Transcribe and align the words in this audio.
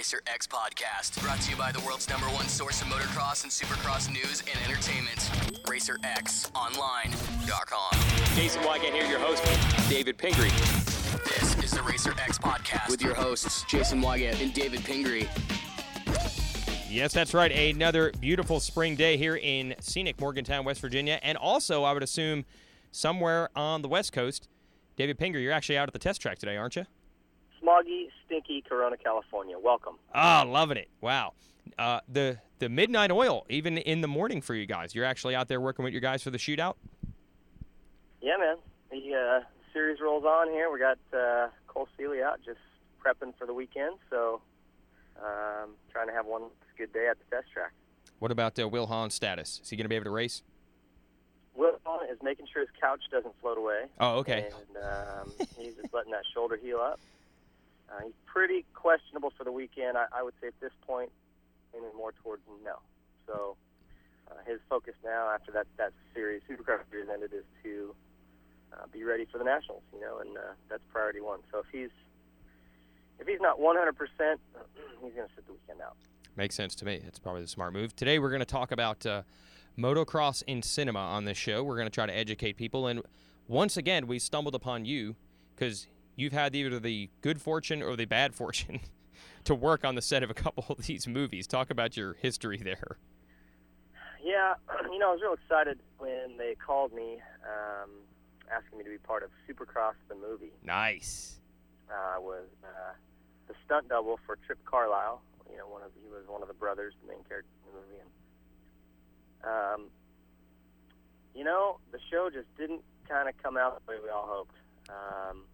Racer 0.00 0.22
X 0.26 0.46
podcast, 0.46 1.22
brought 1.22 1.42
to 1.42 1.50
you 1.50 1.56
by 1.58 1.70
the 1.70 1.80
world's 1.80 2.08
number 2.08 2.24
one 2.28 2.48
source 2.48 2.80
of 2.80 2.88
motocross 2.88 3.42
and 3.42 3.52
supercross 3.52 4.10
news 4.10 4.42
and 4.50 4.58
entertainment. 4.64 5.18
RacerXOnline.com. 5.66 8.34
Jason 8.34 8.62
Weigandt 8.62 8.94
here, 8.94 9.04
your 9.04 9.18
host, 9.18 9.44
David 9.90 10.16
Pingree. 10.16 10.48
This 11.26 11.54
is 11.62 11.72
the 11.72 11.82
Racer 11.82 12.14
X 12.18 12.38
podcast 12.38 12.88
with 12.88 13.02
your 13.02 13.12
hosts, 13.12 13.62
Jason 13.64 14.00
Weigandt 14.00 14.42
and 14.42 14.54
David 14.54 14.82
Pingree. 14.84 15.28
Yes, 16.88 17.12
that's 17.12 17.34
right. 17.34 17.52
Another 17.52 18.10
beautiful 18.18 18.58
spring 18.58 18.96
day 18.96 19.18
here 19.18 19.36
in 19.36 19.74
scenic 19.80 20.18
Morgantown, 20.18 20.64
West 20.64 20.80
Virginia, 20.80 21.20
and 21.22 21.36
also, 21.36 21.82
I 21.82 21.92
would 21.92 22.02
assume, 22.02 22.46
somewhere 22.90 23.50
on 23.54 23.82
the 23.82 23.88
West 23.88 24.14
Coast. 24.14 24.48
David 24.96 25.18
Pingree, 25.18 25.42
you're 25.42 25.52
actually 25.52 25.76
out 25.76 25.90
at 25.90 25.92
the 25.92 25.98
test 25.98 26.22
track 26.22 26.38
today, 26.38 26.56
aren't 26.56 26.76
you? 26.76 26.86
Smoggy, 27.62 28.08
stinky 28.26 28.62
Corona, 28.66 28.96
California. 28.96 29.58
Welcome. 29.58 29.96
Ah, 30.14 30.44
loving 30.46 30.78
it. 30.78 30.88
Wow. 31.00 31.34
Uh, 31.78 32.00
the 32.08 32.38
the 32.58 32.68
midnight 32.68 33.10
oil, 33.10 33.44
even 33.48 33.78
in 33.78 34.00
the 34.00 34.08
morning 34.08 34.40
for 34.40 34.54
you 34.54 34.66
guys. 34.66 34.94
You're 34.94 35.04
actually 35.04 35.34
out 35.34 35.48
there 35.48 35.60
working 35.60 35.84
with 35.84 35.92
your 35.92 36.00
guys 36.00 36.22
for 36.22 36.30
the 36.30 36.38
shootout. 36.38 36.74
Yeah, 38.20 38.36
man. 38.38 38.56
The 38.90 39.14
uh, 39.14 39.40
series 39.72 40.00
rolls 40.00 40.24
on 40.24 40.48
here. 40.48 40.70
We 40.70 40.78
got 40.78 40.98
uh, 41.12 41.48
Cole 41.66 41.88
Seely 41.96 42.22
out, 42.22 42.40
just 42.44 42.58
prepping 43.04 43.34
for 43.38 43.46
the 43.46 43.54
weekend. 43.54 43.96
So, 44.10 44.40
um, 45.18 45.70
trying 45.90 46.08
to 46.08 46.12
have 46.12 46.26
one 46.26 46.42
good 46.76 46.92
day 46.92 47.08
at 47.08 47.18
the 47.18 47.36
test 47.36 47.52
track. 47.52 47.72
What 48.18 48.30
about 48.30 48.58
uh, 48.58 48.68
Will 48.68 48.86
Hahn's 48.86 49.14
status? 49.14 49.60
Is 49.62 49.70
he 49.70 49.76
going 49.76 49.84
to 49.84 49.88
be 49.88 49.96
able 49.96 50.04
to 50.04 50.10
race? 50.10 50.42
Will 51.54 51.78
Hahn 51.84 52.08
is 52.10 52.18
making 52.22 52.46
sure 52.52 52.62
his 52.62 52.70
couch 52.80 53.00
doesn't 53.10 53.34
float 53.40 53.58
away. 53.58 53.84
Oh, 53.98 54.18
okay. 54.18 54.48
And 54.74 54.84
um, 54.84 55.32
he's 55.58 55.74
just 55.74 55.92
letting 55.94 56.12
that 56.12 56.24
shoulder 56.34 56.58
heal 56.60 56.78
up. 56.78 57.00
Uh, 57.90 58.04
he's 58.04 58.14
pretty 58.26 58.64
questionable 58.74 59.32
for 59.36 59.44
the 59.44 59.52
weekend. 59.52 59.98
I, 59.98 60.06
I 60.12 60.22
would 60.22 60.34
say 60.40 60.48
at 60.48 60.60
this 60.60 60.72
point, 60.86 61.10
aiming 61.76 61.90
more 61.96 62.12
towards 62.22 62.42
no. 62.64 62.78
So 63.26 63.56
uh, 64.30 64.34
his 64.46 64.60
focus 64.68 64.94
now, 65.04 65.28
after 65.28 65.50
that 65.52 65.66
that 65.76 65.92
series, 66.14 66.42
Supercross 66.48 66.80
series 66.90 67.08
ended, 67.12 67.32
is 67.32 67.44
to 67.64 67.94
uh, 68.72 68.86
be 68.92 69.02
ready 69.04 69.26
for 69.30 69.38
the 69.38 69.44
nationals. 69.44 69.82
You 69.92 70.00
know, 70.00 70.18
and 70.18 70.36
uh, 70.36 70.40
that's 70.68 70.82
priority 70.92 71.20
one. 71.20 71.40
So 71.50 71.58
if 71.58 71.66
he's 71.72 71.90
if 73.18 73.26
he's 73.26 73.40
not 73.40 73.58
100%, 73.58 73.92
he's 75.02 75.12
going 75.12 75.28
to 75.28 75.34
sit 75.34 75.46
the 75.46 75.52
weekend 75.52 75.80
out. 75.82 75.96
Makes 76.36 76.54
sense 76.54 76.74
to 76.76 76.86
me. 76.86 77.00
It's 77.06 77.18
probably 77.18 77.42
the 77.42 77.48
smart 77.48 77.72
move. 77.72 77.94
Today 77.94 78.18
we're 78.18 78.30
going 78.30 78.40
to 78.40 78.46
talk 78.46 78.72
about 78.72 79.04
uh, 79.04 79.22
motocross 79.78 80.42
in 80.46 80.62
cinema 80.62 81.00
on 81.00 81.24
this 81.24 81.36
show. 81.36 81.62
We're 81.62 81.76
going 81.76 81.86
to 81.86 81.94
try 81.94 82.06
to 82.06 82.16
educate 82.16 82.56
people, 82.56 82.86
and 82.86 83.02
once 83.48 83.76
again, 83.76 84.06
we 84.06 84.18
stumbled 84.18 84.54
upon 84.54 84.84
you 84.84 85.16
because 85.54 85.88
you've 86.20 86.32
had 86.32 86.54
either 86.54 86.78
the 86.78 87.08
good 87.22 87.40
fortune 87.40 87.82
or 87.82 87.96
the 87.96 88.04
bad 88.04 88.34
fortune 88.34 88.80
to 89.44 89.54
work 89.54 89.84
on 89.84 89.94
the 89.94 90.02
set 90.02 90.22
of 90.22 90.30
a 90.30 90.34
couple 90.34 90.64
of 90.68 90.86
these 90.86 91.08
movies. 91.08 91.46
Talk 91.46 91.70
about 91.70 91.96
your 91.96 92.14
history 92.14 92.58
there. 92.58 92.98
Yeah, 94.22 94.54
you 94.92 94.98
know, 94.98 95.10
I 95.10 95.12
was 95.12 95.20
real 95.22 95.32
excited 95.34 95.80
when 95.98 96.36
they 96.36 96.54
called 96.54 96.92
me 96.92 97.18
um, 97.44 97.90
asking 98.54 98.78
me 98.78 98.84
to 98.84 98.90
be 98.90 98.98
part 98.98 99.22
of 99.22 99.30
Supercross 99.48 99.94
the 100.08 100.14
movie. 100.14 100.52
Nice. 100.62 101.40
Uh, 101.90 102.16
I 102.16 102.18
was 102.18 102.46
uh, 102.62 102.92
the 103.48 103.54
stunt 103.64 103.88
double 103.88 104.20
for 104.26 104.36
Trip 104.46 104.58
Carlyle. 104.64 105.22
You 105.50 105.58
know, 105.58 105.66
one 105.66 105.82
of 105.82 105.90
he 106.00 106.08
was 106.08 106.22
one 106.28 106.42
of 106.42 106.48
the 106.48 106.54
brothers, 106.54 106.94
the 107.02 107.08
main 107.08 107.24
character 107.28 107.50
in 107.66 107.72
the 107.72 107.80
movie. 107.80 108.02
And, 109.42 109.50
um, 109.50 109.90
you 111.34 111.44
know, 111.44 111.78
the 111.90 111.98
show 112.10 112.30
just 112.30 112.46
didn't 112.56 112.82
kind 113.08 113.28
of 113.28 113.34
come 113.42 113.56
out 113.56 113.80
the 113.84 113.92
way 113.92 113.98
we 114.02 114.10
all 114.10 114.28
hoped. 114.28 114.54
Um, 114.88 115.44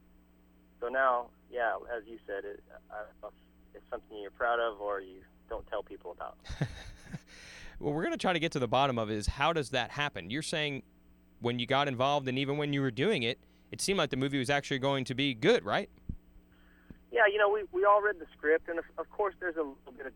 so 0.81 0.89
now, 0.89 1.27
yeah, 1.51 1.77
as 1.97 2.03
you 2.07 2.19
said, 2.27 2.45
it, 2.45 2.63
I 2.91 2.99
don't 2.99 3.23
know 3.23 3.29
if 3.29 3.77
it's 3.77 3.91
something 3.91 4.19
you're 4.19 4.31
proud 4.31 4.61
of 4.61 4.81
or 4.81 5.01
you 5.01 5.23
don't 5.49 5.67
tell 5.69 5.83
people 5.83 6.13
about. 6.13 6.37
Well, 7.79 7.93
we're 7.93 8.03
going 8.03 8.13
to 8.13 8.19
try 8.19 8.33
to 8.33 8.39
get 8.39 8.53
to 8.53 8.59
the 8.59 8.69
bottom 8.69 8.99
of 8.99 9.11
is 9.11 9.27
how 9.27 9.53
does 9.53 9.71
that 9.71 9.91
happen? 9.91 10.31
You're 10.31 10.43
saying 10.43 10.83
when 11.41 11.59
you 11.59 11.67
got 11.67 11.89
involved 11.89 12.27
and 12.27 12.39
even 12.39 12.57
when 12.57 12.73
you 12.73 12.81
were 12.81 12.91
doing 12.91 13.23
it, 13.23 13.39
it 13.71 13.81
seemed 13.81 13.99
like 13.99 14.11
the 14.11 14.17
movie 14.17 14.39
was 14.39 14.49
actually 14.49 14.79
going 14.79 15.05
to 15.05 15.15
be 15.15 15.35
good, 15.35 15.65
right? 15.65 15.91
Yeah, 17.13 17.27
you 17.31 17.39
know, 17.39 17.51
we 17.51 17.65
we 17.73 17.85
all 17.85 18.03
read 18.03 18.19
the 18.19 18.27
script, 18.37 18.69
and 18.69 18.79
of, 18.79 18.85
of 18.99 19.11
course, 19.11 19.35
there's 19.41 19.57
a 19.57 19.63
little 19.63 19.93
bit 19.97 20.07
of 20.07 20.13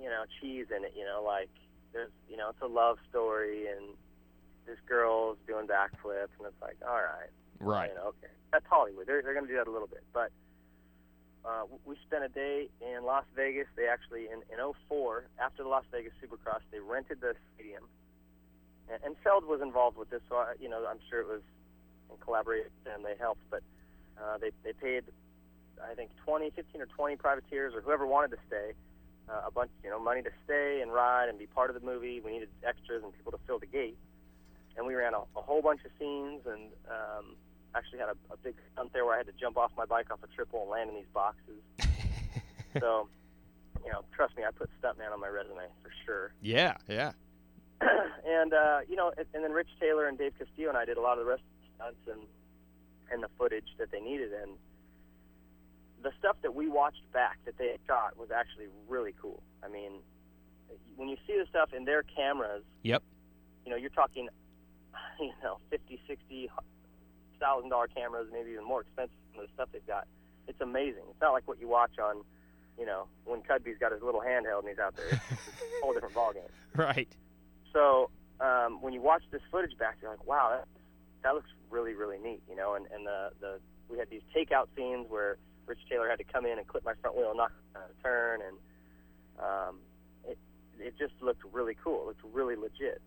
you 0.00 0.06
know 0.06 0.24
cheese 0.40 0.66
in 0.74 0.84
it. 0.84 0.94
You 0.96 1.04
know, 1.04 1.22
like 1.24 1.50
there's 1.92 2.10
you 2.28 2.36
know 2.36 2.50
it's 2.50 2.60
a 2.62 2.66
love 2.66 2.98
story, 3.10 3.66
and 3.66 3.94
this 4.66 4.78
girl's 4.88 5.36
doing 5.46 5.66
backflips, 5.66 6.32
and 6.38 6.46
it's 6.46 6.62
like, 6.62 6.76
all 6.86 6.94
right, 6.96 7.30
Right. 7.60 7.90
okay, 7.90 8.32
that's 8.52 8.66
Hollywood. 8.68 9.06
They're 9.06 9.22
they're 9.22 9.34
going 9.34 9.46
to 9.46 9.52
do 9.52 9.58
that 9.58 9.68
a 9.68 9.70
little 9.70 9.88
bit, 9.88 10.04
but 10.12 10.30
uh, 11.44 11.64
we 11.84 11.96
spent 12.06 12.24
a 12.24 12.28
day 12.28 12.68
in 12.80 13.04
Las 13.04 13.24
Vegas. 13.34 13.66
They 13.76 13.86
actually 13.86 14.26
in 14.26 14.42
in 14.52 14.58
'04 14.88 15.26
after 15.38 15.62
the 15.62 15.68
Las 15.68 15.84
Vegas 15.92 16.12
Supercross, 16.22 16.60
they 16.70 16.80
rented 16.80 17.20
the 17.20 17.34
stadium, 17.54 17.84
and, 18.90 18.98
and 19.04 19.16
Feld 19.22 19.44
was 19.44 19.60
involved 19.60 19.96
with 19.96 20.10
this, 20.10 20.22
so 20.28 20.36
I, 20.36 20.54
you 20.60 20.68
know 20.68 20.84
I'm 20.88 21.00
sure 21.08 21.20
it 21.20 21.28
was 21.28 21.42
in 22.10 22.16
collaboration 22.18 22.70
and 22.94 23.04
they 23.04 23.14
helped, 23.18 23.42
but 23.50 23.62
uh, 24.18 24.38
they 24.38 24.50
they 24.64 24.72
paid 24.72 25.04
I 25.82 25.94
think 25.94 26.10
20, 26.24 26.50
15 26.50 26.80
or 26.80 26.86
20 26.86 27.16
privateers 27.16 27.74
or 27.74 27.80
whoever 27.80 28.06
wanted 28.06 28.30
to 28.32 28.38
stay, 28.46 28.72
uh, 29.28 29.42
a 29.46 29.50
bunch, 29.50 29.70
you 29.82 29.90
know, 29.90 29.98
money 29.98 30.22
to 30.22 30.30
stay 30.44 30.80
and 30.82 30.92
ride 30.92 31.28
and 31.28 31.38
be 31.38 31.46
part 31.46 31.70
of 31.70 31.78
the 31.78 31.84
movie. 31.84 32.20
We 32.20 32.32
needed 32.32 32.48
extras 32.66 33.02
and 33.02 33.12
people 33.12 33.32
to 33.32 33.38
fill 33.46 33.58
the 33.58 33.66
gate, 33.66 33.98
and 34.76 34.86
we 34.86 34.94
ran 34.94 35.14
a, 35.14 35.18
a 35.18 35.42
whole 35.42 35.62
bunch 35.62 35.80
of 35.84 35.90
scenes 35.98 36.42
and 36.46 36.70
um, 36.88 37.36
actually 37.76 37.98
had 37.98 38.08
a, 38.08 38.16
a 38.32 38.36
big 38.42 38.54
stunt 38.72 38.92
there 38.92 39.04
where 39.04 39.14
I 39.14 39.18
had 39.18 39.26
to 39.26 39.32
jump 39.32 39.56
off 39.56 39.70
my 39.76 39.84
bike 39.84 40.10
off 40.10 40.20
a 40.22 40.26
triple 40.34 40.62
and 40.62 40.70
land 40.70 40.90
in 40.90 40.96
these 40.96 41.10
boxes. 41.12 41.60
so, 42.80 43.08
you 43.84 43.92
know, 43.92 44.02
trust 44.14 44.36
me, 44.36 44.44
I 44.46 44.50
put 44.50 44.70
stuntman 44.82 45.12
on 45.12 45.20
my 45.20 45.28
resume 45.28 45.66
for 45.82 45.90
sure. 46.04 46.32
Yeah, 46.40 46.76
yeah. 46.88 47.12
and 48.26 48.52
uh, 48.54 48.80
you 48.88 48.96
know, 48.96 49.12
and, 49.16 49.26
and 49.34 49.44
then 49.44 49.52
Rich 49.52 49.68
Taylor 49.80 50.06
and 50.08 50.16
Dave 50.16 50.32
Castillo 50.38 50.68
and 50.70 50.78
I 50.78 50.84
did 50.84 50.96
a 50.96 51.00
lot 51.00 51.18
of 51.18 51.24
the 51.24 51.30
rest 51.30 51.42
of 51.42 51.60
the 51.60 51.68
stunts 51.76 52.00
and 52.10 52.26
and 53.12 53.22
the 53.22 53.28
footage 53.38 53.68
that 53.78 53.90
they 53.92 54.00
needed 54.00 54.32
and 54.32 54.52
the 56.02 56.10
stuff 56.18 56.36
that 56.42 56.54
we 56.54 56.68
watched 56.68 57.10
back 57.12 57.38
that 57.44 57.56
they 57.58 57.68
had 57.68 57.80
shot 57.86 58.16
was 58.18 58.30
actually 58.30 58.66
really 58.88 59.14
cool. 59.20 59.42
I 59.64 59.68
mean, 59.68 59.92
when 60.96 61.08
you 61.08 61.16
see 61.26 61.36
the 61.38 61.46
stuff 61.48 61.72
in 61.72 61.84
their 61.84 62.02
cameras, 62.02 62.62
Yep. 62.82 63.02
you 63.64 63.70
know, 63.70 63.76
you're 63.76 63.90
talking, 63.90 64.28
you 65.20 65.32
know, 65.42 65.58
fifty, 65.70 66.00
sixty 66.06 66.48
thousand 67.40 67.70
dollar 67.70 67.88
cameras, 67.88 68.28
maybe 68.32 68.50
even 68.52 68.64
more 68.64 68.82
expensive 68.82 69.16
than 69.34 69.44
the 69.44 69.48
stuff 69.54 69.68
they've 69.72 69.86
got. 69.86 70.06
It's 70.48 70.60
amazing. 70.60 71.02
It's 71.10 71.20
not 71.20 71.32
like 71.32 71.48
what 71.48 71.60
you 71.60 71.68
watch 71.68 71.98
on, 71.98 72.22
you 72.78 72.86
know, 72.86 73.06
when 73.24 73.42
Cudby's 73.42 73.78
got 73.78 73.92
his 73.92 74.02
little 74.02 74.20
handheld 74.20 74.60
and 74.60 74.68
he's 74.68 74.78
out 74.78 74.96
there. 74.96 75.08
It's 75.08 75.20
a 75.20 75.82
whole 75.82 75.92
different 75.92 76.14
ballgame. 76.14 76.50
Right. 76.74 77.08
So 77.72 78.10
um, 78.40 78.80
when 78.80 78.92
you 78.92 79.00
watch 79.00 79.22
this 79.30 79.42
footage 79.50 79.76
back, 79.78 79.96
you're 80.00 80.10
like, 80.10 80.26
wow, 80.26 80.50
that, 80.52 80.68
that 81.22 81.34
looks 81.34 81.50
really, 81.70 81.94
really 81.94 82.18
neat, 82.18 82.42
you 82.48 82.56
know. 82.56 82.74
And, 82.74 82.86
and 82.94 83.06
the, 83.06 83.30
the 83.40 83.60
we 83.88 83.98
had 83.98 84.10
these 84.10 84.22
takeout 84.34 84.66
scenes 84.76 85.06
where 85.08 85.36
Rich 85.66 85.80
Taylor 85.90 86.08
had 86.08 86.18
to 86.18 86.24
come 86.24 86.46
in 86.46 86.58
and 86.58 86.66
clip 86.66 86.84
my 86.84 86.94
front 87.00 87.16
wheel 87.16 87.30
and 87.30 87.38
knock 87.38 87.52
it 87.74 87.78
out 87.78 87.90
of 87.90 88.02
turn, 88.02 88.40
and 88.46 88.56
um, 89.38 89.78
it 90.28 90.38
it 90.78 90.94
just 90.98 91.14
looked 91.20 91.42
really 91.52 91.76
cool. 91.82 92.02
It 92.02 92.06
looked 92.06 92.34
really 92.34 92.56
legit. 92.56 93.00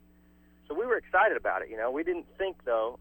So 0.67 0.73
we 0.73 0.85
were 0.85 0.97
excited 0.97 1.37
about 1.37 1.61
it, 1.61 1.69
you 1.69 1.77
know. 1.77 1.89
We 1.89 2.03
didn't 2.03 2.27
think 2.37 2.57
though 2.65 2.99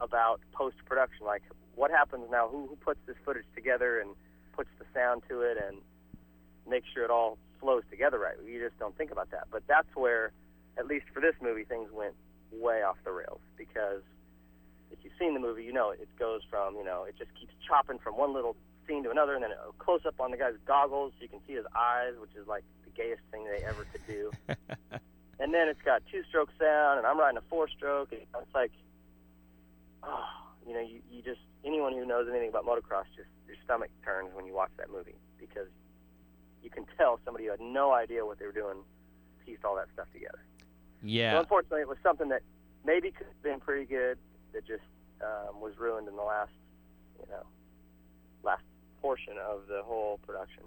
about 0.00 0.40
post 0.52 0.76
production, 0.84 1.26
like 1.26 1.42
what 1.74 1.90
happens 1.90 2.24
now, 2.30 2.48
who 2.48 2.66
who 2.66 2.76
puts 2.76 3.00
this 3.06 3.16
footage 3.24 3.46
together 3.54 4.00
and 4.00 4.10
puts 4.54 4.70
the 4.78 4.84
sound 4.94 5.22
to 5.28 5.42
it 5.42 5.56
and 5.56 5.78
makes 6.68 6.88
sure 6.92 7.04
it 7.04 7.10
all 7.10 7.38
flows 7.60 7.82
together 7.90 8.18
right. 8.18 8.36
You 8.44 8.60
just 8.60 8.78
don't 8.78 8.96
think 8.96 9.10
about 9.10 9.30
that. 9.30 9.44
But 9.50 9.62
that's 9.66 9.94
where, 9.94 10.32
at 10.78 10.86
least 10.86 11.06
for 11.12 11.20
this 11.20 11.34
movie, 11.40 11.64
things 11.64 11.90
went 11.92 12.14
way 12.52 12.82
off 12.82 12.96
the 13.04 13.12
rails 13.12 13.40
because 13.56 14.02
if 14.90 14.98
you've 15.02 15.12
seen 15.18 15.34
the 15.34 15.40
movie, 15.40 15.64
you 15.64 15.72
know 15.72 15.90
it 15.90 16.08
goes 16.18 16.42
from 16.48 16.76
you 16.76 16.84
know 16.84 17.04
it 17.04 17.16
just 17.18 17.30
keeps 17.38 17.52
chopping 17.66 17.98
from 17.98 18.16
one 18.16 18.34
little 18.34 18.56
scene 18.86 19.02
to 19.04 19.10
another, 19.10 19.34
and 19.34 19.42
then 19.42 19.50
a 19.52 19.72
close 19.82 20.00
up 20.06 20.20
on 20.20 20.30
the 20.30 20.36
guy's 20.36 20.54
goggles, 20.66 21.12
so 21.18 21.22
you 21.22 21.28
can 21.28 21.40
see 21.46 21.54
his 21.54 21.66
eyes, 21.76 22.14
which 22.20 22.34
is 22.40 22.46
like 22.46 22.64
the 22.84 22.90
gayest 22.90 23.22
thing 23.30 23.44
they 23.44 23.64
ever 23.64 23.86
could 23.92 24.06
do. 24.06 24.30
and 25.40 25.52
then 25.52 25.68
it's 25.68 25.82
got 25.82 26.02
two 26.10 26.22
stroke 26.28 26.50
sound, 26.58 26.98
and 26.98 27.06
I'm 27.06 27.18
riding 27.18 27.38
a 27.38 27.46
four 27.48 27.68
stroke, 27.68 28.12
and 28.12 28.20
it's 28.22 28.54
like, 28.54 28.72
oh, 30.06 30.24
you 30.66 30.74
know, 30.74 30.80
you, 30.80 31.00
you 31.10 31.22
just 31.22 31.40
anyone 31.64 31.92
who 31.92 32.04
knows 32.06 32.26
anything 32.30 32.48
about 32.48 32.64
motocross, 32.64 33.04
just 33.16 33.28
your 33.46 33.56
stomach 33.64 33.90
turns 34.04 34.30
when 34.34 34.46
you 34.46 34.54
watch 34.54 34.70
that 34.78 34.90
movie 34.90 35.14
because 35.38 35.68
you 36.62 36.70
can 36.70 36.84
tell 36.98 37.20
somebody 37.24 37.44
who 37.44 37.50
had 37.50 37.60
no 37.60 37.92
idea 37.92 38.24
what 38.24 38.38
they 38.38 38.46
were 38.46 38.52
doing 38.52 38.78
pieced 39.44 39.64
all 39.64 39.76
that 39.76 39.86
stuff 39.94 40.06
together. 40.12 40.38
So 40.60 41.06
Yeah. 41.06 41.38
unfortunately, 41.38 41.82
it 41.82 41.88
was 41.88 41.98
something 42.02 42.28
that 42.30 42.42
maybe 42.84 43.10
could 43.12 43.26
have 43.26 43.42
been 43.42 43.60
pretty 43.60 43.84
good 43.84 44.18
that 44.52 44.66
just 44.66 44.82
um, 45.20 45.60
was 45.60 45.74
ruined 45.78 46.08
in 46.08 46.16
the 46.16 46.22
last, 46.22 46.50
you 47.20 47.26
know, 47.30 47.42
last 48.42 48.62
portion 49.00 49.34
of 49.38 49.66
the 49.68 49.82
whole 49.84 50.18
production. 50.26 50.62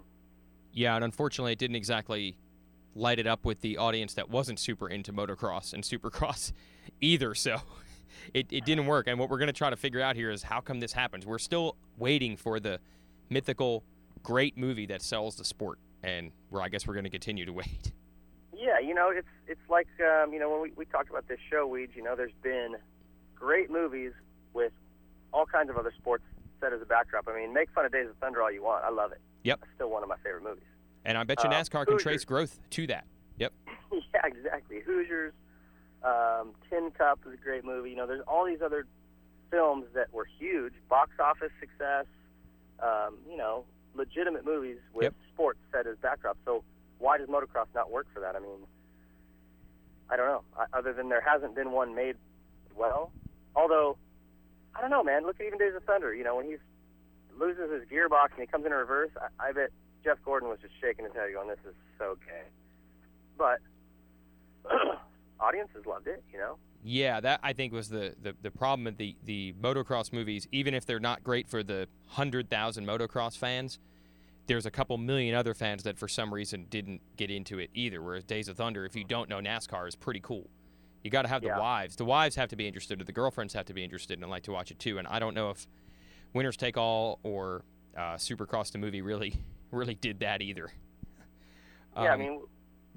Yeah, 0.72 0.96
and 0.96 1.04
unfortunately, 1.04 1.52
it 1.54 1.60
didn't 1.60 1.76
exactly 1.76 2.38
light 2.96 3.20
it 3.20 3.28
up 3.28 3.44
with 3.46 3.62
the 3.62 3.78
audience 3.78 4.14
that 4.14 4.30
wasn't 4.30 4.60
super 4.60 4.88
into 4.90 5.12
motocross 5.12 5.74
and 5.74 5.84
supercross 5.84 6.52
either. 7.02 7.36
So 7.36 7.58
it, 8.34 8.48
it 8.52 8.66
didn't 8.66 8.86
work. 8.86 9.08
And 9.08 9.20
what 9.20 9.30
we're 9.30 9.38
going 9.38 9.48
to 9.48 9.54
try 9.54 9.70
to 9.70 9.76
figure 9.76 10.02
out 10.02 10.16
here 10.16 10.32
is 10.32 10.44
how 10.44 10.60
come 10.62 10.80
this 10.80 10.94
happens. 10.94 11.26
We're 11.26 11.38
still 11.40 11.76
waiting 11.98 12.36
for 12.38 12.60
the 12.60 12.80
mythical 13.30 13.84
great 14.24 14.58
movie 14.58 14.86
that 14.88 15.02
sells 15.02 15.36
the 15.36 15.46
sport. 15.46 15.80
and 16.04 16.32
we're 16.50 16.62
I 16.62 16.70
guess 16.70 16.88
we're 16.88 16.94
going 16.94 17.04
to 17.06 17.10
continue 17.10 17.46
to 17.46 17.54
wait. 17.62 17.92
Yeah, 18.58 18.80
you 18.80 18.94
know, 18.94 19.10
it's 19.10 19.28
it's 19.48 19.70
like 19.70 19.88
um, 20.02 20.34
you 20.34 20.40
know 20.40 20.50
when 20.50 20.62
we 20.62 20.72
we 20.76 20.86
talked 20.86 21.10
about 21.10 21.28
this 21.28 21.40
show, 21.50 21.68
Weege. 21.70 21.96
You 21.96 22.04
know, 22.04 22.16
there's 22.16 22.34
been 22.44 22.76
great 23.36 23.70
movies 23.72 24.12
with 24.54 24.74
all 25.32 25.46
kinds 25.46 25.70
of 25.70 25.78
other 25.78 25.94
sports 25.98 26.24
set 26.60 26.74
as 26.74 26.82
a 26.82 26.86
backdrop. 26.86 27.28
I 27.30 27.36
mean, 27.40 27.54
make 27.54 27.70
fun 27.72 27.86
of 27.86 27.92
Days 27.94 28.10
of 28.10 28.18
Thunder 28.18 28.42
all 28.42 28.52
you 28.52 28.64
want. 28.64 28.84
I 28.84 28.90
love 28.90 29.14
it. 29.14 29.22
Yep. 29.44 29.60
It's 29.64 29.72
still 29.76 29.90
one 29.90 30.04
of 30.04 30.10
my 30.10 30.18
favorite 30.18 30.44
movies. 30.44 30.64
And 31.06 31.18
I 31.18 31.24
bet 31.24 31.42
you 31.42 31.50
Uh, 31.50 31.54
NASCAR 31.54 31.88
can 31.88 31.98
trace 31.98 32.26
growth 32.26 32.60
to 32.72 32.88
that. 32.88 33.06
Yep. 33.38 33.54
yeah, 33.94 34.22
exactly. 34.26 34.82
Hoosiers, 34.86 35.32
um, 36.04 36.54
Tin 36.70 36.92
Cup 36.92 37.20
is 37.28 37.34
a 37.34 37.38
great 37.44 37.66
movie. 37.66 37.90
You 37.90 37.96
know, 37.96 38.08
there's 38.08 38.24
all 38.28 38.46
these 38.46 38.62
other 38.62 38.86
films 39.52 39.86
that 39.96 40.14
were 40.14 40.26
huge, 40.40 40.74
box 40.90 41.12
office 41.20 41.52
success. 41.60 42.06
Um, 42.82 43.18
you 43.30 43.36
know, 43.36 43.66
legitimate 43.94 44.46
movies 44.46 44.78
with 44.94 45.04
Yep. 45.04 45.14
sports 45.34 45.60
set 45.72 45.86
as 45.86 45.98
backdrop. 45.98 46.38
So 46.46 46.64
why 46.98 47.18
does 47.18 47.28
motocross 47.28 47.68
not 47.76 47.92
work 47.92 48.08
for 48.14 48.22
that? 48.22 48.36
I 48.36 48.40
mean, 48.40 48.66
I 50.10 50.16
don't 50.16 50.28
know. 50.28 50.44
I, 50.58 50.66
other 50.78 50.94
than 50.94 51.10
there 51.10 51.22
hasn't 51.22 51.56
been 51.56 51.72
one 51.72 51.94
made 51.94 52.16
well. 52.76 53.12
Although, 53.56 53.98
I 54.76 54.82
don't 54.82 54.90
know, 54.92 55.04
man. 55.04 55.26
Look 55.26 55.40
at 55.42 55.46
even 55.46 55.60
Days 55.60 55.76
of 55.76 55.84
Thunder. 55.84 56.14
You 56.14 56.24
know, 56.24 56.38
when 56.38 56.46
he 56.46 56.56
loses 57.38 57.70
his 57.72 57.84
gearbox 57.90 58.32
and 58.32 58.42
he 58.42 58.48
comes 58.48 58.66
in 58.66 58.72
reverse, 58.72 59.12
I, 59.20 59.50
I 59.50 59.52
bet 59.52 59.72
Jeff 60.04 60.18
Gordon 60.24 60.48
was 60.50 60.60
just 60.62 60.74
shaking 60.80 61.04
his 61.06 61.14
head, 61.14 61.34
going, 61.34 61.50
"This 61.50 61.60
is 61.68 61.76
so 61.98 62.18
gay." 62.26 62.44
But 63.38 63.60
audiences 65.40 65.86
loved 65.86 66.08
it. 66.08 66.24
You 66.32 66.40
know. 66.40 66.58
Yeah, 66.84 67.20
that 67.20 67.40
I 67.44 67.52
think 67.54 67.74
was 67.74 67.90
the, 67.90 68.16
the, 68.22 68.34
the 68.42 68.52
problem 68.52 68.86
with 68.86 68.98
the, 68.98 69.16
the 69.26 69.54
motocross 69.62 70.14
movies. 70.14 70.48
Even 70.54 70.74
if 70.74 70.86
they're 70.86 71.00
not 71.00 71.24
great 71.26 71.50
for 71.50 71.62
the 71.62 71.88
100,000 72.06 72.86
motocross 72.88 73.38
fans, 73.38 73.80
there's 74.48 74.66
a 74.66 74.72
couple 74.72 74.98
million 74.98 75.36
other 75.36 75.54
fans 75.54 75.84
that 75.84 75.98
for 75.98 76.08
some 76.08 76.34
reason 76.34 76.68
didn't 76.70 77.02
get 77.18 77.30
into 77.30 77.60
it 77.60 77.70
either. 77.74 78.02
Whereas 78.02 78.24
Days 78.24 78.48
of 78.48 78.56
Thunder, 78.56 78.86
if 78.86 78.96
you 78.96 79.04
don't 79.04 79.28
know 79.30 79.40
NASCAR, 79.40 79.90
is 79.90 79.96
pretty 79.98 80.22
cool. 80.22 80.50
You 81.04 81.12
got 81.12 81.24
to 81.24 81.28
have 81.28 81.42
the 81.42 81.48
Yeah. 81.50 81.60
wives. 81.60 81.98
The 81.98 82.06
wives 82.06 82.36
have 82.38 82.48
to 82.50 82.56
be 82.56 82.66
interested. 82.66 83.02
or 83.02 83.04
The 83.04 83.12
girlfriends 83.12 83.54
have 83.56 83.66
to 83.66 83.74
be 83.74 83.84
interested 83.84 84.18
and 84.22 84.30
like 84.32 84.44
to 84.44 84.52
watch 84.54 84.72
it 84.72 84.80
too. 84.80 85.00
And 85.00 85.08
I 85.08 85.20
don't 85.20 85.34
know 85.34 85.50
if 85.50 85.68
Winners 86.34 86.56
Take 86.56 86.78
All 86.78 87.20
or 87.24 87.64
uh, 87.98 88.16
Supercross 88.16 88.72
the 88.72 88.78
movie 88.78 89.02
really 89.02 89.34
really 89.72 89.96
did 89.96 90.22
that 90.22 90.42
either. 90.42 90.72
Yeah, 91.96 92.02
I 92.04 92.08
Um, 92.14 92.20
mean, 92.20 92.42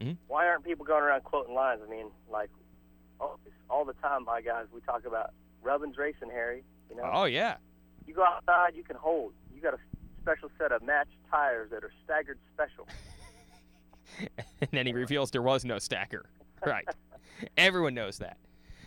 mhm. 0.00 0.16
why 0.28 0.46
aren't 0.46 0.64
people 0.64 0.84
going 0.84 1.02
around 1.02 1.24
quoting 1.24 1.54
lines? 1.54 1.80
I 1.86 1.90
mean, 1.90 2.06
like 2.30 2.50
all, 3.20 3.38
all 3.70 3.84
the 3.84 3.94
time, 3.94 4.24
my 4.24 4.40
guys, 4.40 4.66
we 4.72 4.80
talk 4.80 5.04
about 5.06 5.32
Rubbins 5.62 5.96
racing, 5.96 6.30
Harry. 6.30 6.64
You 6.90 6.96
know, 6.96 7.10
oh 7.12 7.24
yeah, 7.24 7.56
you 8.06 8.14
go 8.14 8.24
outside, 8.24 8.74
you 8.74 8.84
can 8.84 8.96
hold. 8.96 9.32
You 9.54 9.60
got 9.60 9.74
a 9.74 9.78
special 10.20 10.50
set 10.58 10.72
of 10.72 10.82
matched 10.82 11.16
tires 11.30 11.70
that 11.70 11.84
are 11.84 11.92
staggered 12.04 12.38
special. 12.54 12.86
and 14.60 14.70
then 14.70 14.86
he 14.86 14.92
reveals 14.92 15.30
there 15.30 15.42
was 15.42 15.64
no 15.64 15.78
stagger. 15.78 16.26
Right. 16.64 16.86
Everyone 17.56 17.92
knows 17.92 18.18
that. 18.18 18.36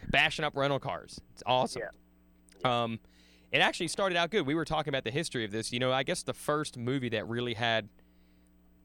Bashing 0.07 0.45
up 0.45 0.55
rental 0.55 0.79
cars. 0.79 1.19
It's 1.33 1.43
awesome. 1.45 1.81
Yeah. 2.63 2.83
Um, 2.83 3.01
it 3.51 3.57
actually 3.57 3.89
started 3.89 4.17
out 4.17 4.31
good. 4.31 4.45
We 4.45 4.55
were 4.55 4.63
talking 4.63 4.91
about 4.91 5.03
the 5.03 5.11
history 5.11 5.43
of 5.43 5.51
this. 5.51 5.73
You 5.73 5.79
know, 5.79 5.91
I 5.91 6.03
guess 6.03 6.23
the 6.23 6.33
first 6.33 6.77
movie 6.77 7.09
that 7.09 7.27
really 7.27 7.53
had 7.53 7.89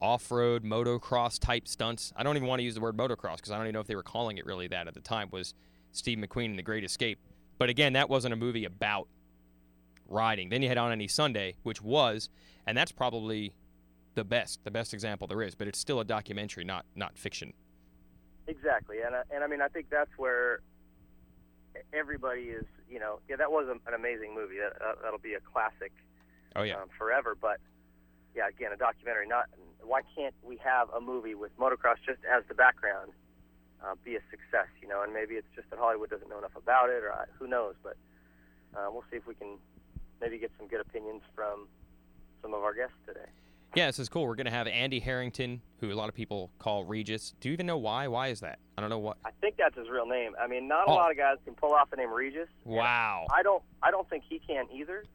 off-road 0.01 0.63
motocross 0.63 1.39
type 1.39 1.67
stunts. 1.67 2.11
I 2.15 2.23
don't 2.23 2.35
even 2.35 2.47
want 2.47 2.59
to 2.59 2.63
use 2.63 2.75
the 2.75 2.81
word 2.81 2.97
motocross 2.97 3.37
because 3.37 3.51
I 3.51 3.57
don't 3.57 3.65
even 3.67 3.73
know 3.73 3.79
if 3.81 3.87
they 3.87 3.95
were 3.95 4.03
calling 4.03 4.37
it 4.37 4.45
really 4.45 4.67
that 4.67 4.87
at 4.87 4.93
the 4.93 4.99
time. 5.01 5.29
Was 5.31 5.53
Steve 5.91 6.17
McQueen 6.17 6.45
in 6.45 6.55
The 6.55 6.63
Great 6.63 6.83
Escape? 6.83 7.19
But 7.57 7.69
again, 7.69 7.93
that 7.93 8.09
wasn't 8.09 8.33
a 8.33 8.37
movie 8.37 8.65
about 8.65 9.07
riding. 10.07 10.49
Then 10.49 10.61
you 10.63 10.69
had 10.69 10.77
On 10.77 10.91
Any 10.91 11.07
Sunday, 11.07 11.55
which 11.63 11.81
was, 11.81 12.29
and 12.65 12.77
that's 12.77 12.91
probably 12.91 13.53
the 14.15 14.23
best, 14.23 14.63
the 14.63 14.71
best 14.71 14.93
example 14.93 15.27
there 15.27 15.41
is. 15.43 15.53
But 15.55 15.67
it's 15.67 15.79
still 15.79 15.99
a 15.99 16.05
documentary, 16.05 16.63
not 16.63 16.85
not 16.95 17.17
fiction. 17.17 17.53
Exactly, 18.47 18.97
and 19.05 19.15
I- 19.15 19.23
and 19.33 19.43
I 19.43 19.47
mean, 19.47 19.61
I 19.61 19.67
think 19.67 19.89
that's 19.89 20.11
where 20.17 20.61
everybody 21.93 22.41
is. 22.43 22.65
You 22.89 22.99
know, 22.99 23.19
yeah, 23.29 23.35
that 23.37 23.51
was 23.51 23.67
an 23.69 23.93
amazing 23.93 24.33
movie. 24.35 24.57
That, 24.57 24.81
uh, 24.85 24.95
that'll 25.01 25.19
be 25.19 25.35
a 25.35 25.39
classic 25.39 25.93
Oh 26.55 26.63
yeah. 26.63 26.75
um, 26.81 26.89
forever. 26.97 27.37
But 27.39 27.59
yeah, 28.35 28.47
again, 28.47 28.71
a 28.73 28.77
documentary. 28.77 29.27
Not 29.27 29.45
why 29.83 30.01
can't 30.15 30.33
we 30.43 30.57
have 30.63 30.89
a 30.95 31.01
movie 31.01 31.35
with 31.35 31.51
motocross 31.57 31.97
just 32.05 32.19
as 32.31 32.43
the 32.47 32.53
background 32.53 33.11
uh, 33.83 33.95
be 34.03 34.15
a 34.15 34.21
success? 34.29 34.67
You 34.81 34.87
know, 34.87 35.03
and 35.03 35.13
maybe 35.13 35.35
it's 35.35 35.47
just 35.55 35.69
that 35.69 35.79
Hollywood 35.79 36.09
doesn't 36.09 36.29
know 36.29 36.37
enough 36.37 36.55
about 36.55 36.89
it, 36.89 37.03
or 37.03 37.11
uh, 37.11 37.25
who 37.37 37.47
knows. 37.47 37.75
But 37.83 37.97
uh, 38.75 38.87
we'll 38.91 39.03
see 39.11 39.17
if 39.17 39.27
we 39.27 39.35
can 39.35 39.57
maybe 40.21 40.37
get 40.37 40.51
some 40.57 40.67
good 40.67 40.81
opinions 40.81 41.21
from 41.35 41.67
some 42.41 42.53
of 42.53 42.61
our 42.63 42.73
guests 42.73 42.95
today. 43.05 43.25
Yeah, 43.73 43.85
this 43.87 43.99
is 43.99 44.09
cool. 44.09 44.27
We're 44.27 44.35
going 44.35 44.47
to 44.47 44.51
have 44.51 44.67
Andy 44.67 44.99
Harrington, 44.99 45.61
who 45.79 45.91
a 45.91 45.95
lot 45.95 46.09
of 46.09 46.15
people 46.15 46.51
call 46.59 46.83
Regis. 46.83 47.33
Do 47.39 47.47
you 47.47 47.53
even 47.53 47.65
know 47.65 47.77
why? 47.77 48.09
Why 48.09 48.27
is 48.27 48.41
that? 48.41 48.59
I 48.77 48.81
don't 48.81 48.89
know 48.89 48.99
what. 48.99 49.15
I 49.23 49.29
think 49.39 49.55
that's 49.57 49.77
his 49.77 49.87
real 49.89 50.05
name. 50.05 50.33
I 50.41 50.45
mean, 50.47 50.67
not 50.67 50.89
a 50.89 50.91
Oh. 50.91 50.95
lot 50.95 51.09
of 51.09 51.15
guys 51.15 51.37
can 51.45 51.55
pull 51.55 51.73
off 51.73 51.89
the 51.89 51.95
name 51.95 52.11
Regis. 52.11 52.49
Wow. 52.65 53.27
I 53.33 53.43
don't. 53.43 53.63
I 53.81 53.89
don't 53.89 54.09
think 54.09 54.25
he 54.27 54.39
can 54.39 54.65
either. 54.73 55.05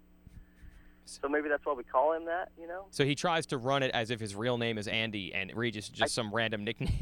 So 1.06 1.28
maybe 1.28 1.48
that's 1.48 1.64
why 1.64 1.72
we 1.72 1.84
call 1.84 2.12
him 2.12 2.24
that. 2.26 2.50
You 2.60 2.66
know. 2.68 2.86
So 2.90 3.04
he 3.04 3.14
tries 3.14 3.46
to 3.46 3.58
run 3.58 3.82
it 3.82 3.90
as 3.92 4.10
if 4.10 4.20
his 4.20 4.34
real 4.34 4.58
name 4.58 4.76
is 4.78 4.88
Andy 4.88 5.32
and 5.34 5.52
Regis 5.56 5.84
is 5.86 5.90
just 5.90 6.14
some 6.14 6.32
random 6.34 6.64
nickname. 6.64 6.92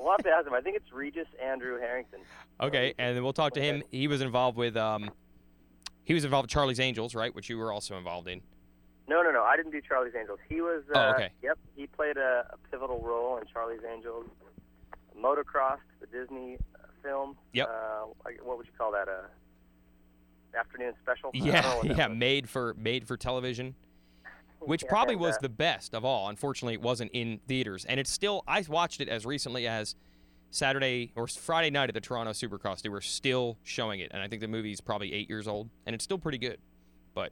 We'll 0.00 0.10
have 0.12 0.22
to 0.24 0.30
ask 0.30 0.46
him. 0.46 0.54
I 0.54 0.60
think 0.60 0.76
it's 0.76 0.92
Regis 0.92 1.26
Andrew 1.42 1.78
Harrington. 1.80 2.20
okay, 2.60 2.94
and 2.98 3.16
then 3.16 3.24
we'll 3.24 3.32
talk 3.32 3.54
to 3.54 3.60
him. 3.60 3.82
He 3.90 4.06
was 4.06 4.20
involved 4.20 4.56
with 4.56 4.76
um 4.76 5.10
he 6.04 6.14
was 6.14 6.24
involved 6.24 6.44
with 6.44 6.50
Charlie's 6.50 6.78
Angels, 6.80 7.14
right? 7.14 7.34
Which 7.34 7.48
you 7.48 7.58
were 7.58 7.72
also 7.72 7.96
involved 7.96 8.28
in. 8.28 8.40
No, 9.08 9.22
no, 9.22 9.30
no. 9.30 9.42
I 9.42 9.56
didn't 9.56 9.72
do 9.72 9.80
Charlie's 9.80 10.14
Angels. 10.14 10.38
He 10.48 10.60
was. 10.60 10.82
Uh, 10.94 10.98
Oh, 10.98 11.10
okay. 11.14 11.30
Yep. 11.42 11.58
He 11.76 11.86
played 11.86 12.16
a, 12.16 12.46
a 12.52 12.56
pivotal 12.70 13.00
role 13.02 13.38
in 13.38 13.44
Charlie's 13.46 13.80
Angels. 13.90 14.26
Motocross, 15.18 15.78
the 16.00 16.06
Disney 16.06 16.58
uh, 16.76 16.86
film. 17.02 17.36
Yep. 17.52 17.68
Uh, 17.68 18.30
what 18.42 18.58
would 18.58 18.66
you 18.66 18.72
call 18.76 18.92
that? 18.92 19.08
A 19.08 19.24
afternoon 20.56 20.92
special. 21.02 21.30
I 21.34 21.38
don't 21.38 21.46
know 21.46 21.82
Yeah, 21.84 21.96
yeah, 21.96 22.08
made 22.08 22.48
for 22.48 22.74
made 22.74 23.06
for 23.06 23.16
television. 23.16 23.74
Which 24.60 24.82
Yeah, 24.82 24.88
probably 24.88 25.14
and, 25.14 25.20
was 25.20 25.36
uh, 25.36 25.40
the 25.42 25.48
best 25.48 25.94
of 25.94 26.04
all. 26.04 26.28
Unfortunately, 26.28 26.74
it 26.74 26.82
wasn't 26.82 27.12
in 27.12 27.38
theaters, 27.46 27.84
and 27.84 28.00
it's 28.00 28.10
still. 28.10 28.42
I 28.48 28.64
watched 28.68 29.00
it 29.00 29.08
as 29.08 29.24
recently 29.24 29.68
as 29.68 29.94
Saturday 30.50 31.12
or 31.14 31.28
Friday 31.28 31.70
night 31.70 31.88
at 31.88 31.94
the 31.94 32.00
Toronto 32.00 32.32
Supercross. 32.32 32.82
They 32.82 32.88
were 32.88 33.00
still 33.00 33.56
showing 33.62 34.00
it, 34.00 34.10
and 34.12 34.20
I 34.22 34.26
think 34.28 34.40
the 34.40 34.48
movie's 34.48 34.80
probably 34.80 35.12
eight 35.12 35.28
years 35.28 35.46
old, 35.46 35.70
and 35.86 35.94
it's 35.94 36.02
still 36.02 36.18
pretty 36.18 36.38
good, 36.38 36.58
but 37.14 37.26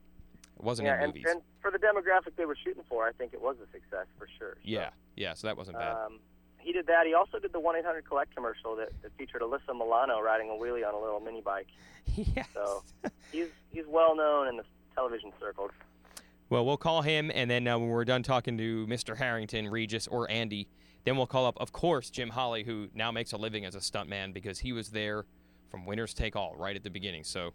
it 0.57 0.62
wasn't 0.62 0.87
Yeah, 0.87 0.97
in 0.99 1.00
and, 1.05 1.09
movies. 1.09 1.25
and 1.29 1.43
for 1.61 1.71
the 1.73 1.79
demographic 1.79 2.37
they 2.37 2.45
were 2.47 2.57
shooting 2.62 2.85
for, 2.88 3.09
I 3.09 3.12
think 3.12 3.35
it 3.35 3.43
was 3.43 3.57
a 3.57 3.67
success 3.73 4.07
for 4.19 4.29
sure. 4.38 4.55
So, 4.55 4.61
yeah, 4.62 4.90
yeah. 5.17 5.35
So 5.35 5.49
that 5.49 5.57
wasn't 5.57 5.79
bad. 5.79 5.97
Um, 5.97 6.21
he 6.66 6.73
did 6.73 6.88
that. 6.88 7.06
He 7.06 7.14
also 7.14 7.38
did 7.38 7.52
the 7.52 7.61
1 7.61 7.76
800 7.76 8.04
Collect 8.04 8.35
commercial 8.35 8.75
that, 8.75 8.90
that 9.02 9.12
featured 9.16 9.40
Alyssa 9.40 9.73
Milano 9.73 10.20
riding 10.20 10.50
a 10.50 10.52
wheelie 10.52 10.87
on 10.87 10.94
a 10.94 11.00
little 11.00 11.20
mini 11.20 11.40
bike. 11.40 11.68
yes. 12.16 12.49
So 12.52 12.82
he's 13.30 13.46
he's 13.70 13.85
well 13.87 14.16
known 14.16 14.49
in 14.49 14.56
the 14.56 14.64
television 14.96 15.32
circles. 15.38 15.70
Well, 16.50 16.66
we'll 16.66 16.76
call 16.76 17.02
him, 17.02 17.30
and 17.32 17.49
then 17.49 17.66
uh, 17.68 17.78
when 17.78 17.88
we're 17.88 18.04
done 18.04 18.23
talking 18.23 18.58
to 18.58 18.87
Mr. 18.87 19.16
Harrington, 19.16 19.68
Regis, 19.68 20.06
or 20.08 20.30
Andy, 20.30 20.68
then 21.04 21.16
we'll 21.16 21.26
call 21.26 21.46
up, 21.46 21.56
of 21.61 21.73
course, 21.73 22.11
Jim 22.11 22.30
Holley, 22.30 22.64
who 22.64 22.88
now 22.94 23.11
makes 23.11 23.32
a 23.32 23.37
living 23.37 23.64
as 23.64 23.75
a 23.75 23.78
stuntman 23.78 24.32
because 24.32 24.61
he 24.61 24.73
was 24.73 24.90
there 24.90 25.25
from 25.70 25.87
Winners 25.87 26.14
Take 26.14 26.37
All 26.37 26.54
right 26.56 26.75
at 26.75 26.82
the 26.82 26.90
beginning. 26.90 27.25
So 27.25 27.52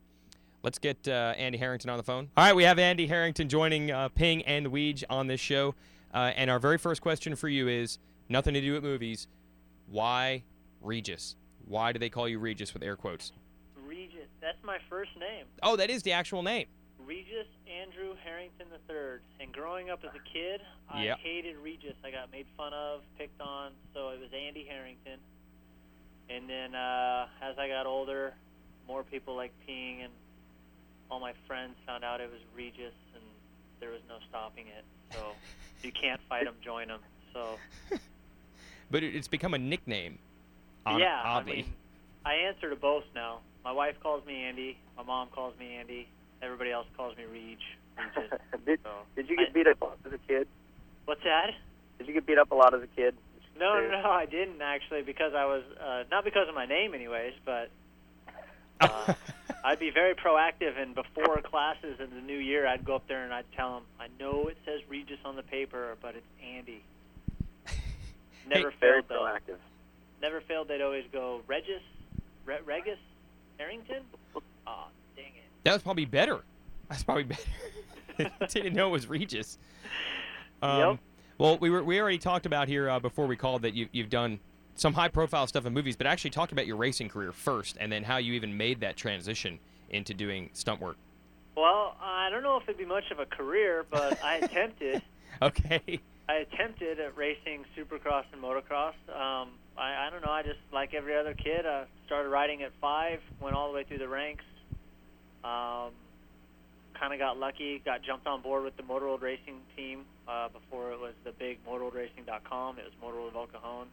let's 0.63 0.77
get 0.77 1.07
uh, 1.07 1.33
Andy 1.37 1.57
Harrington 1.57 1.89
on 1.89 1.97
the 1.97 2.03
phone. 2.03 2.29
All 2.35 2.45
right, 2.45 2.55
we 2.55 2.63
have 2.63 2.79
Andy 2.79 3.07
Harrington 3.07 3.47
joining 3.47 3.91
uh, 3.91 4.09
Ping 4.09 4.41
and 4.43 4.67
Weege 4.67 5.03
on 5.09 5.27
this 5.27 5.39
show. 5.39 5.75
Uh, 6.13 6.31
and 6.35 6.49
our 6.49 6.59
very 6.59 6.77
first 6.77 7.01
question 7.01 7.35
for 7.35 7.47
you 7.47 7.67
is 7.67 7.97
nothing 8.31 8.53
to 8.53 8.61
do 8.61 8.73
with 8.73 8.83
movies. 8.83 9.27
Why 9.87 10.43
Regis? 10.81 11.35
Why 11.67 11.91
do 11.91 11.99
they 11.99 12.09
call 12.09 12.27
you 12.27 12.39
Regis 12.39 12.73
with 12.73 12.81
air 12.81 12.95
quotes? 12.95 13.31
Regis. 13.85 14.27
That's 14.41 14.57
my 14.63 14.77
first 14.89 15.11
name. 15.19 15.45
Oh, 15.61 15.75
that 15.75 15.89
is 15.89 16.01
the 16.03 16.13
actual 16.13 16.41
name. 16.41 16.67
Regis 17.05 17.47
Andrew 17.69 18.15
Harrington 18.23 18.67
III. 18.89 19.19
And 19.39 19.51
growing 19.53 19.89
up 19.89 19.99
as 20.03 20.11
a 20.15 20.33
kid, 20.33 20.61
I 20.89 21.03
Yep. 21.05 21.17
hated 21.19 21.57
Regis. 21.57 21.95
I 22.03 22.11
got 22.11 22.31
made 22.31 22.45
fun 22.57 22.73
of, 22.73 23.01
picked 23.17 23.41
on, 23.41 23.73
so 23.93 24.09
it 24.09 24.19
was 24.19 24.29
Andy 24.33 24.65
Harrington. 24.67 25.19
And 26.29 26.49
then 26.49 26.73
uh, 26.75 27.27
as 27.41 27.57
I 27.57 27.67
got 27.67 27.85
older, 27.85 28.33
more 28.87 29.03
people 29.03 29.35
like 29.35 29.51
Ping, 29.65 30.03
and 30.03 30.13
all 31.09 31.19
my 31.19 31.33
friends 31.47 31.75
found 31.85 32.03
out 32.05 32.21
it 32.21 32.31
was 32.31 32.39
Regis, 32.55 32.93
and 33.13 33.23
there 33.79 33.89
was 33.91 34.01
no 34.07 34.17
stopping 34.29 34.67
it. 34.67 34.85
So 35.13 35.33
you 35.83 35.91
can't 35.91 36.21
fight 36.29 36.45
them, 36.45 36.55
join 36.63 36.87
them. 36.87 37.01
So 37.33 37.57
But 38.91 39.03
it's 39.03 39.27
become 39.27 39.53
a 39.53 39.57
nickname. 39.57 40.19
on- 40.85 40.99
yeah, 40.99 41.21
oddly. 41.23 41.51
I 41.53 41.55
mean, 41.55 41.73
I 42.25 42.33
answer 42.47 42.69
to 42.69 42.75
both 42.75 43.03
now. 43.15 43.39
My 43.63 43.71
wife 43.71 43.95
calls 44.01 44.25
me 44.25 44.43
Andy. 44.43 44.77
My 44.97 45.03
mom 45.03 45.29
calls 45.29 45.57
me 45.59 45.75
Andy. 45.75 46.07
Everybody 46.41 46.71
else 46.71 46.87
calls 46.97 47.15
me 47.17 47.23
Reg. 47.23 47.57
Regis. 47.97 48.39
did, 48.65 48.79
So 48.83 48.89
did 49.15 49.29
you 49.29 49.37
get 49.37 49.49
I- 49.49 49.51
beat 49.53 49.67
up 49.67 49.97
as 50.05 50.11
a 50.13 50.17
kid? 50.27 50.47
What's 51.05 51.23
that? 51.23 51.51
Did 51.97 52.07
you 52.07 52.13
get 52.13 52.25
beat 52.25 52.37
up 52.37 52.51
a 52.51 52.55
lot 52.55 52.73
as 52.73 52.81
a 52.81 52.87
kid? 52.87 53.15
No, 53.59 53.79
Dude. 53.79 53.91
no, 53.91 54.09
I 54.09 54.25
didn't 54.25 54.61
actually 54.61 55.03
because 55.03 55.33
I 55.35 55.45
was 55.45 55.63
uh, 55.79 56.03
not 56.09 56.23
because 56.23 56.47
of 56.49 56.55
my 56.55 56.65
name, 56.65 56.93
anyways, 56.95 57.33
but 57.45 57.69
uh, 58.81 59.13
I'd 59.63 59.79
be 59.79 59.91
very 59.91 60.15
proactive. 60.15 60.81
And 60.81 60.95
before 60.95 61.41
classes 61.41 61.99
in 61.99 62.09
the 62.15 62.21
new 62.21 62.37
year, 62.37 62.65
I'd 62.65 62.83
go 62.85 62.95
up 62.95 63.07
there 63.07 63.23
and 63.23 63.33
I'd 63.33 63.45
tell 63.55 63.75
them, 63.75 63.83
I 63.99 64.07
know 64.19 64.47
it 64.47 64.57
says 64.65 64.79
Regis 64.89 65.19
on 65.25 65.35
the 65.35 65.43
paper, 65.43 65.95
but 66.01 66.15
it's 66.15 66.25
Andy. 66.43 66.81
Never 68.47 68.71
Very 68.79 69.01
failed 69.01 69.05
though. 69.09 69.21
proactive. 69.21 69.57
Never 70.21 70.41
failed. 70.41 70.67
They'd 70.67 70.81
always 70.81 71.05
go 71.11 71.41
Regis, 71.47 71.81
Re- 72.45 72.59
Regis, 72.65 72.99
Harrington. 73.57 74.03
Aw, 74.67 74.87
dang 75.15 75.25
it. 75.25 75.43
That 75.63 75.73
was 75.73 75.81
probably 75.81 76.05
better. 76.05 76.41
That's 76.89 77.03
probably 77.03 77.23
better. 77.23 78.31
Didn't 78.49 78.73
know 78.73 78.87
it 78.89 78.91
was 78.91 79.07
Regis. 79.07 79.57
Um, 80.63 80.77
Yep. 80.79 80.99
Well, 81.39 81.57
we 81.57 81.71
were 81.71 81.83
we 81.83 81.99
already 81.99 82.19
talked 82.19 82.45
about 82.45 82.67
here 82.67 82.87
uh, 82.87 82.99
before 82.99 83.25
we 83.25 83.35
called 83.35 83.63
that 83.63 83.73
you 83.73 83.87
you've 83.91 84.11
done 84.11 84.39
some 84.75 84.93
high 84.93 85.07
profile 85.07 85.47
stuff 85.47 85.65
in 85.65 85.73
movies, 85.73 85.95
but 85.95 86.05
actually 86.05 86.29
talked 86.29 86.51
about 86.51 86.67
your 86.67 86.75
racing 86.75 87.09
career 87.09 87.31
first, 87.31 87.77
and 87.79 87.91
then 87.91 88.03
how 88.03 88.17
you 88.17 88.33
even 88.33 88.55
made 88.55 88.79
that 88.81 88.95
transition 88.95 89.57
into 89.89 90.13
doing 90.13 90.51
stunt 90.53 90.79
work. 90.79 90.97
Well, 91.57 91.95
I 91.99 92.29
don't 92.29 92.43
know 92.43 92.57
if 92.57 92.63
it'd 92.63 92.77
be 92.77 92.85
much 92.85 93.09
of 93.09 93.17
a 93.17 93.25
career, 93.25 93.85
but 93.89 94.23
I 94.23 94.35
attempted. 94.35 95.01
Okay. 95.41 95.99
I 96.29 96.35
attempted 96.35 96.99
at 96.99 97.17
racing 97.17 97.65
supercross 97.77 98.23
and 98.31 98.41
motocross. 98.41 98.93
Um, 99.09 99.49
I, 99.77 100.07
I 100.07 100.09
don't 100.11 100.23
know. 100.23 100.31
I 100.31 100.43
just 100.43 100.59
like 100.71 100.93
every 100.93 101.17
other 101.17 101.33
kid. 101.33 101.65
I 101.65 101.85
started 102.05 102.29
riding 102.29 102.63
at 102.63 102.71
five, 102.79 103.19
went 103.41 103.55
all 103.55 103.67
the 103.69 103.75
way 103.75 103.83
through 103.83 103.99
the 103.99 104.07
ranks. 104.07 104.43
Um, 105.43 105.91
kind 106.99 107.13
of 107.13 107.19
got 107.19 107.37
lucky. 107.37 107.81
Got 107.83 108.03
jumped 108.03 108.27
on 108.27 108.41
board 108.41 108.63
with 108.63 108.77
the 108.77 108.83
Motor 108.83 109.07
World 109.07 109.21
Racing 109.21 109.57
team 109.75 110.05
uh, 110.27 110.49
before 110.49 110.91
it 110.91 110.99
was 110.99 111.13
the 111.25 111.31
big 111.31 111.57
MotorWorldRacing.com. 111.65 112.77
It 112.77 112.85
was 112.85 112.93
Motor 113.01 113.17
World 113.17 113.29
of 113.29 113.35
El 113.35 113.47
Cajon. 113.47 113.87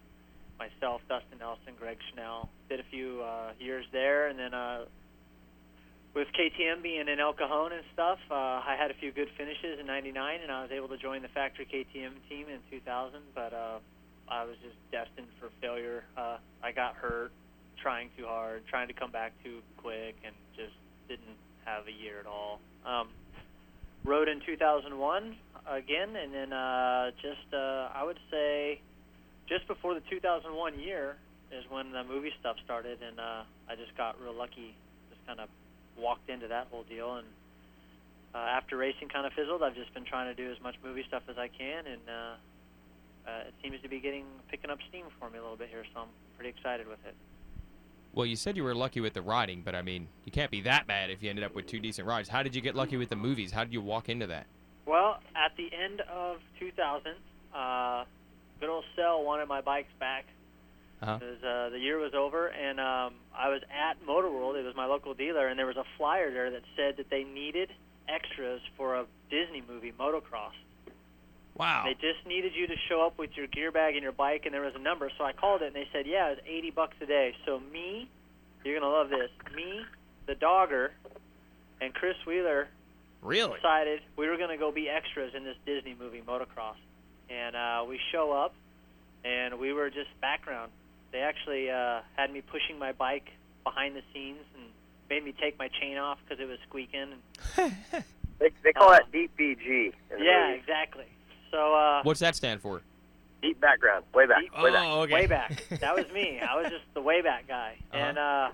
Myself, 0.59 1.01
Dustin 1.09 1.39
Nelson, 1.39 1.75
Greg 1.79 1.99
Schnell 2.13 2.49
did 2.69 2.81
a 2.81 2.85
few 2.91 3.23
uh, 3.23 3.53
years 3.61 3.87
there, 3.93 4.27
and 4.27 4.39
then 4.39 4.53
uh, 4.53 4.85
with 6.19 6.27
KTM 6.35 6.83
being 6.83 7.07
in 7.07 7.21
El 7.21 7.33
Cajon 7.33 7.71
and 7.71 7.85
stuff, 7.95 8.19
uh, 8.29 8.59
I 8.67 8.75
had 8.77 8.91
a 8.91 8.95
few 8.95 9.13
good 9.13 9.29
finishes 9.39 9.79
in 9.79 9.87
'99, 9.87 10.41
and 10.43 10.51
I 10.51 10.63
was 10.63 10.73
able 10.73 10.89
to 10.89 10.99
join 10.99 11.23
the 11.23 11.29
factory 11.29 11.65
KTM 11.65 12.19
team 12.29 12.47
in 12.51 12.59
2000. 12.71 13.23
But 13.37 13.53
uh, 13.53 13.79
I 14.29 14.43
was 14.43 14.57
just 14.59 14.75
destined 14.91 15.29
for 15.39 15.51
failure. 15.61 16.03
Uh, 16.17 16.39
I 16.61 16.73
got 16.73 16.97
hurt 16.97 17.31
trying 17.81 18.11
too 18.19 18.27
hard, 18.27 18.67
trying 18.67 18.89
to 18.89 18.95
come 18.95 19.13
back 19.13 19.33
too 19.45 19.63
quick, 19.77 20.17
and 20.27 20.35
just 20.57 20.75
didn't 21.09 21.39
have 21.65 21.87
a 21.87 21.93
year 21.95 22.19
at 22.19 22.27
all. 22.27 22.59
Um, 22.85 23.09
rode 24.05 24.29
in 24.29 24.41
2001 24.45 25.37
again, 25.71 26.17
and 26.17 26.35
then 26.35 26.53
uh, 26.53 27.13
just 27.23 27.55
uh, 27.55 27.95
I 27.95 28.03
would 28.03 28.19
say 28.29 28.81
just 29.49 29.69
before 29.69 29.95
the 29.95 30.03
2001 30.11 30.81
year 30.81 31.17
is 31.53 31.65
when 31.71 31.93
the 31.93 32.03
movie 32.03 32.33
stuff 32.41 32.57
started, 32.65 32.99
and 33.07 33.21
uh, 33.21 33.43
I 33.71 33.77
just 33.77 33.97
got 33.97 34.21
real 34.21 34.35
lucky. 34.35 34.75
Just 35.11 35.25
kind 35.25 35.39
of 35.39 35.49
walked 35.99 36.31
into 36.31 36.49
that 36.49 36.69
whole 36.71 36.85
deal, 36.85 37.17
and 37.17 37.27
uh, 38.35 38.39
after 38.39 38.77
racing 38.77 39.09
kind 39.09 39.27
of 39.27 39.33
fizzled, 39.33 39.63
I've 39.63 39.75
just 39.75 39.93
been 39.95 40.05
trying 40.05 40.35
to 40.35 40.35
do 40.35 40.51
as 40.51 40.61
much 40.63 40.77
movie 40.85 41.05
stuff 41.09 41.23
as 41.29 41.39
I 41.39 41.49
can, 41.49 41.87
and 41.87 42.01
uh, 42.09 43.31
uh, 43.31 43.49
it 43.49 43.55
seems 43.63 43.81
to 43.83 43.89
be 43.89 44.01
getting 44.01 44.25
picking 44.51 44.71
up 44.71 44.79
steam 44.89 45.07
for 45.19 45.31
me 45.31 45.39
a 45.39 45.43
little 45.43 45.57
bit 45.57 45.69
here, 45.69 45.85
so 45.95 46.01
I'm 46.01 46.09
pretty 46.37 46.51
excited 46.51 46.87
with 46.87 46.99
it. 47.07 47.15
Well, 48.15 48.27
you 48.27 48.37
said 48.37 48.57
you 48.57 48.65
were 48.65 48.75
lucky 48.75 49.01
with 49.01 49.15
the 49.15 49.23
riding, 49.23 49.63
but 49.63 49.75
I 49.75 49.83
mean, 49.83 50.09
you 50.25 50.33
can't 50.33 50.51
be 50.51 50.63
that 50.63 50.87
bad 50.87 51.11
if 51.11 51.23
you 51.23 51.31
ended 51.31 51.45
up 51.45 51.55
with 51.55 51.67
two 51.67 51.79
decent 51.79 52.07
rides. 52.07 52.29
How 52.29 52.43
did 52.43 52.55
you 52.55 52.61
get 52.61 52.75
lucky 52.75 52.97
with 52.97 53.11
the 53.11 53.17
movies? 53.17 53.53
How 53.53 53.65
did 53.65 53.73
you 53.73 53.81
walk 53.81 54.09
into 54.09 54.27
that? 54.27 54.47
Well, 54.87 55.21
at 55.37 55.57
the 55.57 55.71
end 55.77 56.01
of 56.11 56.39
2000, 56.59 57.13
uh, 57.55 58.05
good 58.61 58.71
old 58.71 58.85
Cell 58.97 59.23
wanted 59.23 59.47
my 59.47 59.61
bikes 59.61 59.93
back. 60.01 60.25
Uh-huh. 61.01 61.13
Uh, 61.13 61.69
the 61.71 61.79
year 61.79 61.99
was 61.99 62.13
over, 62.15 62.49
and 62.49 62.81
um, 62.81 63.15
I 63.37 63.49
was 63.49 63.63
at 63.71 64.05
Motor 64.05 64.31
World. 64.31 64.57
It 64.57 64.65
was 64.65 64.75
my 64.75 64.87
local 64.87 65.15
dealer, 65.15 65.47
and 65.47 65.59
there 65.59 65.67
was 65.67 65.77
a 65.77 65.85
flyer 65.97 66.33
there 66.33 66.51
that 66.51 66.63
said 66.77 66.97
that 66.97 67.09
they 67.09 67.23
needed 67.25 67.71
extras 68.09 68.61
for 68.77 68.97
a 68.97 69.05
Disney 69.31 69.63
movie, 69.69 69.93
Motocross. 69.99 70.53
Wow. 71.57 71.85
They 71.87 71.95
just 71.95 72.27
needed 72.27 72.53
you 72.55 72.67
to 72.67 72.75
show 72.89 73.05
up 73.05 73.19
with 73.19 73.37
your 73.37 73.47
gear 73.49 73.71
bag 73.71 73.95
and 73.95 74.03
your 74.03 74.13
bike, 74.13 74.43
and 74.45 74.55
there 74.55 74.63
was 74.63 74.75
a 74.75 74.81
number. 74.81 75.11
So 75.19 75.25
I 75.25 75.33
called 75.33 75.63
it, 75.63 75.67
and 75.67 75.77
they 75.77 75.89
said, 75.93 76.07
yeah, 76.07 76.31
it's 76.31 76.41
80 76.47 76.71
bucks 76.71 76.97
a 77.01 77.07
day. 77.07 77.35
So 77.47 77.61
me, 77.73 78.09
you're 78.65 78.79
gonna 78.79 78.93
love 78.93 79.09
this. 79.09 79.31
Me, 79.55 79.83
the 80.27 80.35
Dogger, 80.35 80.93
and 81.81 81.95
Chris 81.95 82.17
Wheeler 82.27 82.69
Really? 83.23 83.57
decided 83.57 84.01
we 84.17 84.29
were 84.29 84.37
going 84.37 84.51
to 84.51 84.57
go 84.57 84.71
be 84.71 84.89
extras 84.89 85.35
in 85.35 85.45
this 85.45 85.57
Disney 85.67 85.97
movie, 85.99 86.23
Motocross. 86.27 86.77
And 87.31 87.57
uh, 87.57 87.85
we 87.89 87.99
show 88.13 88.33
up, 88.33 88.55
and 89.25 89.59
we 89.59 89.73
were 89.73 89.91
just 89.91 90.09
background. 90.21 90.71
They 91.13 91.21
actually 91.21 91.71
uh, 91.71 92.01
had 92.17 92.33
me 92.33 92.41
pushing 92.43 92.79
my 92.79 92.93
bike 92.93 93.29
behind 93.65 93.97
the 93.97 94.03
scenes 94.13 94.41
and 94.55 94.65
made 95.11 95.25
me 95.25 95.33
take 95.41 95.59
my 95.59 95.69
chain 95.69 95.97
off 95.99 96.19
because 96.25 96.43
it 96.43 96.47
was 96.49 96.59
squeaking. 96.69 97.15
And, 97.57 97.73
They, 98.41 98.51
they 98.63 98.73
call 98.73 98.91
Uh, 98.91 98.99
that 98.99 99.11
deep 99.11 99.33
BG. 99.37 99.93
yeah, 100.17 100.47
movies. 100.49 100.61
exactly. 100.63 101.07
So 101.51 101.75
uh, 101.75 102.03
What's 102.05 102.21
that 102.21 102.37
stand 102.37 102.61
for? 102.61 102.83
Deep 103.43 103.61
background. 103.61 104.05
Way 104.15 104.27
back. 104.27 104.43
Deep- 104.43 104.63
Way 104.63 104.71
back. 104.71 104.87
Oh, 104.87 105.01
okay. 105.03 105.13
way 105.15 105.27
back. 105.27 105.65
That 105.81 105.97
was 105.97 106.05
me. 106.13 106.39
I 106.41 106.55
was 106.61 106.71
just 106.71 106.85
the 106.95 107.01
way 107.03 107.21
back 107.21 107.49
guy. 107.49 107.77
Uh-huh. 107.93 107.99
And 108.05 108.19
uh, 108.19 108.51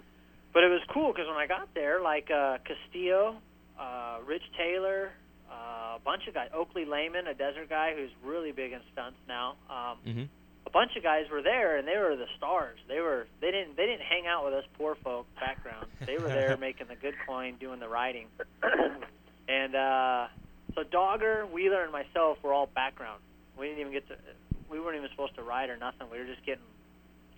but 0.54 0.62
it 0.64 0.68
was 0.70 0.80
cool 0.88 1.12
because 1.12 1.26
when 1.26 1.36
I 1.36 1.46
got 1.46 1.68
there, 1.74 2.00
like 2.00 2.30
uh, 2.30 2.58
Castillo, 2.64 3.36
uh, 3.78 4.18
Rich 4.24 4.44
Taylor, 4.56 5.10
uh, 5.50 5.96
a 5.96 6.00
bunch 6.04 6.28
of 6.28 6.34
guys, 6.34 6.48
Oakley 6.54 6.84
Lehman, 6.86 7.26
a 7.26 7.34
desert 7.34 7.68
guy 7.68 7.92
who's 7.94 8.10
really 8.24 8.52
big 8.52 8.72
in 8.72 8.80
stunts 8.92 9.18
now. 9.28 9.56
Um, 9.68 9.96
hmm 10.12 10.22
a 10.66 10.70
bunch 10.70 10.96
of 10.96 11.02
guys 11.02 11.26
were 11.30 11.42
there, 11.42 11.76
and 11.76 11.86
they 11.86 11.96
were 11.96 12.16
the 12.16 12.26
stars. 12.36 12.78
They 12.88 13.00
were 13.00 13.26
they 13.40 13.50
didn't 13.50 13.76
they 13.76 13.86
didn't 13.86 14.02
hang 14.02 14.26
out 14.26 14.44
with 14.44 14.54
us 14.54 14.64
poor 14.78 14.96
folk 15.02 15.26
background. 15.36 15.86
They 16.06 16.16
were 16.16 16.28
there 16.28 16.56
making 16.60 16.86
the 16.88 16.96
good 16.96 17.14
coin, 17.26 17.56
doing 17.60 17.80
the 17.80 17.88
riding. 17.88 18.26
And 19.48 19.74
uh, 19.74 20.26
so 20.74 20.82
Dogger, 20.84 21.46
Wheeler, 21.52 21.82
and 21.82 21.92
myself 21.92 22.38
were 22.42 22.52
all 22.52 22.66
background. 22.66 23.20
We 23.58 23.66
didn't 23.66 23.80
even 23.80 23.92
get 23.92 24.08
to. 24.08 24.16
We 24.70 24.80
weren't 24.80 24.96
even 24.96 25.10
supposed 25.10 25.34
to 25.36 25.42
ride 25.42 25.70
or 25.70 25.76
nothing. 25.76 26.08
We 26.10 26.18
were 26.18 26.26
just 26.26 26.44
getting 26.46 26.64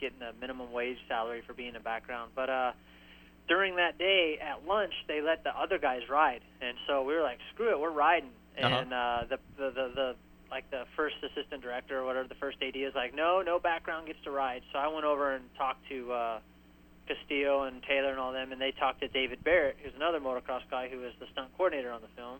getting 0.01 0.23
a 0.23 0.33
minimum 0.41 0.73
wage 0.73 0.99
salary 1.09 1.43
for 1.47 1.53
being 1.53 1.75
in 1.75 1.83
background. 1.83 2.31
But 2.35 2.49
uh, 2.49 2.73
during 3.49 3.77
that 3.77 3.99
day 3.99 4.39
at 4.41 4.67
lunch, 4.67 4.93
they 5.09 5.21
let 5.21 5.43
the 5.43 5.51
other 5.51 5.79
guys 5.79 6.03
ride, 6.09 6.43
and 6.61 6.77
so 6.87 7.03
we 7.03 7.15
were 7.15 7.23
like, 7.23 7.39
"Screw 7.55 7.71
it, 7.71 7.81
we're 7.81 7.91
riding." 7.91 8.31
Uh-huh. 8.57 8.75
And 8.75 8.93
uh, 8.93 9.25
the, 9.29 9.39
the 9.59 9.71
the 9.71 9.93
the 9.95 10.17
like 10.51 10.71
the 10.71 10.85
first 10.97 11.17
assistant 11.23 11.63
director 11.63 11.99
or 11.99 12.05
whatever, 12.05 12.29
the 12.29 12.35
first 12.37 12.59
AD 12.63 12.77
is 12.77 12.95
like, 12.95 13.15
"No, 13.15 13.43
no 13.43 13.59
background 13.59 14.07
gets 14.07 14.23
to 14.25 14.31
ride." 14.31 14.63
So 14.73 14.79
I 14.79 14.89
went 14.89 15.05
over 15.05 15.35
and 15.35 15.45
talked 15.57 15.89
to. 15.89 16.13
Uh, 16.13 16.39
Castillo 17.07 17.63
and 17.63 17.83
Taylor 17.83 18.11
and 18.11 18.19
all 18.19 18.33
them, 18.33 18.53
and 18.53 18.61
they 18.61 18.73
talked 18.73 19.01
to 19.01 19.09
David 19.09 19.43
Barrett, 19.45 19.77
who's 19.83 19.95
another 19.95 20.21
motocross 20.21 20.63
guy 20.71 20.89
who 20.89 20.99
was 20.99 21.13
the 21.21 21.27
stunt 21.33 21.51
coordinator 21.57 21.93
on 21.93 22.01
the 22.03 22.09
film, 22.17 22.39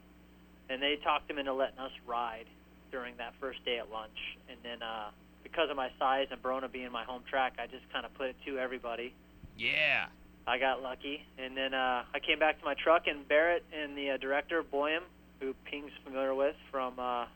and 0.69 0.83
they 0.83 0.97
talked 1.03 1.31
him 1.31 1.39
into 1.39 1.53
letting 1.53 1.79
us 1.79 1.93
ride 2.07 2.47
during 2.91 3.17
that 3.19 3.35
first 3.41 3.65
day 3.65 3.79
at 3.79 3.91
lunch. 3.91 4.19
And 4.49 4.59
then 4.63 4.83
uh, 4.83 5.11
because 5.43 5.71
of 5.71 5.77
my 5.77 5.91
size 5.99 6.27
and 6.31 6.43
Barona 6.43 6.69
being 6.69 6.91
my 6.91 7.05
home 7.05 7.23
track, 7.29 7.55
I 7.59 7.67
just 7.67 7.91
kind 7.93 8.05
of 8.05 8.13
put 8.15 8.29
it 8.29 8.37
to 8.47 8.59
everybody. 8.59 9.15
Yeah. 9.57 10.07
I 10.47 10.59
got 10.59 10.83
lucky, 10.83 11.25
and 11.39 11.57
then 11.57 11.75
uh, 11.75 12.05
I 12.15 12.21
came 12.21 12.39
back 12.39 12.61
to 12.61 12.65
my 12.65 12.75
truck, 12.75 13.09
and 13.09 13.27
Barrett 13.27 13.65
and 13.73 13.97
the 13.97 14.11
uh, 14.11 14.17
director 14.17 14.63
Boyum, 14.63 15.03
who 15.41 15.55
Ping's 15.65 15.91
familiar 16.05 16.35
with 16.35 16.55
from 16.71 16.95
uh, 16.99 17.27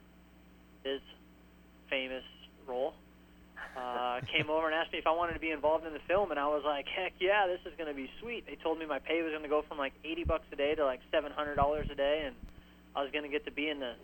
his 0.84 1.00
famous 1.88 2.24
role, 2.66 2.94
uh, 3.76 4.20
came 4.32 4.50
over 4.50 4.66
and 4.66 4.74
asked 4.74 4.92
me 4.92 4.98
if 4.98 5.06
I 5.06 5.12
wanted 5.12 5.34
to 5.34 5.40
be 5.40 5.50
involved 5.50 5.86
in 5.86 5.92
the 5.92 6.00
film, 6.08 6.30
and 6.30 6.40
I 6.40 6.46
was 6.46 6.62
like, 6.64 6.86
heck 6.88 7.12
yeah, 7.20 7.46
this 7.46 7.60
is 7.64 7.76
going 7.76 7.88
to 7.88 7.94
be 7.94 8.10
sweet. 8.20 8.46
They 8.46 8.56
told 8.56 8.78
me 8.78 8.86
my 8.86 8.98
pay 8.98 9.22
was 9.22 9.30
going 9.30 9.42
to 9.42 9.48
go 9.48 9.62
from 9.66 9.78
like 9.78 9.92
80 10.04 10.24
bucks 10.24 10.44
a 10.52 10.56
day 10.56 10.74
to 10.74 10.84
like 10.84 11.00
700 11.10 11.54
dollars 11.54 11.86
a 11.90 11.94
day, 11.94 12.22
and 12.26 12.34
I 12.94 13.02
was 13.02 13.10
going 13.12 13.24
to 13.24 13.30
get 13.30 13.44
to 13.44 13.52
be 13.52 13.68
in 13.68 13.80
the 13.80 13.94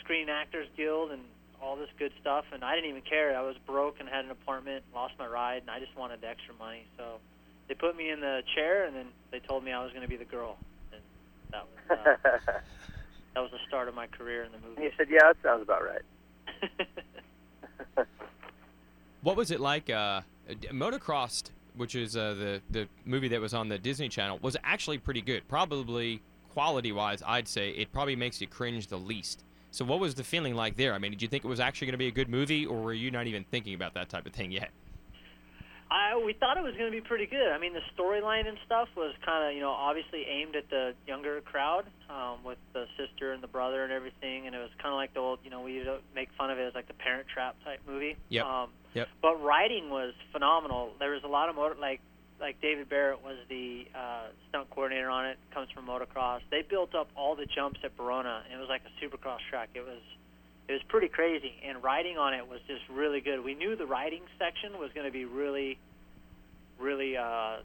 Screen 0.00 0.28
Actors 0.28 0.68
Guild 0.76 1.10
and 1.10 1.22
all 1.62 1.76
this 1.76 1.88
good 1.98 2.12
stuff, 2.20 2.44
and 2.52 2.62
I 2.62 2.74
didn't 2.74 2.90
even 2.90 3.02
care. 3.02 3.36
I 3.36 3.42
was 3.42 3.56
broke 3.66 3.96
and 4.00 4.08
had 4.08 4.24
an 4.24 4.30
apartment, 4.30 4.84
lost 4.94 5.14
my 5.18 5.26
ride, 5.26 5.62
and 5.62 5.70
I 5.70 5.80
just 5.80 5.96
wanted 5.96 6.20
the 6.20 6.28
extra 6.28 6.54
money, 6.54 6.84
so 6.96 7.18
they 7.68 7.74
put 7.74 7.96
me 7.96 8.10
in 8.10 8.20
the 8.20 8.42
chair, 8.54 8.84
and 8.84 8.94
then 8.94 9.06
they 9.30 9.40
told 9.40 9.64
me 9.64 9.72
I 9.72 9.82
was 9.82 9.90
going 9.92 10.02
to 10.02 10.08
be 10.08 10.16
the 10.16 10.24
girl, 10.24 10.58
and 10.92 11.02
that 11.52 11.64
was 11.88 12.18
uh, 12.24 12.52
that 13.36 13.42
was 13.42 13.50
the 13.50 13.58
start 13.68 13.86
of 13.86 13.94
my 13.94 14.06
career 14.06 14.44
in 14.44 14.50
the 14.50 14.56
and 14.56 14.66
movie. 14.70 14.84
you 14.84 14.90
said, 14.96 15.08
yeah, 15.10 15.18
that 15.20 15.36
sounds 15.42 15.62
about 15.62 15.82
right. 15.84 16.00
What 19.22 19.36
was 19.36 19.50
it 19.50 19.58
like? 19.58 19.90
Uh, 19.90 20.20
d- 20.60 20.68
Motocrossed, 20.68 21.50
which 21.74 21.96
is 21.96 22.16
uh, 22.16 22.34
the 22.34 22.60
the 22.70 22.88
movie 23.04 23.26
that 23.26 23.40
was 23.40 23.54
on 23.54 23.68
the 23.68 23.76
Disney 23.76 24.08
Channel, 24.08 24.38
was 24.40 24.56
actually 24.62 24.98
pretty 24.98 25.20
good. 25.20 25.48
Probably 25.48 26.22
quality 26.52 26.92
wise, 26.92 27.24
I'd 27.26 27.48
say 27.48 27.70
it 27.70 27.92
probably 27.92 28.14
makes 28.14 28.40
you 28.40 28.46
cringe 28.46 28.86
the 28.86 28.98
least. 28.98 29.42
So 29.72 29.84
what 29.84 29.98
was 29.98 30.14
the 30.14 30.22
feeling 30.22 30.54
like 30.54 30.76
there? 30.76 30.94
I 30.94 30.98
mean, 30.98 31.10
did 31.10 31.22
you 31.22 31.26
think 31.28 31.44
it 31.44 31.48
was 31.48 31.58
actually 31.58 31.88
going 31.88 31.94
to 31.94 31.98
be 31.98 32.06
a 32.06 32.12
good 32.12 32.28
movie, 32.28 32.64
or 32.64 32.80
were 32.80 32.94
you 32.94 33.10
not 33.10 33.26
even 33.26 33.42
thinking 33.50 33.74
about 33.74 33.94
that 33.94 34.08
type 34.08 34.26
of 34.26 34.32
thing 34.32 34.52
yet? 34.52 34.70
I 35.90 36.20
we 36.24 36.32
thought 36.32 36.56
it 36.56 36.64
was 36.64 36.74
going 36.74 36.90
to 36.90 36.96
be 36.96 37.00
pretty 37.00 37.26
good. 37.26 37.52
I 37.52 37.58
mean, 37.58 37.72
the 37.72 37.84
storyline 37.94 38.48
and 38.48 38.58
stuff 38.66 38.88
was 38.96 39.14
kind 39.24 39.46
of 39.46 39.54
you 39.54 39.60
know 39.60 39.70
obviously 39.70 40.26
aimed 40.28 40.56
at 40.56 40.68
the 40.70 40.94
younger 41.06 41.40
crowd 41.42 41.84
um, 42.10 42.42
with 42.44 42.58
the 42.72 42.86
sister 42.96 43.32
and 43.32 43.42
the 43.42 43.48
brother 43.48 43.84
and 43.84 43.92
everything, 43.92 44.46
and 44.46 44.54
it 44.54 44.58
was 44.58 44.70
kind 44.82 44.92
of 44.92 44.96
like 44.96 45.14
the 45.14 45.20
old 45.20 45.38
you 45.44 45.50
know 45.50 45.62
we 45.62 45.72
used 45.74 45.86
to 45.86 45.98
make 46.14 46.28
fun 46.36 46.50
of 46.50 46.58
it 46.58 46.66
as 46.66 46.74
like 46.74 46.88
the 46.88 46.94
Parent 46.98 47.26
Trap 47.32 47.56
type 47.64 47.80
movie. 47.86 48.16
Yep. 48.30 48.44
Um, 48.44 48.68
Yep. 48.96 49.08
But 49.20 49.36
writing 49.44 49.90
was 49.90 50.14
phenomenal. 50.32 50.92
There 50.98 51.10
was 51.10 51.20
a 51.22 51.28
lot 51.28 51.50
of 51.50 51.56
motor 51.56 51.76
like 51.78 52.00
like 52.40 52.60
David 52.62 52.88
Barrett 52.88 53.22
was 53.22 53.36
the 53.48 53.84
uh, 53.94 54.28
stunt 54.48 54.70
coordinator 54.70 55.10
on 55.10 55.26
it. 55.26 55.38
Comes 55.52 55.68
from 55.72 55.86
motocross. 55.86 56.40
They 56.50 56.62
built 56.62 56.94
up 56.94 57.08
all 57.14 57.36
the 57.36 57.46
jumps 57.46 57.80
at 57.84 57.96
Barona, 57.96 58.42
and 58.44 58.58
it 58.58 58.60
was 58.60 58.70
like 58.70 58.82
a 58.88 58.92
supercross 59.04 59.38
track. 59.50 59.68
It 59.74 59.82
was 59.82 60.00
it 60.68 60.72
was 60.72 60.82
pretty 60.88 61.08
crazy. 61.08 61.54
And 61.64 61.82
riding 61.82 62.18
on 62.18 62.34
it 62.34 62.48
was 62.48 62.60
just 62.66 62.82
really 62.88 63.20
good. 63.20 63.44
We 63.44 63.54
knew 63.54 63.76
the 63.76 63.86
riding 63.86 64.22
section 64.38 64.78
was 64.78 64.90
going 64.94 65.06
to 65.06 65.12
be 65.12 65.24
really, 65.24 65.78
really 66.78 67.16
uh, 67.16 67.58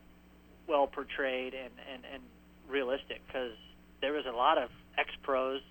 well 0.67 0.87
portrayed 0.87 1.53
and 1.53 1.71
and 1.91 2.03
and 2.13 2.23
realistic 2.69 3.21
because 3.27 3.53
there 4.01 4.13
was 4.13 4.25
a 4.25 4.31
lot 4.31 4.57
of 4.57 4.69
ex 4.97 5.09
pros, 5.23 5.61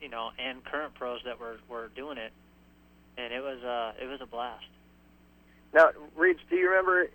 you 0.00 0.08
know, 0.08 0.30
and 0.38 0.64
current 0.64 0.94
pros 0.94 1.20
that 1.24 1.40
were 1.40 1.56
were 1.68 1.90
doing 1.96 2.18
it, 2.18 2.32
and 3.18 3.32
it 3.32 3.42
was 3.42 3.62
uh 3.62 3.92
it 4.02 4.06
was 4.06 4.20
a 4.20 4.26
blast. 4.26 4.64
Now, 5.72 5.90
Reach, 6.14 6.38
do 6.48 6.56
you 6.56 6.70
remember, 6.70 7.08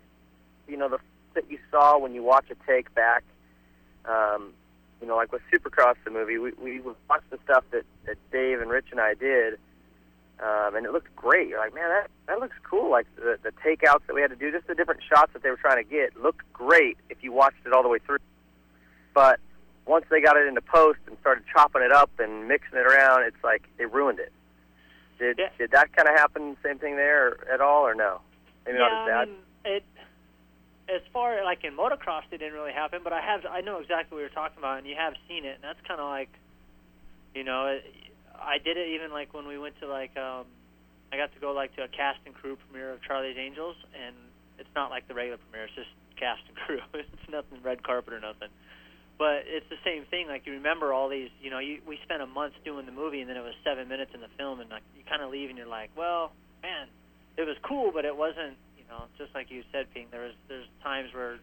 you 0.68 0.76
know, 0.78 0.90
the 0.90 1.00
that 1.36 1.50
you 1.50 1.60
saw 1.72 1.98
when 1.98 2.14
you 2.14 2.24
watch 2.24 2.46
a 2.50 2.56
take 2.66 2.94
back? 2.94 3.24
Um, 4.06 4.54
you 5.02 5.08
know, 5.08 5.16
like 5.16 5.32
with 5.32 5.42
Supercross, 5.54 5.96
the 6.04 6.12
movie, 6.12 6.38
we 6.38 6.52
we 6.62 6.82
watched 7.10 7.30
the 7.30 7.40
stuff 7.44 7.64
that 7.72 7.84
that 8.06 8.18
Dave 8.32 8.62
and 8.62 8.70
Rich 8.70 8.88
and 8.92 9.00
I 9.00 9.14
did, 9.14 9.54
um, 10.40 10.76
and 10.76 10.86
it 10.86 10.92
looked 10.92 11.16
great. 11.16 11.48
You're 11.48 11.60
like, 11.60 11.74
man, 11.74 11.90
that 11.90 12.10
that 12.28 12.40
looks 12.40 12.56
cool. 12.70 12.90
Like 12.92 13.08
the 13.16 13.38
the 13.42 13.52
takeouts 13.52 14.06
that 14.08 14.14
we 14.14 14.22
had 14.22 14.30
to 14.30 14.36
do, 14.36 14.52
just 14.52 14.68
the 14.68 14.76
different 14.76 15.02
shots 15.04 15.34
that 15.34 15.44
they 15.44 15.50
were 15.50 15.58
trying 15.58 15.84
to 15.84 15.90
get, 15.90 16.20
looked 16.22 16.52
great 16.54 16.98
if 17.10 17.18
you 17.22 17.32
watched 17.32 17.66
it 17.66 17.74
all 17.74 17.84
the 17.84 17.90
way 17.90 18.00
through. 18.00 18.20
But 19.14 19.40
once 19.86 20.06
they 20.10 20.22
got 20.22 20.38
it 20.38 20.48
into 20.48 20.62
post 20.62 21.00
and 21.08 21.18
started 21.20 21.44
chopping 21.52 21.82
it 21.82 21.92
up 21.92 22.12
and 22.20 22.48
mixing 22.48 22.78
it 22.78 22.86
around, 22.86 23.24
it's 23.24 23.44
like 23.44 23.64
they 23.78 23.86
ruined 23.86 24.20
it. 24.20 24.32
Did 25.18 25.40
Yeah. 25.40 25.50
did 25.58 25.72
that 25.72 25.94
kind 25.96 26.08
of 26.08 26.16
happen? 26.16 26.56
Same 26.64 26.78
thing 26.80 26.96
there 26.96 27.38
at 27.52 27.62
all, 27.62 27.86
or 27.86 27.96
no? 27.96 28.22
Maybe 28.66 28.78
yeah, 28.78 28.84
not 28.88 29.02
as 29.02 29.08
bad. 29.08 29.22
I 29.22 29.26
mean, 29.26 29.38
it 29.78 29.84
as 30.94 31.02
far 31.14 31.44
like 31.44 31.64
in 31.64 31.76
motocross, 31.76 32.24
it 32.32 32.38
didn't 32.38 32.54
really 32.54 32.74
happen. 32.74 33.02
But 33.04 33.14
I 33.14 33.22
have 33.22 33.46
I 33.50 33.62
know 33.62 33.80
exactly 33.80 34.16
what 34.16 34.22
you're 34.22 34.30
talking 34.30 34.58
about, 34.58 34.80
and 34.80 34.88
you 34.88 34.96
have 34.98 35.14
seen 35.28 35.46
it, 35.46 35.56
and 35.56 35.64
that's 35.64 35.80
kind 35.88 36.00
of 36.00 36.08
like, 36.08 36.30
you 37.34 37.44
know, 37.44 37.80
I 38.36 38.58
did 38.58 38.78
it 38.78 38.90
even 38.96 39.12
like 39.12 39.34
when 39.34 39.48
we 39.48 39.58
went 39.58 39.80
to 39.80 39.88
like 39.88 40.16
um, 40.18 40.46
I 41.12 41.18
got 41.18 41.34
to 41.34 41.40
go 41.40 41.52
like 41.52 41.76
to 41.76 41.84
a 41.84 41.88
cast 41.88 42.20
and 42.26 42.34
crew 42.34 42.58
premiere 42.68 42.94
of 42.94 43.02
Charlie's 43.04 43.38
Angels, 43.38 43.76
and 43.94 44.16
it's 44.58 44.70
not 44.76 44.90
like 44.90 45.08
the 45.08 45.14
regular 45.14 45.38
premiere; 45.38 45.66
it's 45.66 45.76
just 45.76 45.94
cast 46.18 46.42
and 46.48 46.58
crew. 46.58 46.80
it's 46.94 47.30
nothing 47.32 47.62
red 47.64 47.84
carpet 47.84 48.14
or 48.14 48.20
nothing. 48.20 48.50
But 49.18 49.44
it's 49.48 49.68
the 49.70 49.80
same 49.84 50.06
thing. 50.06 50.28
Like 50.28 50.46
you 50.46 50.54
remember 50.54 50.94
all 50.94 51.10
these, 51.10 51.30
you 51.42 51.50
know, 51.50 51.60
you, 51.60 51.82
we 51.86 52.00
spent 52.04 52.22
a 52.22 52.28
month 52.28 52.54
doing 52.64 52.86
the 52.86 52.92
movie, 52.92 53.22
and 53.22 53.30
then 53.30 53.38
it 53.38 53.44
was 53.44 53.54
seven 53.64 53.88
minutes 53.88 54.12
in 54.14 54.22
the 54.22 54.32
film, 54.38 54.60
and 54.60 54.70
like 54.70 54.84
you 54.96 55.04
kind 55.08 55.22
of 55.22 55.30
leave, 55.30 55.50
and 55.50 55.58
you're 55.58 55.68
like, 55.68 55.92
well, 55.98 56.32
man, 56.64 56.88
it 57.38 57.44
was 57.44 57.58
cool, 57.64 57.92
but 57.94 58.06
it 58.06 58.16
wasn't, 58.16 58.56
know, 58.90 59.04
just 59.18 59.34
like 59.34 59.52
you 59.52 59.64
said, 59.72 59.88
Ping. 59.94 60.08
There 60.12 60.24
was 60.24 60.34
there's 60.48 60.68
times 60.84 61.14
where, 61.14 61.38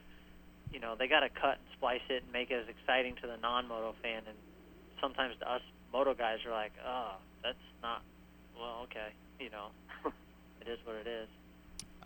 you 0.73 0.81
know, 0.81 0.95
they 0.97 1.09
got 1.09 1.21
to 1.21 1.29
cut 1.29 1.59
and 1.59 1.67
splice 1.77 2.03
it 2.09 2.23
and 2.23 2.33
make 2.33 2.51
it 2.51 2.63
as 2.63 2.69
exciting 2.69 3.15
to 3.23 3.27
the 3.27 3.37
non-moto 3.39 3.95
fan, 4.03 4.23
and 4.27 4.37
sometimes 5.01 5.35
to 5.41 5.51
us 5.51 5.63
moto 5.93 6.15
guys 6.15 6.39
are 6.47 6.53
like, 6.53 6.73
oh, 6.87 7.13
that's 7.43 7.57
not, 7.83 8.03
well, 8.59 8.81
okay, 8.85 9.09
you 9.41 9.51
know, 9.51 9.69
it 10.61 10.69
is 10.69 10.79
what 10.85 10.97
it 10.97 11.07
is. 11.07 11.29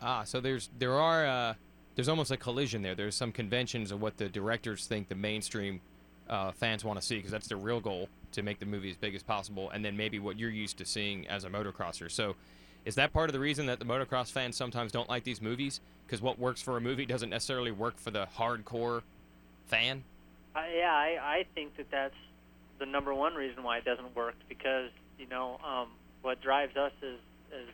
Ah, 0.01 0.23
so 0.23 0.39
there's 0.39 0.69
there 0.77 0.93
are 0.93 1.25
uh, 1.25 1.53
there's 1.95 2.09
almost 2.09 2.31
a 2.31 2.37
collision 2.37 2.81
there. 2.81 2.95
There's 2.95 3.15
some 3.15 3.31
conventions 3.31 3.91
of 3.91 4.01
what 4.01 4.17
the 4.17 4.29
directors 4.29 4.87
think 4.87 5.09
the 5.09 5.15
mainstream 5.15 5.81
uh, 6.29 6.51
fans 6.51 6.83
want 6.83 6.99
to 6.99 7.05
see 7.05 7.17
because 7.17 7.31
that's 7.31 7.47
their 7.47 7.57
real 7.57 7.79
goal 7.79 8.09
to 8.31 8.41
make 8.41 8.59
the 8.59 8.65
movie 8.65 8.89
as 8.89 8.95
big 8.95 9.13
as 9.13 9.21
possible, 9.21 9.69
and 9.71 9.83
then 9.83 9.97
maybe 9.97 10.17
what 10.17 10.39
you're 10.39 10.49
used 10.49 10.77
to 10.77 10.85
seeing 10.85 11.27
as 11.27 11.43
a 11.43 11.49
motocrosser. 11.49 12.09
So, 12.09 12.35
is 12.85 12.95
that 12.95 13.13
part 13.13 13.29
of 13.29 13.33
the 13.33 13.39
reason 13.39 13.67
that 13.67 13.79
the 13.79 13.85
motocross 13.85 14.31
fans 14.31 14.55
sometimes 14.55 14.91
don't 14.91 15.09
like 15.09 15.23
these 15.23 15.41
movies? 15.41 15.79
Because 16.05 16.21
what 16.21 16.39
works 16.39 16.61
for 16.61 16.77
a 16.77 16.81
movie 16.81 17.05
doesn't 17.05 17.29
necessarily 17.29 17.71
work 17.71 17.97
for 17.97 18.11
the 18.11 18.27
hardcore 18.37 19.03
fan. 19.67 20.03
I, 20.55 20.73
yeah, 20.75 20.93
I, 20.93 21.17
I 21.21 21.45
think 21.55 21.77
that 21.77 21.89
that's 21.91 22.15
the 22.79 22.85
number 22.85 23.13
one 23.13 23.35
reason 23.35 23.63
why 23.63 23.77
it 23.77 23.85
doesn't 23.85 24.15
work 24.15 24.35
because 24.49 24.89
you 25.17 25.27
know 25.27 25.59
um, 25.63 25.87
what 26.23 26.41
drives 26.41 26.75
us 26.75 26.91
is 27.01 27.19
is 27.53 27.69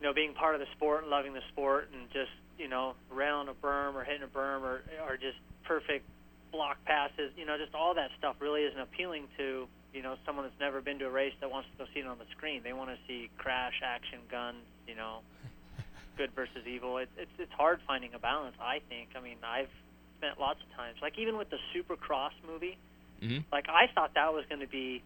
you 0.00 0.06
know 0.06 0.12
being 0.12 0.34
part 0.34 0.54
of 0.54 0.60
the 0.60 0.66
sport 0.76 1.02
and 1.02 1.10
loving 1.10 1.32
the 1.32 1.42
sport 1.48 1.88
and 1.94 2.10
just 2.12 2.30
you 2.58 2.68
know 2.68 2.94
railing 3.10 3.48
a 3.48 3.54
berm 3.54 3.94
or 3.94 4.04
hitting 4.04 4.22
a 4.22 4.26
berm 4.26 4.62
or 4.62 4.82
or 5.08 5.16
just 5.16 5.38
perfect 5.64 6.04
block 6.50 6.78
passes. 6.84 7.30
You 7.36 7.46
know, 7.46 7.56
just 7.56 7.74
all 7.74 7.94
that 7.94 8.10
stuff 8.18 8.36
really 8.40 8.62
isn't 8.62 8.80
appealing 8.80 9.28
to 9.38 9.66
you 9.94 10.02
know 10.02 10.16
someone 10.26 10.44
that's 10.44 10.60
never 10.60 10.80
been 10.80 10.98
to 11.00 11.06
a 11.06 11.10
race 11.10 11.32
that 11.40 11.50
wants 11.50 11.68
to 11.72 11.84
go 11.84 11.90
see 11.94 12.00
it 12.00 12.06
on 12.06 12.18
the 12.18 12.26
screen. 12.36 12.62
They 12.62 12.72
want 12.72 12.90
to 12.90 12.96
see 13.06 13.30
crash, 13.38 13.80
action, 13.84 14.20
guns. 14.30 14.64
You 14.86 14.94
know, 14.96 15.20
good 16.16 16.30
versus 16.34 16.66
evil. 16.66 16.98
It's 16.98 17.12
it's 17.16 17.30
it's 17.38 17.52
hard 17.52 17.80
finding 17.86 18.14
a 18.14 18.18
balance. 18.18 18.56
I 18.60 18.80
think. 18.88 19.10
I 19.16 19.20
mean, 19.20 19.36
I've 19.44 19.70
spent 20.18 20.38
lots 20.40 20.60
of 20.62 20.74
times, 20.76 20.98
like 21.00 21.18
even 21.18 21.36
with 21.38 21.48
the 21.50 21.58
Supercross 21.74 22.32
movie, 22.46 22.76
Mm-hmm. 23.22 23.38
like 23.50 23.66
I 23.68 23.90
thought 23.92 24.14
that 24.14 24.32
was 24.32 24.44
going 24.48 24.60
to 24.60 24.68
be 24.68 25.02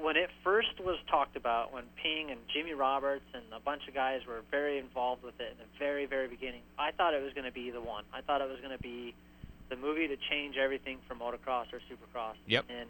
when 0.00 0.16
it 0.16 0.30
first 0.44 0.78
was 0.80 0.96
talked 1.10 1.36
about 1.36 1.72
when 1.72 1.84
Ping 2.02 2.30
and 2.30 2.38
Jimmy 2.52 2.72
Roberts 2.72 3.24
and 3.34 3.42
a 3.52 3.58
bunch 3.60 3.82
of 3.88 3.94
guys 3.94 4.20
were 4.26 4.42
very 4.50 4.78
involved 4.78 5.24
with 5.24 5.34
it 5.40 5.52
in 5.52 5.58
the 5.58 5.78
very 5.78 6.06
very 6.06 6.28
beginning. 6.28 6.62
I 6.78 6.90
thought 6.92 7.14
it 7.14 7.22
was 7.22 7.32
going 7.32 7.46
to 7.46 7.52
be 7.52 7.70
the 7.70 7.80
one. 7.80 8.04
I 8.12 8.20
thought 8.20 8.40
it 8.40 8.48
was 8.48 8.60
going 8.60 8.76
to 8.76 8.82
be 8.82 9.14
the 9.70 9.76
movie 9.76 10.06
to 10.08 10.16
change 10.30 10.56
everything 10.56 10.98
for 11.08 11.14
motocross 11.14 11.66
or 11.72 11.80
supercross. 11.90 12.34
Yep. 12.46 12.64
And 12.68 12.88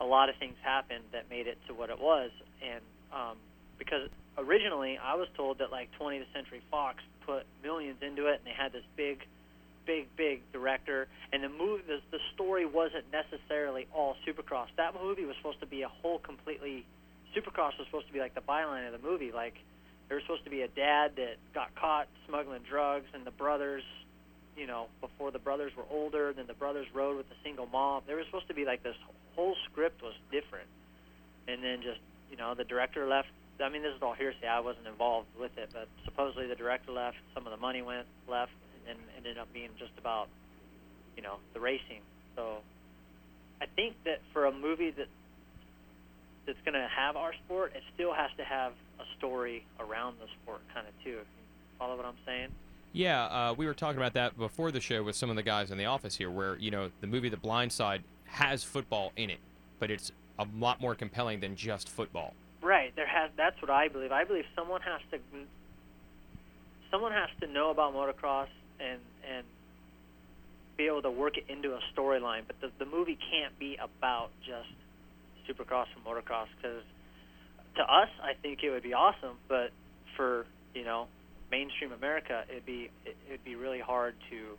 a 0.00 0.04
lot 0.04 0.28
of 0.28 0.36
things 0.36 0.54
happened 0.62 1.04
that 1.12 1.28
made 1.30 1.46
it 1.46 1.58
to 1.68 1.74
what 1.74 1.90
it 1.90 2.00
was 2.00 2.30
and 2.62 2.80
um 3.12 3.36
because 3.78 4.08
originally 4.38 4.98
I 4.98 5.14
was 5.14 5.28
told 5.36 5.58
that 5.58 5.70
like 5.70 5.88
20th 6.00 6.26
Century 6.32 6.62
Fox 6.70 7.02
put 7.26 7.44
millions 7.62 7.98
into 8.02 8.26
it 8.26 8.40
and 8.40 8.46
they 8.46 8.56
had 8.56 8.72
this 8.72 8.84
big 8.96 9.26
big, 9.86 10.08
big 10.16 10.42
director, 10.52 11.06
and 11.32 11.42
the 11.42 11.48
movie, 11.48 11.82
the, 11.86 12.00
the 12.10 12.18
story 12.34 12.66
wasn't 12.66 13.04
necessarily 13.12 13.86
all 13.94 14.16
Supercross. 14.26 14.66
That 14.76 14.94
movie 15.00 15.24
was 15.24 15.36
supposed 15.36 15.60
to 15.60 15.66
be 15.66 15.82
a 15.82 15.88
whole 15.88 16.18
completely. 16.18 16.84
Supercross 17.34 17.78
was 17.78 17.86
supposed 17.86 18.08
to 18.08 18.12
be 18.12 18.18
like 18.18 18.34
the 18.34 18.40
byline 18.40 18.86
of 18.92 19.00
the 19.00 19.06
movie. 19.06 19.30
Like 19.32 19.54
there 20.08 20.16
was 20.16 20.24
supposed 20.24 20.44
to 20.44 20.50
be 20.50 20.62
a 20.62 20.68
dad 20.68 21.12
that 21.16 21.36
got 21.54 21.74
caught 21.76 22.08
smuggling 22.26 22.62
drugs, 22.68 23.06
and 23.14 23.24
the 23.24 23.30
brothers, 23.30 23.84
you 24.56 24.66
know, 24.66 24.88
before 25.00 25.30
the 25.30 25.38
brothers 25.38 25.72
were 25.76 25.86
older, 25.90 26.32
then 26.32 26.46
the 26.46 26.54
brothers 26.54 26.86
rode 26.92 27.16
with 27.16 27.26
a 27.26 27.38
single 27.44 27.66
mom. 27.66 28.02
There 28.06 28.16
was 28.16 28.26
supposed 28.26 28.48
to 28.48 28.54
be 28.54 28.64
like 28.64 28.82
this 28.82 28.96
whole 29.36 29.54
script 29.70 30.02
was 30.02 30.14
different, 30.32 30.66
and 31.46 31.62
then 31.62 31.82
just 31.82 32.00
you 32.30 32.36
know 32.36 32.54
the 32.54 32.64
director 32.64 33.06
left. 33.06 33.28
I 33.62 33.68
mean, 33.68 33.82
this 33.82 33.94
is 33.94 34.02
all 34.02 34.12
hearsay. 34.12 34.46
I 34.46 34.60
wasn't 34.60 34.86
involved 34.86 35.28
with 35.38 35.56
it, 35.56 35.70
but 35.72 35.88
supposedly 36.04 36.46
the 36.46 36.56
director 36.56 36.92
left. 36.92 37.16
Some 37.34 37.46
of 37.46 37.52
the 37.52 37.56
money 37.56 37.82
went 37.82 38.06
left, 38.28 38.52
and 38.88 38.98
ended 39.16 39.38
up 39.38 39.52
being 39.52 39.70
just 39.78 39.92
about, 39.98 40.28
you 41.16 41.22
know, 41.22 41.36
the 41.54 41.60
racing. 41.60 42.00
So, 42.34 42.58
I 43.62 43.66
think 43.66 43.94
that 44.04 44.20
for 44.32 44.44
a 44.44 44.52
movie 44.52 44.90
that 44.90 45.08
that's 46.46 46.58
going 46.64 46.74
to 46.74 46.86
have 46.88 47.16
our 47.16 47.32
sport, 47.44 47.72
it 47.74 47.82
still 47.94 48.12
has 48.12 48.30
to 48.36 48.44
have 48.44 48.72
a 49.00 49.04
story 49.18 49.64
around 49.80 50.16
the 50.20 50.26
sport, 50.42 50.60
kind 50.72 50.86
of 50.86 50.94
too. 51.02 51.10
If 51.10 51.26
you 51.26 51.44
follow 51.78 51.96
what 51.96 52.06
I'm 52.06 52.14
saying? 52.24 52.48
Yeah, 52.92 53.24
uh, 53.24 53.54
we 53.54 53.66
were 53.66 53.74
talking 53.74 53.98
about 53.98 54.14
that 54.14 54.38
before 54.38 54.70
the 54.70 54.80
show 54.80 55.02
with 55.02 55.16
some 55.16 55.28
of 55.28 55.36
the 55.36 55.42
guys 55.42 55.70
in 55.70 55.76
the 55.76 55.84
office 55.84 56.16
here, 56.16 56.30
where 56.30 56.56
you 56.56 56.70
know 56.70 56.90
the 57.00 57.06
movie 57.06 57.28
The 57.28 57.36
Blind 57.36 57.72
Side 57.72 58.02
has 58.26 58.62
football 58.62 59.12
in 59.16 59.30
it, 59.30 59.38
but 59.78 59.90
it's 59.90 60.12
a 60.38 60.46
lot 60.58 60.80
more 60.80 60.94
compelling 60.94 61.40
than 61.40 61.56
just 61.56 61.88
football. 61.88 62.34
Right. 62.62 62.94
There 62.96 63.06
has. 63.06 63.30
That's 63.36 63.60
what 63.62 63.70
I 63.70 63.88
believe. 63.88 64.12
I 64.12 64.24
believe 64.24 64.44
someone 64.54 64.80
has 64.82 65.00
to. 65.12 65.18
Someone 66.90 67.12
has 67.12 67.28
to 67.40 67.46
know 67.46 67.70
about 67.70 67.94
motocross 67.94 68.48
and 68.80 69.00
and 69.30 69.44
be 70.76 70.86
able 70.86 71.02
to 71.02 71.10
work 71.10 71.38
it 71.38 71.44
into 71.48 71.74
a 71.74 71.80
storyline. 71.94 72.42
But 72.46 72.60
the 72.60 72.70
the 72.84 72.90
movie 72.90 73.18
can't 73.30 73.56
be 73.58 73.78
about 73.80 74.30
just 74.44 74.68
supercross 75.48 75.86
and 75.94 76.04
motocross 76.04 76.48
because 76.56 76.82
to 77.76 77.82
us, 77.82 78.08
I 78.22 78.32
think 78.40 78.62
it 78.62 78.70
would 78.70 78.82
be 78.82 78.94
awesome. 78.94 79.36
But 79.48 79.70
for 80.16 80.46
you 80.74 80.84
know 80.84 81.06
mainstream 81.50 81.92
America, 81.92 82.44
it'd 82.50 82.66
be 82.66 82.90
it, 83.04 83.16
it'd 83.28 83.44
be 83.44 83.54
really 83.54 83.80
hard 83.80 84.14
to 84.30 84.58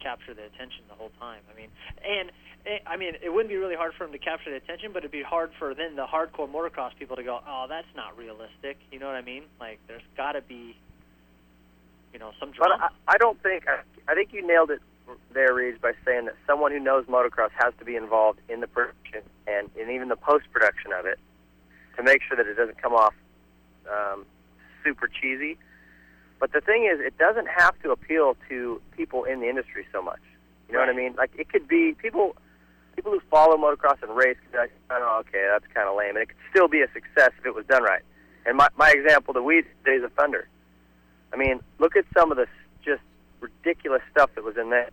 capture 0.00 0.34
the 0.34 0.44
attention 0.44 0.84
the 0.88 0.94
whole 0.94 1.10
time. 1.18 1.40
I 1.52 1.56
mean, 1.56 1.68
and 2.04 2.30
eh, 2.66 2.78
I 2.86 2.96
mean, 2.96 3.14
it 3.22 3.32
wouldn't 3.32 3.48
be 3.48 3.56
really 3.56 3.76
hard 3.76 3.94
for 3.94 4.04
them 4.04 4.12
to 4.12 4.18
capture 4.18 4.50
the 4.50 4.56
attention, 4.56 4.92
but 4.92 4.98
it'd 4.98 5.10
be 5.10 5.22
hard 5.22 5.50
for 5.58 5.74
then 5.74 5.96
the 5.96 6.06
hardcore 6.06 6.50
motocross 6.50 6.96
people 6.98 7.16
to 7.16 7.22
go, 7.22 7.40
"Oh, 7.46 7.66
that's 7.68 7.88
not 7.94 8.16
realistic." 8.16 8.78
You 8.90 8.98
know 8.98 9.06
what 9.06 9.16
I 9.16 9.22
mean? 9.22 9.44
Like, 9.60 9.78
there's 9.88 10.06
got 10.16 10.32
to 10.32 10.42
be, 10.42 10.76
you 12.12 12.18
know, 12.18 12.32
some 12.38 12.50
But 12.50 12.68
drama. 12.68 12.90
I, 13.08 13.14
I 13.14 13.16
don't 13.18 13.40
think 13.42 13.64
I, 13.68 13.80
I 14.10 14.14
think 14.14 14.32
you 14.32 14.46
nailed 14.46 14.70
it 14.70 14.80
there, 15.32 15.54
Reed, 15.54 15.80
by 15.80 15.92
saying 16.04 16.26
that 16.26 16.34
someone 16.46 16.72
who 16.72 16.80
knows 16.80 17.06
motocross 17.06 17.50
has 17.62 17.72
to 17.78 17.84
be 17.84 17.96
involved 17.96 18.40
in 18.48 18.60
the 18.60 18.66
production 18.66 19.22
and, 19.46 19.70
and 19.78 19.90
even 19.90 20.08
the 20.08 20.16
post 20.16 20.46
production 20.52 20.92
of 20.92 21.06
it 21.06 21.18
to 21.96 22.02
make 22.02 22.22
sure 22.22 22.36
that 22.36 22.46
it 22.46 22.54
doesn't 22.54 22.80
come 22.80 22.92
off 22.92 23.14
um, 23.90 24.24
super 24.84 25.08
cheesy. 25.08 25.58
But 26.38 26.52
the 26.52 26.60
thing 26.60 26.84
is, 26.84 27.00
it 27.00 27.16
doesn't 27.18 27.48
have 27.48 27.80
to 27.82 27.90
appeal 27.90 28.36
to 28.48 28.80
people 28.96 29.24
in 29.24 29.40
the 29.40 29.48
industry 29.48 29.86
so 29.92 30.02
much. 30.02 30.20
You 30.68 30.74
know 30.74 30.80
what 30.80 30.88
I 30.88 30.92
mean? 30.92 31.14
Like 31.16 31.30
it 31.36 31.48
could 31.48 31.66
be 31.68 31.94
people 31.94 32.36
people 32.94 33.12
who 33.12 33.20
follow 33.30 33.56
motocross 33.56 34.02
and 34.02 34.16
race 34.16 34.36
could 34.42 34.52
be 34.52 34.58
like, 34.58 34.72
oh, 34.90 35.22
okay, 35.26 35.46
that's 35.50 35.66
kind 35.72 35.88
of 35.88 35.96
lame, 35.96 36.16
and 36.16 36.18
it 36.18 36.26
could 36.26 36.36
still 36.50 36.68
be 36.68 36.80
a 36.80 36.88
success 36.92 37.30
if 37.38 37.46
it 37.46 37.54
was 37.54 37.64
done 37.66 37.82
right. 37.82 38.02
And 38.44 38.56
my 38.56 38.68
my 38.76 38.90
example, 38.90 39.32
the 39.32 39.42
Weeds 39.42 39.68
Days 39.84 40.02
of 40.02 40.12
Thunder. 40.12 40.48
I 41.32 41.36
mean, 41.36 41.60
look 41.78 41.96
at 41.96 42.04
some 42.16 42.30
of 42.30 42.36
the 42.36 42.46
just 42.84 43.02
ridiculous 43.40 44.02
stuff 44.10 44.30
that 44.34 44.44
was 44.44 44.56
in 44.56 44.70
that, 44.70 44.92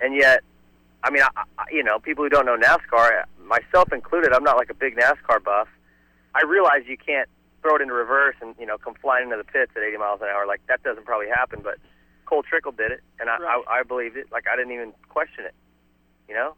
and 0.00 0.14
yet 0.14 0.42
I 1.04 1.10
mean, 1.10 1.22
I, 1.22 1.42
I, 1.58 1.64
you 1.70 1.82
know, 1.82 1.98
people 1.98 2.24
who 2.24 2.28
don't 2.28 2.46
know 2.46 2.56
NASCAR, 2.56 3.24
myself 3.44 3.92
included, 3.92 4.32
I'm 4.32 4.44
not 4.44 4.56
like 4.56 4.70
a 4.70 4.74
big 4.74 4.96
NASCAR 4.96 5.42
buff. 5.42 5.68
I 6.34 6.42
realize 6.46 6.82
you 6.86 6.96
can't 6.96 7.28
throw 7.62 7.76
it 7.76 7.82
into 7.82 7.94
reverse 7.94 8.34
and 8.42 8.54
you 8.58 8.66
know 8.66 8.76
come 8.76 8.94
flying 9.00 9.24
into 9.24 9.38
the 9.38 9.44
pits 9.44 9.72
at 9.76 9.82
80 9.82 9.96
miles 9.96 10.20
an 10.20 10.28
hour. 10.28 10.46
Like 10.46 10.60
that 10.66 10.82
doesn't 10.82 11.06
probably 11.06 11.28
happen, 11.28 11.60
but 11.62 11.78
Cole 12.26 12.42
Trickle 12.42 12.72
did 12.72 12.90
it, 12.92 13.00
and 13.20 13.30
I, 13.30 13.38
Right. 13.38 13.64
I, 13.68 13.80
I 13.80 13.82
believed 13.82 14.16
it. 14.16 14.30
Like 14.30 14.44
I 14.52 14.56
didn't 14.56 14.72
even 14.72 14.92
question 15.08 15.44
it. 15.46 15.54
You 16.28 16.34
know? 16.34 16.54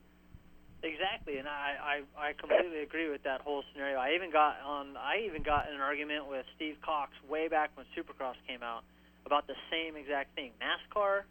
Exactly, 0.82 1.38
and 1.38 1.48
I, 1.48 2.02
I 2.20 2.28
I 2.28 2.32
completely 2.34 2.80
agree 2.80 3.08
with 3.08 3.22
that 3.24 3.40
whole 3.40 3.64
scenario. 3.72 3.96
I 3.98 4.12
even 4.14 4.30
got 4.30 4.60
on 4.60 4.96
I 4.96 5.24
even 5.24 5.42
got 5.42 5.68
in 5.68 5.74
an 5.74 5.80
argument 5.80 6.28
with 6.28 6.44
Steve 6.56 6.76
Cox 6.84 7.12
way 7.28 7.48
back 7.48 7.70
when 7.74 7.86
Supercross 7.96 8.36
came 8.46 8.62
out 8.62 8.84
about 9.24 9.46
the 9.46 9.54
same 9.70 9.96
exact 9.96 10.34
thing. 10.34 10.52
NASCAR, 10.60 11.22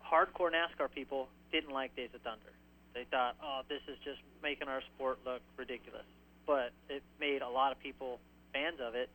hardcore 0.00 0.50
NASCAR 0.50 0.90
people 0.90 1.28
didn't 1.52 1.70
like 1.72 1.94
Days 1.94 2.08
of 2.14 2.22
Thunder. 2.22 2.52
They 2.94 3.04
thought, 3.10 3.36
oh, 3.42 3.60
this 3.68 3.80
is 3.88 3.98
just 4.04 4.20
making 4.42 4.68
our 4.68 4.80
sport 4.94 5.18
look 5.26 5.42
ridiculous. 5.56 6.04
But 6.46 6.72
it 6.88 7.02
made 7.20 7.42
a 7.42 7.48
lot 7.48 7.72
of 7.72 7.78
people 7.80 8.18
fans 8.52 8.80
of 8.80 8.94
it 8.94 9.10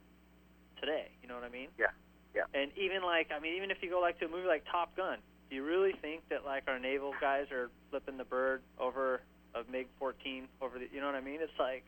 today. 0.79 1.09
You 1.21 1.27
know 1.27 1.35
what 1.35 1.43
I 1.43 1.49
mean? 1.49 1.69
Yeah, 1.77 1.93
yeah. 2.35 2.43
And 2.53 2.71
even 2.77 3.03
like, 3.03 3.31
I 3.35 3.39
mean, 3.39 3.55
even 3.55 3.71
if 3.71 3.77
you 3.81 3.89
go 3.89 3.99
like 3.99 4.19
to 4.19 4.25
a 4.25 4.29
movie 4.29 4.47
like 4.47 4.63
Top 4.71 4.95
Gun, 4.95 5.17
do 5.49 5.55
you 5.55 5.63
really 5.63 5.93
think 5.93 6.27
that 6.29 6.45
like 6.45 6.63
our 6.67 6.79
naval 6.79 7.13
guys 7.19 7.51
are 7.51 7.69
flipping 7.89 8.17
the 8.17 8.25
bird 8.25 8.61
over 8.79 9.21
a 9.55 9.63
MiG 9.71 9.87
14 9.99 10.47
over 10.61 10.79
the? 10.79 10.87
You 10.91 10.99
know 10.99 11.07
what 11.07 11.15
I 11.15 11.21
mean? 11.21 11.39
It's 11.41 11.59
like 11.59 11.83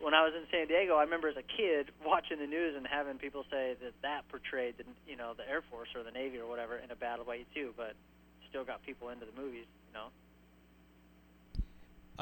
when 0.00 0.14
I 0.14 0.26
was 0.26 0.34
in 0.34 0.42
San 0.50 0.66
Diego, 0.66 0.96
I 0.96 1.02
remember 1.04 1.28
as 1.28 1.36
a 1.36 1.46
kid 1.46 1.90
watching 2.04 2.38
the 2.38 2.46
news 2.46 2.74
and 2.76 2.86
having 2.86 3.18
people 3.18 3.44
say 3.50 3.76
that 3.82 3.94
that 4.02 4.28
portrayed 4.28 4.76
the 4.78 4.84
you 5.06 5.16
know 5.16 5.34
the 5.34 5.48
Air 5.48 5.62
Force 5.70 5.88
or 5.94 6.02
the 6.02 6.10
Navy 6.10 6.38
or 6.38 6.48
whatever 6.48 6.76
in 6.76 6.90
a 6.90 6.96
bad 6.96 7.24
way 7.26 7.46
too, 7.54 7.72
but 7.76 7.94
still 8.50 8.64
got 8.64 8.84
people 8.84 9.08
into 9.08 9.24
the 9.24 9.40
movies. 9.40 9.66
You 9.88 9.94
know? 9.94 10.08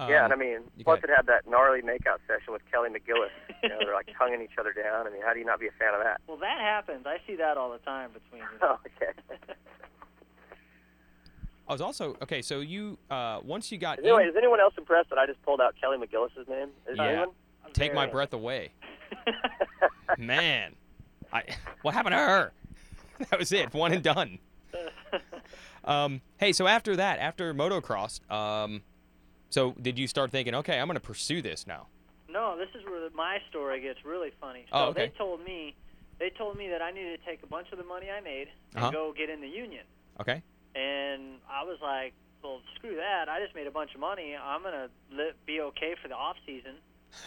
Yeah, 0.08 0.24
Um, 0.24 0.24
and 0.24 0.32
I 0.32 0.36
mean, 0.36 0.60
you 0.76 0.84
plus 0.84 1.00
got- 1.00 1.10
it 1.10 1.16
had 1.16 1.26
that 1.26 1.46
gnarly 1.48 1.82
makeout 1.82 2.18
session 2.26 2.52
with 2.52 2.62
Kelly 2.70 2.88
McGillis. 2.90 3.30
You 3.62 3.68
know, 3.68 3.78
they're 3.80 3.94
like 3.94 4.08
tonguing 4.18 4.40
each 4.42 4.56
other 4.58 4.72
down. 4.72 5.06
I 5.06 5.10
mean, 5.10 5.22
how 5.22 5.32
do 5.32 5.38
you 5.38 5.44
not 5.44 5.60
be 5.60 5.66
a 5.66 5.72
fan 5.72 5.94
of 5.94 6.00
that? 6.02 6.20
Well, 6.26 6.38
that 6.38 6.60
happens. 6.60 7.06
I 7.06 7.18
see 7.26 7.36
that 7.36 7.56
all 7.56 7.70
the 7.72 7.78
time 7.78 8.10
between. 8.12 8.42
You 8.42 8.58
know? 8.60 8.78
Oh, 8.78 8.78
okay. 8.86 9.12
I 11.68 11.72
was 11.72 11.80
also 11.80 12.16
okay. 12.22 12.42
So 12.42 12.60
you 12.60 12.98
uh, 13.10 13.40
once 13.44 13.70
you 13.70 13.78
got 13.78 13.98
in, 14.00 14.04
Anyway, 14.06 14.24
is 14.26 14.34
anyone 14.36 14.58
else 14.60 14.74
impressed 14.76 15.08
that 15.10 15.18
I 15.18 15.26
just 15.26 15.40
pulled 15.42 15.60
out 15.60 15.74
Kelly 15.80 15.98
McGillis's 15.98 16.48
name? 16.48 16.70
Is 16.88 16.96
Yeah. 16.96 17.04
anyone? 17.04 17.28
Take 17.72 17.94
my 17.94 18.06
breath 18.06 18.32
away, 18.32 18.72
man. 20.18 20.74
I 21.32 21.44
what 21.82 21.94
happened 21.94 22.14
to 22.14 22.18
her? 22.18 22.52
That 23.30 23.38
was 23.38 23.52
it, 23.52 23.72
one 23.72 23.92
and 23.92 24.02
done. 24.02 24.38
Um, 25.84 26.20
hey, 26.38 26.52
so 26.52 26.66
after 26.66 26.96
that, 26.96 27.18
after 27.20 27.54
motocross, 27.54 28.20
um, 28.30 28.82
so 29.50 29.72
did 29.82 29.98
you 29.98 30.06
start 30.06 30.30
thinking, 30.30 30.54
okay, 30.56 30.78
I'm 30.80 30.86
going 30.86 30.94
to 30.96 31.00
pursue 31.00 31.42
this 31.42 31.66
now? 31.66 31.86
No, 32.28 32.56
this 32.56 32.68
is 32.74 32.84
where 32.86 33.08
my 33.14 33.38
story 33.50 33.80
gets 33.80 34.04
really 34.04 34.30
funny. 34.40 34.64
So 34.70 34.76
Oh, 34.76 34.84
okay. 34.90 35.06
they 35.08 35.12
told 35.18 35.44
me, 35.44 35.74
they 36.18 36.30
told 36.30 36.56
me 36.56 36.68
that 36.68 36.80
I 36.80 36.90
needed 36.92 37.18
to 37.20 37.26
take 37.26 37.42
a 37.42 37.46
bunch 37.46 37.66
of 37.72 37.78
the 37.78 37.84
money 37.84 38.08
I 38.10 38.20
made 38.20 38.48
and 38.74 38.84
Uh-huh. 38.84 38.90
go 38.92 39.12
get 39.16 39.28
in 39.30 39.40
the 39.40 39.48
union. 39.48 39.84
Okay. 40.20 40.42
And 40.74 41.38
I 41.50 41.64
was 41.64 41.78
like, 41.82 42.12
well, 42.42 42.60
screw 42.76 42.96
that. 42.96 43.28
I 43.28 43.40
just 43.42 43.54
made 43.54 43.66
a 43.66 43.70
bunch 43.70 43.92
of 43.94 44.00
money. 44.00 44.36
I'm 44.36 44.62
gonna 44.62 44.88
li- 45.10 45.32
be 45.44 45.60
okay 45.60 45.94
for 46.00 46.08
the 46.08 46.14
off 46.14 46.36
season, 46.46 46.76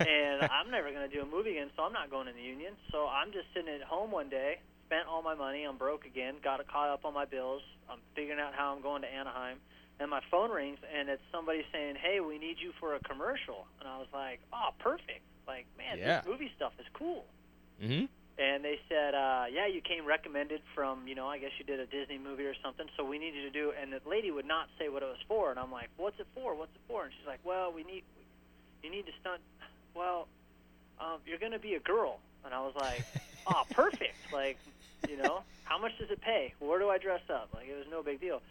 and 0.00 0.42
I'm 0.42 0.70
never 0.70 0.90
gonna 0.92 1.08
do 1.08 1.22
a 1.22 1.26
movie 1.26 1.50
again. 1.50 1.70
So 1.76 1.82
I'm 1.84 1.92
not 1.92 2.10
going 2.10 2.26
in 2.28 2.34
the 2.34 2.42
union. 2.42 2.72
So 2.90 3.06
I'm 3.06 3.30
just 3.32 3.46
sitting 3.54 3.68
at 3.72 3.82
home 3.82 4.10
one 4.10 4.28
day, 4.28 4.58
spent 4.86 5.06
all 5.06 5.22
my 5.22 5.34
money. 5.34 5.64
I'm 5.64 5.76
broke 5.76 6.06
again. 6.06 6.36
Got 6.42 6.66
caught 6.68 6.88
up 6.90 7.04
on 7.04 7.14
my 7.14 7.24
bills. 7.24 7.62
I'm 7.90 7.98
figuring 8.16 8.40
out 8.40 8.54
how 8.54 8.74
I'm 8.74 8.82
going 8.82 9.02
to 9.02 9.08
Anaheim. 9.08 9.58
And 10.00 10.10
my 10.10 10.20
phone 10.30 10.50
rings, 10.50 10.78
and 10.96 11.08
it's 11.08 11.22
somebody 11.30 11.64
saying, 11.72 11.94
"Hey, 11.96 12.18
we 12.20 12.38
need 12.38 12.56
you 12.58 12.72
for 12.80 12.94
a 12.94 13.00
commercial." 13.00 13.66
And 13.78 13.88
I 13.88 13.98
was 13.98 14.08
like, 14.12 14.40
"Oh, 14.52 14.70
perfect! 14.78 15.20
Like, 15.46 15.66
man, 15.78 15.98
Yeah. 15.98 16.20
this 16.20 16.28
movie 16.30 16.50
stuff 16.56 16.72
is 16.80 16.86
cool." 16.92 17.24
mm-hmm. 17.80 18.06
and 18.38 18.64
they 18.64 18.80
said, 18.88 19.14
uh, 19.14 19.44
"Yeah, 19.50 19.66
you 19.66 19.80
came 19.80 20.04
recommended 20.06 20.60
from, 20.74 21.06
you 21.06 21.14
know, 21.14 21.28
I 21.28 21.38
guess 21.38 21.50
you 21.58 21.64
did 21.64 21.78
a 21.78 21.86
Disney 21.86 22.18
movie 22.18 22.44
or 22.46 22.54
something. 22.62 22.88
So 22.96 23.04
we 23.04 23.18
need 23.18 23.34
you 23.34 23.42
to 23.42 23.50
do." 23.50 23.72
And 23.80 23.92
the 23.92 24.00
lady 24.08 24.30
would 24.30 24.46
not 24.46 24.68
say 24.78 24.88
what 24.88 25.02
it 25.02 25.06
was 25.06 25.22
for, 25.28 25.50
and 25.50 25.58
I'm 25.60 25.70
like, 25.70 25.90
"What's 25.96 26.18
it 26.18 26.26
for? 26.34 26.54
What's 26.54 26.74
it 26.74 26.80
for?" 26.88 27.04
And 27.04 27.12
she's 27.16 27.26
like, 27.26 27.40
"Well, 27.44 27.70
we 27.72 27.84
need, 27.84 28.02
you 28.82 28.90
need 28.90 29.06
to 29.06 29.12
stunt. 29.20 29.40
Well, 29.94 30.26
um, 31.00 31.18
you're 31.26 31.38
going 31.38 31.52
to 31.52 31.58
be 31.60 31.74
a 31.74 31.80
girl." 31.80 32.18
And 32.44 32.52
I 32.52 32.60
was 32.60 32.74
like, 32.74 33.04
"Oh, 33.46 33.64
perfect! 33.70 34.16
Like, 34.32 34.58
you 35.08 35.16
know, 35.18 35.42
how 35.64 35.78
much 35.78 35.96
does 35.98 36.10
it 36.10 36.20
pay? 36.20 36.54
Where 36.58 36.78
do 36.80 36.88
I 36.88 36.98
dress 36.98 37.22
up? 37.30 37.50
Like, 37.54 37.68
it 37.68 37.76
was 37.76 37.86
no 37.90 38.02
big 38.02 38.20
deal." 38.20 38.42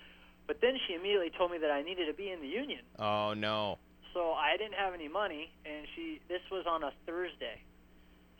But 0.47 0.59
then 0.61 0.77
she 0.87 0.93
immediately 0.93 1.31
told 1.37 1.51
me 1.51 1.57
that 1.59 1.71
I 1.71 1.81
needed 1.81 2.07
to 2.07 2.13
be 2.13 2.29
in 2.29 2.41
the 2.41 2.47
union. 2.47 2.81
Oh 2.99 3.33
no. 3.33 3.77
So 4.13 4.33
I 4.33 4.57
didn't 4.57 4.75
have 4.75 4.93
any 4.93 5.07
money, 5.07 5.51
and 5.65 5.87
she. 5.95 6.19
This 6.27 6.41
was 6.51 6.65
on 6.67 6.83
a 6.83 6.91
Thursday. 7.05 7.61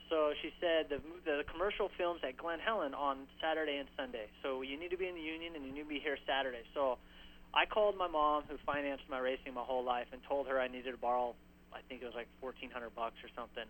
So 0.09 0.33
she 0.41 0.51
said 0.59 0.89
the 0.89 0.99
the 1.23 1.43
commercial 1.49 1.89
films 1.97 2.19
at 2.27 2.35
Glen 2.35 2.59
Helen 2.59 2.93
on 2.93 3.27
Saturday 3.39 3.77
and 3.77 3.87
Sunday. 3.95 4.27
So 4.43 4.61
you 4.61 4.77
need 4.77 4.91
to 4.91 4.97
be 4.97 5.07
in 5.07 5.15
the 5.15 5.21
union 5.21 5.55
and 5.55 5.63
you 5.63 5.71
need 5.71 5.83
to 5.83 5.87
be 5.87 5.99
here 5.99 6.17
Saturday. 6.27 6.63
So 6.73 6.97
I 7.53 7.65
called 7.65 7.97
my 7.97 8.07
mom, 8.07 8.43
who 8.49 8.57
financed 8.65 9.05
my 9.09 9.19
racing 9.19 9.53
my 9.53 9.63
whole 9.63 9.83
life, 9.83 10.07
and 10.11 10.21
told 10.27 10.47
her 10.47 10.59
I 10.59 10.67
needed 10.67 10.91
to 10.91 10.97
borrow. 10.97 11.33
I 11.71 11.79
think 11.87 12.01
it 12.01 12.05
was 12.05 12.15
like 12.15 12.27
fourteen 12.41 12.71
hundred 12.71 12.93
bucks 12.93 13.15
or 13.23 13.29
something. 13.35 13.63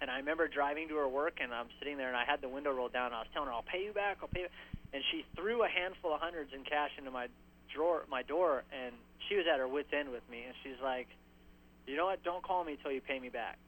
And 0.00 0.10
I 0.10 0.16
remember 0.16 0.48
driving 0.48 0.88
to 0.88 0.96
her 0.96 1.08
work, 1.08 1.40
and 1.42 1.52
I'm 1.52 1.68
sitting 1.78 1.98
there, 1.98 2.08
and 2.08 2.16
I 2.16 2.24
had 2.24 2.40
the 2.40 2.48
window 2.48 2.72
rolled 2.72 2.94
down. 2.94 3.12
And 3.12 3.16
I 3.16 3.18
was 3.18 3.28
telling 3.34 3.48
her, 3.48 3.52
"I'll 3.52 3.62
pay 3.62 3.84
you 3.84 3.92
back. 3.92 4.16
I'll 4.22 4.28
pay 4.28 4.48
you." 4.48 4.48
And 4.92 5.02
she 5.10 5.24
threw 5.36 5.62
a 5.62 5.68
handful 5.68 6.14
of 6.14 6.20
hundreds 6.20 6.52
in 6.52 6.64
cash 6.64 6.90
into 6.98 7.10
my 7.10 7.28
drawer, 7.72 8.04
my 8.10 8.22
door, 8.22 8.64
and 8.74 8.94
she 9.28 9.36
was 9.36 9.46
at 9.46 9.58
her 9.58 9.68
wits' 9.68 9.92
end 9.92 10.10
with 10.10 10.28
me. 10.28 10.42
And 10.46 10.54
she's 10.62 10.80
like, 10.82 11.06
"You 11.86 11.96
know 11.96 12.06
what? 12.06 12.22
Don't 12.24 12.42
call 12.42 12.64
me 12.64 12.76
till 12.82 12.90
you 12.90 13.00
pay 13.00 13.18
me 13.20 13.28
back." 13.28 13.58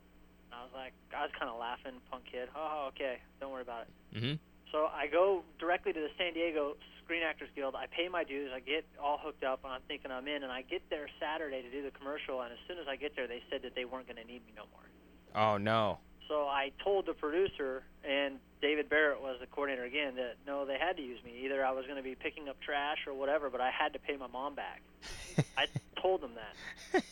And 0.51 0.61
I 0.61 0.65
was 0.65 0.73
like, 0.75 0.93
I 1.17 1.23
was 1.23 1.31
kind 1.39 1.51
of 1.51 1.59
laughing, 1.59 1.93
punk 2.11 2.25
kid. 2.31 2.49
Oh, 2.57 2.89
okay, 2.89 3.19
don't 3.41 3.53
worry 3.53 3.63
about 3.63 3.87
it. 3.87 4.19
Mm-hmm. 4.19 4.35
So 4.73 4.89
I 4.93 5.07
go 5.07 5.45
directly 5.59 5.93
to 5.93 6.01
the 6.01 6.11
San 6.19 6.33
Diego 6.35 6.77
Screen 7.05 7.23
Actors 7.23 7.51
Guild. 7.55 7.75
I 7.75 7.87
pay 7.87 8.09
my 8.09 8.25
dues. 8.25 8.51
I 8.55 8.61
get 8.61 8.85
all 9.01 9.19
hooked 9.23 9.45
up, 9.45 9.61
and 9.65 9.73
I'm 9.73 9.83
thinking 9.87 10.11
I'm 10.11 10.27
in. 10.27 10.43
And 10.43 10.51
I 10.51 10.63
get 10.63 10.83
there 10.91 11.09
Saturday 11.21 11.63
to 11.63 11.71
do 11.71 11.83
the 11.83 11.91
commercial. 11.91 12.41
And 12.41 12.53
as 12.53 12.59
soon 12.67 12.79
as 12.79 12.89
I 12.89 12.97
get 12.97 13.15
there, 13.15 13.27
they 13.27 13.43
said 13.51 13.63
that 13.63 13.75
they 13.75 13.85
weren't 13.85 14.07
going 14.07 14.17
to 14.17 14.25
need 14.25 14.45
me 14.47 14.53
no 14.57 14.65
more. 14.73 14.87
Oh 15.35 15.59
no. 15.59 15.99
So 16.29 16.49
I 16.49 16.73
told 16.83 17.07
the 17.07 17.13
producer, 17.13 17.85
and 18.03 18.39
David 18.63 18.89
Barrett 18.89 19.21
was 19.21 19.39
the 19.41 19.47
coordinator 19.47 19.85
again, 19.85 20.15
that 20.17 20.37
no, 20.47 20.65
they 20.65 20.79
had 20.79 20.97
to 20.97 21.03
use 21.03 21.19
me. 21.25 21.43
Either 21.45 21.65
I 21.65 21.73
was 21.73 21.85
going 21.85 21.97
to 21.97 22.03
be 22.03 22.15
picking 22.15 22.49
up 22.49 22.61
trash 22.61 22.99
or 23.09 23.13
whatever, 23.13 23.51
but 23.51 23.61
I 23.61 23.71
had 23.71 23.93
to 23.95 23.99
pay 23.99 24.17
my 24.17 24.29
mom 24.29 24.55
back. 24.55 24.83
I 25.59 25.67
told 26.01 26.23
them 26.23 26.31
that. 26.37 27.03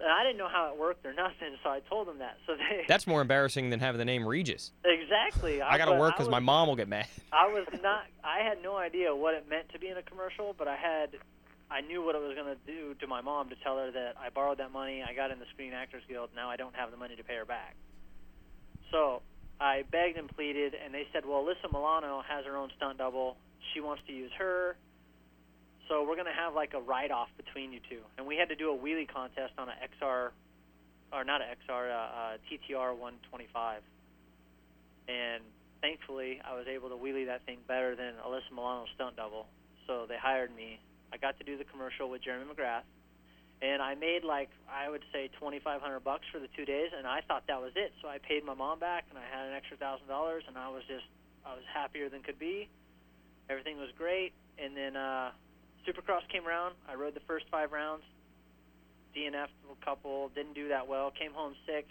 And 0.00 0.10
I 0.10 0.22
didn't 0.22 0.38
know 0.38 0.48
how 0.48 0.72
it 0.72 0.78
worked 0.78 1.04
or 1.04 1.12
nothing, 1.12 1.56
so 1.62 1.68
I 1.68 1.80
told 1.80 2.08
them 2.08 2.20
that. 2.20 2.38
So 2.46 2.54
they 2.54 2.84
That's 2.88 3.06
more 3.06 3.20
embarrassing 3.20 3.68
than 3.68 3.80
having 3.80 3.98
the 3.98 4.04
name 4.04 4.26
Regis. 4.26 4.70
exactly. 4.82 5.60
I 5.60 5.76
got 5.76 5.86
to 5.86 5.96
work 5.96 6.16
because 6.16 6.30
my 6.30 6.38
mom 6.38 6.68
will 6.68 6.76
get 6.76 6.88
mad. 6.88 7.06
I 7.32 7.48
was 7.48 7.66
not. 7.82 8.04
I 8.24 8.38
had 8.38 8.62
no 8.62 8.76
idea 8.76 9.14
what 9.14 9.34
it 9.34 9.46
meant 9.50 9.68
to 9.72 9.78
be 9.78 9.88
in 9.88 9.98
a 9.98 10.02
commercial, 10.02 10.54
but 10.56 10.68
I 10.68 10.76
had. 10.76 11.10
I 11.72 11.82
knew 11.82 12.02
what 12.02 12.16
it 12.16 12.20
was 12.20 12.34
going 12.34 12.48
to 12.48 12.58
do 12.66 12.94
to 12.94 13.06
my 13.06 13.20
mom 13.20 13.48
to 13.50 13.54
tell 13.62 13.76
her 13.76 13.92
that 13.92 14.14
I 14.20 14.30
borrowed 14.30 14.58
that 14.58 14.72
money. 14.72 15.04
I 15.08 15.14
got 15.14 15.30
in 15.30 15.38
the 15.38 15.44
Screen 15.52 15.72
Actors 15.72 16.02
Guild. 16.08 16.30
Now 16.34 16.50
I 16.50 16.56
don't 16.56 16.74
have 16.74 16.90
the 16.90 16.96
money 16.96 17.14
to 17.14 17.22
pay 17.22 17.36
her 17.36 17.44
back. 17.44 17.76
So 18.90 19.22
I 19.60 19.82
begged 19.90 20.16
and 20.16 20.28
pleaded, 20.28 20.74
and 20.74 20.94
they 20.94 21.06
said, 21.12 21.24
"Well, 21.26 21.44
Alyssa 21.44 21.70
Milano 21.70 22.22
has 22.26 22.44
her 22.46 22.56
own 22.56 22.70
stunt 22.76 22.98
double. 22.98 23.36
She 23.72 23.80
wants 23.80 24.02
to 24.06 24.12
use 24.12 24.32
her." 24.38 24.76
So 25.88 26.04
we're 26.04 26.14
to 26.26 26.32
have 26.32 26.54
like 26.54 26.72
a 26.74 26.80
write-off 26.80 27.28
between 27.36 27.72
you 27.72 27.80
two, 27.90 28.00
and 28.16 28.26
we 28.26 28.36
had 28.36 28.48
to 28.48 28.56
do 28.56 28.72
a 28.72 28.78
wheelie 28.78 29.08
contest 29.08 29.52
on 29.58 29.68
a 29.68 29.74
XR, 30.00 30.30
or 31.12 31.24
not 31.24 31.42
a 31.42 31.44
XR, 31.44 31.90
uh, 31.90 31.94
uh, 31.94 32.36
TTR 32.48 32.94
125 32.94 33.82
and 35.10 35.42
thankfully 35.80 36.40
I 36.44 36.54
was 36.54 36.66
able 36.68 36.88
to 36.90 36.96
wheelie 36.96 37.26
that 37.26 37.44
thing 37.46 37.58
better 37.66 37.96
than 37.96 38.14
Alyssa 38.24 38.54
Milano's 38.54 38.88
stunt 38.94 39.16
double. 39.16 39.46
So 39.86 40.06
they 40.08 40.16
hired 40.16 40.54
me. 40.54 40.78
I 41.12 41.16
got 41.16 41.38
to 41.38 41.44
do 41.44 41.58
the 41.58 41.64
commercial 41.64 42.08
with 42.08 42.22
Jeremy 42.22 42.46
McGrath, 42.46 42.86
and 43.62 43.82
I 43.82 43.94
made 43.94 44.24
like 44.24 44.50
I 44.68 44.88
would 44.88 45.02
say 45.12 45.30
twenty 45.38 45.58
five 45.58 45.80
hundred 45.80 46.00
bucks 46.04 46.24
for 46.32 46.38
the 46.38 46.48
two 46.56 46.64
days, 46.64 46.90
and 46.96 47.06
I 47.06 47.20
thought 47.26 47.44
that 47.48 47.60
was 47.60 47.72
it. 47.76 47.92
So 48.02 48.08
I 48.08 48.18
paid 48.18 48.44
my 48.44 48.54
mom 48.54 48.78
back, 48.78 49.04
and 49.10 49.18
I 49.18 49.24
had 49.24 49.48
an 49.48 49.54
extra 49.54 49.76
thousand 49.76 50.08
dollars, 50.08 50.44
and 50.48 50.56
I 50.56 50.68
was 50.68 50.82
just 50.88 51.04
I 51.44 51.54
was 51.54 51.64
happier 51.72 52.08
than 52.08 52.22
could 52.22 52.38
be. 52.38 52.68
Everything 53.48 53.78
was 53.78 53.90
great, 53.98 54.32
and 54.58 54.76
then 54.76 54.96
uh, 54.96 55.30
Supercross 55.86 56.26
came 56.30 56.46
around. 56.46 56.74
I 56.88 56.94
rode 56.94 57.14
the 57.14 57.26
first 57.26 57.46
five 57.50 57.72
rounds. 57.72 58.04
DNF 59.16 59.48
a 59.66 59.84
couple, 59.84 60.30
didn't 60.36 60.54
do 60.54 60.68
that 60.68 60.86
well. 60.86 61.10
Came 61.10 61.32
home 61.32 61.54
sick 61.66 61.88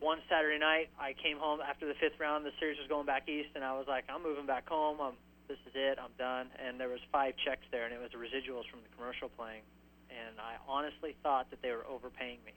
one 0.00 0.18
Saturday 0.30 0.58
night, 0.58 0.90
I 0.98 1.14
came 1.14 1.38
home 1.38 1.60
after 1.60 1.86
the 1.86 1.94
fifth 1.98 2.18
round. 2.20 2.46
The 2.46 2.54
series 2.58 2.78
was 2.78 2.86
going 2.88 3.06
back 3.06 3.28
east, 3.28 3.50
and 3.54 3.64
I 3.64 3.74
was 3.74 3.86
like, 3.88 4.04
I'm 4.08 4.22
moving 4.22 4.46
back 4.46 4.68
home. 4.68 4.98
I'm, 5.00 5.14
this 5.48 5.58
is 5.66 5.74
it. 5.74 5.98
I'm 5.98 6.14
done. 6.18 6.46
And 6.58 6.78
there 6.78 6.88
was 6.88 7.00
five 7.10 7.34
checks 7.44 7.66
there, 7.70 7.84
and 7.84 7.92
it 7.92 8.00
was 8.00 8.10
the 8.12 8.18
residuals 8.18 8.68
from 8.70 8.80
the 8.82 8.90
commercial 8.96 9.28
playing. 9.28 9.62
And 10.10 10.40
I 10.40 10.56
honestly 10.66 11.16
thought 11.22 11.50
that 11.50 11.62
they 11.62 11.70
were 11.70 11.86
overpaying 11.86 12.38
me. 12.44 12.52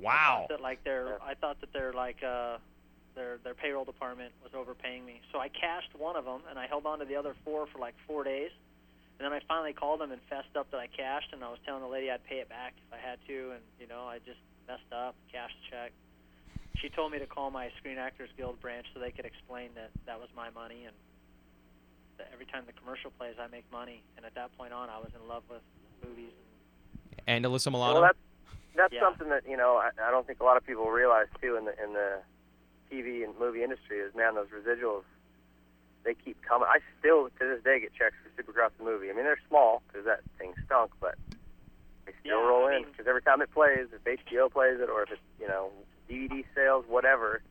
I 0.00 0.04
Wow. 0.04 0.38
thought 0.40 0.56
that 0.56 0.60
like 0.62 0.84
their, 0.84 1.20
I 1.22 1.34
thought 1.34 1.60
that 1.60 1.72
their 1.72 1.92
like 1.92 2.22
uh, 2.22 2.58
their 3.14 3.38
their 3.42 3.54
payroll 3.54 3.84
department 3.84 4.32
was 4.42 4.54
overpaying 4.54 5.04
me. 5.04 5.20
So 5.32 5.40
I 5.40 5.48
cashed 5.48 5.90
one 5.98 6.14
of 6.16 6.24
them, 6.24 6.42
and 6.48 6.58
I 6.58 6.66
held 6.66 6.86
on 6.86 7.00
to 7.00 7.04
the 7.04 7.16
other 7.16 7.34
four 7.44 7.66
for 7.66 7.78
like 7.78 7.94
four 8.06 8.22
days. 8.22 8.50
And 9.18 9.26
then 9.26 9.32
I 9.32 9.40
finally 9.48 9.72
called 9.72 10.00
them 10.00 10.12
and 10.12 10.20
fessed 10.30 10.54
up 10.56 10.70
that 10.70 10.78
I 10.78 10.86
cashed, 10.86 11.32
and 11.32 11.42
I 11.42 11.50
was 11.50 11.58
telling 11.66 11.82
the 11.82 11.88
lady 11.88 12.08
I'd 12.08 12.22
pay 12.22 12.36
it 12.38 12.48
back 12.48 12.74
if 12.78 12.94
I 12.94 13.02
had 13.04 13.18
to, 13.26 13.50
and 13.58 13.62
you 13.80 13.88
know 13.88 14.06
I 14.06 14.18
just 14.18 14.38
messed 14.68 14.92
up, 14.92 15.16
cashed 15.32 15.56
the 15.64 15.76
check. 15.76 15.92
She 16.78 16.88
told 16.88 17.10
me 17.10 17.18
to 17.18 17.26
call 17.26 17.50
my 17.50 17.70
Screen 17.78 17.98
Actors 17.98 18.30
Guild 18.36 18.60
branch 18.60 18.86
so 18.94 19.00
they 19.00 19.10
could 19.10 19.24
explain 19.26 19.70
that 19.74 19.90
that 20.06 20.20
was 20.20 20.28
my 20.36 20.50
money, 20.50 20.84
and 20.86 20.94
that 22.18 22.30
every 22.32 22.46
time 22.46 22.62
the 22.66 22.72
commercial 22.72 23.10
plays, 23.10 23.34
I 23.40 23.48
make 23.48 23.64
money. 23.72 24.02
And 24.16 24.24
at 24.24 24.36
that 24.36 24.56
point 24.56 24.72
on, 24.72 24.88
I 24.88 24.98
was 24.98 25.10
in 25.10 25.26
love 25.26 25.42
with 25.50 25.62
movies. 26.06 26.32
And 27.26 27.44
Alyssa 27.44 27.70
Milano. 27.70 27.94
Well, 28.00 28.02
that's 28.02 28.18
that's 28.76 28.92
Yeah. 28.94 29.00
something 29.00 29.28
that 29.30 29.42
you 29.48 29.56
know 29.56 29.76
I, 29.76 29.90
I 30.02 30.10
don't 30.10 30.26
think 30.26 30.40
a 30.40 30.44
lot 30.44 30.56
of 30.56 30.64
people 30.66 30.86
realize 30.90 31.26
too 31.40 31.56
in 31.56 31.64
the 31.66 31.74
in 31.82 31.92
the 31.94 32.20
TV 32.90 33.24
and 33.24 33.38
movie 33.38 33.62
industry 33.62 33.98
is 33.98 34.14
man 34.14 34.34
those 34.34 34.48
residuals 34.48 35.02
they 36.04 36.14
keep 36.14 36.40
coming. 36.42 36.68
I 36.70 36.78
still 37.00 37.28
to 37.28 37.44
this 37.46 37.62
day 37.64 37.80
get 37.80 37.92
checks 37.92 38.14
for 38.22 38.30
Supercross 38.40 38.70
the 38.78 38.84
movie. 38.84 39.10
I 39.10 39.12
mean 39.14 39.24
they're 39.24 39.40
small 39.48 39.82
because 39.88 40.06
that 40.06 40.20
thing 40.38 40.54
stunk, 40.64 40.92
but 41.00 41.16
they 42.06 42.12
still 42.20 42.40
Yeah, 42.40 42.46
roll 42.48 42.66
I 42.68 42.76
in 42.76 42.84
because 42.84 43.06
every 43.06 43.20
time 43.22 43.42
it 43.42 43.50
plays, 43.52 43.88
if 43.92 44.02
HBO 44.04 44.50
plays 44.50 44.80
it 44.80 44.88
or 44.88 45.02
if 45.02 45.10
it's 45.10 45.20
you 45.40 45.48
know 45.48 45.70
DVD 46.08 46.44
sales, 46.54 46.84
whatever, 46.88 47.42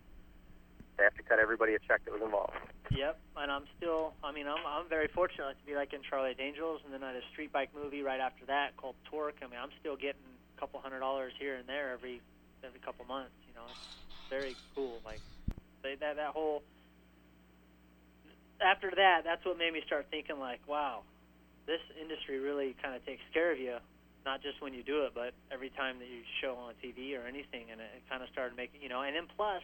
they 0.97 1.03
have 1.03 1.13
to 1.15 1.23
cut 1.23 1.37
everybody 1.39 1.75
a 1.75 1.79
check 1.79 2.03
that 2.05 2.13
was 2.13 2.21
involved. 2.23 2.55
Yep, 2.91 3.19
and 3.37 3.51
I'm 3.51 3.63
still. 3.77 4.13
I 4.23 4.31
mean, 4.31 4.47
I'm 4.47 4.63
I'm 4.65 4.87
very 4.87 5.07
fortunate 5.07 5.59
to 5.59 5.65
be 5.65 5.75
like 5.75 5.93
in 5.93 6.01
Charlie's 6.07 6.37
Angels, 6.39 6.81
and 6.85 6.93
then 6.93 7.03
I 7.03 7.07
had 7.07 7.17
a 7.17 7.27
street 7.33 7.51
bike 7.51 7.69
movie 7.75 8.01
right 8.01 8.19
after 8.19 8.45
that 8.45 8.77
called 8.77 8.95
Torque. 9.09 9.35
I 9.43 9.47
mean, 9.47 9.59
I'm 9.61 9.71
still 9.79 9.95
getting 9.95 10.23
a 10.55 10.59
couple 10.59 10.79
hundred 10.79 10.99
dollars 10.99 11.33
here 11.37 11.55
and 11.55 11.67
there 11.67 11.91
every 11.91 12.21
every 12.63 12.79
couple 12.79 13.05
months. 13.05 13.35
You 13.47 13.55
know, 13.55 13.67
it's 13.67 14.29
very 14.29 14.55
cool. 14.75 14.99
Like 15.05 15.21
they, 15.83 15.95
that 15.95 16.15
that 16.15 16.31
whole. 16.31 16.63
After 18.59 18.89
that, 18.95 19.21
that's 19.23 19.45
what 19.45 19.57
made 19.57 19.71
me 19.71 19.83
start 19.85 20.07
thinking 20.09 20.39
like, 20.39 20.61
wow, 20.67 21.01
this 21.67 21.81
industry 22.01 22.39
really 22.39 22.75
kind 22.81 22.95
of 22.95 23.05
takes 23.05 23.21
care 23.31 23.51
of 23.51 23.59
you, 23.59 23.77
not 24.25 24.41
just 24.41 24.59
when 24.61 24.73
you 24.73 24.81
do 24.81 25.03
it, 25.03 25.11
but 25.13 25.33
every 25.51 25.69
time 25.69 25.99
that 25.99 26.07
you 26.07 26.25
show 26.41 26.55
on 26.55 26.73
TV 26.83 27.13
or 27.13 27.27
anything, 27.27 27.69
and 27.71 27.79
it, 27.79 27.89
it 27.95 28.09
kind 28.09 28.23
of 28.23 28.29
started 28.29 28.55
making 28.57 28.81
you 28.81 28.89
know. 28.89 29.01
And 29.01 29.15
then 29.15 29.27
plus, 29.35 29.61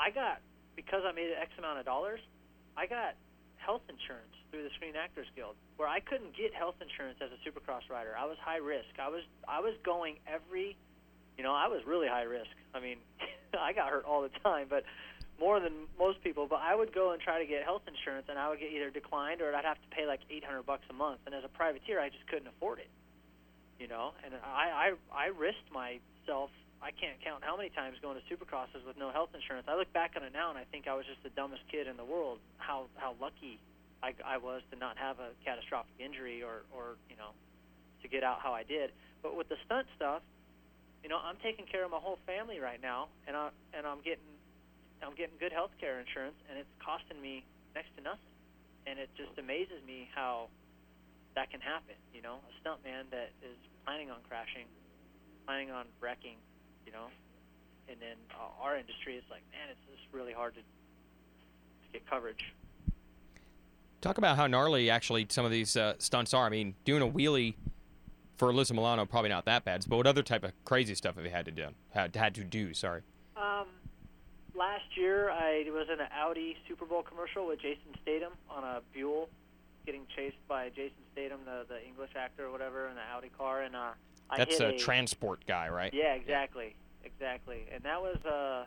I 0.00 0.10
got 0.10 0.40
because 0.76 1.02
I 1.06 1.12
made 1.12 1.30
X 1.40 1.50
amount 1.58 1.78
of 1.78 1.84
dollars, 1.84 2.20
I 2.76 2.86
got 2.86 3.14
health 3.56 3.82
insurance 3.88 4.34
through 4.50 4.64
the 4.64 4.70
Screen 4.74 4.96
Actors 4.96 5.26
Guild, 5.36 5.54
where 5.76 5.88
I 5.88 6.00
couldn't 6.00 6.36
get 6.36 6.54
health 6.54 6.76
insurance 6.80 7.18
as 7.20 7.30
a 7.30 7.38
Supercross 7.46 7.88
rider. 7.90 8.16
I 8.18 8.24
was 8.24 8.36
high 8.40 8.58
risk. 8.58 8.98
I 8.98 9.08
was 9.08 9.22
I 9.46 9.60
was 9.60 9.74
going 9.84 10.16
every, 10.26 10.76
you 11.36 11.44
know, 11.44 11.54
I 11.54 11.68
was 11.68 11.82
really 11.86 12.08
high 12.08 12.24
risk. 12.24 12.50
I 12.74 12.80
mean, 12.80 12.98
I 13.58 13.72
got 13.72 13.90
hurt 13.90 14.04
all 14.04 14.22
the 14.22 14.32
time, 14.42 14.66
but 14.68 14.84
more 15.38 15.60
than 15.60 15.86
most 15.98 16.22
people. 16.22 16.46
But 16.48 16.60
I 16.62 16.74
would 16.74 16.92
go 16.92 17.12
and 17.12 17.20
try 17.20 17.38
to 17.38 17.46
get 17.46 17.64
health 17.64 17.82
insurance, 17.86 18.26
and 18.28 18.38
I 18.38 18.48
would 18.48 18.60
get 18.60 18.72
either 18.72 18.90
declined 18.90 19.40
or 19.40 19.54
I'd 19.54 19.64
have 19.64 19.80
to 19.80 19.88
pay 19.94 20.06
like 20.06 20.20
800 20.28 20.64
bucks 20.64 20.84
a 20.90 20.92
month. 20.92 21.20
And 21.26 21.34
as 21.34 21.44
a 21.44 21.48
privateer, 21.48 22.00
I 22.00 22.08
just 22.08 22.26
couldn't 22.26 22.48
afford 22.48 22.78
it. 22.78 22.90
You 23.78 23.88
know, 23.88 24.12
and 24.24 24.34
I 24.44 24.92
I 25.14 25.24
I 25.24 25.26
risked 25.28 25.72
myself 25.72 26.50
I 26.80 26.90
can't 26.90 27.20
count 27.20 27.44
how 27.44 27.56
many 27.56 27.68
times 27.68 28.00
going 28.00 28.16
to 28.16 28.24
supercrosses 28.24 28.80
with 28.86 28.96
no 28.96 29.12
health 29.12 29.30
insurance. 29.36 29.68
I 29.68 29.76
look 29.76 29.92
back 29.92 30.16
on 30.16 30.24
it 30.24 30.32
now 30.32 30.48
and 30.48 30.58
I 30.58 30.64
think 30.72 30.88
I 30.88 30.96
was 30.96 31.04
just 31.04 31.22
the 31.22 31.28
dumbest 31.36 31.62
kid 31.70 31.86
in 31.86 31.96
the 31.96 32.04
world. 32.04 32.38
How 32.56 32.88
how 32.96 33.14
lucky 33.20 33.60
I, 34.02 34.14
I 34.24 34.38
was 34.40 34.62
to 34.72 34.78
not 34.78 34.96
have 34.96 35.20
a 35.20 35.36
catastrophic 35.44 35.92
injury 36.00 36.42
or 36.42 36.64
or 36.72 36.96
you 37.12 37.16
know 37.16 37.36
to 38.02 38.08
get 38.08 38.24
out 38.24 38.40
how 38.40 38.52
I 38.52 38.64
did. 38.64 38.92
But 39.22 39.36
with 39.36 39.48
the 39.48 39.60
stunt 39.66 39.86
stuff, 39.96 40.22
you 41.02 41.08
know, 41.08 41.20
I'm 41.20 41.36
taking 41.42 41.64
care 41.66 41.84
of 41.84 41.90
my 41.90 42.00
whole 42.00 42.18
family 42.26 42.60
right 42.60 42.80
now, 42.80 43.08
and 43.28 43.36
I 43.36 43.50
and 43.76 43.86
I'm 43.86 44.00
getting 44.00 44.24
I'm 45.04 45.16
getting 45.16 45.36
good 45.40 45.52
health 45.52 45.72
care 45.80 46.00
insurance, 46.00 46.36
and 46.48 46.58
it's 46.58 46.72
costing 46.80 47.20
me 47.20 47.44
next 47.74 47.92
to 47.96 48.02
nothing. 48.02 48.32
And 48.86 48.98
it 48.98 49.12
just 49.16 49.36
amazes 49.36 49.84
me 49.86 50.08
how 50.14 50.48
that 51.36 51.50
can 51.50 51.60
happen. 51.60 51.96
You 52.12 52.22
know, 52.22 52.40
a 52.40 52.52
stunt 52.60 52.84
man 52.84 53.04
that 53.12 53.32
is 53.44 53.56
planning 53.84 54.10
on 54.10 54.24
crashing, 54.28 54.64
planning 55.44 55.70
on 55.70 55.84
wrecking, 56.00 56.36
you 56.90 56.98
know, 56.98 57.06
and 57.88 57.96
then 58.00 58.16
uh, 58.34 58.64
our 58.64 58.76
industry 58.76 59.14
is 59.14 59.22
like, 59.30 59.42
man, 59.52 59.68
it's 59.70 59.80
just 59.90 60.12
really 60.12 60.32
hard 60.32 60.54
to, 60.54 60.60
to 60.60 61.92
get 61.92 62.08
coverage. 62.08 62.52
Talk 64.00 64.18
about 64.18 64.36
how 64.36 64.46
gnarly 64.46 64.90
actually 64.90 65.26
some 65.28 65.44
of 65.44 65.50
these 65.50 65.76
uh, 65.76 65.94
stunts 65.98 66.34
are. 66.34 66.46
I 66.46 66.48
mean, 66.48 66.74
doing 66.84 67.02
a 67.02 67.06
wheelie 67.08 67.54
for 68.36 68.50
Alyssa 68.50 68.72
Milano 68.72 69.04
probably 69.04 69.28
not 69.28 69.44
that 69.44 69.64
bad. 69.64 69.84
But 69.86 69.96
what 69.96 70.06
other 70.06 70.22
type 70.22 70.42
of 70.42 70.52
crazy 70.64 70.94
stuff 70.94 71.16
have 71.16 71.24
you 71.24 71.30
had 71.30 71.44
to 71.44 71.52
do? 71.52 71.68
Had, 71.90 72.16
had 72.16 72.34
to 72.36 72.44
do? 72.44 72.74
Sorry. 72.74 73.02
Um, 73.36 73.66
last 74.54 74.96
year 74.96 75.30
I 75.30 75.66
was 75.70 75.86
in 75.92 76.00
an 76.00 76.08
Audi 76.12 76.56
Super 76.66 76.86
Bowl 76.86 77.02
commercial 77.02 77.46
with 77.46 77.60
Jason 77.60 77.94
Statham 78.02 78.32
on 78.48 78.64
a 78.64 78.80
Buell, 78.94 79.28
getting 79.86 80.06
chased 80.16 80.38
by 80.48 80.70
Jason 80.70 80.96
Statham, 81.12 81.40
the 81.44 81.66
the 81.68 81.86
English 81.86 82.10
actor 82.16 82.46
or 82.46 82.50
whatever, 82.50 82.88
in 82.88 82.94
the 82.94 83.02
Audi 83.14 83.30
car, 83.36 83.62
and 83.62 83.76
uh, 83.76 83.90
I 84.30 84.38
That's 84.38 84.58
hit 84.58 84.74
a 84.74 84.78
transport 84.78 85.44
guy, 85.46 85.68
right? 85.68 85.92
Yeah, 85.92 86.14
exactly, 86.14 86.76
exactly. 87.04 87.66
And 87.74 87.82
that 87.82 88.00
was 88.00 88.16
uh, 88.24 88.64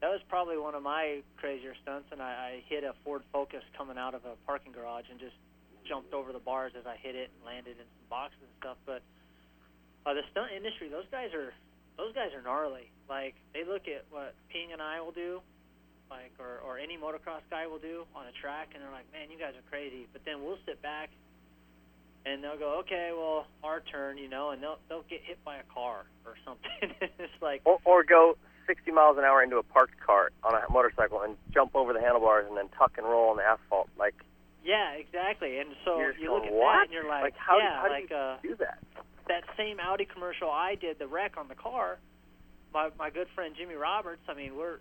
that 0.00 0.10
was 0.10 0.20
probably 0.28 0.58
one 0.58 0.74
of 0.74 0.82
my 0.82 1.22
crazier 1.36 1.74
stunts. 1.82 2.08
And 2.10 2.20
I, 2.20 2.58
I 2.58 2.62
hit 2.68 2.82
a 2.82 2.92
Ford 3.04 3.22
Focus 3.32 3.62
coming 3.78 3.96
out 3.96 4.14
of 4.14 4.24
a 4.24 4.34
parking 4.44 4.72
garage 4.72 5.04
and 5.10 5.20
just 5.20 5.36
jumped 5.86 6.12
over 6.12 6.32
the 6.32 6.40
bars 6.40 6.72
as 6.76 6.84
I 6.84 6.96
hit 6.96 7.14
it 7.14 7.30
and 7.30 7.46
landed 7.46 7.78
in 7.78 7.86
some 7.86 8.06
boxes 8.10 8.42
and 8.42 8.50
stuff. 8.58 8.76
But 8.84 9.02
uh, 10.04 10.14
the 10.14 10.22
stunt 10.32 10.50
industry, 10.50 10.88
those 10.88 11.06
guys 11.12 11.32
are 11.32 11.54
those 11.96 12.12
guys 12.12 12.34
are 12.34 12.42
gnarly. 12.42 12.90
Like 13.08 13.34
they 13.54 13.64
look 13.64 13.86
at 13.86 14.04
what 14.10 14.34
Ping 14.50 14.72
and 14.72 14.82
I 14.82 15.00
will 15.00 15.14
do, 15.14 15.40
like 16.10 16.34
or 16.40 16.58
or 16.66 16.78
any 16.78 16.98
motocross 16.98 17.46
guy 17.50 17.68
will 17.68 17.78
do 17.78 18.02
on 18.16 18.26
a 18.26 18.34
track, 18.42 18.74
and 18.74 18.82
they're 18.82 18.90
like, 18.90 19.06
man, 19.12 19.30
you 19.30 19.38
guys 19.38 19.54
are 19.54 19.70
crazy. 19.70 20.08
But 20.12 20.24
then 20.24 20.42
we'll 20.42 20.58
sit 20.66 20.82
back 20.82 21.10
and 22.26 22.42
they'll 22.42 22.58
go, 22.58 22.80
okay, 22.80 23.10
well, 23.16 23.46
our 23.62 23.80
turn, 23.80 24.18
you 24.18 24.28
know, 24.28 24.50
and 24.50 24.62
they'll 24.62 24.78
they'll 24.88 25.04
get 25.08 25.20
hit 25.22 25.42
by 25.44 25.56
a 25.56 25.62
car 25.72 26.04
or 26.26 26.34
something. 26.44 26.94
it's 27.18 27.40
like, 27.40 27.62
Or, 27.64 27.78
or 27.84 28.04
go 28.04 28.36
60 28.66 28.90
miles 28.90 29.16
an 29.16 29.24
hour 29.24 29.42
into 29.42 29.58
a 29.58 29.62
parked 29.62 29.98
cart 30.04 30.34
on 30.42 30.54
a 30.54 30.70
motorcycle 30.72 31.22
and 31.22 31.36
jump 31.54 31.74
over 31.74 31.92
the 31.92 32.00
handlebars 32.00 32.46
and 32.48 32.56
then 32.56 32.68
tuck 32.76 32.92
and 32.98 33.06
roll 33.06 33.30
on 33.30 33.36
the 33.36 33.44
asphalt. 33.44 33.88
Like, 33.96 34.14
yeah, 34.64 34.92
exactly. 34.92 35.58
And 35.58 35.70
so 35.84 36.00
you 36.20 36.32
look 36.32 36.44
at 36.44 36.52
what? 36.52 36.72
that 36.72 36.84
and 36.84 36.92
you're 36.92 37.08
like, 37.08 37.34
how, 37.36 37.58
yeah, 37.58 37.80
how 37.80 37.88
like 37.88 38.08
do 38.08 38.14
you 38.14 38.20
uh, 38.20 38.36
do 38.42 38.54
that? 38.56 38.78
that 39.28 39.44
same 39.56 39.78
Audi 39.80 40.04
commercial 40.04 40.50
I 40.50 40.74
did, 40.74 40.98
the 40.98 41.06
wreck 41.06 41.36
on 41.36 41.48
the 41.48 41.54
car. 41.54 41.98
My 42.74 42.90
my 42.98 43.10
good 43.10 43.28
friend 43.34 43.54
Jimmy 43.56 43.74
Roberts. 43.74 44.22
I 44.28 44.34
mean, 44.34 44.56
we're 44.56 44.78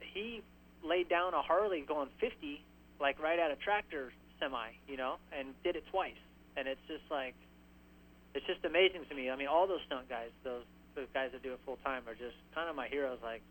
he 0.00 0.42
laid 0.84 1.08
down 1.08 1.34
a 1.34 1.42
Harley 1.42 1.84
going 1.86 2.08
50, 2.20 2.62
like 3.00 3.20
right 3.20 3.38
at 3.38 3.50
a 3.50 3.56
tractor 3.56 4.12
semi, 4.38 4.68
you 4.86 4.96
know, 4.96 5.16
and 5.36 5.48
did 5.64 5.74
it 5.74 5.84
twice. 5.90 6.14
And 6.58 6.66
it's 6.66 6.82
just 6.88 7.04
like, 7.10 7.34
it's 8.34 8.46
just 8.46 8.64
amazing 8.64 9.06
to 9.08 9.14
me. 9.14 9.30
I 9.30 9.36
mean, 9.36 9.46
all 9.46 9.66
those 9.66 9.80
stunt 9.86 10.08
guys, 10.08 10.30
those 10.42 10.64
those 10.94 11.06
guys 11.14 11.30
that 11.30 11.42
do 11.42 11.52
it 11.52 11.60
full 11.64 11.78
time, 11.84 12.02
are 12.08 12.14
just 12.14 12.34
kind 12.54 12.68
of 12.68 12.74
my 12.74 12.88
heroes. 12.88 13.18
Like, 13.22 13.42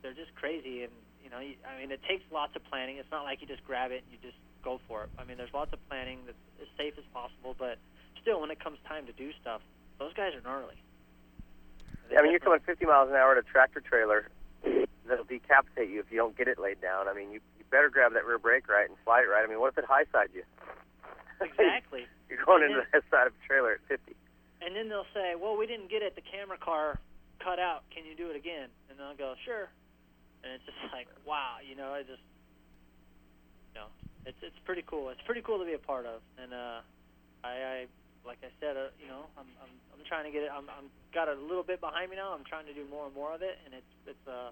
they're 0.00 0.16
just 0.16 0.34
crazy, 0.34 0.82
and 0.82 0.92
you 1.22 1.28
know, 1.28 1.40
you, 1.40 1.54
I 1.68 1.78
mean, 1.78 1.90
it 1.90 2.00
takes 2.08 2.24
lots 2.32 2.56
of 2.56 2.64
planning. 2.64 2.96
It's 2.96 3.10
not 3.10 3.24
like 3.24 3.42
you 3.42 3.46
just 3.46 3.64
grab 3.66 3.90
it 3.92 4.02
and 4.06 4.10
you 4.10 4.18
just 4.22 4.40
go 4.64 4.80
for 4.88 5.04
it. 5.04 5.10
I 5.18 5.24
mean, 5.24 5.36
there's 5.36 5.52
lots 5.52 5.72
of 5.72 5.78
planning 5.88 6.20
that's 6.24 6.38
as 6.62 6.68
safe 6.78 6.94
as 6.96 7.04
possible, 7.12 7.54
but 7.58 7.76
still, 8.22 8.40
when 8.40 8.50
it 8.50 8.58
comes 8.58 8.78
time 8.88 9.04
to 9.06 9.12
do 9.12 9.32
stuff, 9.40 9.60
those 9.98 10.14
guys 10.14 10.32
are 10.34 10.40
gnarly. 10.40 10.80
I 12.16 12.22
mean, 12.22 12.30
you're 12.30 12.40
coming 12.40 12.60
50 12.64 12.86
miles 12.86 13.10
an 13.10 13.16
hour 13.16 13.32
at 13.32 13.38
a 13.38 13.42
tractor 13.42 13.80
trailer 13.80 14.28
that'll 15.08 15.24
decapitate 15.24 15.90
you 15.90 16.00
if 16.00 16.06
you 16.10 16.16
don't 16.16 16.36
get 16.36 16.48
it 16.48 16.58
laid 16.58 16.80
down. 16.80 17.08
I 17.08 17.14
mean, 17.14 17.32
you 17.32 17.40
better 17.70 17.90
grab 17.90 18.12
that 18.14 18.24
rear 18.24 18.38
brake 18.38 18.68
right 18.68 18.88
and 18.88 18.96
slide 19.04 19.22
it 19.24 19.28
right. 19.28 19.44
I 19.44 19.48
mean, 19.48 19.60
what 19.60 19.72
if 19.72 19.78
it 19.78 19.84
high 19.84 20.04
side 20.12 20.28
you? 20.34 20.42
Exactly. 21.40 22.06
you're 22.30 22.40
going 22.44 22.62
And 22.64 22.72
into 22.72 22.86
then- 22.92 23.02
the 23.04 23.16
side 23.16 23.26
of 23.28 23.34
a 23.36 23.46
trailer 23.46 23.72
at 23.76 23.80
50. 23.88 24.16
And 24.64 24.74
then 24.74 24.88
they'll 24.88 25.06
say, 25.12 25.34
"Well, 25.36 25.54
we 25.56 25.66
didn't 25.66 25.90
get 25.90 26.00
it. 26.02 26.16
The 26.16 26.22
camera 26.24 26.56
car 26.56 26.98
cut 27.44 27.58
out. 27.60 27.84
Can 27.92 28.06
you 28.06 28.16
do 28.16 28.30
it 28.30 28.36
again?" 28.36 28.70
And 28.88 28.96
I'll 29.02 29.14
go, 29.14 29.34
"Sure." 29.44 29.68
And 30.42 30.52
it's 30.56 30.64
just 30.64 30.80
like, 30.96 31.08
wow, 31.28 31.56
you 31.60 31.76
know, 31.76 31.92
I 31.92 32.00
just, 32.02 32.24
you 33.74 33.74
know, 33.80 33.88
it's 34.24 34.38
it's 34.40 34.56
pretty 34.64 34.82
cool. 34.88 35.10
It's 35.10 35.20
pretty 35.28 35.42
cool 35.42 35.58
to 35.58 35.64
be 35.68 35.74
a 35.74 35.78
part 35.78 36.06
of. 36.06 36.22
And 36.40 36.54
uh, 36.54 36.80
I, 37.44 37.52
I 37.52 37.86
like 38.24 38.38
I 38.42 38.48
said, 38.58 38.76
uh, 38.80 38.88
you 38.98 39.06
know, 39.06 39.28
I'm 39.36 39.46
I'm 39.60 39.72
I'm 39.92 40.02
trying 40.08 40.24
to 40.24 40.32
get 40.32 40.42
it. 40.42 40.50
I'm 40.50 40.70
I'm 40.72 40.88
got 41.12 41.28
a 41.28 41.34
little 41.36 41.62
bit 41.62 41.80
behind 41.84 42.08
me 42.10 42.16
now. 42.16 42.32
I'm 42.32 42.44
trying 42.48 42.64
to 42.66 42.72
do 42.74 42.86
more 42.88 43.04
and 43.06 43.14
more 43.14 43.34
of 43.36 43.42
it, 43.42 43.58
and 43.66 43.74
it's 43.74 43.92
it's 44.08 44.26
uh, 44.26 44.50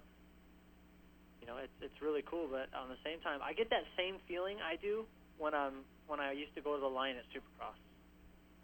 you 1.45 1.53
know, 1.53 1.61
it's 1.61 1.77
it's 1.77 2.01
really 2.01 2.25
cool. 2.25 2.49
But 2.49 2.73
on 2.73 2.89
the 2.89 2.97
same 3.05 3.21
time, 3.21 3.37
I 3.45 3.53
get 3.53 3.69
that 3.69 3.85
same 3.93 4.17
feeling 4.27 4.57
I 4.65 4.81
do 4.81 5.05
when 5.37 5.53
I'm 5.53 5.85
when 6.09 6.19
I 6.19 6.33
used 6.33 6.57
to 6.57 6.61
go 6.61 6.73
to 6.73 6.81
the 6.81 6.89
line 6.89 7.21
at 7.21 7.25
Supercross 7.29 7.77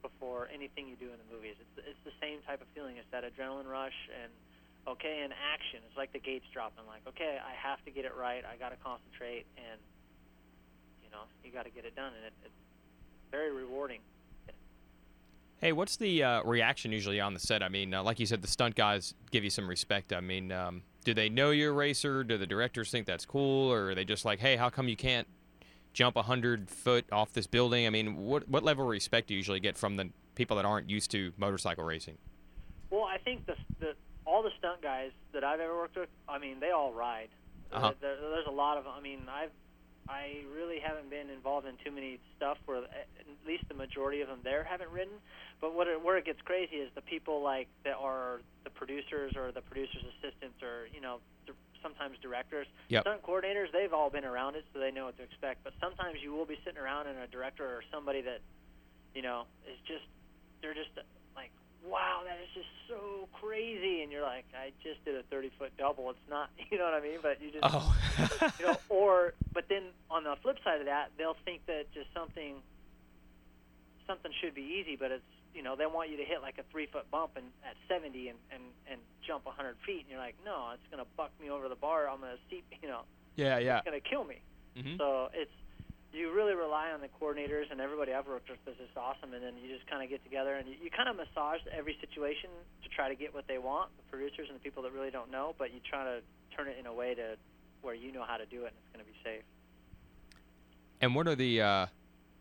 before 0.01 0.49
anything 0.49 0.89
you 0.89 0.97
do 0.97 1.13
in 1.13 1.21
the 1.21 1.29
movies. 1.29 1.53
It's 1.61 1.93
it's 1.93 2.01
the 2.01 2.17
same 2.17 2.41
type 2.49 2.57
of 2.57 2.67
feeling. 2.73 2.97
It's 2.97 3.05
that 3.13 3.21
adrenaline 3.21 3.69
rush 3.69 3.93
and 4.09 4.33
okay, 4.97 5.21
in 5.21 5.29
action, 5.29 5.85
it's 5.85 5.95
like 5.95 6.11
the 6.11 6.19
gates 6.19 6.45
dropping. 6.49 6.89
Like 6.89 7.05
okay, 7.13 7.37
I 7.37 7.53
have 7.53 7.77
to 7.85 7.91
get 7.93 8.05
it 8.05 8.17
right. 8.17 8.41
I 8.41 8.57
got 8.57 8.73
to 8.73 8.81
concentrate, 8.81 9.45
and 9.61 9.77
you 11.05 11.13
know, 11.13 11.29
you 11.45 11.53
got 11.53 11.69
to 11.69 11.73
get 11.73 11.85
it 11.85 11.95
done, 11.95 12.17
and 12.17 12.25
it, 12.25 12.33
it's 12.49 12.61
very 13.29 13.53
rewarding. 13.53 14.01
Hey, 15.61 15.71
what's 15.71 15.97
the 15.97 16.23
uh, 16.23 16.41
reaction 16.41 16.91
usually 16.91 17.19
on 17.19 17.35
the 17.35 17.39
set? 17.39 17.61
I 17.61 17.69
mean, 17.69 17.93
uh, 17.93 18.01
like 18.01 18.19
you 18.19 18.25
said, 18.25 18.41
the 18.41 18.47
stunt 18.47 18.73
guys 18.73 19.13
give 19.29 19.43
you 19.43 19.51
some 19.51 19.69
respect. 19.69 20.11
I 20.11 20.19
mean, 20.19 20.51
um, 20.51 20.81
do 21.03 21.13
they 21.13 21.29
know 21.29 21.51
you're 21.51 21.71
a 21.71 21.73
racer? 21.73 22.23
Do 22.23 22.37
the 22.37 22.47
directors 22.47 22.91
think 22.91 23.07
that's 23.07 23.25
cool, 23.25 23.71
or 23.71 23.89
are 23.89 23.95
they 23.95 24.05
just 24.05 24.25
like, 24.25 24.39
hey, 24.39 24.55
how 24.55 24.69
come 24.69 24.87
you 24.87 24.95
can't 24.95 25.27
jump 25.93 26.15
a 26.15 26.23
hundred 26.23 26.69
foot 26.69 27.05
off 27.11 27.33
this 27.33 27.47
building? 27.47 27.87
I 27.87 27.89
mean, 27.89 28.17
what 28.17 28.47
what 28.47 28.63
level 28.63 28.85
of 28.85 28.89
respect 28.89 29.27
do 29.27 29.33
you 29.33 29.37
usually 29.37 29.59
get 29.59 29.77
from 29.77 29.97
the 29.97 30.09
people 30.35 30.57
that 30.57 30.65
aren't 30.65 30.89
used 30.89 31.11
to 31.11 31.33
motorcycle 31.37 31.83
racing? 31.83 32.17
Well, 32.89 33.03
I 33.03 33.17
think 33.17 33.45
the 33.45 33.55
the 33.79 33.93
all 34.25 34.43
the 34.43 34.51
stunt 34.59 34.81
guys 34.81 35.11
that 35.33 35.43
I've 35.43 35.59
ever 35.59 35.75
worked 35.75 35.97
with, 35.97 36.09
I 36.27 36.37
mean, 36.37 36.59
they 36.59 36.71
all 36.71 36.93
ride. 36.93 37.29
Uh-huh. 37.71 37.93
There, 38.01 38.15
there's 38.17 38.47
a 38.47 38.51
lot 38.51 38.77
of. 38.77 38.85
I 38.87 39.01
mean, 39.01 39.21
I've 39.29 39.51
I 40.07 40.43
really 40.53 40.79
haven't 40.79 41.09
been 41.09 41.29
involved 41.29 41.67
in 41.67 41.75
too 41.83 41.91
many 41.91 42.19
stuff 42.37 42.57
where 42.65 42.79
uh, 42.79 43.19
at 43.19 43.47
least 43.47 43.63
the 43.69 43.75
majority 43.75 44.21
of 44.21 44.27
them 44.27 44.39
there 44.43 44.63
haven't 44.63 44.91
ridden. 44.91 45.13
But 45.59 45.73
what 45.73 45.87
it, 45.87 46.01
where 46.03 46.17
it 46.17 46.25
gets 46.25 46.41
crazy 46.41 46.77
is 46.77 46.89
the 46.95 47.01
people 47.01 47.41
like 47.41 47.67
that 47.85 47.95
are 47.99 48.41
the 48.63 48.69
producers 48.69 49.33
or 49.35 49.51
the 49.51 49.61
producers' 49.61 50.03
assistants 50.17 50.61
or 50.61 50.87
you 50.93 51.01
know 51.01 51.19
sometimes 51.81 52.17
directors, 52.21 52.67
Yep. 52.89 53.03
stunt 53.03 53.21
coordinators. 53.23 53.71
They've 53.73 53.93
all 53.93 54.09
been 54.09 54.25
around 54.25 54.55
it, 54.55 54.65
so 54.73 54.79
they 54.79 54.91
know 54.91 55.05
what 55.05 55.17
to 55.17 55.23
expect. 55.23 55.63
But 55.63 55.73
sometimes 55.81 56.19
you 56.21 56.31
will 56.31 56.45
be 56.45 56.57
sitting 56.63 56.79
around 56.79 57.07
and 57.07 57.17
a 57.19 57.27
director 57.27 57.65
or 57.65 57.83
somebody 57.91 58.21
that 58.21 58.41
you 59.15 59.21
know 59.21 59.45
is 59.65 59.77
just 59.87 60.05
they're 60.61 60.73
just 60.75 60.91
wow 61.83 62.21
that 62.25 62.37
is 62.41 62.49
just 62.53 62.69
so 62.87 63.27
crazy 63.41 64.03
and 64.03 64.11
you're 64.11 64.21
like 64.21 64.45
i 64.53 64.71
just 64.83 65.03
did 65.05 65.15
a 65.15 65.23
30 65.23 65.51
foot 65.57 65.71
double 65.77 66.09
it's 66.09 66.19
not 66.29 66.49
you 66.71 66.77
know 66.77 66.85
what 66.85 66.93
i 66.93 67.01
mean 67.01 67.19
but 67.21 67.41
you 67.41 67.51
just 67.51 67.63
Oh, 67.63 67.95
you 68.59 68.65
know, 68.67 68.77
or 68.89 69.33
but 69.53 69.65
then 69.69 69.83
on 70.09 70.23
the 70.23 70.35
flip 70.41 70.57
side 70.63 70.79
of 70.79 70.85
that, 70.87 71.09
they'll 71.17 71.37
think 71.45 71.65
that 71.67 71.91
just 71.93 72.07
something 72.13 72.55
something 74.07 74.31
should 74.41 74.55
be 74.55 74.81
easy, 74.81 74.95
but 74.95 75.11
it's 75.11 75.23
you 75.53 75.61
know 75.63 75.75
they 75.75 75.85
want 75.85 76.09
you 76.09 76.17
to 76.17 76.25
hit 76.25 76.41
like 76.41 76.57
a 76.57 76.63
three 76.71 76.87
foot 76.87 77.09
bump 77.11 77.31
and 77.35 77.45
at 77.63 77.75
70 77.87 78.29
and 78.29 78.37
and 78.51 78.63
and 78.89 78.99
jump 79.25 79.45
100 79.45 79.75
feet, 79.85 80.01
and 80.01 80.09
you're 80.09 80.19
like, 80.19 80.35
no, 80.45 80.71
it's 80.73 80.83
gonna 80.91 81.07
buck 81.17 81.31
me 81.39 81.49
over 81.49 81.69
the 81.69 81.75
bar. 81.75 82.09
I'm 82.09 82.19
gonna 82.21 82.35
seat, 82.49 82.63
you 82.81 82.87
know, 82.89 83.01
yeah, 83.35 83.57
yeah. 83.59 83.77
it's 83.77 83.85
gonna 83.85 83.99
kill 84.01 84.23
me. 84.23 84.41
hmm 84.75 84.97
So 84.97 85.29
it's 85.33 85.51
you 86.13 86.33
really 86.33 86.53
rely 86.53 86.91
on 86.91 86.99
the 86.99 87.07
coordinators 87.07 87.71
and 87.71 87.79
everybody 87.79 88.13
I've 88.13 88.27
worked 88.27 88.49
with 88.49 88.59
This 88.65 88.75
is 88.75 88.87
just 88.87 88.97
awesome, 88.97 89.33
and 89.33 89.43
then 89.43 89.53
you 89.61 89.73
just 89.73 89.89
kind 89.89 90.03
of 90.03 90.09
get 90.09 90.23
together 90.23 90.55
and 90.55 90.67
you, 90.67 90.75
you 90.83 90.89
kind 90.91 91.07
of 91.07 91.15
massage 91.15 91.61
every 91.71 91.97
situation 92.01 92.49
to 92.83 92.89
try 92.89 93.07
to 93.07 93.15
get 93.15 93.33
what 93.33 93.47
they 93.47 93.57
want, 93.57 93.89
the 93.97 94.03
producers 94.11 94.47
and 94.49 94.55
the 94.55 94.63
people 94.63 94.83
that 94.83 94.91
really 94.91 95.11
don't 95.11 95.31
know, 95.31 95.55
but 95.57 95.73
you 95.73 95.79
try 95.87 96.03
to 96.03 96.19
turn 96.55 96.67
it 96.67 96.75
in 96.79 96.85
a 96.85 96.93
way 96.93 97.15
to 97.15 97.35
where 97.81 97.95
you 97.95 98.11
know 98.11 98.23
how 98.27 98.37
to 98.37 98.45
do 98.45 98.65
it 98.65 98.73
and 98.73 98.77
it's 98.77 98.91
going 98.93 99.05
to 99.05 99.11
be 99.11 99.17
safe. 99.23 99.43
And 100.99 101.15
what 101.15 101.27
are 101.27 101.35
the 101.35 101.61
uh, 101.61 101.85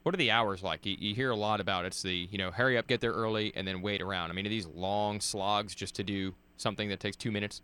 what 0.02 0.14
are 0.14 0.18
the 0.18 0.30
hours 0.30 0.62
like? 0.62 0.84
You, 0.84 0.96
you 0.98 1.14
hear 1.14 1.30
a 1.30 1.36
lot 1.36 1.60
about 1.60 1.84
it's 1.84 2.02
the 2.02 2.28
you 2.30 2.38
know 2.38 2.50
hurry 2.50 2.76
up, 2.76 2.86
get 2.86 3.00
there 3.00 3.12
early, 3.12 3.52
and 3.54 3.66
then 3.66 3.82
wait 3.82 4.02
around. 4.02 4.30
I 4.30 4.34
mean, 4.34 4.46
are 4.46 4.50
these 4.50 4.66
long 4.66 5.20
slogs 5.20 5.74
just 5.74 5.94
to 5.96 6.04
do 6.04 6.34
something 6.56 6.88
that 6.88 7.00
takes 7.00 7.16
two 7.16 7.30
minutes? 7.30 7.62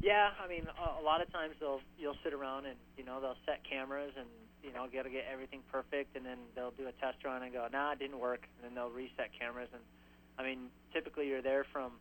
Yeah, 0.00 0.30
I 0.38 0.46
mean, 0.46 0.62
a, 0.70 1.02
lot 1.02 1.20
of 1.20 1.32
times 1.32 1.54
they'll 1.58 1.80
you'll 1.98 2.18
sit 2.22 2.32
around 2.32 2.66
and 2.66 2.76
you 2.96 3.04
know 3.04 3.20
they'll 3.20 3.40
set 3.44 3.66
cameras 3.68 4.12
and 4.16 4.28
you 4.62 4.72
know 4.72 4.86
got 4.86 5.02
to 5.04 5.10
get 5.10 5.26
everything 5.30 5.60
perfect, 5.72 6.14
and 6.16 6.24
then 6.24 6.38
they'll 6.54 6.70
do 6.70 6.86
a 6.86 6.92
test 7.02 7.18
run 7.24 7.42
and 7.42 7.52
go, 7.52 7.66
nah, 7.72 7.92
it 7.92 7.98
didn't 7.98 8.18
work, 8.18 8.46
and 8.56 8.64
then 8.64 8.74
they'll 8.74 8.94
reset 8.94 9.30
cameras. 9.38 9.68
And 9.72 9.82
I 10.38 10.44
mean, 10.44 10.70
typically 10.92 11.26
you're 11.26 11.42
there 11.42 11.66
from 11.72 11.92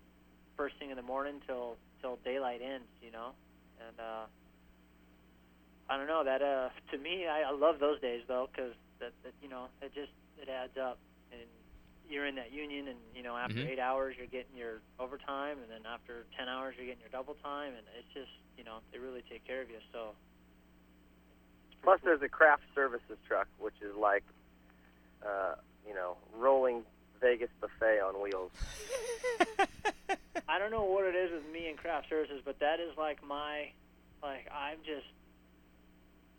first 0.56 0.76
thing 0.78 0.92
in 0.92 0.96
the 0.96 1.06
morning 1.06 1.42
till 1.48 1.78
till 2.02 2.20
daylight 2.24 2.62
ends, 2.62 2.88
you 3.02 3.12
know, 3.12 3.34
and 3.82 4.00
uh, 4.00 4.26
I 5.90 5.98
don't 5.98 6.08
know 6.08 6.24
that 6.24 6.42
uh, 6.42 6.70
to 6.92 6.98
me, 6.98 7.26
I, 7.26 7.50
I 7.50 7.52
love 7.52 7.80
those 7.80 8.00
days 8.00 8.22
though, 8.28 8.48
because 8.52 8.74
that, 9.00 9.14
that 9.24 9.34
you 9.42 9.50
know 9.50 9.68
it 9.82 9.94
just 9.96 10.14
it 10.38 10.50
adds 10.50 10.78
up, 10.78 11.00
and 11.32 11.50
you're 12.10 12.26
in 12.26 12.36
that 12.36 12.52
union, 12.52 12.88
and 12.88 13.00
you 13.14 13.24
know 13.24 13.36
after 13.38 13.60
Mhm. 13.60 13.68
eight 13.70 13.80
hours 13.80 14.16
you're 14.18 14.28
getting 14.28 14.56
your 14.56 14.82
overtime, 15.00 15.60
and 15.62 15.70
then 15.70 15.86
after 15.86 16.26
ten 16.36 16.48
hours 16.50 16.76
you're 16.78 16.86
getting 16.86 17.02
your 17.02 17.10
double 17.10 17.36
time, 17.36 17.74
and 17.76 17.86
it's 17.98 18.08
just 18.14 18.32
you 18.58 18.64
know 18.64 18.80
they 18.92 19.00
really 19.00 19.22
take 19.24 19.44
care 19.46 19.62
of 19.62 19.70
you. 19.70 19.80
So 19.92 20.16
Plus, 21.84 22.00
cool. 22.02 22.08
there's 22.10 22.22
a 22.22 22.30
craft 22.30 22.64
services 22.76 23.18
truck, 23.28 23.48
which 23.60 23.76
is 23.82 23.96
like, 23.96 24.24
uh, 25.26 25.56
you 25.88 25.94
know, 25.94 26.18
rolling 26.34 26.84
Vegas 27.22 27.50
buffet 27.62 28.00
on 28.02 28.22
wheels. 28.22 28.52
I 30.50 30.60
don't 30.60 30.72
know 30.72 30.84
what 30.84 31.06
it 31.06 31.16
is 31.16 31.32
with 31.32 31.46
me 31.52 31.70
and 31.70 31.78
craft 31.78 32.10
services, 32.10 32.42
but 32.44 32.60
that 32.60 32.80
is 32.80 32.98
like 32.98 33.24
my, 33.24 33.72
like 34.24 34.48
I'm 34.52 34.80
just, 34.80 35.08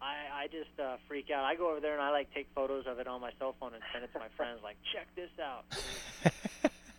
I 0.01 0.45
I 0.45 0.47
just 0.47 0.79
uh, 0.79 0.97
freak 1.09 1.31
out. 1.31 1.45
I 1.45 1.55
go 1.57 1.71
over 1.71 1.81
there 1.81 1.93
and 1.93 2.03
I 2.03 2.11
like 2.11 2.33
take 2.33 2.47
photos 2.55 2.87
of 2.87 2.99
it 2.99 3.07
on 3.09 3.21
my 3.21 3.31
cell 3.39 3.55
phone 3.59 3.75
and 3.75 3.83
send 3.93 4.05
it 4.05 4.13
to 4.13 4.19
my 4.19 4.29
friends. 4.37 4.61
Like, 4.63 4.77
check 4.93 5.09
this 5.17 5.31
out. 5.43 5.65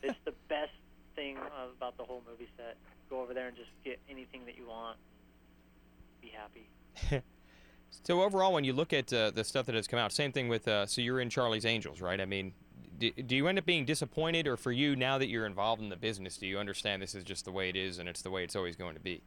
It's 0.01 0.17
the 0.23 0.31
best 0.47 0.71
thing 1.17 1.37
about 1.77 1.97
the 1.97 2.05
whole 2.05 2.23
movie 2.29 2.47
set. 2.55 2.77
Go 3.09 3.21
over 3.21 3.33
there 3.33 3.49
and 3.49 3.57
just 3.57 3.69
get 3.83 3.99
anything 4.09 4.45
that 4.45 4.55
you 4.57 4.65
want. 4.67 4.97
Be 6.21 6.31
happy. 6.35 7.21
So 8.05 8.21
overall, 8.21 8.53
when 8.53 8.63
you 8.63 8.71
look 8.71 8.93
at 8.93 9.11
uh, 9.11 9.31
the 9.31 9.43
stuff 9.43 9.65
that 9.65 9.75
has 9.75 9.87
come 9.87 9.99
out, 9.99 10.11
same 10.11 10.31
thing 10.31 10.47
with. 10.47 10.67
Uh, 10.67 10.85
so 10.85 11.01
you're 11.01 11.19
in 11.19 11.29
Charlie's 11.29 11.65
Angels, 11.65 12.01
right? 12.01 12.21
I 12.21 12.25
mean, 12.25 12.53
do, 12.97 13.11
do 13.11 13.35
you 13.35 13.47
end 13.47 13.57
up 13.57 13.65
being 13.65 13.83
disappointed, 13.83 14.47
or 14.47 14.57
for 14.57 14.71
you 14.71 14.95
now 14.95 15.17
that 15.17 15.27
you're 15.27 15.45
involved 15.45 15.81
in 15.81 15.89
the 15.89 15.95
business, 15.97 16.37
do 16.37 16.45
you 16.47 16.59
understand 16.59 17.01
this 17.01 17.13
is 17.15 17.23
just 17.23 17.45
the 17.45 17.51
way 17.51 17.67
it 17.67 17.75
is 17.75 17.97
and 17.99 18.07
it's 18.07 18.21
the 18.21 18.29
way 18.29 18.43
it's 18.43 18.55
always 18.55 18.75
going 18.75 18.93
to 18.93 18.99
be? 19.01 19.21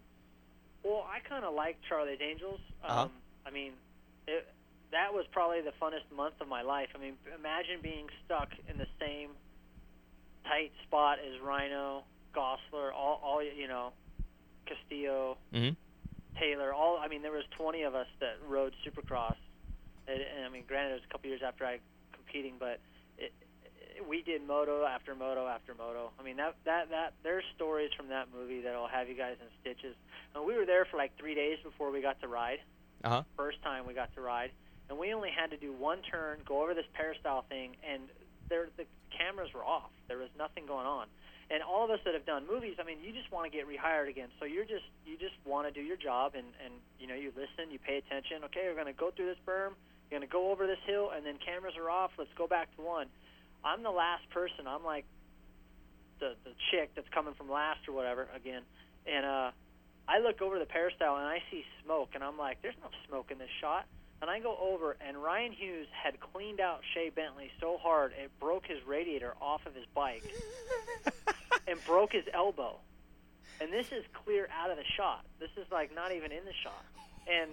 Well, 0.85 1.07
I 1.13 1.19
kind 1.29 1.45
of 1.45 1.55
like 1.55 1.77
Charlie's 1.89 2.21
Angels. 2.23 2.61
Um, 2.85 2.91
Uh-huh. 2.91 3.09
I 3.47 3.51
mean, 3.51 3.73
it, 4.27 4.47
that 4.93 5.13
was 5.13 5.25
probably 5.33 5.61
the 5.63 5.73
funnest 5.81 6.15
month 6.15 6.35
of 6.41 6.49
my 6.49 6.63
life. 6.63 6.89
I 6.95 6.99
mean, 6.99 7.15
imagine 7.39 7.81
being 7.83 8.07
stuck 8.25 8.49
in 8.69 8.79
the 8.79 8.87
same 9.01 9.31
tight 10.45 10.73
spot 10.87 11.19
as 11.19 11.41
Rhino, 11.41 12.05
Gosler, 12.35 12.93
all, 12.95 13.21
all 13.23 13.43
you 13.43 13.69
know, 13.69 13.93
Castillo, 14.67 15.37
Mm-hmm. 15.53 15.75
Taylor. 16.41 16.73
All 16.73 16.99
I 16.99 17.09
mean, 17.09 17.21
there 17.23 17.33
was 17.33 17.45
20 17.59 17.83
of 17.83 17.95
us 17.95 18.07
that 18.21 18.37
rode 18.49 18.73
Supercross. 18.87 19.37
And, 20.09 20.21
and 20.21 20.47
I 20.47 20.49
mean, 20.49 20.65
granted, 20.67 20.93
it 20.93 20.95
was 20.95 21.03
a 21.09 21.13
couple 21.13 21.29
years 21.29 21.43
after 21.47 21.65
I 21.65 21.79
competing, 22.13 22.55
but 22.59 22.81
it, 23.19 23.33
it, 23.97 24.09
we 24.09 24.23
did 24.23 24.47
moto 24.47 24.85
after 24.85 25.15
moto 25.15 25.47
after 25.47 25.75
moto. 25.75 26.11
I 26.19 26.23
mean, 26.23 26.37
that 26.39 26.57
that 26.65 26.91
that 26.91 27.13
there's 27.23 27.45
stories 27.55 27.91
from 27.97 28.09
that 28.09 28.29
movie 28.35 28.63
that'll 28.63 28.89
have 28.89 29.09
you 29.09 29.15
guys 29.15 29.37
in 29.41 29.47
stitches. 29.61 29.95
And 30.35 30.45
we 30.45 30.57
were 30.57 30.67
there 30.67 30.87
for 30.91 30.97
like 30.97 31.13
three 31.19 31.35
days 31.35 31.59
before 31.63 31.91
we 31.93 32.01
got 32.01 32.21
to 32.23 32.29
ride. 32.29 32.59
Uh 33.05 33.09
huh. 33.09 33.23
First 33.37 33.63
time 33.63 33.87
we 33.87 33.95
got 33.95 34.15
to 34.15 34.21
ride, 34.21 34.51
and 34.89 34.99
we 34.99 35.13
only 35.13 35.31
had 35.31 35.51
to 35.51 35.57
do 35.57 35.73
one 35.73 35.99
turn, 36.03 36.39
go 36.47 36.63
over 36.63 36.75
this 36.75 36.87
peristyle 36.95 37.45
thing, 37.49 37.77
and 37.89 38.03
there 38.49 38.69
the 38.77 38.85
cameras 39.17 39.51
were 39.55 39.65
off. 39.65 39.91
There 40.09 40.19
was 40.19 40.31
nothing 40.39 40.67
going 40.67 40.87
on. 40.87 41.07
And 41.51 41.63
all 41.63 41.85
of 41.85 41.91
us 41.91 41.99
that 42.07 42.15
have 42.15 42.25
done 42.25 42.47
movies, 42.47 42.77
I 42.81 42.85
mean, 42.85 42.99
you 43.05 43.13
just 43.13 43.31
want 43.31 43.51
to 43.51 43.53
get 43.53 43.69
rehired 43.69 44.09
again. 44.09 44.29
So 44.39 44.47
you're 44.47 44.65
just 44.65 44.87
you 45.05 45.19
just 45.19 45.35
want 45.45 45.67
to 45.67 45.73
do 45.73 45.85
your 45.85 45.97
job, 45.97 46.33
and 46.35 46.47
and 46.65 46.75
you 46.99 47.07
know 47.07 47.15
you 47.15 47.33
listen, 47.37 47.71
you 47.71 47.79
pay 47.79 47.99
attention. 47.99 48.45
Okay, 48.45 48.65
we're 48.67 48.75
going 48.75 48.87
to 48.87 48.99
go 48.99 49.11
through 49.11 49.27
this 49.27 49.43
berm, 49.47 49.75
you're 50.13 50.21
going 50.21 50.29
to 50.29 50.33
go 50.33 50.51
over 50.51 50.67
this 50.67 50.81
hill, 50.87 51.11
and 51.15 51.25
then 51.25 51.37
cameras 51.45 51.75
are 51.77 51.91
off. 51.91 52.13
Let's 52.19 52.33
go 52.37 52.47
back 52.47 52.75
to 52.77 52.83
one. 52.83 53.07
I'm 53.65 53.83
the 53.83 53.91
last 53.91 54.29
person. 54.31 54.67
I'm 54.67 54.85
like 54.85 55.05
the 56.21 56.35
the 56.45 56.53
chick 56.71 56.91
that's 56.95 57.09
coming 57.09 57.35
from 57.35 57.51
last 57.51 57.89
or 57.89 57.93
whatever 57.93 58.29
again, 58.35 58.63
and 59.07 59.27
uh, 59.27 59.51
I 60.09 60.19
look 60.19 60.43
over 60.43 60.59
the 60.59 60.67
peristyle 60.67 61.17
and 61.17 61.27
I 61.27 61.43
see 61.51 61.65
smoke, 61.85 62.11
and 62.15 62.23
I'm 62.25 62.37
like, 62.39 62.61
there's 62.63 62.75
no 62.83 62.91
smoke 63.09 63.31
in 63.31 63.39
this 63.39 63.51
shot. 63.61 63.87
And 64.21 64.31
I 64.31 64.39
go 64.39 64.57
over, 64.61 64.97
and 65.01 65.21
Ryan 65.21 65.53
Hughes 65.53 65.89
had 65.93 66.21
cleaned 66.21 66.61
out 66.61 66.83
Shae 66.95 67.13
Bentley 67.13 67.51
so 67.61 67.77
hard 67.77 68.13
it 68.13 68.31
broke 68.39 68.67
his 68.67 68.79
radiator 68.87 69.35
off 69.41 69.67
of 69.67 69.75
his 69.75 69.85
bike 69.95 70.23
and 71.67 71.79
broke 71.87 72.13
his 72.13 72.25
elbow. 72.33 72.77
And 73.61 73.73
this 73.73 73.91
is 73.91 74.05
clear 74.25 74.49
out 74.53 74.71
of 74.71 74.77
the 74.77 74.85
shot. 74.97 75.25
This 75.41 75.51
is 75.57 75.71
like 75.73 75.95
not 75.95 76.13
even 76.13 76.31
in 76.31 76.45
the 76.45 76.53
shot. 76.63 76.85
And 77.29 77.51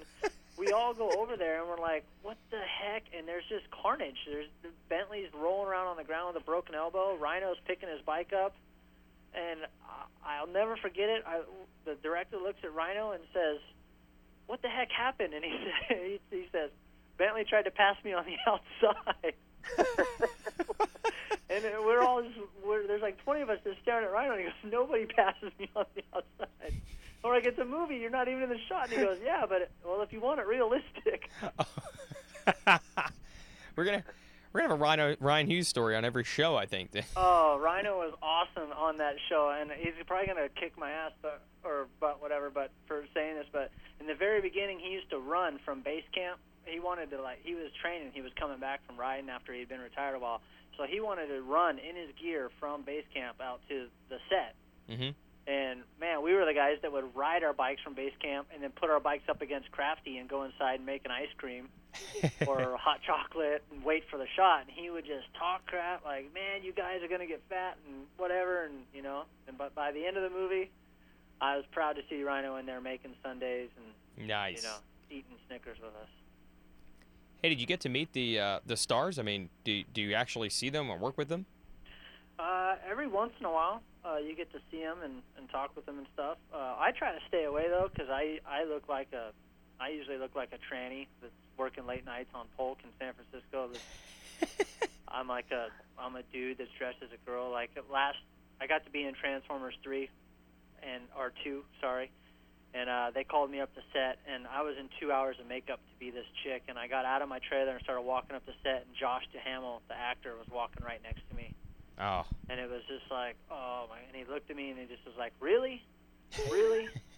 we 0.57 0.71
all 0.71 0.93
go 0.93 1.09
over 1.12 1.38
there 1.38 1.59
and 1.59 1.67
we're 1.67 1.79
like, 1.79 2.03
"What 2.21 2.38
the 2.51 2.59
heck?" 2.59 3.03
And 3.17 3.27
there's 3.27 3.45
just 3.49 3.69
carnage. 3.71 4.17
There's 4.27 4.47
Bentley's 4.89 5.29
rolling 5.33 5.67
around 5.69 5.88
on 5.88 5.97
the 5.97 6.03
ground 6.03 6.33
with 6.33 6.43
a 6.43 6.45
broken 6.45 6.75
elbow. 6.75 7.15
Rhino's 7.15 7.57
picking 7.65 7.89
his 7.89 8.01
bike 8.01 8.33
up, 8.33 8.53
and 9.33 9.61
I'll 10.25 10.47
never 10.47 10.77
forget 10.77 11.09
it. 11.09 11.23
I, 11.25 11.41
the 11.85 11.95
director 11.95 12.37
looks 12.37 12.59
at 12.63 12.73
Rhino 12.73 13.11
and 13.11 13.23
says, 13.33 13.59
"What 14.47 14.61
the 14.61 14.69
heck 14.69 14.91
happened?" 14.91 15.33
And 15.33 15.43
he 15.43 15.51
he, 15.89 16.19
he 16.31 16.47
says, 16.51 16.69
"Bentley 17.17 17.45
tried 17.45 17.63
to 17.63 17.71
pass 17.71 17.95
me 18.04 18.13
on 18.13 18.25
the 18.25 18.37
outside." 18.47 19.33
and 21.49 21.63
we're 21.85 22.01
all 22.01 22.21
just, 22.21 22.35
we're, 22.65 22.87
there's 22.87 23.01
like 23.01 23.21
20 23.23 23.41
of 23.41 23.49
us 23.49 23.60
just 23.63 23.81
staring 23.81 24.06
at 24.06 24.12
Rhino, 24.12 24.31
and 24.33 24.39
he 24.41 24.45
goes, 24.45 24.54
"Nobody 24.71 25.06
passes 25.06 25.51
me 25.60 25.69
on 25.75 25.85
the 25.95 26.04
outside." 26.15 26.73
Or 27.23 27.33
like 27.33 27.45
it's 27.45 27.60
a 27.60 27.65
movie, 27.65 27.97
you're 27.97 28.10
not 28.10 28.29
even 28.29 28.43
in 28.43 28.49
the 28.49 28.60
shot. 28.69 28.89
And 28.89 28.99
he 28.99 29.06
goes, 29.06 29.17
"Yeah, 29.23 29.45
but 29.47 29.63
it, 29.63 29.71
well, 29.83 30.01
if 30.01 30.13
you 30.13 30.21
want 30.21 30.39
it 30.39 30.47
realistic." 30.47 31.29
we're 33.75 33.85
gonna 33.85 34.04
we're 34.52 34.62
gonna 34.62 34.73
have 34.73 34.79
a 34.79 34.83
Ryan, 34.83 35.17
Ryan 35.19 35.47
Hughes 35.47 35.67
story 35.67 35.95
on 35.95 36.04
every 36.06 36.23
show, 36.23 36.56
I 36.56 36.65
think. 36.65 36.91
Oh, 37.15 37.60
Rhino 37.62 37.97
was 37.97 38.13
awesome 38.21 38.71
on 38.71 38.97
that 38.97 39.15
show, 39.27 39.56
and 39.60 39.71
he's 39.71 39.93
probably 40.08 40.27
gonna 40.27 40.50
kick 40.50 40.77
my 40.77 40.91
ass, 40.91 41.12
but 41.21 41.41
or 41.63 41.87
but 42.00 42.21
whatever. 42.21 42.50
But 42.50 42.71
for 42.87 43.06
saying 43.13 43.35
this, 43.35 43.47
but 43.52 43.71
in 44.00 44.08
the 44.08 44.15
very 44.15 44.41
beginning, 44.41 44.79
he 44.79 44.91
used 44.91 45.10
to 45.10 45.19
run 45.19 45.60
from 45.65 45.81
base 45.81 46.04
camp. 46.13 46.39
He 46.65 46.79
wanted 46.79 47.10
to 47.12 47.21
like 47.21 47.39
he 47.43 47.56
was 47.56 47.71
training. 47.81 48.12
He 48.13 48.21
was 48.21 48.31
coming 48.39 48.60
back 48.60 48.85
from 48.85 48.97
riding 48.97 49.29
after 49.29 49.54
he'd 49.54 49.69
been 49.69 49.81
retired 49.81 50.15
a 50.15 50.19
while, 50.19 50.41
so 50.77 50.83
he 50.83 51.00
wanted 51.00 51.27
to 51.27 51.41
run 51.41 51.79
in 51.79 51.95
his 51.95 52.10
gear 52.21 52.50
from 52.60 52.83
base 52.83 53.06
camp 53.13 53.41
out 53.41 53.62
to 53.69 53.87
the 54.10 54.17
set. 54.29 54.56
mm-hmm. 54.89 55.10
And 55.47 55.81
man, 56.00 56.21
we 56.21 56.33
were 56.33 56.45
the 56.45 56.54
guys 56.54 56.77
that 56.83 56.91
would 56.91 57.15
ride 57.15 57.43
our 57.43 57.54
bikes 57.54 57.81
from 57.81 57.95
base 57.95 58.13
camp 58.21 58.47
and 58.54 58.62
then 58.62 58.69
put 58.71 58.91
our 58.91 59.00
bikes 59.00 59.27
up 59.29 59.41
against 59.41 59.71
Crafty 59.71 60.17
and 60.19 60.29
go 60.29 60.43
inside 60.43 60.75
and 60.75 60.85
make 60.85 61.06
an 61.06 61.12
ice 61.12 61.33
cream 61.37 61.69
or 62.48 62.77
hot 62.77 63.00
chocolate 63.06 63.63
and 63.71 63.83
wait 63.83 64.04
for 64.10 64.17
the 64.17 64.27
shot. 64.35 64.62
And 64.62 64.69
he 64.69 64.90
would 64.90 65.06
just 65.06 65.33
talk 65.37 65.65
crap 65.65 66.06
like, 66.06 66.33
"Man, 66.33 66.63
you 66.63 66.71
guys 66.73 67.02
are 67.04 67.08
gonna 67.08 67.25
get 67.25 67.42
fat 67.50 67.77
and 67.87 68.06
whatever," 68.17 68.65
and 68.65 68.85
you 68.94 69.02
know. 69.02 69.23
And 69.48 69.58
but 69.58 69.73
by 69.75 69.92
the 69.92 70.06
end 70.06 70.17
of 70.17 70.23
the 70.23 70.29
movie, 70.29 70.71
I 71.42 71.56
was 71.56 71.65
proud 71.71 71.96
to 71.96 72.02
see 72.10 72.23
Rhino 72.23 72.58
in 72.58 72.65
there 72.65 72.81
making 72.81 73.15
sundaes 73.23 73.69
and 73.77 74.27
Nice. 74.27 74.58
you 74.63 74.69
know 74.69 74.77
eating 75.10 75.37
Snickers 75.48 75.77
with 75.79 75.96
us. 75.96 76.10
Hey, 77.42 77.50
did 77.50 77.62
you 77.62 77.67
get 77.67 77.79
to 77.81 77.90
meet 77.90 78.13
the 78.13 78.40
uh, 78.40 78.60
the 78.65 78.77
stars? 78.77 79.17
I 79.17 79.23
mean, 79.23 79.50
do 79.63 79.83
do 79.94 80.02
you 80.02 80.13
actually 80.13 80.50
see 80.50 80.69
them 80.69 80.90
or 80.90 80.98
work 80.98 81.17
with 81.17 81.29
them? 81.29 81.46
Uh, 82.37 82.75
every 82.90 83.08
once 83.08 83.33
in 83.40 83.46
a 83.46 83.52
while, 83.52 83.81
uh, 84.06 84.15
you 84.17 84.33
get 84.35 84.52
to 84.54 84.60
see 84.71 84.79
them 84.81 84.98
and, 85.04 85.21
and 85.37 85.50
talk 85.50 85.75
with 85.75 85.85
them 85.85 85.98
and 85.98 86.08
stuff. 86.13 86.37
Uh, 86.54 86.75
I 86.77 86.92
try 86.98 87.12
to 87.12 87.19
stay 87.27 87.44
away 87.46 87.67
though, 87.69 87.90
because 87.92 88.10
I 88.10 88.40
I 88.48 88.63
look 88.65 88.87
like 88.87 89.08
a 89.13 89.31
I 89.79 89.90
usually 89.90 90.17
look 90.17 90.35
like 90.35 90.50
a 90.52 90.73
tranny 90.73 91.08
that's 91.21 91.33
working 91.60 91.85
late 91.85 92.05
nights 92.05 92.29
on 92.33 92.47
Polk 92.57 92.79
in 92.83 92.89
San 92.97 93.13
Francisco. 93.13 93.69
I'm 95.07 95.27
like 95.27 95.51
a 95.51 95.67
I'm 95.99 96.15
a 96.15 96.23
dude 96.31 96.57
that's 96.57 96.71
dressed 96.77 97.03
as 97.03 97.10
a 97.12 97.29
girl. 97.29 97.51
Like 97.51 97.71
at 97.77 97.91
last, 97.91 98.17
I 98.62 98.67
got 98.67 98.85
to 98.85 98.91
be 98.91 99.03
in 99.03 99.13
Transformers 99.13 99.75
three, 99.83 100.10
and 100.81 101.03
or 101.17 101.33
two, 101.43 101.63
sorry. 101.81 102.12
And 102.71 102.87
uh, 102.87 103.12
they 103.13 103.23
called 103.23 103.49
me 103.49 103.60
up 103.60 103.73
to 103.73 103.81
set, 103.93 104.19
and 104.31 104.45
I 104.45 104.62
was 104.62 104.75
in 104.79 104.89
two 104.99 105.12
hours 105.12 105.37
of 105.39 105.47
makeup 105.47 105.79
to 105.79 105.99
be 105.99 106.12
this 106.12 106.27
chick. 106.43 106.63
And 106.67 106.77
I 106.77 106.87
got 106.87 107.03
out 107.03 107.23
of 107.23 107.27
my 107.27 107.39
trailer 107.39 107.71
and 107.71 107.81
started 107.81 108.03
walking 108.03 108.35
up 108.35 108.45
the 108.45 108.53
set, 108.62 108.85
and 108.85 108.95
Josh 108.95 109.23
Duhamel, 109.33 109.81
the 109.87 109.97
actor, 109.97 110.35
was 110.37 110.47
walking 110.53 110.85
right 110.85 111.01
next 111.03 111.27
to 111.29 111.35
me 111.35 111.55
Oh, 111.99 112.23
and 112.49 112.60
it 112.60 112.69
was 112.69 112.81
just 112.87 113.12
like, 113.12 113.35
oh 113.51 113.87
my! 113.89 113.97
And 114.07 114.15
he 114.15 114.23
looked 114.31 114.49
at 114.49 114.55
me 114.55 114.69
and 114.69 114.79
he 114.79 114.85
just 114.85 115.05
was 115.05 115.15
like, 115.17 115.33
really, 115.41 115.83
really? 116.49 116.87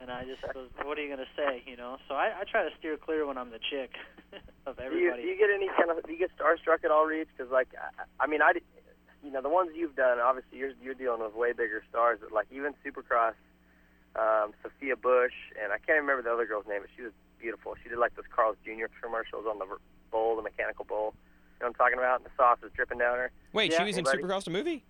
and 0.00 0.10
I 0.10 0.24
just 0.24 0.42
was, 0.54 0.68
what 0.84 0.98
are 0.98 1.02
you 1.02 1.08
gonna 1.10 1.28
say, 1.36 1.62
you 1.66 1.76
know? 1.76 1.96
So 2.08 2.14
I, 2.14 2.32
I 2.40 2.44
try 2.44 2.62
to 2.68 2.70
steer 2.78 2.96
clear 2.96 3.26
when 3.26 3.38
I'm 3.38 3.50
the 3.50 3.58
chick 3.70 3.92
of 4.66 4.76
Do 4.76 4.82
you, 4.82 4.86
everybody. 5.10 5.22
do 5.22 5.28
you 5.28 5.36
get 5.38 5.50
any 5.54 5.68
kind 5.68 5.90
of 5.90 6.04
do 6.04 6.12
you 6.12 6.18
get 6.18 6.30
starstruck 6.36 6.84
at 6.84 6.90
all, 6.90 7.06
Reed? 7.06 7.26
Because 7.36 7.50
like, 7.52 7.68
I, 7.74 8.04
I 8.24 8.26
mean, 8.26 8.42
I, 8.42 8.52
you 9.24 9.30
know, 9.32 9.42
the 9.42 9.48
ones 9.48 9.70
you've 9.74 9.96
done, 9.96 10.18
obviously 10.20 10.58
you're 10.58 10.72
you're 10.82 10.94
dealing 10.94 11.20
with 11.22 11.34
way 11.34 11.52
bigger 11.52 11.82
stars, 11.88 12.18
but 12.22 12.32
like 12.32 12.46
even 12.50 12.74
Supercross, 12.84 13.34
um, 14.16 14.52
Sophia 14.62 14.96
Bush, 14.96 15.34
and 15.62 15.72
I 15.72 15.78
can't 15.78 16.00
remember 16.00 16.22
the 16.22 16.32
other 16.32 16.46
girl's 16.46 16.66
name, 16.68 16.80
but 16.82 16.90
she 16.96 17.02
was 17.02 17.12
beautiful. 17.38 17.74
She 17.82 17.88
did 17.88 17.98
like 17.98 18.14
those 18.16 18.24
Carl's 18.34 18.56
Jr. 18.64 18.86
commercials 19.02 19.46
on 19.48 19.58
the 19.58 19.66
bowl, 20.10 20.36
the 20.36 20.42
mechanical 20.42 20.84
bowl. 20.84 21.14
You 21.58 21.64
know 21.64 21.68
what 21.68 21.68
I'm 21.68 21.74
talking 21.74 21.98
about? 21.98 22.20
And 22.20 22.26
The 22.26 22.30
sauce 22.36 22.58
is 22.64 22.70
dripping 22.74 22.98
down 22.98 23.16
her. 23.16 23.30
wait, 23.52 23.72
Yeah. 23.72 23.78
she 23.78 23.84
was 23.84 23.96
in 23.98 24.04
Supercross 24.04 24.44
the 24.44 24.50
movie? 24.50 24.84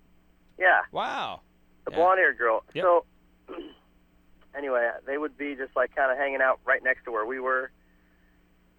Yeah, 0.58 0.80
Wow. 0.92 1.40
the 1.84 1.90
Yeah. 1.92 1.96
blonde-haired 1.98 2.38
girl. 2.38 2.64
Yep. 2.74 2.82
So, 2.84 3.04
anyway, 4.56 4.90
they 5.06 5.18
would 5.18 5.36
be 5.36 5.54
just 5.54 5.76
like 5.76 5.94
kind 5.94 6.10
of 6.10 6.18
hanging 6.18 6.40
out 6.40 6.60
right 6.64 6.82
next 6.82 7.04
to 7.04 7.12
where 7.12 7.26
we 7.26 7.40
were. 7.40 7.70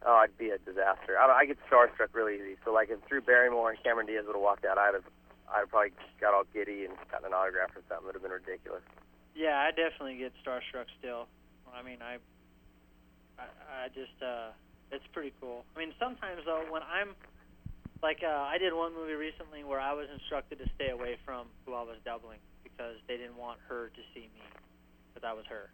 Oh, 0.06 0.22
it'd 0.24 0.38
be 0.38 0.50
a 0.50 0.58
disaster. 0.60 1.18
I, 1.20 1.26
I 1.26 1.46
get 1.46 1.58
starstruck 1.70 2.14
really 2.14 2.36
easy. 2.36 2.56
So, 2.64 2.72
like, 2.72 2.90
if 2.90 3.04
Drew 3.10 3.20
Barrymore 3.20 3.72
and 3.72 3.84
Cameron 3.84 4.06
Diaz 4.06 4.26
would 4.28 4.36
have 4.36 4.42
walked 4.42 4.64
out, 4.64 4.78
I'd 4.78 4.94
have, 4.94 5.04
I'd 5.50 5.70
probably 5.70 5.92
got 6.22 6.36
all 6.36 6.44
giddy 6.54 6.86
and 6.86 6.94
gotten 7.10 7.26
an 7.26 7.34
autograph 7.34 7.72
or 7.76 7.82
something. 7.90 8.06
It 8.06 8.06
would 8.06 8.16
have 8.16 8.22
been 8.22 8.32
ridiculous. 8.32 8.84
Yeah, 9.36 9.58
I 9.58 9.72
definitely 9.72 10.18
get 10.18 10.34
starstruck 10.46 10.86
still. 11.00 11.28
I 11.74 11.82
mean, 11.82 11.98
I, 12.02 12.18
I, 13.38 13.46
I 13.86 13.88
just, 13.90 14.22
uh, 14.22 14.54
it's 14.92 15.06
pretty 15.14 15.34
cool. 15.42 15.66
I 15.76 15.80
mean, 15.80 15.94
sometimes 16.00 16.42
though, 16.46 16.64
when 16.70 16.82
I'm, 16.84 17.14
like, 18.02 18.22
uh, 18.24 18.30
I 18.30 18.58
did 18.58 18.74
one 18.74 18.94
movie 18.94 19.14
recently 19.14 19.64
where 19.64 19.80
I 19.80 19.94
was 19.94 20.08
instructed 20.14 20.60
to 20.60 20.70
stay 20.76 20.90
away 20.90 21.18
from 21.26 21.48
who 21.66 21.74
I 21.74 21.82
was 21.82 21.98
doubling 22.06 22.40
because 22.64 22.96
they 23.08 23.18
didn't 23.18 23.38
want 23.38 23.60
her 23.68 23.90
to 23.90 24.02
see 24.14 24.30
me, 24.30 24.42
but 25.18 25.26
that 25.26 25.36
was 25.36 25.50
her. 25.50 25.74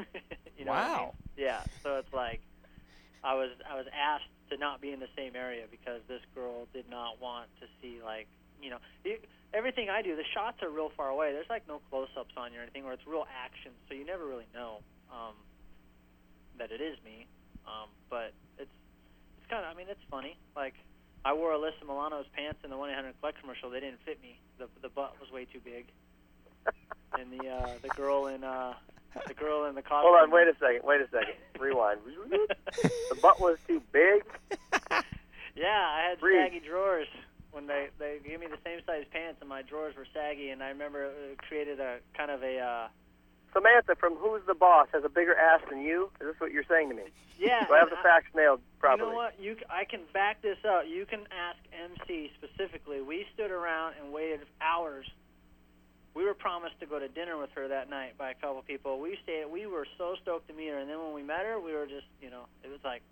you 0.56 0.64
know 0.64 0.72
What 0.72 0.80
I 0.80 0.88
mean? 0.88 0.96
Wow. 0.96 1.14
Yeah. 1.36 1.60
So 1.84 1.96
it's 2.00 2.12
like, 2.12 2.40
I 3.22 3.34
was, 3.34 3.50
I 3.68 3.76
was 3.76 3.84
asked 3.92 4.32
to 4.48 4.56
not 4.56 4.80
be 4.80 4.92
in 4.92 5.00
the 5.00 5.12
same 5.14 5.36
area 5.36 5.68
because 5.70 6.00
this 6.08 6.22
girl 6.34 6.64
did 6.72 6.88
not 6.88 7.20
want 7.20 7.52
to 7.60 7.66
see 7.82 8.00
like, 8.02 8.28
you 8.62 8.70
know, 8.70 8.78
you, 9.04 9.18
everything 9.52 9.90
I 9.90 10.00
do, 10.00 10.16
the 10.16 10.24
shots 10.32 10.62
are 10.62 10.70
real 10.70 10.90
far 10.96 11.10
away. 11.10 11.32
There's 11.32 11.50
like 11.50 11.68
no 11.68 11.82
close-ups 11.90 12.32
on 12.38 12.54
you 12.54 12.60
or 12.60 12.62
anything, 12.62 12.84
or 12.84 12.94
it's 12.94 13.06
real 13.06 13.26
action, 13.28 13.72
so 13.88 13.94
you 13.94 14.06
never 14.06 14.24
really 14.24 14.48
know 14.54 14.80
um, 15.12 15.36
that 16.56 16.72
it 16.72 16.80
is 16.80 16.96
me. 17.04 17.26
Um, 17.68 17.92
but 18.08 18.32
it's 18.56 18.72
it's 19.36 19.46
kind 19.50 19.64
of, 19.64 19.70
I 19.70 19.76
mean, 19.76 19.86
it's 19.90 20.00
funny. 20.10 20.38
Like 20.56 20.74
I 21.26 21.34
wore 21.34 21.52
Alyssa 21.52 21.84
Milano's 21.86 22.26
pants 22.32 22.60
in 22.64 22.70
the 22.70 22.76
1-800 22.76 23.20
Collect 23.20 23.38
commercial. 23.40 23.68
They 23.68 23.80
didn't 23.80 24.00
fit 24.06 24.16
me. 24.22 24.40
The 24.56 24.66
the 24.80 24.88
butt 24.88 25.20
was 25.20 25.30
way 25.30 25.44
too 25.44 25.60
big. 25.60 25.92
And 27.18 27.32
the 27.32 27.48
uh, 27.48 27.70
the 27.82 27.88
girl 27.88 28.26
in 28.26 28.44
uh, 28.44 28.74
the 29.26 29.34
girl 29.34 29.64
in 29.66 29.74
the 29.74 29.82
costume. 29.82 30.12
Hold 30.12 30.22
on, 30.22 30.30
wait 30.30 30.48
a 30.48 30.54
second, 30.60 30.82
wait 30.84 31.00
a 31.00 31.08
second. 31.10 31.34
Rewind. 31.58 32.00
the 32.30 33.18
butt 33.20 33.40
was 33.40 33.58
too 33.66 33.82
big. 33.92 34.22
Yeah, 35.56 35.66
I 35.66 36.10
had 36.10 36.20
Breathe. 36.20 36.38
saggy 36.44 36.60
drawers 36.60 37.08
when 37.50 37.66
they 37.66 37.88
they 37.98 38.18
gave 38.24 38.38
me 38.38 38.46
the 38.46 38.58
same 38.64 38.80
size 38.86 39.04
pants, 39.10 39.38
and 39.40 39.48
my 39.48 39.62
drawers 39.62 39.96
were 39.96 40.06
saggy, 40.14 40.50
and 40.50 40.62
I 40.62 40.68
remember 40.68 41.04
it 41.04 41.38
created 41.38 41.80
a 41.80 41.98
kind 42.16 42.30
of 42.30 42.42
a 42.42 42.58
uh, 42.58 42.88
Samantha 43.52 43.96
from 43.96 44.14
Who's 44.14 44.42
the 44.46 44.54
Boss 44.54 44.88
has 44.92 45.04
a 45.04 45.08
bigger 45.08 45.34
ass 45.34 45.60
than 45.68 45.82
you. 45.82 46.10
Is 46.20 46.28
this 46.28 46.36
what 46.38 46.52
you're 46.52 46.68
saying 46.68 46.90
to 46.90 46.94
me? 46.94 47.04
yeah. 47.38 47.66
Do 47.66 47.74
I 47.74 47.78
have 47.78 47.90
the 47.90 47.96
facts 47.96 48.28
nailed 48.34 48.60
properly? 48.78 49.08
You 49.08 49.12
know 49.12 49.18
what? 49.18 49.40
You 49.40 49.56
I 49.70 49.84
can 49.84 50.00
back 50.12 50.42
this 50.42 50.58
up. 50.68 50.84
You 50.86 51.06
can 51.06 51.26
ask 51.32 51.58
MC 51.72 52.30
specifically. 52.36 53.00
We 53.00 53.26
stood 53.34 53.50
around 53.50 53.94
and 54.00 54.12
waited 54.12 54.40
hours. 54.60 55.06
We 56.14 56.24
were 56.24 56.34
promised 56.34 56.80
to 56.80 56.86
go 56.86 56.98
to 56.98 57.08
dinner 57.08 57.36
with 57.38 57.50
her 57.54 57.68
that 57.68 57.88
night 57.90 58.18
by 58.18 58.30
a 58.30 58.34
couple 58.34 58.62
people. 58.62 58.98
We 59.00 59.18
stayed. 59.22 59.46
We 59.50 59.66
were 59.66 59.86
so 59.96 60.16
stoked 60.22 60.48
to 60.48 60.54
meet 60.54 60.68
her, 60.68 60.78
and 60.78 60.88
then 60.90 60.98
when 60.98 61.14
we 61.14 61.22
met 61.22 61.44
her, 61.46 61.60
we 61.60 61.72
were 61.72 61.86
just, 61.86 62.06
you 62.20 62.30
know, 62.30 62.46
it 62.64 62.68
was 62.68 62.80
like, 62.84 63.02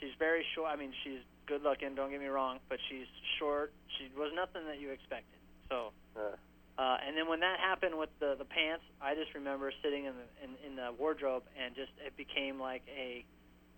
she's 0.00 0.14
very 0.18 0.44
short. 0.54 0.70
I 0.72 0.76
mean, 0.76 0.92
she's 1.04 1.20
good 1.46 1.62
looking. 1.62 1.94
Don't 1.94 2.10
get 2.10 2.20
me 2.20 2.26
wrong, 2.26 2.58
but 2.68 2.78
she's 2.88 3.06
short. 3.38 3.72
She 3.98 4.10
was 4.18 4.32
nothing 4.34 4.66
that 4.66 4.80
you 4.80 4.90
expected. 4.90 5.38
So. 5.68 5.92
Uh, 6.16 6.36
Uh, 6.78 6.96
and 7.06 7.14
then 7.14 7.28
when 7.28 7.40
that 7.40 7.60
happened 7.60 7.98
with 7.98 8.08
the 8.18 8.34
the 8.38 8.46
pants, 8.46 8.82
I 8.98 9.14
just 9.14 9.34
remember 9.34 9.70
sitting 9.84 10.06
in 10.06 10.14
the 10.16 10.28
in, 10.42 10.50
in 10.70 10.76
the 10.76 10.88
wardrobe 10.98 11.44
and 11.52 11.76
just 11.76 11.92
it 12.00 12.16
became 12.16 12.58
like 12.58 12.80
a 12.88 13.26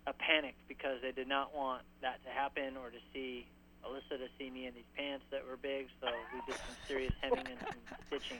a 0.07 0.13
panic 0.13 0.55
because 0.69 1.01
they 1.01 1.11
did 1.11 1.27
not 1.27 1.53
want 1.53 1.83
that 2.01 2.23
to 2.23 2.29
happen 2.31 2.77
or 2.77 2.89
to 2.89 3.01
see 3.11 3.45
Alyssa 3.85 4.17
to 4.17 4.27
see 4.37 4.49
me 4.49 4.67
in 4.67 4.73
these 4.73 4.83
pants 4.97 5.25
that 5.31 5.45
were 5.47 5.57
big. 5.57 5.87
So 6.01 6.07
we 6.33 6.41
did 6.45 6.55
some 6.55 6.75
serious 6.87 7.13
hemming 7.21 7.45
and 7.47 7.59
some 7.59 7.97
stitching 8.07 8.39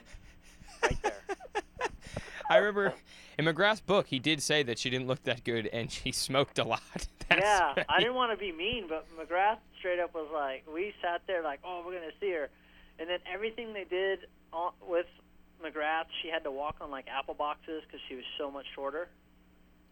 right 0.82 1.02
there. 1.02 1.90
I 2.48 2.58
remember 2.58 2.94
in 3.38 3.44
McGrath's 3.44 3.80
book, 3.80 4.06
he 4.06 4.18
did 4.18 4.42
say 4.42 4.62
that 4.62 4.78
she 4.78 4.90
didn't 4.90 5.06
look 5.06 5.22
that 5.24 5.44
good 5.44 5.66
and 5.66 5.90
she 5.90 6.12
smoked 6.12 6.58
a 6.58 6.64
lot. 6.64 6.80
That's 7.28 7.40
yeah, 7.42 7.72
right. 7.76 7.86
I 7.88 7.98
didn't 7.98 8.14
want 8.14 8.32
to 8.32 8.36
be 8.36 8.52
mean, 8.52 8.86
but 8.88 9.06
McGrath 9.18 9.58
straight 9.78 9.98
up 9.98 10.14
was 10.14 10.28
like, 10.32 10.64
we 10.72 10.94
sat 11.02 11.22
there 11.26 11.42
like, 11.42 11.60
oh, 11.64 11.82
we're 11.84 11.94
gonna 11.94 12.12
see 12.20 12.30
her, 12.30 12.48
and 13.00 13.10
then 13.10 13.18
everything 13.32 13.72
they 13.72 13.84
did 13.84 14.20
on, 14.52 14.72
with 14.88 15.06
McGrath, 15.62 16.04
she 16.22 16.28
had 16.28 16.44
to 16.44 16.52
walk 16.52 16.76
on 16.80 16.90
like 16.90 17.06
apple 17.08 17.34
boxes 17.34 17.82
because 17.86 18.00
she 18.08 18.14
was 18.14 18.24
so 18.38 18.50
much 18.50 18.66
shorter, 18.74 19.08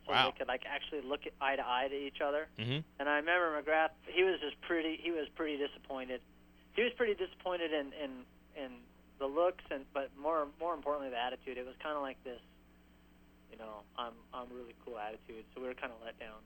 so 0.06 0.12
Wow. 0.12 0.30
they 0.30 0.38
could 0.38 0.48
like 0.48 0.64
actually 0.66 1.00
look 1.02 1.20
eye 1.40 1.56
to 1.56 1.66
eye 1.66 1.88
to 1.88 1.94
each 1.96 2.20
other. 2.20 2.48
Mhm. 2.58 2.84
And 2.98 3.08
I 3.08 3.16
remember 3.16 3.60
McGrath, 3.62 3.90
he 4.06 4.22
was 4.24 4.38
just 4.40 4.60
pretty, 4.62 4.96
he 4.96 5.10
was 5.10 5.28
pretty 5.34 5.56
disappointed. 5.56 6.20
He 6.74 6.82
was 6.82 6.92
pretty 6.94 7.14
disappointed 7.14 7.72
in 7.72 7.92
in 7.94 8.24
in 8.56 8.70
the 9.18 9.26
looks 9.26 9.64
and 9.70 9.84
but 9.92 10.10
more 10.16 10.46
more 10.60 10.74
importantly 10.74 11.10
the 11.10 11.18
attitude. 11.18 11.56
It 11.58 11.66
was 11.66 11.76
kind 11.82 11.96
of 11.96 12.02
like 12.02 12.22
this, 12.24 12.40
you 13.50 13.56
know, 13.58 13.82
I'm 13.96 14.12
I'm 14.32 14.48
really 14.52 14.74
cool 14.84 14.98
attitude. 14.98 15.44
So 15.54 15.60
we 15.60 15.68
were 15.68 15.74
kind 15.74 15.92
of 15.92 16.02
let 16.04 16.18
down. 16.18 16.38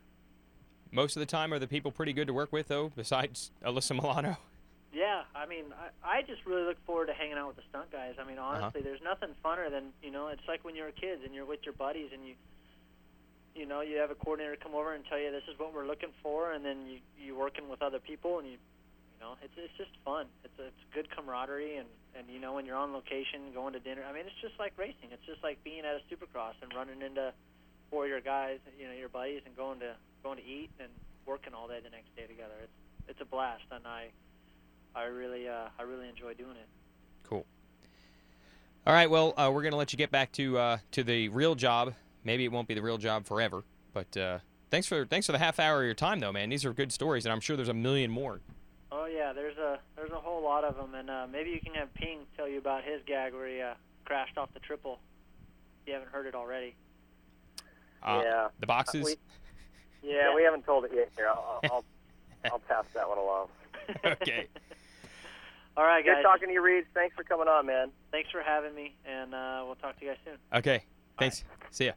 Most 0.90 1.16
of 1.16 1.20
the 1.20 1.26
time, 1.26 1.52
are 1.52 1.58
the 1.58 1.68
people 1.68 1.92
pretty 1.92 2.14
good 2.14 2.26
to 2.28 2.32
work 2.32 2.50
with, 2.50 2.68
though, 2.68 2.88
besides 2.96 3.50
Alyssa 3.62 3.92
Milano? 3.94 4.36
Yeah, 4.90 5.24
I 5.34 5.44
mean, 5.44 5.66
I, 6.02 6.18
I 6.18 6.22
just 6.22 6.46
really 6.46 6.62
look 6.62 6.82
forward 6.86 7.06
to 7.08 7.12
hanging 7.12 7.34
out 7.36 7.46
with 7.48 7.56
the 7.56 7.62
stunt 7.68 7.92
guys. 7.92 8.14
I 8.18 8.24
mean, 8.24 8.38
honestly, 8.38 8.80
there's 8.80 9.02
nothing 9.02 9.28
funner 9.44 9.70
than 9.70 9.92
you 10.02 10.10
know. 10.10 10.28
It's 10.28 10.40
like 10.48 10.64
when 10.64 10.74
you're 10.74 10.88
a 10.88 10.92
kids 10.92 11.20
and 11.26 11.34
you're 11.34 11.44
with 11.44 11.60
your 11.64 11.74
buddies 11.74 12.08
and 12.14 12.26
you, 12.26 12.34
you 13.58 13.66
know, 13.66 13.80
you 13.80 13.98
have 13.98 14.10
a 14.10 14.14
coordinator 14.14 14.56
come 14.56 14.74
over 14.74 14.94
and 14.94 15.04
tell 15.06 15.18
you 15.18 15.32
this 15.32 15.42
is 15.50 15.58
what 15.58 15.74
we're 15.74 15.86
looking 15.86 16.14
for, 16.22 16.52
and 16.52 16.64
then 16.64 16.86
you 16.86 16.98
you 17.18 17.36
working 17.36 17.68
with 17.68 17.82
other 17.82 17.98
people 17.98 18.38
and 18.38 18.46
you, 18.46 18.54
you 18.54 19.20
know, 19.20 19.34
it's 19.42 19.52
it's 19.56 19.76
just 19.76 19.90
fun. 20.04 20.26
It's 20.44 20.54
it's 20.58 20.82
good 20.94 21.10
camaraderie 21.10 21.76
and 21.76 21.88
and 22.16 22.26
you 22.30 22.40
know 22.40 22.54
when 22.54 22.64
you're 22.64 22.76
on 22.76 22.92
location 22.92 23.50
going 23.52 23.72
to 23.74 23.80
dinner. 23.80 24.02
I 24.08 24.12
mean, 24.12 24.24
it's 24.26 24.40
just 24.40 24.58
like 24.58 24.72
racing. 24.78 25.10
It's 25.10 25.26
just 25.26 25.42
like 25.42 25.62
being 25.64 25.80
at 25.80 25.98
a 25.98 26.02
supercross 26.06 26.54
and 26.62 26.72
running 26.72 27.02
into 27.02 27.32
four 27.90 28.04
of 28.04 28.10
your 28.10 28.20
guys, 28.20 28.58
you 28.78 28.86
know, 28.86 28.94
your 28.94 29.08
buddies, 29.08 29.42
and 29.44 29.56
going 29.56 29.80
to 29.80 29.94
going 30.22 30.38
to 30.38 30.44
eat 30.44 30.70
and 30.78 30.88
working 31.26 31.52
all 31.52 31.66
day 31.66 31.80
the 31.82 31.90
next 31.90 32.14
day 32.14 32.26
together. 32.26 32.54
It's 32.62 32.78
it's 33.08 33.20
a 33.20 33.26
blast, 33.26 33.64
and 33.72 33.86
I 33.86 34.08
I 34.94 35.04
really 35.04 35.48
uh, 35.48 35.68
I 35.78 35.82
really 35.82 36.08
enjoy 36.08 36.34
doing 36.34 36.56
it. 36.56 36.68
Cool. 37.28 37.44
All 38.86 38.94
right, 38.94 39.10
well, 39.10 39.34
uh, 39.36 39.50
we're 39.52 39.62
gonna 39.62 39.76
let 39.76 39.92
you 39.92 39.98
get 39.98 40.10
back 40.10 40.32
to 40.32 40.58
uh, 40.58 40.78
to 40.92 41.02
the 41.02 41.28
real 41.28 41.54
job. 41.54 41.94
Maybe 42.28 42.44
it 42.44 42.52
won't 42.52 42.68
be 42.68 42.74
the 42.74 42.82
real 42.82 42.98
job 42.98 43.24
forever, 43.24 43.64
but 43.94 44.14
uh, 44.14 44.40
thanks 44.70 44.86
for 44.86 45.06
thanks 45.06 45.24
for 45.24 45.32
the 45.32 45.38
half 45.38 45.58
hour 45.58 45.78
of 45.80 45.86
your 45.86 45.94
time, 45.94 46.20
though, 46.20 46.30
man. 46.30 46.50
These 46.50 46.66
are 46.66 46.74
good 46.74 46.92
stories, 46.92 47.24
and 47.24 47.32
I'm 47.32 47.40
sure 47.40 47.56
there's 47.56 47.70
a 47.70 47.74
million 47.74 48.10
more. 48.10 48.42
Oh 48.92 49.06
yeah, 49.06 49.32
there's 49.32 49.56
a 49.56 49.78
there's 49.96 50.10
a 50.10 50.16
whole 50.20 50.42
lot 50.42 50.62
of 50.62 50.76
them, 50.76 50.94
and 50.94 51.08
uh, 51.08 51.26
maybe 51.32 51.48
you 51.48 51.58
can 51.58 51.72
have 51.72 51.92
Ping 51.94 52.18
tell 52.36 52.46
you 52.46 52.58
about 52.58 52.84
his 52.84 53.00
gag 53.06 53.32
where 53.32 53.48
he 53.48 53.62
uh, 53.62 53.72
crashed 54.04 54.36
off 54.36 54.52
the 54.52 54.60
triple. 54.60 55.00
If 55.82 55.88
you 55.88 55.94
haven't 55.94 56.10
heard 56.10 56.26
it 56.26 56.34
already. 56.34 56.74
Uh, 58.02 58.20
Yeah. 58.22 58.48
The 58.60 58.66
boxes. 58.66 59.06
we- 59.06 59.16
Yeah, 60.10 60.34
we 60.34 60.42
haven't 60.42 60.66
told 60.66 60.84
it 60.84 60.90
yet. 60.94 61.08
Here, 61.16 61.28
I'll, 61.28 61.60
I'll, 61.64 61.84
I'll 62.52 62.58
pass 62.68 62.84
that 62.92 63.08
one 63.08 63.16
along. 63.16 63.48
okay. 64.04 64.48
All 65.78 65.84
right, 65.84 66.04
guys. 66.04 66.16
Good 66.16 66.22
talking 66.24 66.48
to 66.48 66.52
you, 66.52 66.60
Reed. 66.62 66.84
Thanks 66.92 67.16
for 67.16 67.24
coming 67.24 67.48
on, 67.48 67.64
man. 67.64 67.90
Thanks 68.10 68.30
for 68.30 68.42
having 68.42 68.74
me, 68.74 68.94
and 69.06 69.32
uh, 69.34 69.62
we'll 69.64 69.76
talk 69.76 69.98
to 69.98 70.04
you 70.04 70.10
guys 70.10 70.18
soon. 70.26 70.36
Okay. 70.52 70.84
Thanks. 71.18 71.42
See 71.70 71.86
ya. 71.86 71.92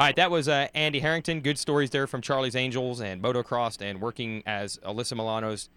All 0.00 0.06
right, 0.06 0.16
that 0.16 0.30
was 0.30 0.48
uh, 0.48 0.66
Andy 0.74 1.00
Harrington. 1.00 1.42
Good 1.42 1.58
stories 1.58 1.90
there 1.90 2.06
from 2.06 2.22
Charlie's 2.22 2.56
Angels 2.56 3.02
and 3.02 3.22
motocross 3.22 3.82
and 3.82 4.00
working 4.00 4.42
as 4.46 4.78
Alyssa 4.78 5.14
Milano's 5.14 5.68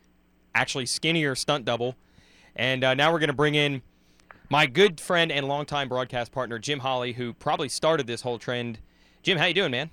actually 0.55 0.85
skinnier 0.85 1.35
stunt 1.35 1.65
double. 1.65 1.97
And 2.55 2.85
uh, 2.85 2.93
now 2.93 3.11
we're 3.11 3.19
going 3.19 3.27
to 3.27 3.33
bring 3.35 3.55
in 3.55 3.81
my 4.49 4.65
good 4.65 5.01
friend 5.01 5.29
and 5.29 5.45
longtime 5.49 5.89
broadcast 5.89 6.31
partner, 6.31 6.57
Jim 6.57 6.79
Holley, 6.79 7.11
who 7.11 7.33
probably 7.33 7.67
started 7.67 8.07
this 8.07 8.21
whole 8.21 8.39
trend. 8.39 8.79
Jim, 9.23 9.37
how 9.37 9.43
you 9.43 9.53
doing, 9.53 9.71
man? 9.71 9.89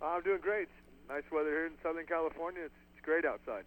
I'm 0.00 0.22
doing 0.22 0.38
great. 0.40 0.68
Nice 1.08 1.24
weather 1.32 1.50
here 1.50 1.66
in 1.66 1.72
Southern 1.82 2.06
California. 2.06 2.62
It's, 2.66 2.74
it's 2.94 3.04
great 3.04 3.24
outside. 3.24 3.64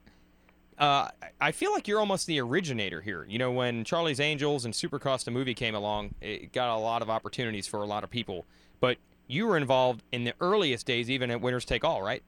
Uh, 0.78 1.10
I 1.42 1.52
feel 1.52 1.74
like 1.74 1.90
you're 1.90 2.00
almost 2.00 2.26
the 2.26 2.40
originator 2.40 3.02
here. 3.02 3.26
You 3.28 3.38
know, 3.38 3.52
when 3.52 3.84
Charlie's 3.84 4.22
Angels 4.22 4.64
and 4.64 4.74
Supercross 4.74 5.26
the 5.26 5.32
movie 5.32 5.54
came 5.54 5.76
along, 5.76 6.16
it 6.22 6.54
got 6.54 6.74
a 6.74 6.80
lot 6.80 7.02
of 7.02 7.10
opportunities 7.10 7.68
for 7.68 7.82
a 7.82 7.86
lot 7.86 8.06
of 8.06 8.10
people. 8.10 8.46
But 8.80 8.98
you 9.28 9.48
were 9.48 9.58
involved 9.58 10.04
in 10.12 10.24
the 10.24 10.34
earliest 10.42 10.86
days, 10.86 11.10
even 11.10 11.32
at 11.32 11.42
Winners 11.42 11.66
Take 11.66 11.84
All, 11.84 12.02
right? 12.02 12.24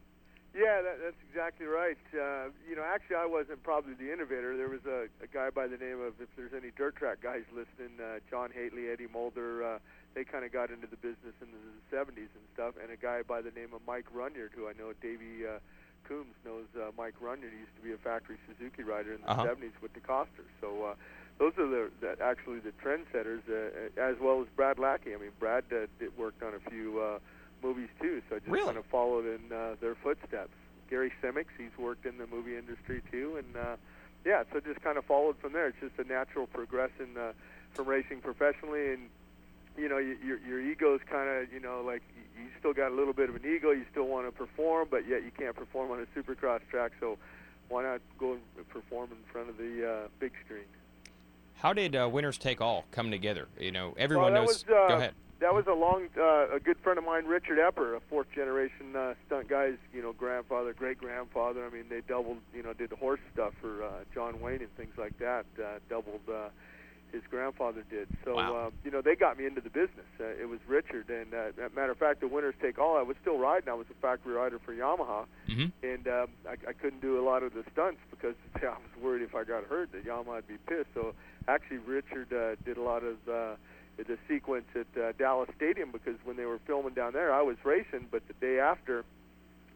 Yeah, 0.55 0.81
that, 0.81 0.97
that's 1.03 1.21
exactly 1.29 1.67
right. 1.67 1.97
Uh, 2.13 2.49
you 2.67 2.75
know, 2.75 2.81
actually, 2.83 3.17
I 3.17 3.25
wasn't 3.27 3.61
probably 3.61 3.93
the 3.93 4.11
innovator. 4.11 4.57
There 4.57 4.69
was 4.69 4.83
a, 4.87 5.05
a 5.23 5.27
guy 5.31 5.51
by 5.51 5.67
the 5.67 5.77
name 5.77 6.01
of, 6.01 6.13
if 6.19 6.29
there's 6.35 6.53
any 6.53 6.71
dirt 6.75 6.95
track 6.95 7.21
guys 7.21 7.43
listening, 7.53 7.93
uh, 8.01 8.19
John 8.29 8.49
Hateley, 8.51 8.89
Eddie 8.89 9.05
Mulder. 9.11 9.63
Uh, 9.63 9.79
they 10.15 10.23
kind 10.23 10.43
of 10.43 10.51
got 10.51 10.71
into 10.71 10.87
the 10.87 10.97
business 10.97 11.35
in 11.41 11.47
the 11.53 11.95
70s 11.95 12.33
and 12.33 12.45
stuff. 12.55 12.73
And 12.81 12.91
a 12.91 12.97
guy 12.97 13.21
by 13.21 13.41
the 13.41 13.51
name 13.51 13.69
of 13.75 13.81
Mike 13.85 14.05
Runyard, 14.11 14.49
who 14.55 14.67
I 14.67 14.73
know 14.73 14.93
Davey 14.99 15.45
uh, 15.45 15.59
Coombs 16.07 16.33
knows. 16.43 16.65
Uh, 16.75 16.89
Mike 16.97 17.13
Runyard 17.21 17.51
he 17.53 17.59
used 17.59 17.75
to 17.77 17.83
be 17.83 17.93
a 17.93 17.97
factory 17.97 18.37
Suzuki 18.49 18.81
rider 18.81 19.13
in 19.13 19.21
the 19.21 19.29
Uh-huh. 19.29 19.45
70s 19.45 19.77
with 19.79 19.93
the 19.93 19.99
Costers. 19.99 20.49
So 20.59 20.85
uh, 20.85 20.95
those 21.39 21.53
are 21.57 21.67
the, 21.67 21.89
the 22.01 22.17
actually 22.23 22.59
the 22.59 22.71
trendsetters, 22.83 23.41
uh, 23.49 24.01
as 24.01 24.15
well 24.19 24.41
as 24.41 24.47
Brad 24.55 24.79
Lackey. 24.79 25.13
I 25.13 25.17
mean, 25.17 25.31
Brad 25.39 25.63
uh, 25.71 25.87
did, 25.99 26.17
worked 26.17 26.41
on 26.43 26.53
a 26.53 26.69
few. 26.69 26.99
Uh, 26.99 27.19
movies 27.63 27.89
too, 27.99 28.21
so 28.29 28.35
I 28.35 28.37
just 28.39 28.51
Really? 28.51 28.67
kind 28.67 28.77
of 28.77 28.85
followed 28.85 29.25
in 29.25 29.51
uh, 29.51 29.77
their 29.81 29.95
footsteps. 29.95 30.53
Gary 30.91 31.11
Semics, 31.23 31.49
he's 31.57 31.75
worked 31.75 32.05
in 32.05 32.19
the 32.19 32.27
movie 32.27 32.55
industry 32.55 33.01
too, 33.11 33.35
and 33.37 33.57
uh, 33.57 33.75
yeah, 34.23 34.43
so 34.53 34.59
just 34.59 34.79
kind 34.81 34.95
of 34.95 35.05
followed 35.05 35.37
from 35.39 35.53
there. 35.53 35.65
It's 35.69 35.79
just 35.81 35.97
a 35.97 36.03
natural 36.07 36.45
progression 36.45 37.17
uh, 37.17 37.31
from 37.73 37.87
racing 37.87 38.21
professionally, 38.21 38.93
and 38.93 39.09
you 39.75 39.89
know, 39.89 39.95
y- 39.95 40.17
your 40.23 40.37
your 40.37 40.61
ego's 40.61 40.99
kind 41.09 41.27
of 41.27 41.51
you 41.51 41.59
know 41.59 41.81
like 41.83 42.03
you 42.37 42.45
still 42.59 42.73
got 42.73 42.91
a 42.91 42.95
little 42.95 43.11
bit 43.11 43.27
of 43.27 43.35
an 43.35 43.41
ego. 43.43 43.71
You 43.71 43.85
still 43.89 44.05
want 44.07 44.27
to 44.27 44.31
perform, 44.31 44.87
but 44.91 45.07
yet 45.07 45.23
you 45.23 45.31
can't 45.35 45.55
perform 45.55 45.89
on 45.89 45.99
a 45.99 46.05
supercross 46.19 46.59
track. 46.69 46.91
So 46.99 47.17
why 47.69 47.81
not 47.81 48.01
go 48.19 48.33
and 48.33 48.69
perform 48.69 49.09
in 49.11 49.31
front 49.33 49.49
of 49.49 49.57
the 49.57 50.03
uh, 50.05 50.07
big 50.19 50.33
screen? 50.45 50.69
How 51.57 51.73
did 51.73 51.95
uh, 51.95 52.07
Winners 52.11 52.37
Take 52.37 52.61
All 52.61 52.85
come 52.91 53.11
together? 53.11 53.47
You 53.59 53.71
know, 53.71 53.93
everyone 53.97 54.33
that 54.33 54.39
knows. 54.41 54.47
was, 54.47 54.63
uh, 54.65 54.87
go 54.87 54.95
ahead. 54.97 55.13
That 55.39 55.53
was 55.53 55.65
a 55.67 55.73
long, 55.73 56.07
uh, 56.17 56.55
a 56.55 56.59
good 56.59 56.77
friend 56.79 56.97
of 56.97 57.05
mine, 57.05 57.25
Richard 57.25 57.59
Epper, 57.59 57.95
a 57.95 57.99
fourth 58.09 58.27
generation 58.33 58.95
uh, 58.95 59.13
stunt 59.27 59.47
guy's, 59.47 59.75
you 59.93 60.01
know, 60.01 60.11
grandfather, 60.13 60.73
great 60.73 60.97
grandfather. 60.97 61.63
I 61.65 61.69
mean, 61.69 61.85
they 61.89 62.01
doubled, 62.01 62.37
you 62.55 62.63
know, 62.63 62.73
did 62.73 62.89
the 62.89 62.95
horse 62.95 63.19
stuff 63.33 63.53
for 63.61 63.83
uh, 63.83 63.89
John 64.15 64.41
Wayne 64.41 64.61
and 64.61 64.75
things 64.75 64.93
like 64.97 65.17
that. 65.19 65.45
Uh, 65.59 65.77
doubled 65.89 66.21
uh, 66.27 66.49
his 67.11 67.21
grandfather 67.29 67.83
did. 67.87 68.07
So, 68.25 68.35
Wow. 68.35 68.55
uh, 68.55 68.69
you 68.83 68.89
know, 68.89 69.01
they 69.01 69.15
got 69.15 69.37
me 69.37 69.45
into 69.45 69.61
the 69.61 69.69
business. 69.69 70.07
Uh, 70.19 70.23
it 70.41 70.49
was 70.49 70.59
Richard, 70.67 71.07
and 71.09 71.31
uh, 71.33 71.63
as 71.63 71.71
a 71.71 71.75
matter 71.75 71.91
of 71.91 71.97
fact, 71.99 72.19
the 72.19 72.27
winners 72.27 72.55
take 72.59 72.79
all. 72.79 72.97
I 72.97 73.03
was 73.03 73.15
still 73.21 73.37
riding. 73.37 73.69
I 73.69 73.73
was 73.75 73.85
a 73.91 74.01
factory 74.01 74.33
rider 74.33 74.59
for 74.59 74.73
Yamaha, 74.73 75.25
hmm 75.47 75.65
and 75.83 76.07
um, 76.07 76.27
I, 76.49 76.53
I 76.67 76.73
couldn't 76.73 77.01
do 77.01 77.19
a 77.19 77.23
lot 77.23 77.43
of 77.43 77.53
the 77.53 77.63
stunts 77.71 77.99
because 78.09 78.35
I 78.55 78.69
was 78.69 79.03
worried 79.03 79.21
if 79.21 79.35
I 79.35 79.43
got 79.43 79.65
hurt 79.65 79.91
that 79.91 80.03
Yamaha 80.03 80.37
would 80.37 80.47
be 80.47 80.57
pissed. 80.67 80.89
So 80.95 81.13
actually, 81.47 81.77
Richard 81.77 82.31
uh, 82.33 82.55
did 82.65 82.77
a 82.77 82.81
lot 82.81 83.03
of 83.03 83.15
uh, 83.27 83.55
the 83.97 84.17
sequence 84.27 84.65
at 84.75 85.01
uh, 85.01 85.11
Dallas 85.17 85.49
Stadium 85.55 85.91
because 85.91 86.15
when 86.23 86.37
they 86.37 86.45
were 86.45 86.59
filming 86.67 86.93
down 86.93 87.13
there, 87.13 87.33
I 87.33 87.41
was 87.41 87.57
racing, 87.63 88.07
but 88.11 88.21
the 88.27 88.33
day 88.33 88.59
after, 88.59 89.03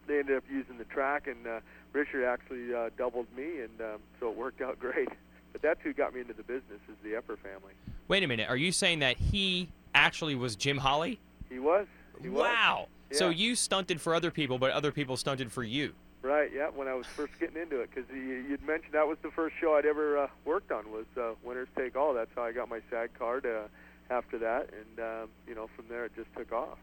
they 0.07 0.19
ended 0.19 0.37
up 0.37 0.43
using 0.51 0.77
the 0.77 0.83
track, 0.85 1.27
and 1.27 1.47
uh, 1.47 1.59
Richard 1.93 2.25
actually 2.25 2.73
uh, 2.73 2.89
doubled 2.97 3.27
me, 3.35 3.61
and 3.61 3.81
um, 3.81 3.99
so 4.19 4.29
it 4.29 4.37
worked 4.37 4.61
out 4.61 4.79
great. 4.79 5.09
But 5.51 5.61
that's 5.61 5.81
who 5.81 5.93
got 5.93 6.13
me 6.13 6.21
into 6.21 6.33
the 6.33 6.43
business 6.43 6.79
is 6.87 6.95
the 7.03 7.09
Epper 7.09 7.37
family. 7.37 7.73
Wait 8.07 8.23
a 8.23 8.27
minute. 8.27 8.49
Are 8.49 8.57
you 8.57 8.71
saying 8.71 8.99
that 8.99 9.17
he 9.17 9.69
actually 9.93 10.35
was 10.35 10.55
Jim 10.55 10.77
Holley? 10.77 11.19
He 11.49 11.59
was. 11.59 11.87
He 12.21 12.29
was. 12.29 12.41
wow. 12.41 12.87
So 13.11 13.27
you 13.27 13.55
stunted 13.55 13.99
for 13.99 14.15
other 14.15 14.31
people, 14.31 14.57
but 14.57 14.71
other 14.71 14.91
people 14.91 15.17
stunted 15.17 15.51
for 15.51 15.63
you. 15.63 15.93
Right, 16.23 16.51
yeah, 16.53 16.67
when 16.67 16.87
I 16.87 16.93
was 16.93 17.07
first 17.07 17.33
getting 17.39 17.59
into 17.59 17.79
it, 17.79 17.89
because 17.93 18.07
you, 18.13 18.45
you'd 18.47 18.63
mentioned 18.63 18.93
that 18.93 19.07
was 19.07 19.17
the 19.23 19.31
first 19.31 19.55
show 19.59 19.75
I'd 19.75 19.87
ever 19.87 20.19
uh, 20.19 20.27
worked 20.45 20.71
on 20.71 20.91
was 20.91 21.05
uh, 21.17 21.33
Winners 21.43 21.67
Take 21.75 21.95
All. 21.95 22.13
That's 22.13 22.29
how 22.35 22.43
I 22.43 22.51
got 22.51 22.69
my 22.69 22.79
SAG 22.91 23.09
card 23.17 23.47
uh, 23.47 23.67
after 24.13 24.37
that, 24.37 24.69
and 24.71 24.99
um, 24.99 25.29
you 25.47 25.55
know 25.55 25.67
from 25.75 25.85
there 25.89 26.05
it 26.05 26.11
just 26.15 26.31
took 26.35 26.51
off. 26.51 26.77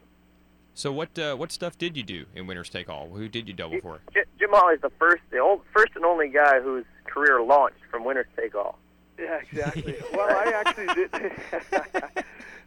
So 0.73 0.91
what 0.91 1.17
uh, 1.17 1.35
what 1.35 1.53
stuff 1.53 1.77
did 1.77 1.95
you 1.95 2.03
do 2.03 2.25
in 2.35 2.47
Winners 2.47 2.69
Take 2.69 2.89
All? 2.89 3.07
Who 3.09 3.29
did 3.29 3.47
you 3.47 3.53
double 3.53 3.79
for? 3.81 3.99
J- 4.13 4.25
Jim 4.37 4.49
Holley's 4.51 4.81
the 4.81 4.91
first, 4.99 5.23
the 5.31 5.39
old, 5.39 5.61
first 5.73 5.93
and 5.95 6.03
only 6.03 6.27
guy 6.27 6.59
whose 6.59 6.85
career 7.05 7.41
launched 7.41 7.79
from 7.89 8.03
Winners 8.03 8.27
Take 8.35 8.55
All. 8.55 8.77
Yeah, 9.17 9.39
exactly. 9.51 9.95
well, 10.13 10.29
I 10.29 10.63
actually 10.65 10.87
did. 10.95 11.11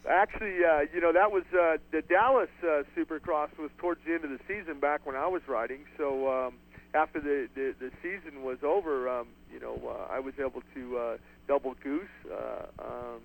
actually, 0.09 0.64
uh, 0.64 0.80
you 0.92 1.00
know, 1.00 1.12
that 1.12 1.30
was 1.32 1.44
uh, 1.53 1.76
the 1.90 2.03
Dallas 2.03 2.48
uh, 2.62 2.82
Supercross 2.96 3.57
was 3.59 3.70
towards 3.78 4.00
the 4.07 4.14
end 4.14 4.24
of 4.24 4.30
the 4.30 4.40
season 4.48 4.80
back 4.80 5.07
when 5.07 5.16
I 5.16 5.26
was 5.26 5.42
riding. 5.48 5.84
So 5.96 6.28
um, 6.32 6.55
after 6.94 7.20
the, 7.20 7.48
the 7.55 7.74
the 7.78 7.90
season 8.03 8.42
was 8.42 8.59
over, 8.62 9.09
um, 9.09 9.28
you 9.53 9.61
know, 9.61 9.78
uh, 9.86 10.12
I 10.12 10.18
was 10.20 10.34
able 10.38 10.62
to 10.74 10.98
uh, 10.98 11.16
double 11.48 11.74
goose. 11.82 12.09
Uh, 12.30 12.66
um, 12.78 13.20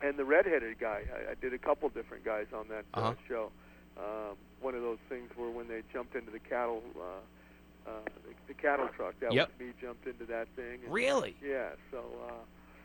and 0.00 0.16
the 0.16 0.24
redheaded 0.24 0.78
guy, 0.78 1.02
I, 1.12 1.32
I 1.32 1.34
did 1.40 1.52
a 1.52 1.58
couple 1.58 1.88
different 1.88 2.24
guys 2.24 2.46
on 2.54 2.68
that 2.68 2.84
uh, 2.94 3.00
Uh-huh. 3.00 3.14
show. 3.28 3.50
Um, 3.98 4.36
one 4.60 4.74
of 4.76 4.82
those 4.82 4.98
things 5.08 5.28
where 5.36 5.50
when 5.50 5.66
they 5.66 5.82
jumped 5.92 6.14
into 6.14 6.30
the 6.30 6.38
cattle, 6.38 6.82
uh, 6.96 7.90
uh, 7.90 7.92
the, 8.24 8.34
the 8.46 8.54
cattle 8.54 8.88
truck, 8.96 9.14
that 9.20 9.32
Yep. 9.34 9.48
was 9.58 9.66
me 9.66 9.72
jumped 9.80 10.06
into 10.06 10.24
that 10.26 10.46
thing. 10.54 10.78
And, 10.84 10.92
Really? 10.92 11.34
yeah, 11.42 11.70
so 11.90 11.98
uh, 12.28 12.32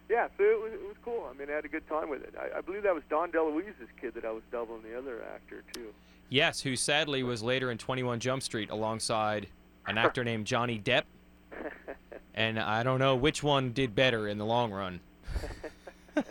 yeah, 0.10 0.28
so 0.38 0.44
it 0.44 0.62
was 0.62 0.74
it 0.74 0.82
was 0.82 0.96
cool. 1.04 1.28
I 1.30 1.38
mean, 1.38 1.50
I 1.50 1.54
had 1.54 1.66
a 1.66 1.70
good 1.70 1.88
time 1.88 2.10
with 2.10 2.24
it. 2.24 2.34
I, 2.40 2.58
I 2.58 2.62
believe 2.62 2.84
that 2.84 2.94
was 2.94 3.04
Dom 3.10 3.32
DeLuise's 3.32 3.90
kid 4.00 4.14
that 4.16 4.26
I 4.26 4.32
was 4.32 4.44
doubling 4.52 4.84
the 4.84 4.98
other 4.98 5.24
actor 5.34 5.64
too. 5.74 5.94
Yes, 6.30 6.62
who 6.62 6.76
sadly 6.76 7.24
was 7.24 7.44
later 7.44 7.70
in 7.72 7.78
21 7.78 8.20
Jump 8.20 8.42
Street 8.44 8.70
alongside 8.70 9.48
an 9.88 9.98
actor 9.98 10.24
named 10.24 10.46
Johnny 10.46 10.80
Depp. 10.80 11.04
And 12.36 12.60
I 12.60 12.82
don't 12.82 12.98
know 12.98 13.16
which 13.16 13.44
one 13.44 13.74
did 13.74 13.94
better 13.94 14.28
in 14.28 14.40
the 14.40 14.46
long 14.46 14.72
run. 14.72 15.02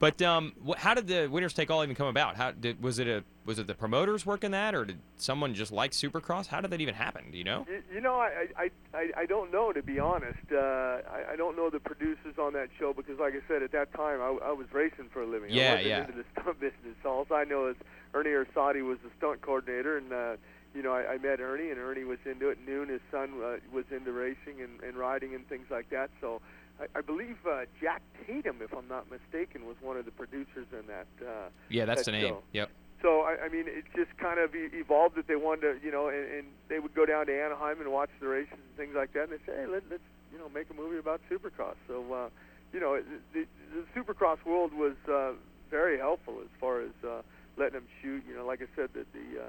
but 0.00 0.22
um, 0.22 0.54
wh- 0.66 0.78
how 0.78 0.94
did 0.94 1.06
the 1.06 1.28
Winners 1.28 1.52
Take 1.52 1.70
All 1.70 1.84
even 1.84 1.94
come 1.94 2.06
about? 2.06 2.34
How 2.34 2.52
did 2.52 2.82
was 2.82 2.98
it 2.98 3.06
a 3.06 3.22
was 3.44 3.58
it 3.58 3.66
the 3.66 3.74
promoters 3.74 4.24
working 4.24 4.50
that, 4.52 4.74
or 4.74 4.86
did 4.86 4.98
someone 5.18 5.52
just 5.54 5.70
like 5.70 5.92
Supercross? 5.92 6.46
How 6.46 6.62
did 6.62 6.70
that 6.70 6.80
even 6.80 6.94
happen? 6.94 7.30
Do 7.30 7.36
you 7.36 7.44
know? 7.44 7.66
you, 7.68 7.82
you 7.94 8.00
know, 8.00 8.14
I, 8.14 8.46
I 8.56 8.70
I 8.94 9.10
I 9.18 9.26
don't 9.26 9.52
know 9.52 9.72
to 9.72 9.82
be 9.82 9.98
honest. 9.98 10.38
Uh, 10.50 10.56
I, 10.56 11.32
I 11.32 11.36
don't 11.36 11.54
know 11.54 11.68
the 11.68 11.80
producers 11.80 12.38
on 12.38 12.54
that 12.54 12.70
show 12.78 12.94
because, 12.94 13.18
like 13.20 13.34
I 13.34 13.46
said, 13.46 13.62
at 13.62 13.72
that 13.72 13.92
time 13.92 14.22
I, 14.22 14.38
I 14.48 14.52
was 14.52 14.66
racing 14.72 15.10
for 15.12 15.22
a 15.22 15.26
living. 15.26 15.50
Yeah, 15.50 15.62
I 15.62 15.74
wasn't 15.74 15.86
yeah. 15.86 16.00
into 16.00 16.12
the 16.14 16.24
stunt 16.32 16.60
business. 16.60 16.96
All 17.04 17.26
I 17.30 17.44
know 17.44 17.68
is 17.68 17.76
Ernie 18.14 18.30
Orsatti 18.30 18.82
was 18.82 18.98
the 19.04 19.10
stunt 19.18 19.42
coordinator, 19.42 19.98
and 19.98 20.12
uh, 20.14 20.36
you 20.74 20.82
know 20.82 20.94
I, 20.94 21.12
I 21.12 21.18
met 21.18 21.40
Ernie, 21.40 21.70
and 21.70 21.78
Ernie 21.78 22.04
was 22.04 22.18
into 22.24 22.48
it. 22.48 22.56
Noon, 22.66 22.88
his 22.88 23.02
son, 23.10 23.34
uh, 23.44 23.56
was 23.70 23.84
into 23.90 24.12
racing 24.12 24.62
and, 24.62 24.80
and 24.80 24.96
riding 24.96 25.34
and 25.34 25.46
things 25.46 25.66
like 25.70 25.90
that. 25.90 26.08
So. 26.22 26.40
I, 26.80 26.98
I 26.98 27.00
believe 27.02 27.36
uh, 27.46 27.64
Jack 27.80 28.02
Tatum, 28.26 28.56
if 28.62 28.72
I'm 28.72 28.88
not 28.88 29.06
mistaken, 29.10 29.66
was 29.66 29.76
one 29.80 29.96
of 29.96 30.04
the 30.04 30.10
producers 30.10 30.66
in 30.72 30.86
that. 30.88 31.06
Uh, 31.20 31.48
Yeah, 31.68 31.84
that's 31.84 32.04
that 32.04 32.12
the 32.12 32.18
name. 32.18 32.28
show. 32.28 32.42
Yep. 32.52 32.70
So 33.02 33.20
I, 33.22 33.46
I 33.46 33.48
mean, 33.48 33.64
it 33.66 33.84
just 33.96 34.16
kind 34.18 34.38
of 34.38 34.54
e- 34.54 34.68
evolved 34.72 35.16
that 35.16 35.26
they 35.26 35.36
wanted 35.36 35.80
to, 35.80 35.84
you 35.84 35.90
know, 35.92 36.08
and, 36.08 36.24
and 36.32 36.46
they 36.68 36.78
would 36.78 36.94
go 36.94 37.06
down 37.06 37.26
to 37.26 37.32
Anaheim 37.32 37.80
and 37.80 37.90
watch 37.90 38.10
the 38.20 38.28
races 38.28 38.52
and 38.52 38.76
things 38.76 38.94
like 38.94 39.12
that, 39.14 39.24
and 39.28 39.32
they 39.32 39.42
say, 39.46 39.56
hey, 39.56 39.66
let, 39.66 39.82
let's, 39.90 40.02
you 40.32 40.38
know, 40.38 40.48
make 40.48 40.68
a 40.70 40.74
movie 40.74 40.98
about 40.98 41.20
Supercross. 41.30 41.76
So, 41.88 42.04
uh, 42.12 42.28
you 42.72 42.80
know, 42.80 43.00
the, 43.32 43.46
the 43.74 43.84
Supercross 43.96 44.44
world 44.44 44.72
was 44.72 44.96
uh, 45.08 45.32
very 45.70 45.98
helpful 45.98 46.36
as 46.42 46.50
far 46.60 46.82
as 46.82 46.90
uh, 47.06 47.22
letting 47.56 47.74
them 47.74 47.88
shoot. 48.02 48.22
You 48.28 48.36
know, 48.36 48.46
like 48.46 48.60
I 48.62 48.68
said, 48.76 48.90
that 48.94 49.06
the 49.12 49.40
uh, 49.40 49.46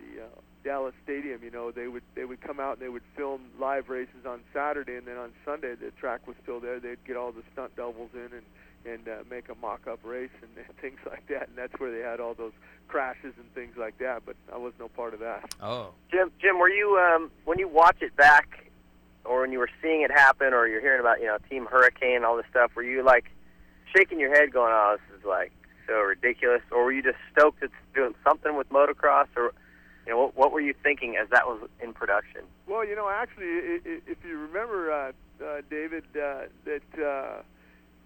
the 0.00 0.22
uh, 0.22 0.26
Dallas 0.64 0.94
Stadium, 1.04 1.42
you 1.42 1.50
know, 1.50 1.70
they 1.70 1.88
would 1.88 2.02
they 2.14 2.24
would 2.24 2.40
come 2.40 2.60
out 2.60 2.74
and 2.74 2.82
they 2.82 2.88
would 2.88 3.02
film 3.16 3.42
live 3.58 3.88
races 3.88 4.26
on 4.26 4.40
Saturday, 4.52 4.96
and 4.96 5.06
then 5.06 5.16
on 5.16 5.32
Sunday 5.44 5.74
the 5.74 5.90
track 5.92 6.26
was 6.26 6.36
still 6.42 6.60
there. 6.60 6.80
They'd 6.80 7.02
get 7.06 7.16
all 7.16 7.32
the 7.32 7.42
stunt 7.52 7.74
doubles 7.76 8.10
in 8.14 8.28
and 8.32 8.42
and 8.86 9.08
uh, 9.08 9.22
make 9.30 9.48
a 9.50 9.54
mock-up 9.56 9.98
race 10.04 10.30
and, 10.40 10.50
and 10.56 10.76
things 10.80 10.98
like 11.06 11.26
that. 11.28 11.48
And 11.48 11.56
that's 11.56 11.78
where 11.78 11.92
they 11.92 12.00
had 12.00 12.20
all 12.20 12.34
those 12.34 12.52
crashes 12.88 13.34
and 13.36 13.52
things 13.54 13.76
like 13.76 13.98
that. 13.98 14.22
But 14.24 14.36
I 14.52 14.56
was 14.56 14.72
no 14.78 14.88
part 14.88 15.14
of 15.14 15.20
that. 15.20 15.54
Oh. 15.60 15.90
Jim, 16.10 16.30
Jim, 16.40 16.58
were 16.58 16.70
you 16.70 16.98
um, 16.98 17.30
when 17.44 17.58
you 17.58 17.68
watch 17.68 17.98
it 18.00 18.16
back, 18.16 18.70
or 19.24 19.42
when 19.42 19.52
you 19.52 19.58
were 19.58 19.70
seeing 19.82 20.02
it 20.02 20.10
happen, 20.10 20.52
or 20.52 20.66
you're 20.66 20.80
hearing 20.80 21.00
about 21.00 21.20
you 21.20 21.26
know 21.26 21.38
Team 21.48 21.66
Hurricane 21.66 22.16
and 22.16 22.24
all 22.24 22.36
this 22.36 22.46
stuff? 22.50 22.72
Were 22.74 22.82
you 22.82 23.02
like 23.02 23.30
shaking 23.96 24.20
your 24.20 24.34
head, 24.34 24.52
going, 24.52 24.72
"Oh, 24.74 24.96
this 24.96 25.18
is 25.18 25.24
like 25.24 25.52
so 25.86 26.00
ridiculous," 26.00 26.62
or 26.70 26.84
were 26.84 26.92
you 26.92 27.02
just 27.02 27.18
stoked 27.32 27.62
it's 27.62 27.72
doing 27.94 28.14
something 28.24 28.56
with 28.56 28.68
motocross, 28.70 29.28
or 29.36 29.52
know, 30.10 30.18
what, 30.18 30.36
what 30.36 30.52
were 30.52 30.60
you 30.60 30.74
thinking 30.82 31.16
as 31.16 31.28
that 31.30 31.46
was 31.46 31.68
in 31.82 31.92
production? 31.92 32.42
Well, 32.66 32.86
you 32.86 32.96
know, 32.96 33.08
actually, 33.08 33.46
if 33.46 34.18
you 34.24 34.38
remember, 34.38 34.92
uh, 34.92 35.12
uh, 35.44 35.62
David, 35.70 36.04
uh, 36.14 36.42
that 36.64 36.82
uh, 37.02 37.42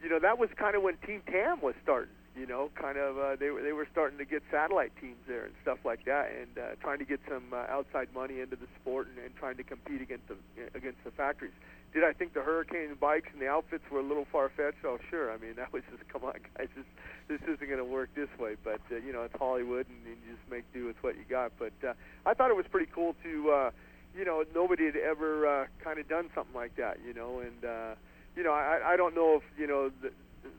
you 0.03 0.09
know 0.09 0.19
that 0.21 0.39
was 0.39 0.51
kind 0.57 0.77
of 0.77 0.83
when 0.83 0.97
Team 0.99 1.23
Tam 1.27 1.61
was 1.61 1.75
starting. 1.83 2.15
You 2.37 2.47
know, 2.47 2.71
kind 2.75 2.99
of 2.99 3.17
uh, 3.17 3.37
they 3.37 3.51
were 3.51 3.63
they 3.63 3.73
were 3.73 3.87
starting 3.93 4.19
to 4.19 4.25
get 4.25 4.43
satellite 4.51 4.93
teams 5.01 5.23
there 5.29 5.45
and 5.45 5.55
stuff 5.63 5.79
like 5.85 6.05
that, 6.07 6.33
and 6.35 6.59
uh, 6.59 6.75
trying 6.81 6.99
to 6.99 7.05
get 7.05 7.21
some 7.29 7.45
uh, 7.53 7.71
outside 7.71 8.09
money 8.13 8.41
into 8.41 8.57
the 8.57 8.67
sport 8.81 9.07
and, 9.07 9.25
and 9.25 9.37
trying 9.37 9.57
to 9.57 9.63
compete 9.63 10.03
against 10.03 10.27
the 10.27 10.37
against 10.75 10.99
the 11.05 11.13
factories. 11.13 11.53
Did 11.93 12.03
I 12.03 12.13
think 12.13 12.35
the 12.35 12.43
Hurricane 12.43 12.97
bikes 13.01 13.29
and 13.33 13.41
the 13.41 13.47
outfits 13.47 13.85
were 13.89 14.01
a 14.01 14.03
little 14.03 14.27
far 14.33 14.51
fetched? 14.57 14.85
Oh, 14.85 14.99
sure. 15.11 15.31
I 15.31 15.39
mean, 15.39 15.55
that 15.57 15.73
was 15.73 15.83
just 15.91 16.09
come 16.09 16.25
on, 16.25 16.35
guys. 16.59 16.69
This 16.75 16.87
this 17.29 17.41
isn't 17.43 17.67
going 17.67 17.79
to 17.79 17.85
work 17.85 18.11
this 18.17 18.29
way. 18.39 18.57
But 18.63 18.81
uh, 18.91 18.97
you 18.97 19.13
know, 19.13 19.23
it's 19.23 19.37
Hollywood, 19.39 19.87
and, 19.89 20.05
and 20.05 20.17
you 20.27 20.35
just 20.35 20.51
make 20.51 20.65
do 20.75 20.87
with 20.87 20.97
what 21.03 21.17
you 21.17 21.25
got. 21.31 21.53
But 21.57 21.73
uh, 21.87 21.95
I 22.27 22.35
thought 22.35 22.51
it 22.51 22.57
was 22.57 22.67
pretty 22.71 22.91
cool 22.93 23.15
to. 23.23 23.51
Uh, 23.51 23.71
you 24.17 24.25
know, 24.25 24.45
nobody 24.55 24.87
had 24.87 24.97
ever 24.97 25.47
uh, 25.47 25.67
kind 25.83 25.99
of 25.99 26.09
done 26.09 26.31
something 26.35 26.55
like 26.55 26.77
that, 26.77 26.99
you 27.05 27.13
know, 27.13 27.41
and 27.41 27.65
uh, 27.65 27.95
you 28.37 28.43
know, 28.43 28.53
I, 28.53 28.93
I 28.93 28.97
don't 28.97 29.15
know 29.15 29.37
if 29.37 29.43
you 29.59 29.67
know 29.67 29.91
the, 30.03 30.11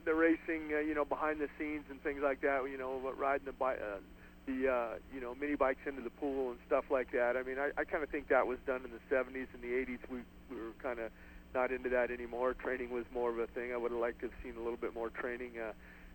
the 0.05 0.13
racing, 0.13 0.73
uh, 0.73 0.79
you 0.79 0.93
know, 0.93 1.05
behind 1.05 1.39
the 1.39 1.49
scenes 1.57 1.86
and 1.89 2.01
things 2.01 2.21
like 2.23 2.41
that, 2.41 2.63
you 2.69 2.77
know, 2.77 3.13
riding 3.17 3.45
the 3.45 3.51
bike, 3.53 3.79
uh, 3.81 3.97
the 4.45 4.71
uh, 4.71 4.88
you 5.13 5.21
know, 5.21 5.36
mini 5.36 5.55
bikes 5.55 5.81
into 5.86 6.01
the 6.01 6.09
pool 6.09 6.51
and 6.51 6.59
stuff 6.67 6.86
like 6.89 7.11
that. 7.11 7.36
I 7.38 7.43
mean, 7.43 7.57
I, 7.59 7.71
I 7.77 7.83
kind 7.83 8.03
of 8.03 8.09
think 8.09 8.29
that 8.29 8.47
was 8.47 8.59
done 8.65 8.81
in 8.86 8.91
the 8.91 9.15
70s 9.15 9.47
and 9.53 9.61
the 9.61 9.73
80s. 9.73 9.99
We 10.09 10.19
we 10.49 10.57
were 10.57 10.73
kind 10.81 10.99
of 10.99 11.11
not 11.53 11.71
into 11.71 11.89
that 11.89 12.11
anymore. 12.11 12.53
Training 12.53 12.91
was 12.91 13.05
more 13.13 13.31
of 13.31 13.39
a 13.39 13.47
thing. 13.47 13.73
I 13.73 13.77
would 13.77 13.91
have 13.91 13.99
liked 13.99 14.19
to 14.21 14.27
have 14.27 14.36
seen 14.43 14.53
a 14.55 14.59
little 14.59 14.77
bit 14.77 14.93
more 14.93 15.09
training. 15.09 15.53
Uh, 15.57 15.71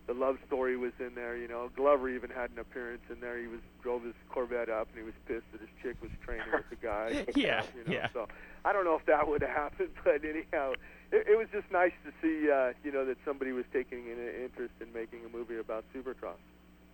the 0.07 0.13
love 0.13 0.37
story 0.47 0.77
was 0.77 0.91
in 0.99 1.15
there. 1.15 1.37
You 1.37 1.47
know, 1.47 1.69
Glover 1.75 2.09
even 2.09 2.29
had 2.29 2.51
an 2.51 2.59
appearance 2.59 3.01
in 3.09 3.19
there. 3.19 3.37
He 3.39 3.47
was 3.47 3.59
drove 3.81 4.03
his 4.03 4.13
Corvette 4.29 4.69
up, 4.69 4.87
and 4.89 4.97
he 4.97 5.03
was 5.03 5.13
pissed 5.27 5.49
that 5.51 5.61
his 5.61 5.69
chick 5.81 5.95
was 6.01 6.11
training 6.25 6.47
with 6.51 6.69
the 6.69 6.75
guy. 6.75 7.25
Yeah, 7.35 7.63
you 7.75 7.83
know, 7.85 7.93
yeah. 7.93 8.07
So 8.13 8.27
I 8.65 8.73
don't 8.73 8.85
know 8.85 8.95
if 8.95 9.05
that 9.05 9.27
would 9.27 9.41
have 9.41 9.51
happened, 9.51 9.89
but 10.03 10.23
anyhow, 10.23 10.73
it, 11.11 11.27
it 11.27 11.37
was 11.37 11.47
just 11.51 11.71
nice 11.71 11.93
to 12.05 12.11
see. 12.21 12.49
Uh, 12.51 12.73
you 12.83 12.91
know, 12.91 13.05
that 13.05 13.17
somebody 13.25 13.51
was 13.51 13.65
taking 13.71 13.99
an 14.11 14.19
interest 14.43 14.73
in 14.81 14.91
making 14.93 15.21
a 15.25 15.29
movie 15.35 15.57
about 15.57 15.85
Supercross. 15.95 16.39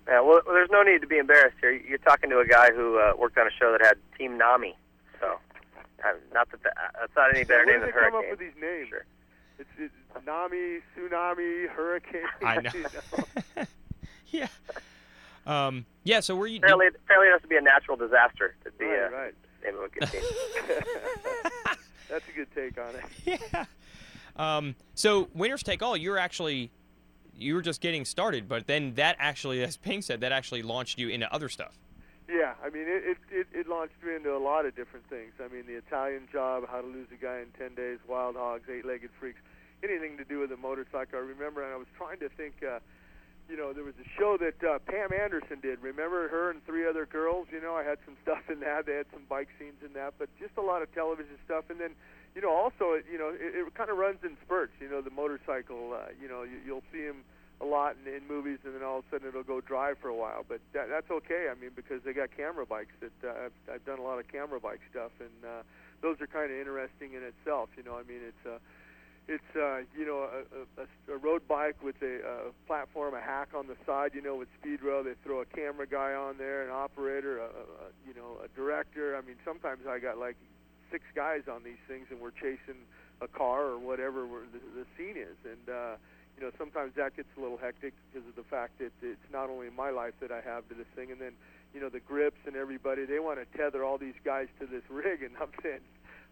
Yeah, 0.08 0.22
well, 0.22 0.41
there's 0.45 0.70
no 0.72 0.84
need 0.84 1.01
to 1.01 1.08
be 1.08 1.18
embarrassed 1.18 1.58
here. 1.60 1.72
You're 1.74 1.97
talking 1.97 2.30
to 2.30 2.39
a 2.39 2.47
guy 2.47 2.72
who 2.72 2.97
uh, 2.97 3.12
worked 3.18 3.38
on 3.38 3.45
a 3.45 3.51
show 3.51 3.74
that 3.74 3.86
had 3.86 3.97
Team 4.18 4.38
Nami. 4.38 4.74
So, 5.20 5.36
uh, 6.03 6.14
not 6.34 6.49
that 6.51 6.64
the, 6.64 6.70
uh, 6.70 6.74
that's 7.01 7.16
not 7.16 7.36
any 7.36 7.43
better 7.43 7.66
Where 7.66 7.80
name 7.80 7.80
do 7.82 7.86
than 7.88 7.88
they 7.88 7.91
come 7.91 8.14
Hurricane. 8.14 8.32
up 8.32 8.32
with 8.32 8.39
these 8.39 8.62
names? 8.62 8.88
Sure. 8.88 9.05
It's, 9.60 9.70
it's 9.78 9.93
Nami, 10.26 10.80
Tsunami, 10.95 11.68
Hurricane. 11.70 12.22
I 12.43 12.55
know. 12.62 12.72
know. 13.55 13.64
yeah. 14.28 14.47
Um, 15.45 15.86
yeah. 16.03 16.20
So 16.20 16.36
were 16.36 16.47
you? 16.47 16.58
Apparently, 16.58 16.88
apparently 16.88 17.30
it 17.30 17.32
has 17.32 17.41
to 17.41 17.47
be 17.47 17.58
a 17.58 17.62
natural 17.62 17.97
disaster 17.97 18.55
to 18.64 18.72
be 18.72 18.86
right, 18.86 19.03
uh, 19.03 19.10
right. 19.10 19.34
name 19.64 19.76
of 19.76 19.84
a 19.84 19.89
good 19.89 20.10
team. 20.12 20.22
That's 22.10 22.26
a 22.28 22.32
good 22.32 22.47
take 22.55 22.78
on 22.78 22.95
it. 22.95 23.41
yeah. 23.53 23.66
Um, 24.36 24.76
so 24.93 25.30
winners 25.34 25.64
take 25.64 25.82
all. 25.82 25.97
You're 25.97 26.18
actually 26.18 26.72
you 27.36 27.55
were 27.55 27.62
just 27.62 27.82
getting 27.82 28.05
started, 28.05 28.47
but 28.47 28.68
then 28.68 28.93
that 28.95 29.16
actually, 29.20 29.64
as 29.64 29.78
Ping 29.78 30.01
said, 30.01 30.22
that 30.22 30.32
actually 30.32 30.64
launched 30.64 30.99
you 30.99 31.10
into 31.10 31.32
other 31.34 31.49
stuff. 31.49 31.78
Yeah, 32.28 32.59
I 32.59 32.69
mean, 32.69 32.84
it, 32.88 33.15
it, 33.15 33.17
it, 33.32 33.47
it 33.53 33.67
launched 33.67 34.03
me 34.03 34.15
into 34.15 34.36
a 34.36 34.43
lot 34.43 34.65
of 34.65 34.75
different 34.75 35.07
things. 35.07 35.32
I 35.39 35.47
mean, 35.47 35.63
the 35.65 35.80
Italian 35.80 36.28
job, 36.32 36.67
how 36.67 36.82
to 36.82 36.88
lose 36.88 37.07
a 37.15 37.15
guy 37.15 37.39
in 37.39 37.55
10 37.57 37.75
days, 37.75 37.99
wild 38.07 38.36
hogs, 38.36 38.67
eight-legged 38.67 39.11
freaks, 39.17 39.39
anything 39.82 40.17
to 40.17 40.25
do 40.25 40.39
with 40.39 40.51
a 40.51 40.57
motorcycle. 40.57 41.19
I 41.19 41.23
remember, 41.23 41.63
and 41.63 41.71
I 41.73 41.78
was 41.78 41.88
trying 41.95 42.19
to 42.19 42.28
think, 42.28 42.59
uh, 42.59 42.80
you 43.47 43.55
know, 43.55 43.71
there 43.71 43.86
was 43.86 43.95
a 43.95 44.07
show 44.19 44.36
that 44.43 44.59
uh, 44.59 44.80
Pam 44.80 45.15
Anderson 45.15 45.59
did. 45.61 45.80
Remember 45.80 46.28
her 46.28 46.51
and 46.51 46.59
three 46.65 46.86
other 46.86 47.05
girls? 47.05 47.47
You 47.49 47.61
know, 47.61 47.75
I 47.75 47.84
had 47.84 47.97
some 48.03 48.17
stuff 48.23 48.43
in 48.51 48.59
that. 48.59 48.86
They 48.86 48.95
had 48.95 49.07
some 49.13 49.23
bike 49.30 49.47
scenes 49.57 49.80
in 49.80 49.93
that, 49.93 50.15
but 50.19 50.28
just 50.38 50.51
a 50.57 50.61
lot 50.61 50.82
of 50.82 50.93
television 50.93 51.39
stuff. 51.45 51.69
And 51.69 51.80
then, 51.80 51.95
you 52.36 52.41
know, 52.41 52.51
also, 52.51 52.99
you 53.09 53.17
know, 53.17 53.32
it, 53.32 53.55
it 53.55 53.73
kind 53.73 53.89
of 53.89 53.97
runs 53.97 54.19
in 54.23 54.36
spurts. 54.43 54.73
You 54.82 54.89
know, 54.89 54.99
the 54.99 55.15
motorcycle, 55.15 55.95
uh, 55.95 56.11
you 56.19 56.28
know, 56.28 56.43
you, 56.43 56.59
you'll 56.65 56.88
see 56.91 57.07
him 57.07 57.23
a 57.60 57.66
lot 57.66 57.95
in, 58.05 58.14
in 58.14 58.28
movies, 58.28 58.60
and 58.66 58.76
then 58.76 58.84
all 58.84 58.99
of 58.99 59.05
a 59.05 59.16
sudden 59.16 59.28
it'll 59.28 59.43
go 59.43 59.62
dry 59.62 59.93
for 59.99 60.10
a 60.10 60.16
while. 60.16 60.45
But 60.47 60.60
that, 60.74 60.89
that's 60.89 61.10
okay. 61.10 61.47
I 61.51 61.60
mean, 61.60 61.72
because 61.76 62.03
they 62.03 62.14
got 62.14 62.30
camera 62.36 62.66
bikes 62.66 62.93
that 63.01 63.28
uh, 63.28 63.45
I've, 63.45 63.76
I've 63.76 63.86
done 63.86 63.99
a 63.99 64.03
lot 64.03 64.20
of 64.20 64.28
camera 64.28 64.60
bike 64.60 64.82
stuff, 64.91 65.12
and 65.20 65.34
uh, 65.43 65.64
those 66.01 66.22
are 66.22 66.28
kind 66.28 66.51
of 66.51 66.58
interesting 66.58 67.14
in 67.14 67.24
itself. 67.24 67.70
You 67.76 67.84
know, 67.84 67.95
I 67.97 68.03
mean, 68.03 68.22
it's 68.22 68.45
uh, 68.45 68.60
it's 69.28 69.55
uh, 69.55 69.82
you 69.97 70.05
know 70.05 70.30
a, 70.30 70.82
a, 70.82 71.16
a 71.16 71.18
road 71.18 71.47
bike 71.47 71.82
with 71.82 71.95
a, 72.01 72.22
a 72.22 72.68
platform, 72.68 73.16
a 73.16 73.22
hack 73.22 73.49
on 73.55 73.68
the 73.68 73.76
side. 73.86 74.12
You 74.14 74.22
know, 74.22 74.36
with 74.36 74.49
speed 74.62 74.84
rail, 74.84 75.03
they 75.03 75.16
throw 75.24 75.41
a 75.41 75.45
camera 75.45 75.88
guy 75.88 76.14
on 76.14 76.38
there, 76.38 76.64
an 76.64 76.72
operator, 76.72 77.39
a, 77.39 77.45
a 77.45 77.89
you 78.08 78.14
know 78.14 78.38
a 78.43 78.47
director. 78.55 79.18
I 79.18 79.22
mean, 79.22 79.38
sometimes 79.43 79.82
I 79.89 79.97
got 79.97 80.18
like 80.20 80.38
six 80.91 81.03
guys 81.16 81.41
on 81.51 81.64
these 81.64 81.82
things, 81.88 82.05
and 82.12 82.22
we're 82.22 82.32
chasing 82.32 82.86
a 83.20 83.28
car 83.28 83.66
or 83.66 83.80
whatever 83.80 84.28
the, 84.53 84.60
the 84.80 84.86
scene 84.95 85.18
is, 85.18 85.38
and. 85.43 85.76
uh 85.76 85.95
you 86.38 86.45
know, 86.45 86.51
sometimes 86.57 86.93
that 86.95 87.15
gets 87.15 87.29
a 87.38 87.41
little 87.41 87.57
hectic 87.57 87.93
because 88.07 88.27
of 88.27 88.35
the 88.35 88.43
fact 88.43 88.77
that 88.77 88.91
it's 89.01 89.29
not 89.33 89.49
only 89.49 89.69
my 89.75 89.89
life 89.89 90.13
that 90.21 90.31
I 90.31 90.41
have 90.41 90.67
to 90.69 90.75
this 90.75 90.88
thing, 90.95 91.11
and 91.11 91.19
then, 91.19 91.33
you 91.73 91.81
know, 91.81 91.89
the 91.89 91.99
grips 91.99 92.38
and 92.45 92.55
everybody, 92.55 93.05
they 93.05 93.19
want 93.19 93.39
to 93.39 93.57
tether 93.57 93.83
all 93.83 93.97
these 93.97 94.17
guys 94.23 94.47
to 94.59 94.67
this 94.67 94.83
rig, 94.89 95.23
and 95.23 95.33
I'm 95.41 95.49
saying, 95.63 95.81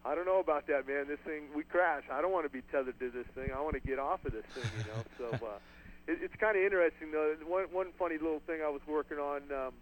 I 0.04 0.14
don't 0.14 0.26
know 0.26 0.38
about 0.38 0.68
that, 0.68 0.86
man. 0.86 1.08
This 1.08 1.18
thing, 1.26 1.50
we 1.54 1.64
crash. 1.64 2.04
I 2.12 2.22
don't 2.22 2.30
want 2.30 2.46
to 2.46 2.52
be 2.52 2.62
tethered 2.70 2.98
to 3.00 3.10
this 3.10 3.26
thing. 3.34 3.50
I 3.50 3.60
want 3.60 3.74
to 3.74 3.80
get 3.80 3.98
off 3.98 4.24
of 4.24 4.32
this 4.32 4.44
thing, 4.54 4.70
you 4.78 4.84
know. 4.86 5.02
So 5.18 5.46
uh, 5.46 5.58
it, 6.06 6.18
it's 6.22 6.36
kind 6.38 6.56
of 6.56 6.62
interesting, 6.62 7.10
though. 7.10 7.34
One 7.44 7.64
one 7.72 7.88
funny 7.98 8.14
little 8.14 8.40
thing 8.46 8.62
I 8.64 8.68
was 8.68 8.82
working 8.86 9.18
on. 9.18 9.42
Um, 9.50 9.72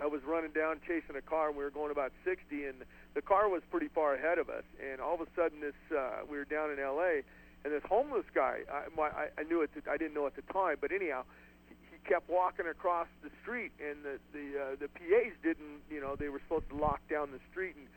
I 0.00 0.06
was 0.06 0.22
running 0.26 0.50
down 0.50 0.80
chasing 0.84 1.14
a 1.14 1.22
car, 1.22 1.48
and 1.48 1.56
we 1.56 1.62
were 1.62 1.70
going 1.70 1.92
about 1.92 2.10
60, 2.24 2.64
and 2.64 2.82
the 3.14 3.22
car 3.22 3.48
was 3.48 3.62
pretty 3.70 3.86
far 3.86 4.14
ahead 4.14 4.38
of 4.38 4.50
us. 4.50 4.64
And 4.82 5.00
all 5.00 5.14
of 5.14 5.20
a 5.20 5.30
sudden, 5.36 5.60
this 5.60 5.78
uh, 5.96 6.26
we 6.28 6.36
were 6.36 6.44
down 6.44 6.72
in 6.72 6.80
L.A. 6.80 7.22
And 7.64 7.72
this 7.72 7.82
homeless 7.88 8.26
guy, 8.34 8.60
I, 8.70 8.92
my, 8.94 9.08
I, 9.08 9.42
knew 9.44 9.62
it. 9.62 9.70
I 9.90 9.96
didn't 9.96 10.14
know 10.14 10.26
at 10.26 10.36
the 10.36 10.44
time, 10.52 10.76
but 10.80 10.92
anyhow, 10.92 11.24
he, 11.68 11.74
he 11.90 11.96
kept 12.08 12.28
walking 12.28 12.66
across 12.66 13.08
the 13.22 13.30
street, 13.40 13.72
and 13.80 14.04
the 14.04 14.20
the 14.36 14.46
uh, 14.60 14.76
the 14.78 14.88
PA's 14.88 15.32
didn't. 15.42 15.80
You 15.90 16.00
know, 16.00 16.14
they 16.14 16.28
were 16.28 16.40
supposed 16.40 16.68
to 16.68 16.76
lock 16.76 17.00
down 17.08 17.32
the 17.32 17.40
street 17.50 17.74
and 17.76 17.88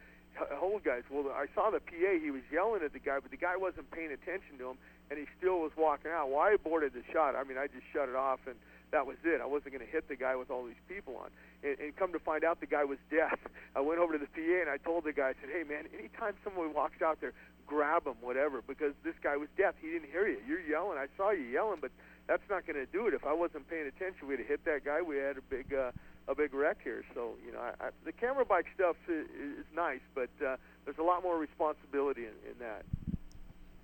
hold 0.56 0.84
guys. 0.84 1.04
Well, 1.12 1.28
I 1.36 1.48
saw 1.54 1.70
the 1.70 1.82
PA. 1.82 2.16
He 2.22 2.32
was 2.32 2.44
yelling 2.52 2.82
at 2.84 2.94
the 2.94 3.00
guy, 3.00 3.20
but 3.20 3.32
the 3.32 3.38
guy 3.38 3.58
wasn't 3.58 3.92
paying 3.92 4.12
attention 4.12 4.58
to 4.60 4.72
him, 4.72 4.78
and 5.12 5.20
he 5.20 5.26
still 5.38 5.60
was 5.60 5.72
walking 5.76 6.12
out. 6.12 6.30
Well, 6.30 6.40
I 6.40 6.52
aborted 6.52 6.94
the 6.94 7.04
shot. 7.12 7.36
I 7.36 7.44
mean, 7.44 7.58
I 7.58 7.68
just 7.68 7.84
shut 7.92 8.08
it 8.08 8.16
off, 8.16 8.40
and 8.48 8.56
that 8.92 9.06
was 9.06 9.18
it. 9.24 9.42
I 9.42 9.46
wasn't 9.46 9.76
going 9.76 9.86
to 9.86 9.92
hit 9.92 10.08
the 10.08 10.16
guy 10.16 10.36
with 10.36 10.50
all 10.50 10.66
these 10.66 10.80
people 10.88 11.18
on. 11.18 11.30
And, 11.64 11.78
and 11.80 11.96
come 11.96 12.14
to 12.14 12.20
find 12.20 12.44
out, 12.44 12.60
the 12.60 12.68
guy 12.68 12.86
was 12.86 13.00
deaf. 13.12 13.40
I 13.76 13.82
went 13.82 14.00
over 14.00 14.14
to 14.14 14.20
the 14.20 14.32
PA 14.32 14.62
and 14.62 14.70
I 14.70 14.78
told 14.78 15.04
the 15.04 15.14
guy, 15.14 15.30
I 15.30 15.36
said, 15.42 15.52
"Hey, 15.52 15.64
man, 15.68 15.86
anytime 15.98 16.36
someone 16.44 16.74
walks 16.74 17.02
out 17.02 17.20
there, 17.20 17.34
grab 17.68 18.08
him, 18.08 18.16
whatever, 18.22 18.62
because 18.66 18.94
this 19.04 19.16
guy 19.22 19.38
was 19.38 19.50
deaf. 19.58 19.76
He 19.82 19.90
didn't 19.90 20.10
hear 20.10 20.28
you. 20.28 20.38
You're 20.48 20.62
yelling. 20.62 20.98
I 20.98 21.08
saw 21.16 21.32
you 21.32 21.44
yelling, 21.44 21.80
but 21.82 21.92
that's 22.28 22.44
not 22.50 22.66
going 22.66 22.78
to 22.78 22.86
do 22.86 23.08
it. 23.08 23.14
If 23.14 23.26
I 23.26 23.34
wasn't 23.34 23.70
paying 23.70 23.88
attention, 23.88 24.28
we'd 24.28 24.40
have 24.40 24.48
hit 24.48 24.66
that 24.66 24.84
guy. 24.86 25.02
We 25.02 25.18
had 25.18 25.38
a 25.38 25.42
big, 25.42 25.74
uh, 25.74 25.92
a 26.28 26.36
big 26.36 26.54
wreck 26.54 26.78
here. 26.84 27.04
So, 27.14 27.32
you 27.46 27.52
know, 27.52 27.60
I, 27.60 27.86
I, 27.86 27.90
the 28.06 28.12
camera 28.12 28.46
bike 28.46 28.66
stuff 28.74 28.96
is, 29.08 29.28
is 29.28 29.66
nice, 29.76 30.02
but 30.16 30.30
uh, 30.46 30.58
there's 30.86 30.98
a 30.98 31.04
lot 31.04 31.24
more 31.24 31.38
responsibility 31.38 32.24
in, 32.24 32.52
in 32.52 32.58
that. 32.60 32.84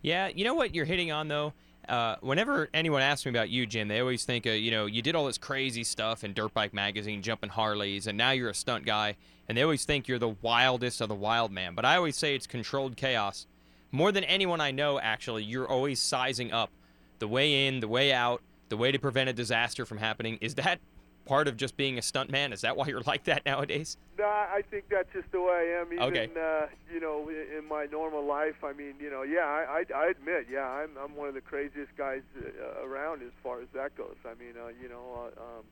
Yeah, 0.01 0.27
you 0.27 0.43
know 0.43 0.53
what 0.53 0.75
you're 0.75 0.85
hitting 0.85 1.11
on 1.11 1.27
though. 1.29 1.53
Uh, 1.87 2.15
whenever 2.21 2.69
anyone 2.73 3.01
asks 3.01 3.25
me 3.25 3.29
about 3.29 3.49
you, 3.49 3.65
Jim, 3.65 3.89
they 3.89 3.99
always 3.99 4.23
think, 4.23 4.47
uh, 4.47 4.51
you 4.51 4.71
know, 4.71 4.85
you 4.85 5.01
did 5.01 5.15
all 5.15 5.25
this 5.25 5.37
crazy 5.37 5.83
stuff 5.83 6.23
in 6.23 6.33
Dirt 6.33 6.53
Bike 6.53 6.73
Magazine, 6.73 7.21
jumping 7.21 7.49
Harleys, 7.49 8.07
and 8.07 8.17
now 8.17 8.31
you're 8.31 8.49
a 8.49 8.55
stunt 8.55 8.85
guy, 8.85 9.17
and 9.49 9.57
they 9.57 9.63
always 9.63 9.83
think 9.83 10.07
you're 10.07 10.19
the 10.19 10.35
wildest 10.41 11.01
of 11.01 11.09
the 11.09 11.15
wild 11.15 11.51
man. 11.51 11.75
But 11.75 11.83
I 11.83 11.97
always 11.97 12.15
say 12.15 12.35
it's 12.35 12.47
controlled 12.47 12.95
chaos. 12.95 13.47
More 13.93 14.11
than 14.11 14.23
anyone 14.23 14.59
I 14.59 14.71
know, 14.71 14.99
actually, 14.99 15.43
you're 15.43 15.67
always 15.67 16.01
sizing 16.01 16.51
up 16.51 16.71
the 17.19 17.27
way 17.27 17.67
in, 17.67 17.79
the 17.79 17.87
way 17.87 18.11
out, 18.11 18.41
the 18.69 18.75
way 18.75 18.91
to 18.91 18.97
prevent 18.97 19.29
a 19.29 19.33
disaster 19.33 19.85
from 19.85 19.99
happening. 19.99 20.39
Is 20.41 20.55
that 20.55 20.79
part 21.25 21.47
of 21.47 21.55
just 21.57 21.77
being 21.77 21.99
a 21.99 22.01
stunt 22.01 22.31
man? 22.31 22.51
Is 22.53 22.61
that 22.61 22.75
why 22.75 22.87
you're 22.87 23.01
like 23.05 23.25
that 23.25 23.45
nowadays? 23.45 23.95
No, 24.17 24.25
I 24.25 24.63
think 24.71 24.85
that's 24.89 25.13
just 25.13 25.31
the 25.31 25.39
way 25.41 25.75
I 25.77 25.81
am. 25.81 25.93
Even 25.93 26.03
Okay. 26.05 26.27
uh, 26.35 26.65
you 26.91 26.99
know, 26.99 27.29
in, 27.29 27.59
in 27.59 27.67
my 27.69 27.85
normal 27.85 28.25
life, 28.25 28.63
I 28.63 28.73
mean, 28.73 28.95
you 28.99 29.11
know, 29.11 29.21
yeah, 29.21 29.45
I, 29.45 29.83
I, 29.93 30.05
I 30.05 30.07
admit, 30.07 30.47
yeah, 30.51 30.65
I'm 30.67 30.97
I'm 30.97 31.15
one 31.15 31.27
of 31.27 31.35
the 31.35 31.41
craziest 31.41 31.95
guys 31.95 32.23
uh, 32.41 32.83
around 32.83 33.21
as 33.21 33.31
far 33.43 33.61
as 33.61 33.67
that 33.75 33.95
goes. 33.95 34.15
I 34.25 34.33
mean, 34.41 34.53
uh, 34.59 34.69
you 34.81 34.89
know, 34.89 35.29
uh, 35.37 35.39
um, 35.41 35.63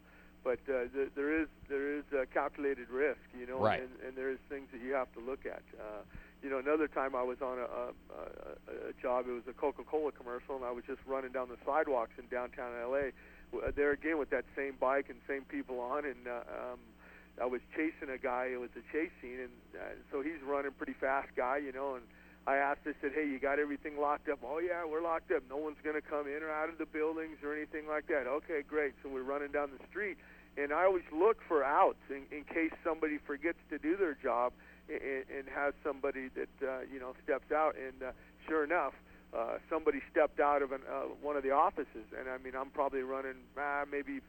but 0.43 0.59
uh, 0.71 0.85
th- 0.93 1.09
there 1.15 1.41
is 1.41 1.47
there 1.69 1.97
is 1.97 2.03
a 2.15 2.27
calculated 2.27 2.87
risk, 2.91 3.19
you 3.37 3.47
know, 3.47 3.57
Right. 3.57 3.81
and, 3.81 3.89
and 4.07 4.15
there 4.15 4.29
is 4.29 4.37
things 4.47 4.67
that 4.73 4.81
you 4.81 4.93
have 4.93 5.11
to 5.13 5.19
look 5.19 5.47
at. 5.47 5.63
Uh, 5.79 6.01
you 6.41 6.49
know, 6.49 6.57
another 6.57 6.87
time 6.87 7.15
I 7.15 7.23
was 7.23 7.37
on 7.41 7.59
a, 7.59 7.67
a, 7.69 8.89
a, 8.89 8.93
job. 9.01 9.25
It 9.27 9.33
was 9.33 9.45
a 9.47 9.53
Coca-Cola 9.53 10.11
commercial, 10.11 10.55
and 10.55 10.65
I 10.65 10.71
was 10.71 10.83
just 10.85 10.99
running 11.05 11.31
down 11.31 11.49
the 11.49 11.57
sidewalks 11.65 12.17
in 12.17 12.25
downtown 12.27 12.73
LA. 12.81 13.13
There 13.75 13.91
again 13.91 14.17
with 14.17 14.29
that 14.31 14.45
same 14.55 14.75
bike 14.79 15.07
and 15.09 15.19
same 15.27 15.43
people 15.43 15.79
on, 15.79 16.05
and 16.05 16.27
uh, 16.27 16.73
um, 16.73 16.79
I 17.41 17.45
was 17.45 17.61
chasing 17.75 18.09
a 18.09 18.17
guy. 18.17 18.49
It 18.53 18.59
was 18.59 18.71
a 18.73 18.83
chase 18.91 19.11
scene, 19.21 19.39
and 19.39 19.57
uh, 19.75 19.93
so 20.11 20.21
he's 20.21 20.41
running 20.45 20.71
pretty 20.71 20.95
fast, 20.99 21.29
guy, 21.35 21.57
you 21.57 21.71
know, 21.71 21.95
and 21.95 22.03
I 22.47 22.57
asked, 22.57 22.81
I 22.87 22.93
said, 23.01 23.11
hey, 23.13 23.27
you 23.29 23.37
got 23.37 23.59
everything 23.59 23.99
locked 24.01 24.27
up? 24.27 24.39
Oh, 24.43 24.57
yeah, 24.57 24.81
we're 24.85 25.03
locked 25.03 25.31
up. 25.31 25.43
No 25.47 25.57
one's 25.57 25.77
to 25.83 26.01
come 26.01 26.25
in 26.25 26.41
or 26.41 26.49
out 26.49 26.69
of 26.69 26.79
the 26.79 26.87
buildings 26.87 27.37
or 27.43 27.53
anything 27.53 27.87
like 27.87 28.07
that. 28.07 28.25
Okay, 28.25 28.61
great. 28.67 28.93
So 29.03 29.09
we're 29.09 29.21
running 29.21 29.51
down 29.51 29.69
the 29.69 29.83
street. 29.89 30.17
And 30.57 30.73
I 30.73 30.83
always 30.83 31.05
look 31.13 31.37
for 31.47 31.63
outs 31.63 32.01
in, 32.09 32.25
in 32.35 32.43
case 32.43 32.73
somebody 32.83 33.19
forgets 33.19 33.59
to 33.69 33.77
do 33.77 33.95
their 33.95 34.15
job 34.15 34.53
and, 34.89 35.25
and 35.29 35.47
has 35.53 35.73
somebody 35.83 36.29
that, 36.35 36.67
uh, 36.67 36.79
you 36.91 36.99
know, 36.99 37.13
steps 37.23 37.51
out. 37.51 37.75
And 37.75 38.01
uh, 38.03 38.11
sure 38.47 38.63
enough, 38.63 38.93
uh, 39.33 39.57
somebody 39.69 40.01
stepped 40.11 40.39
out 40.39 40.61
of 40.61 40.71
an, 40.71 40.81
uh, 40.89 41.07
one 41.21 41.37
of 41.37 41.43
the 41.43 41.51
offices. 41.51 42.05
And 42.17 42.29
I 42.29 42.37
mean, 42.37 42.53
I'm 42.55 42.69
probably 42.69 43.01
running 43.01 43.35
uh, 43.57 43.85
maybe 43.89 44.19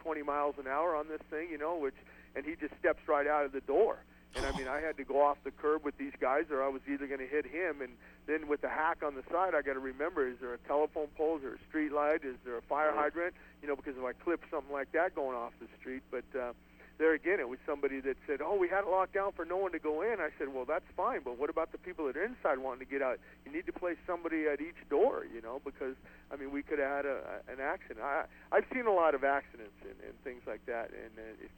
20 0.00 0.22
miles 0.22 0.54
an 0.58 0.66
hour 0.66 0.94
on 0.96 1.08
this 1.08 1.20
thing, 1.30 1.48
you 1.50 1.58
know, 1.58 1.76
which, 1.76 1.96
and 2.34 2.44
he 2.44 2.54
just 2.56 2.74
steps 2.78 3.00
right 3.08 3.26
out 3.26 3.44
of 3.44 3.52
the 3.52 3.60
door. 3.60 3.98
And 4.36 4.46
I 4.46 4.56
mean, 4.56 4.68
I 4.68 4.80
had 4.80 4.96
to 4.98 5.04
go 5.04 5.20
off 5.22 5.38
the 5.42 5.50
curb 5.50 5.84
with 5.84 5.98
these 5.98 6.12
guys, 6.20 6.44
or 6.50 6.62
I 6.62 6.68
was 6.68 6.82
either 6.88 7.08
going 7.08 7.18
to 7.20 7.26
hit 7.26 7.44
him. 7.46 7.80
And 7.80 7.92
then 8.26 8.46
with 8.46 8.60
the 8.60 8.68
hack 8.68 8.98
on 9.04 9.16
the 9.16 9.24
side, 9.30 9.54
I 9.56 9.62
got 9.62 9.72
to 9.72 9.80
remember: 9.80 10.28
is 10.28 10.36
there 10.40 10.54
a 10.54 10.58
telephone 10.68 11.08
pole? 11.16 11.36
Is 11.36 11.42
there 11.42 11.54
a 11.54 11.64
street 11.68 11.90
light? 11.92 12.22
Is 12.22 12.36
there 12.44 12.56
a 12.56 12.62
fire 12.62 12.92
hydrant? 12.94 13.34
You 13.60 13.68
know, 13.68 13.74
because 13.74 13.96
if 13.96 14.04
I 14.04 14.12
clip 14.12 14.44
something 14.48 14.72
like 14.72 14.92
that 14.92 15.16
going 15.16 15.36
off 15.36 15.52
the 15.60 15.66
street, 15.80 16.02
but 16.12 16.24
uh, 16.38 16.52
there 17.00 17.14
again, 17.14 17.40
it 17.40 17.48
was 17.48 17.58
somebody 17.64 17.98
that 18.00 18.16
said, 18.26 18.40
"Oh, 18.44 18.54
we 18.54 18.68
had 18.68 18.84
it 18.84 18.90
locked 18.90 19.14
down 19.14 19.32
for 19.32 19.46
no 19.46 19.56
one 19.56 19.72
to 19.72 19.78
go 19.78 20.02
in." 20.02 20.20
I 20.20 20.28
said, 20.38 20.52
"Well, 20.52 20.66
that's 20.66 20.84
fine, 20.94 21.22
but 21.24 21.38
what 21.38 21.48
about 21.48 21.72
the 21.72 21.78
people 21.78 22.06
that 22.06 22.16
are 22.16 22.22
inside 22.22 22.58
wanting 22.58 22.84
to 22.84 22.90
get 22.92 23.00
out? 23.00 23.18
You 23.46 23.50
need 23.50 23.64
to 23.66 23.72
place 23.72 23.96
somebody 24.06 24.46
at 24.46 24.60
each 24.60 24.76
door, 24.90 25.24
you 25.24 25.40
know, 25.40 25.60
because 25.64 25.96
I 26.30 26.36
mean, 26.36 26.52
we 26.52 26.62
could 26.62 26.78
have 26.78 26.90
had 26.90 27.06
a, 27.06 27.40
an 27.48 27.58
accident. 27.58 28.04
I 28.04 28.28
I've 28.52 28.66
seen 28.72 28.84
a 28.84 28.92
lot 28.92 29.14
of 29.14 29.24
accidents 29.24 29.80
and, 29.80 29.96
and 30.04 30.12
things 30.22 30.42
like 30.46 30.60
that, 30.66 30.90
and 30.92 31.10
uh, 31.16 31.44
it, 31.44 31.50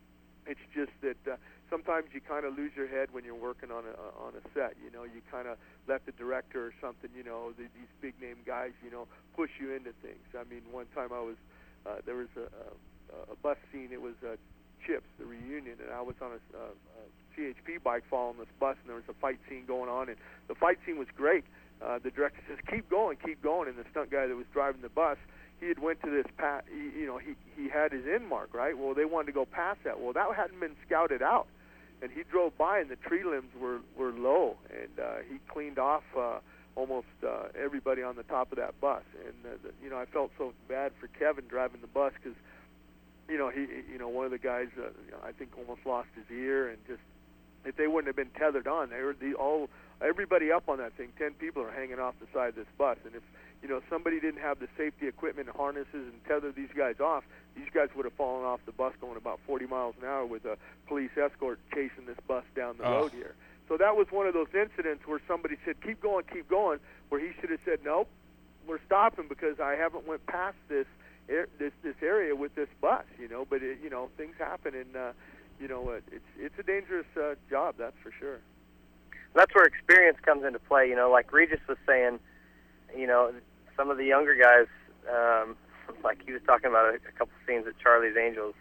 it's 0.47 0.67
just 0.73 0.93
that 1.03 1.19
uh, 1.27 1.37
sometimes 1.69 2.07
you 2.15 2.21
kind 2.21 2.47
of 2.47 2.57
lose 2.57 2.71
your 2.77 2.87
head 2.87 3.09
when 3.11 3.25
you're 3.25 3.35
working 3.35 3.73
on 3.73 3.83
a 3.83 3.95
on 4.23 4.39
a 4.39 4.43
set. 4.55 4.79
You 4.79 4.95
know, 4.95 5.03
you 5.03 5.27
kind 5.29 5.49
of 5.49 5.59
let 5.89 6.07
the 6.07 6.13
director 6.13 6.65
or 6.65 6.75
something. 6.81 7.11
You 7.17 7.25
know, 7.25 7.51
the, 7.51 7.65
these 7.75 7.91
big 8.01 8.15
name 8.23 8.39
guys. 8.47 8.79
You 8.85 8.93
know, 8.93 9.09
push 9.35 9.51
you 9.59 9.75
into 9.75 9.91
things. 10.07 10.23
I 10.39 10.47
mean, 10.47 10.63
one 10.71 10.87
time 10.95 11.11
I 11.13 11.21
was 11.21 11.37
uh, 11.85 11.99
there 12.07 12.15
was 12.15 12.31
a, 12.39 12.47
a, 12.47 13.33
a 13.35 13.37
bus 13.43 13.59
scene. 13.73 13.91
It 13.91 14.01
was 14.01 14.15
uh, 14.23 14.37
Chips, 14.87 15.07
the 15.19 15.25
reunion, 15.25 15.77
and 15.83 15.93
I 15.93 16.03
was 16.03 16.17
on 16.21 16.33
a, 16.33 16.41
a, 16.57 16.65
a 16.71 17.05
CHP 17.37 17.83
bike 17.83 18.05
following 18.11 18.39
this 18.39 18.49
bus, 18.59 18.77
and 18.81 18.89
there 18.89 18.97
was 18.97 19.09
a 19.09 19.15
fight 19.15 19.39
scene 19.49 19.65
going 19.67 19.89
on, 19.89 20.09
and 20.09 20.19
the 20.49 20.55
fight 20.55 20.79
scene 20.85 20.99
was 20.99 21.09
great. 21.17 21.45
Uh, 21.81 21.99
the 21.99 22.11
director 22.11 22.41
says, 22.49 22.59
"Keep 22.71 22.91
going, 22.91 23.17
keep 23.25 23.43
going," 23.43 23.69
and 23.69 23.77
the 23.77 23.85
stunt 23.91 24.11
guy 24.11 24.27
that 24.27 24.37
was 24.37 24.47
driving 24.53 24.83
the 24.83 24.89
bus 24.89 25.19
he 25.63 25.69
had 25.69 25.79
went 25.79 26.03
to 26.03 26.11
this 26.11 26.27
pat 26.37 26.65
you 26.73 27.07
know 27.07 27.19
he 27.19 27.35
he 27.57 27.69
had 27.69 27.93
his 27.93 28.05
end 28.13 28.29
mark 28.29 28.53
right? 28.53 28.77
Well 28.77 28.95
they 28.95 29.05
wanted 29.05 29.27
to 29.27 29.33
go 29.33 29.47
past 29.47 29.79
that. 29.85 30.01
Well 30.01 30.13
that 30.13 30.29
hadn't 30.35 30.59
been 30.59 30.77
scouted 30.85 31.23
out 31.23 31.47
and 32.03 32.11
he 32.11 32.25
drove 32.25 32.59
by 32.59 32.81
and 32.81 32.91
the 32.91 32.97
tree 32.97 33.23
limbs 33.25 33.51
were 33.59 33.79
were 33.97 34.11
low 34.11 34.57
and 34.71 34.99
uh 34.99 35.23
he 35.31 35.39
cleaned 35.49 35.79
off 35.79 36.03
uh 36.19 36.41
almost 36.75 37.07
uh 37.25 37.45
everybody 37.57 38.03
on 38.03 38.17
the 38.17 38.25
top 38.25 38.51
of 38.51 38.59
that 38.59 38.79
bus. 38.81 39.05
And 39.25 39.35
uh, 39.47 39.57
the, 39.63 39.71
you 39.83 39.89
know 39.89 39.99
I 39.99 40.07
felt 40.07 40.33
so 40.37 40.53
bad 40.69 40.91
for 41.01 41.07
Kevin 41.07 41.45
driving 41.49 41.81
the 41.81 41.87
bus 41.87 42.13
cuz 42.25 42.35
you 43.29 43.39
know 43.39 43.49
he 43.51 43.61
you 43.91 43.99
know 43.99 44.09
one 44.09 44.25
of 44.25 44.31
the 44.31 44.39
guys 44.39 44.69
uh, 44.79 44.89
I 45.27 45.33
think 45.33 45.51
almost 45.57 45.87
lost 45.87 46.09
his 46.15 46.25
ear 46.37 46.69
and 46.69 46.79
just 46.87 47.01
if 47.65 47.77
they 47.77 47.87
wouldn't 47.87 48.07
have 48.09 48.17
been 48.17 48.31
tethered 48.39 48.67
on 48.67 48.91
they 48.91 49.03
were 49.03 49.15
the 49.15 49.35
all 49.35 49.69
everybody 50.01 50.51
up 50.51 50.69
on 50.69 50.79
that 50.79 50.93
thing 50.95 51.11
10 51.19 51.35
people 51.35 51.63
are 51.63 51.71
hanging 51.71 51.99
off 52.01 52.15
the 52.21 52.27
side 52.35 52.51
of 52.51 52.55
this 52.57 52.67
bus 52.77 52.99
and 53.05 53.15
if 53.15 53.23
you 53.63 53.69
know, 53.69 53.81
somebody 53.89 54.19
didn't 54.19 54.41
have 54.41 54.59
the 54.59 54.67
safety 54.77 55.07
equipment 55.07 55.47
and 55.47 55.57
harnesses 55.57 55.87
and 55.95 56.25
tether 56.27 56.51
these 56.51 56.71
guys 56.77 56.99
off, 56.99 57.23
these 57.55 57.69
guys 57.73 57.91
would 57.95 58.05
have 58.05 58.13
fallen 58.15 58.45
off 58.45 58.59
the 58.67 58.73
bus 58.73 58.93
going 59.01 59.17
about 59.17 59.39
40 59.47 59.67
miles 59.67 59.95
an 60.03 60.09
hour 60.09 60.27
with 60.27 60.45
a 60.47 60.59
police 60.89 61.13
escort 61.17 61.61
chasing 61.73 62.05
this 62.05 62.17
bus 62.27 62.43
down 62.57 62.77
the 62.77 62.85
Oh. 62.85 63.03
road 63.03 63.13
here. 63.13 63.37
So 63.69 63.77
that 63.77 63.95
was 63.97 64.09
one 64.11 64.27
of 64.27 64.35
those 64.35 64.53
incidents 64.53 65.07
where 65.07 65.21
somebody 65.29 65.59
said, 65.65 65.81
"Keep 65.81 66.01
going, 66.01 66.25
keep 66.25 66.49
going," 66.49 66.81
where 67.09 67.21
he 67.21 67.33
should 67.41 67.51
have 67.51 67.61
said, 67.65 67.85
"Nope, 67.85 68.09
we're 68.67 68.81
stopping 68.85 69.29
because 69.29 69.61
I 69.61 69.77
haven't 69.77 70.09
went 70.09 70.27
past 70.27 70.57
this 70.69 70.89
air, 71.29 71.49
this 71.59 71.73
this 71.83 71.97
area 72.03 72.35
with 72.35 72.55
this 72.55 72.69
bus." 72.81 73.05
You 73.19 73.29
know, 73.29 73.47
but 73.49 73.63
it, 73.63 73.79
you 73.83 73.91
know, 73.91 74.11
things 74.17 74.35
happen, 74.39 74.75
and 74.75 74.97
uh, 74.97 75.13
you 75.61 75.69
know, 75.69 75.89
uh, 75.91 76.01
it's 76.11 76.25
it's 76.39 76.59
a 76.59 76.63
dangerous 76.63 77.07
uh, 77.17 77.35
job, 77.49 77.77
that's 77.79 77.97
for 78.03 78.13
sure. 78.19 78.41
that's 79.35 79.55
where 79.55 79.65
experience 79.65 80.19
comes 80.23 80.45
into 80.45 80.59
play. 80.59 80.89
You 80.89 80.97
know, 80.97 81.11
like 81.11 81.33
Regis 81.33 81.61
was 81.69 81.79
saying, 81.87 82.19
you 82.97 83.07
know, 83.07 83.33
some 83.77 83.91
of 83.91 83.97
the 83.97 84.05
younger 84.05 84.35
guys, 84.35 84.67
um, 85.09 85.57
like 86.05 86.23
he 86.25 86.33
was 86.33 86.43
talking 86.47 86.71
about 86.71 86.87
a, 86.87 86.97
a 86.97 87.13
couple 87.17 87.33
scenes 87.47 87.67
at 87.67 87.79
Charlie's 87.79 88.17
Angels 88.17 88.55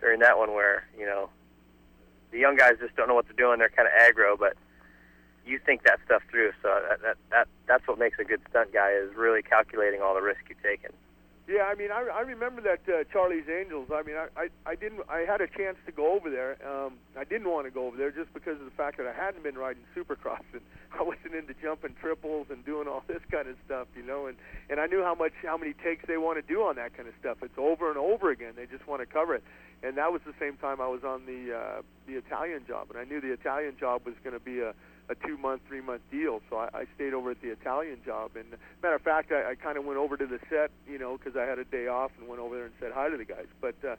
during 0.00 0.20
that 0.20 0.38
one 0.38 0.52
where, 0.54 0.86
you 0.98 1.04
know, 1.04 1.28
the 2.30 2.38
young 2.38 2.56
guys 2.56 2.72
just 2.80 2.96
don't 2.96 3.08
know 3.08 3.14
what 3.14 3.26
they're 3.26 3.36
doing. 3.36 3.58
They're 3.58 3.68
kind 3.68 3.88
of 3.88 3.94
aggro, 3.94 4.38
but 4.38 4.56
you 5.44 5.58
think 5.64 5.82
that 5.84 5.98
stuff 6.04 6.22
through. 6.30 6.52
So 6.62 6.68
that, 6.88 7.02
that 7.02 7.16
that 7.30 7.48
that's 7.66 7.88
what 7.88 7.98
makes 7.98 8.18
a 8.18 8.24
good 8.24 8.40
stunt 8.50 8.72
guy 8.72 8.92
is 8.92 9.14
really 9.16 9.42
calculating 9.42 10.00
all 10.00 10.14
the 10.14 10.22
risk 10.22 10.40
you're 10.48 10.58
taking. 10.62 10.92
Yeah, 11.50 11.64
I 11.66 11.74
mean, 11.74 11.90
I, 11.90 12.06
I 12.06 12.20
remember 12.20 12.62
that 12.62 12.86
uh, 12.86 13.02
Charlie's 13.12 13.48
Angels. 13.50 13.88
I 13.92 14.04
mean, 14.04 14.14
I, 14.14 14.28
I 14.38 14.48
I 14.64 14.74
didn't. 14.76 15.02
I 15.10 15.26
had 15.26 15.40
a 15.40 15.48
chance 15.48 15.76
to 15.84 15.90
go 15.90 16.14
over 16.14 16.30
there. 16.30 16.54
Um, 16.62 16.94
I 17.18 17.24
didn't 17.24 17.50
want 17.50 17.66
to 17.66 17.72
go 17.72 17.88
over 17.88 17.96
there 17.96 18.12
just 18.12 18.32
because 18.32 18.60
of 18.60 18.66
the 18.66 18.76
fact 18.78 18.98
that 18.98 19.08
I 19.08 19.12
hadn't 19.12 19.42
been 19.42 19.58
riding 19.58 19.82
Supercross 19.96 20.46
and 20.52 20.62
I 20.98 21.02
wasn't 21.02 21.34
into 21.34 21.54
jumping 21.60 21.96
triples 22.00 22.46
and 22.50 22.64
doing 22.64 22.86
all 22.86 23.02
this 23.08 23.22
kind 23.32 23.48
of 23.48 23.56
stuff, 23.66 23.88
you 23.96 24.04
know. 24.04 24.26
And 24.26 24.36
and 24.70 24.78
I 24.78 24.86
knew 24.86 25.02
how 25.02 25.16
much 25.16 25.32
how 25.42 25.56
many 25.56 25.72
takes 25.72 26.06
they 26.06 26.18
want 26.18 26.38
to 26.38 26.46
do 26.46 26.62
on 26.62 26.76
that 26.76 26.96
kind 26.96 27.08
of 27.08 27.14
stuff. 27.18 27.38
It's 27.42 27.58
over 27.58 27.88
and 27.88 27.98
over 27.98 28.30
again. 28.30 28.52
They 28.54 28.66
just 28.66 28.86
want 28.86 29.02
to 29.02 29.06
cover 29.06 29.34
it. 29.34 29.42
And 29.82 29.96
that 29.96 30.12
was 30.12 30.20
the 30.24 30.34
same 30.38 30.56
time 30.56 30.80
I 30.80 30.86
was 30.86 31.02
on 31.02 31.26
the 31.26 31.56
uh, 31.56 31.82
the 32.06 32.14
Italian 32.14 32.62
job, 32.68 32.90
and 32.90 32.98
I 32.98 33.02
knew 33.02 33.20
the 33.20 33.32
Italian 33.32 33.74
job 33.76 34.02
was 34.06 34.14
going 34.22 34.38
to 34.38 34.44
be 34.44 34.60
a 34.60 34.72
a 35.10 35.14
two 35.26 35.36
month, 35.36 35.62
three 35.68 35.80
month 35.80 36.02
deal. 36.10 36.40
So 36.48 36.56
I, 36.56 36.68
I 36.72 36.84
stayed 36.94 37.12
over 37.12 37.32
at 37.32 37.42
the 37.42 37.48
Italian 37.48 37.98
job. 38.04 38.32
And 38.36 38.46
matter 38.82 38.94
of 38.94 39.02
fact, 39.02 39.32
I, 39.32 39.50
I 39.50 39.54
kind 39.56 39.76
of 39.76 39.84
went 39.84 39.98
over 39.98 40.16
to 40.16 40.26
the 40.26 40.38
set, 40.48 40.70
you 40.88 40.98
know, 40.98 41.18
because 41.18 41.36
I 41.36 41.42
had 41.42 41.58
a 41.58 41.64
day 41.64 41.88
off 41.88 42.12
and 42.18 42.28
went 42.28 42.40
over 42.40 42.54
there 42.54 42.64
and 42.64 42.74
said 42.80 42.92
hi 42.94 43.08
to 43.08 43.16
the 43.16 43.24
guys. 43.24 43.46
But 43.60 43.74
uh, 43.84 43.96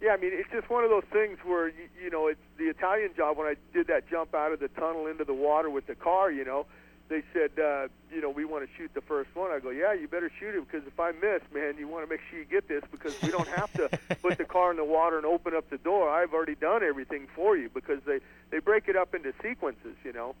yeah, 0.00 0.10
I 0.10 0.16
mean, 0.16 0.30
it's 0.32 0.50
just 0.50 0.68
one 0.68 0.84
of 0.84 0.90
those 0.90 1.04
things 1.12 1.38
where 1.44 1.68
you, 1.68 1.88
you 2.02 2.10
know, 2.10 2.26
it's 2.26 2.40
the 2.58 2.64
Italian 2.64 3.10
job. 3.16 3.36
When 3.36 3.46
I 3.46 3.56
did 3.72 3.86
that 3.88 4.08
jump 4.08 4.34
out 4.34 4.52
of 4.52 4.60
the 4.60 4.68
tunnel 4.68 5.06
into 5.06 5.24
the 5.24 5.34
water 5.34 5.70
with 5.70 5.86
the 5.86 5.94
car, 5.94 6.30
you 6.30 6.44
know, 6.44 6.66
they 7.08 7.22
said, 7.32 7.50
uh, 7.58 7.88
you 8.12 8.20
know, 8.20 8.30
we 8.30 8.44
want 8.44 8.68
to 8.68 8.70
shoot 8.76 8.90
the 8.94 9.00
first 9.00 9.34
one. 9.34 9.50
I 9.50 9.60
go, 9.60 9.70
yeah, 9.70 9.92
you 9.92 10.08
better 10.08 10.30
shoot 10.40 10.54
it 10.56 10.66
because 10.66 10.86
if 10.86 10.98
I 10.98 11.12
miss, 11.12 11.42
man, 11.54 11.76
you 11.78 11.86
want 11.86 12.04
to 12.04 12.10
make 12.10 12.20
sure 12.28 12.38
you 12.38 12.44
get 12.44 12.66
this 12.68 12.82
because 12.90 13.20
we 13.22 13.30
don't 13.30 13.48
have 13.48 13.72
to 13.74 13.88
put 14.22 14.38
the 14.38 14.44
car 14.44 14.70
in 14.72 14.76
the 14.76 14.84
water 14.84 15.16
and 15.16 15.26
open 15.26 15.54
up 15.54 15.70
the 15.70 15.78
door. 15.78 16.10
I've 16.10 16.34
already 16.34 16.56
done 16.56 16.82
everything 16.82 17.28
for 17.34 17.56
you 17.56 17.70
because 17.72 18.00
they 18.06 18.20
they 18.50 18.58
break 18.58 18.88
it 18.88 18.96
up 18.96 19.14
into 19.14 19.32
sequences, 19.42 19.96
you 20.04 20.12
know. 20.12 20.34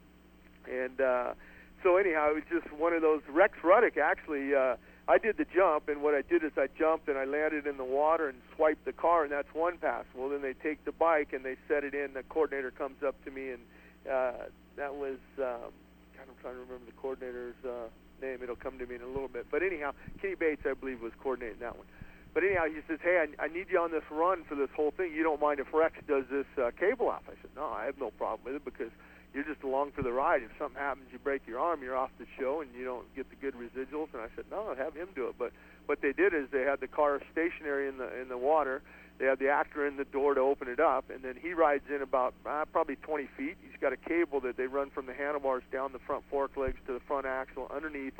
And 0.68 1.00
uh, 1.00 1.34
so 1.82 1.96
anyhow, 1.96 2.30
it 2.30 2.34
was 2.34 2.44
just 2.50 2.72
one 2.74 2.92
of 2.92 3.02
those. 3.02 3.22
Rex 3.28 3.58
Ruddock 3.62 3.96
actually. 3.96 4.54
Uh, 4.54 4.76
I 5.08 5.18
did 5.18 5.36
the 5.36 5.46
jump, 5.54 5.88
and 5.88 6.02
what 6.02 6.14
I 6.14 6.22
did 6.22 6.42
is 6.42 6.50
I 6.56 6.66
jumped 6.76 7.06
and 7.08 7.16
I 7.16 7.26
landed 7.26 7.68
in 7.68 7.76
the 7.76 7.84
water 7.84 8.28
and 8.28 8.38
swiped 8.56 8.84
the 8.84 8.92
car, 8.92 9.22
and 9.22 9.30
that's 9.30 9.54
one 9.54 9.78
pass. 9.78 10.04
Well, 10.16 10.30
then 10.30 10.42
they 10.42 10.52
take 10.52 10.84
the 10.84 10.90
bike 10.90 11.32
and 11.32 11.44
they 11.44 11.56
set 11.68 11.84
it 11.84 11.94
in. 11.94 12.14
The 12.14 12.24
coordinator 12.24 12.72
comes 12.72 13.04
up 13.06 13.14
to 13.24 13.30
me, 13.30 13.50
and 13.50 13.62
uh, 14.10 14.32
that 14.76 14.96
was. 14.96 15.18
Um, 15.38 15.70
I'm 16.28 16.36
trying 16.42 16.54
to 16.54 16.60
remember 16.60 16.86
the 16.86 16.98
coordinator's 17.00 17.56
uh, 17.64 17.88
name. 18.20 18.42
It'll 18.42 18.56
come 18.56 18.78
to 18.78 18.86
me 18.86 18.96
in 18.96 19.02
a 19.02 19.06
little 19.06 19.28
bit. 19.28 19.46
But 19.50 19.62
anyhow, 19.62 19.92
Kenny 20.20 20.34
Bates, 20.34 20.62
I 20.66 20.74
believe, 20.74 21.00
was 21.00 21.12
coordinating 21.22 21.60
that 21.60 21.76
one. 21.76 21.86
But 22.34 22.44
anyhow, 22.44 22.66
he 22.66 22.80
says, 22.86 22.98
"Hey, 23.02 23.24
I, 23.24 23.44
I 23.44 23.48
need 23.48 23.66
you 23.70 23.80
on 23.80 23.92
this 23.92 24.04
run 24.10 24.44
for 24.44 24.54
this 24.54 24.68
whole 24.76 24.90
thing. 24.90 25.12
You 25.14 25.22
don't 25.22 25.40
mind 25.40 25.58
if 25.58 25.72
Rex 25.72 25.96
does 26.06 26.24
this 26.30 26.46
uh, 26.60 26.70
cable 26.78 27.08
off?" 27.08 27.22
I 27.28 27.34
said, 27.40 27.50
"No, 27.56 27.66
I 27.72 27.86
have 27.86 27.98
no 27.98 28.10
problem 28.10 28.44
with 28.44 28.56
it 28.60 28.64
because 28.64 28.92
you're 29.32 29.44
just 29.44 29.62
along 29.62 29.92
for 29.92 30.02
the 30.02 30.12
ride. 30.12 30.42
If 30.42 30.50
something 30.58 30.80
happens, 30.80 31.06
you 31.12 31.18
break 31.18 31.46
your 31.46 31.60
arm, 31.60 31.82
you're 31.82 31.96
off 31.96 32.10
the 32.18 32.26
show, 32.38 32.60
and 32.60 32.68
you 32.76 32.84
don't 32.84 33.08
get 33.16 33.30
the 33.30 33.36
good 33.36 33.54
residuals." 33.54 34.08
And 34.12 34.20
I 34.20 34.28
said, 34.36 34.44
"No, 34.50 34.74
have 34.76 34.94
him 34.94 35.08
do 35.14 35.28
it." 35.28 35.36
But 35.38 35.52
what 35.86 36.02
they 36.02 36.12
did 36.12 36.34
is 36.34 36.48
they 36.52 36.62
had 36.62 36.80
the 36.80 36.88
car 36.88 37.20
stationary 37.32 37.88
in 37.88 37.96
the 37.96 38.20
in 38.20 38.28
the 38.28 38.36
water. 38.36 38.82
They 39.18 39.26
had 39.26 39.38
the 39.38 39.48
actor 39.48 39.86
in 39.86 39.96
the 39.96 40.04
door 40.04 40.34
to 40.34 40.40
open 40.40 40.68
it 40.68 40.80
up, 40.80 41.08
and 41.10 41.22
then 41.22 41.36
he 41.40 41.54
rides 41.54 41.84
in 41.88 42.02
about 42.02 42.34
uh, 42.44 42.64
probably 42.70 42.96
20 42.96 43.26
feet. 43.36 43.56
He's 43.62 43.80
got 43.80 43.92
a 43.92 43.96
cable 43.96 44.40
that 44.40 44.56
they 44.56 44.66
run 44.66 44.90
from 44.90 45.06
the 45.06 45.14
handlebars 45.14 45.62
down 45.72 45.92
the 45.92 45.98
front 46.00 46.24
fork 46.30 46.56
legs 46.56 46.76
to 46.86 46.92
the 46.92 47.00
front 47.00 47.26
axle, 47.26 47.70
underneath 47.74 48.14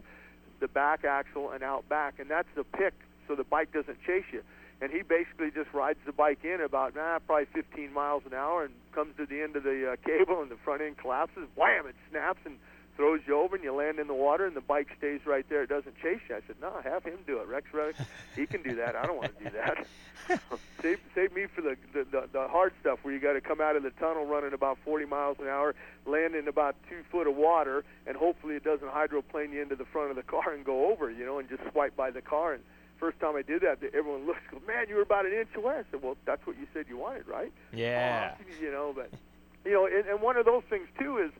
the 0.60 0.68
back 0.68 1.04
axle, 1.04 1.50
and 1.50 1.62
out 1.62 1.86
back, 1.88 2.18
and 2.18 2.30
that's 2.30 2.48
the 2.54 2.64
pick 2.64 2.94
so 3.28 3.34
the 3.34 3.44
bike 3.44 3.72
doesn't 3.72 3.98
chase 4.06 4.24
you. 4.32 4.42
And 4.80 4.90
he 4.90 5.02
basically 5.02 5.50
just 5.50 5.72
rides 5.72 5.98
the 6.04 6.12
bike 6.12 6.44
in 6.44 6.60
about 6.60 6.94
nah, 6.94 7.18
probably 7.20 7.46
15 7.52 7.92
miles 7.92 8.22
an 8.26 8.34
hour, 8.34 8.64
and 8.64 8.72
comes 8.92 9.16
to 9.16 9.26
the 9.26 9.42
end 9.42 9.56
of 9.56 9.64
the 9.64 9.92
uh, 9.92 9.96
cable, 10.06 10.40
and 10.40 10.50
the 10.50 10.56
front 10.64 10.80
end 10.80 10.96
collapses. 10.96 11.48
Wham! 11.56 11.86
It 11.86 11.94
snaps 12.10 12.40
and 12.44 12.56
throws 12.96 13.20
you 13.26 13.38
over, 13.38 13.56
and 13.56 13.64
you 13.64 13.72
land 13.72 13.98
in 13.98 14.06
the 14.06 14.14
water, 14.14 14.46
and 14.46 14.56
the 14.56 14.60
bike 14.60 14.88
stays 14.98 15.20
right 15.26 15.46
there. 15.48 15.62
It 15.62 15.68
doesn't 15.68 15.96
chase 16.02 16.20
you. 16.28 16.36
I 16.36 16.40
said, 16.46 16.56
no, 16.60 16.72
have 16.82 17.04
him 17.04 17.18
do 17.26 17.38
it. 17.40 17.46
Rex 17.46 17.66
Ruddock, 17.72 17.96
he 18.34 18.46
can 18.46 18.62
do 18.62 18.74
that. 18.76 18.96
I 18.96 19.06
don't 19.06 19.16
want 19.16 19.36
to 19.38 19.44
do 19.44 19.50
that. 19.50 19.86
save 20.82 21.00
save 21.14 21.32
me 21.34 21.46
for 21.46 21.60
the, 21.60 21.76
the 21.92 22.04
the 22.04 22.28
the 22.32 22.48
hard 22.48 22.72
stuff 22.80 22.98
where 23.02 23.14
you 23.14 23.20
got 23.20 23.34
to 23.34 23.40
come 23.40 23.60
out 23.60 23.76
of 23.76 23.82
the 23.82 23.90
tunnel 23.90 24.26
running 24.26 24.52
about 24.52 24.78
40 24.84 25.04
miles 25.06 25.36
an 25.40 25.46
hour, 25.46 25.74
land 26.04 26.34
in 26.34 26.48
about 26.48 26.74
two 26.88 27.02
foot 27.10 27.26
of 27.26 27.36
water, 27.36 27.84
and 28.06 28.16
hopefully 28.16 28.54
it 28.56 28.64
doesn't 28.64 28.90
hydroplane 28.90 29.52
you 29.52 29.62
into 29.62 29.76
the 29.76 29.84
front 29.84 30.10
of 30.10 30.16
the 30.16 30.22
car 30.22 30.52
and 30.52 30.64
go 30.64 30.90
over, 30.90 31.10
you 31.10 31.24
know, 31.24 31.38
and 31.38 31.48
just 31.48 31.62
swipe 31.70 31.96
by 31.96 32.10
the 32.10 32.22
car. 32.22 32.54
And 32.54 32.62
first 32.98 33.20
time 33.20 33.36
I 33.36 33.42
did 33.42 33.62
that, 33.62 33.78
everyone 33.94 34.26
looks, 34.26 34.40
goes, 34.50 34.62
man, 34.66 34.86
you 34.88 34.96
were 34.96 35.02
about 35.02 35.26
an 35.26 35.32
inch 35.32 35.54
away. 35.54 35.74
I 35.74 35.84
said, 35.90 36.02
well, 36.02 36.16
that's 36.24 36.44
what 36.46 36.58
you 36.58 36.66
said 36.72 36.86
you 36.88 36.96
wanted, 36.96 37.26
right? 37.28 37.52
Yeah. 37.72 38.34
Oh, 38.38 38.44
you 38.60 38.72
know, 38.72 38.92
but 38.94 39.10
you 39.64 39.72
know, 39.72 39.86
and, 39.86 40.06
and 40.06 40.20
one 40.20 40.36
of 40.36 40.46
those 40.46 40.62
things 40.70 40.88
too 40.98 41.18
is 41.18 41.30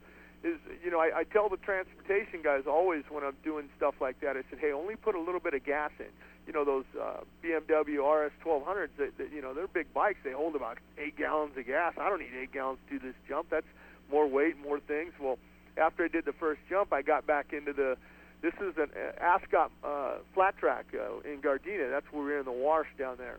is 0.46 0.58
you 0.84 0.90
know 0.90 1.00
I, 1.00 1.20
I 1.20 1.24
tell 1.24 1.48
the 1.48 1.56
transportation 1.56 2.40
guys 2.42 2.62
always 2.66 3.04
when 3.10 3.24
I'm 3.24 3.36
doing 3.42 3.68
stuff 3.76 3.94
like 4.00 4.20
that. 4.20 4.36
I 4.36 4.42
said, 4.48 4.58
hey, 4.60 4.72
only 4.72 4.96
put 4.96 5.14
a 5.14 5.20
little 5.20 5.40
bit 5.40 5.54
of 5.54 5.64
gas 5.64 5.90
in. 5.98 6.06
You 6.46 6.52
know 6.52 6.64
those 6.64 6.84
uh, 7.00 7.20
BMW 7.42 7.98
RS 7.98 8.32
1200s. 8.44 8.88
That, 8.98 9.18
that 9.18 9.32
you 9.32 9.42
know 9.42 9.52
they're 9.52 9.66
big 9.66 9.92
bikes. 9.92 10.20
They 10.24 10.32
hold 10.32 10.54
about 10.54 10.78
eight 10.98 11.16
gallons 11.16 11.56
of 11.56 11.66
gas. 11.66 11.94
I 11.98 12.08
don't 12.08 12.20
need 12.20 12.30
eight 12.40 12.52
gallons 12.52 12.78
to 12.88 12.98
do 12.98 13.06
this 13.06 13.16
jump. 13.28 13.48
That's 13.50 13.66
more 14.10 14.28
weight, 14.28 14.56
more 14.62 14.78
things. 14.78 15.12
Well, 15.20 15.38
after 15.76 16.04
I 16.04 16.08
did 16.08 16.24
the 16.24 16.32
first 16.32 16.60
jump, 16.70 16.92
I 16.92 17.02
got 17.02 17.26
back 17.26 17.52
into 17.52 17.72
the. 17.72 17.96
This 18.42 18.54
is 18.60 18.76
an 18.76 18.90
uh, 18.94 19.20
Ascot 19.20 19.72
uh, 19.82 20.14
flat 20.34 20.56
track 20.58 20.86
uh, 20.94 21.28
in 21.28 21.40
Gardena. 21.40 21.90
That's 21.90 22.06
where 22.12 22.22
we're 22.22 22.38
in 22.38 22.44
the 22.44 22.52
wash 22.52 22.86
down 22.98 23.16
there. 23.16 23.38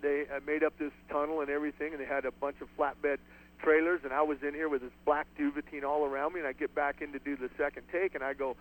They 0.00 0.24
uh, 0.34 0.40
made 0.46 0.62
up 0.62 0.78
this 0.78 0.92
tunnel 1.10 1.40
and 1.40 1.50
everything, 1.50 1.92
and 1.92 2.00
they 2.00 2.06
had 2.06 2.24
a 2.24 2.30
bunch 2.30 2.56
of 2.60 2.68
flatbed 2.78 3.18
trailers, 3.64 4.00
and 4.04 4.12
I 4.12 4.22
was 4.22 4.38
in 4.46 4.54
here 4.54 4.68
with 4.68 4.82
this 4.82 4.92
black 5.04 5.26
duvetine 5.36 5.84
all 5.84 6.04
around 6.04 6.34
me, 6.34 6.40
and 6.40 6.46
I 6.46 6.52
get 6.52 6.74
back 6.74 7.00
in 7.00 7.12
to 7.12 7.18
do 7.18 7.36
the 7.36 7.50
second 7.56 7.84
take, 7.90 8.14
and 8.14 8.22
I 8.22 8.34
go, 8.34 8.56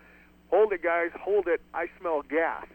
hold 0.50 0.72
it, 0.72 0.82
guys, 0.82 1.12
hold 1.20 1.48
it, 1.48 1.62
I 1.74 1.88
smell 2.00 2.22
gas. 2.22 2.66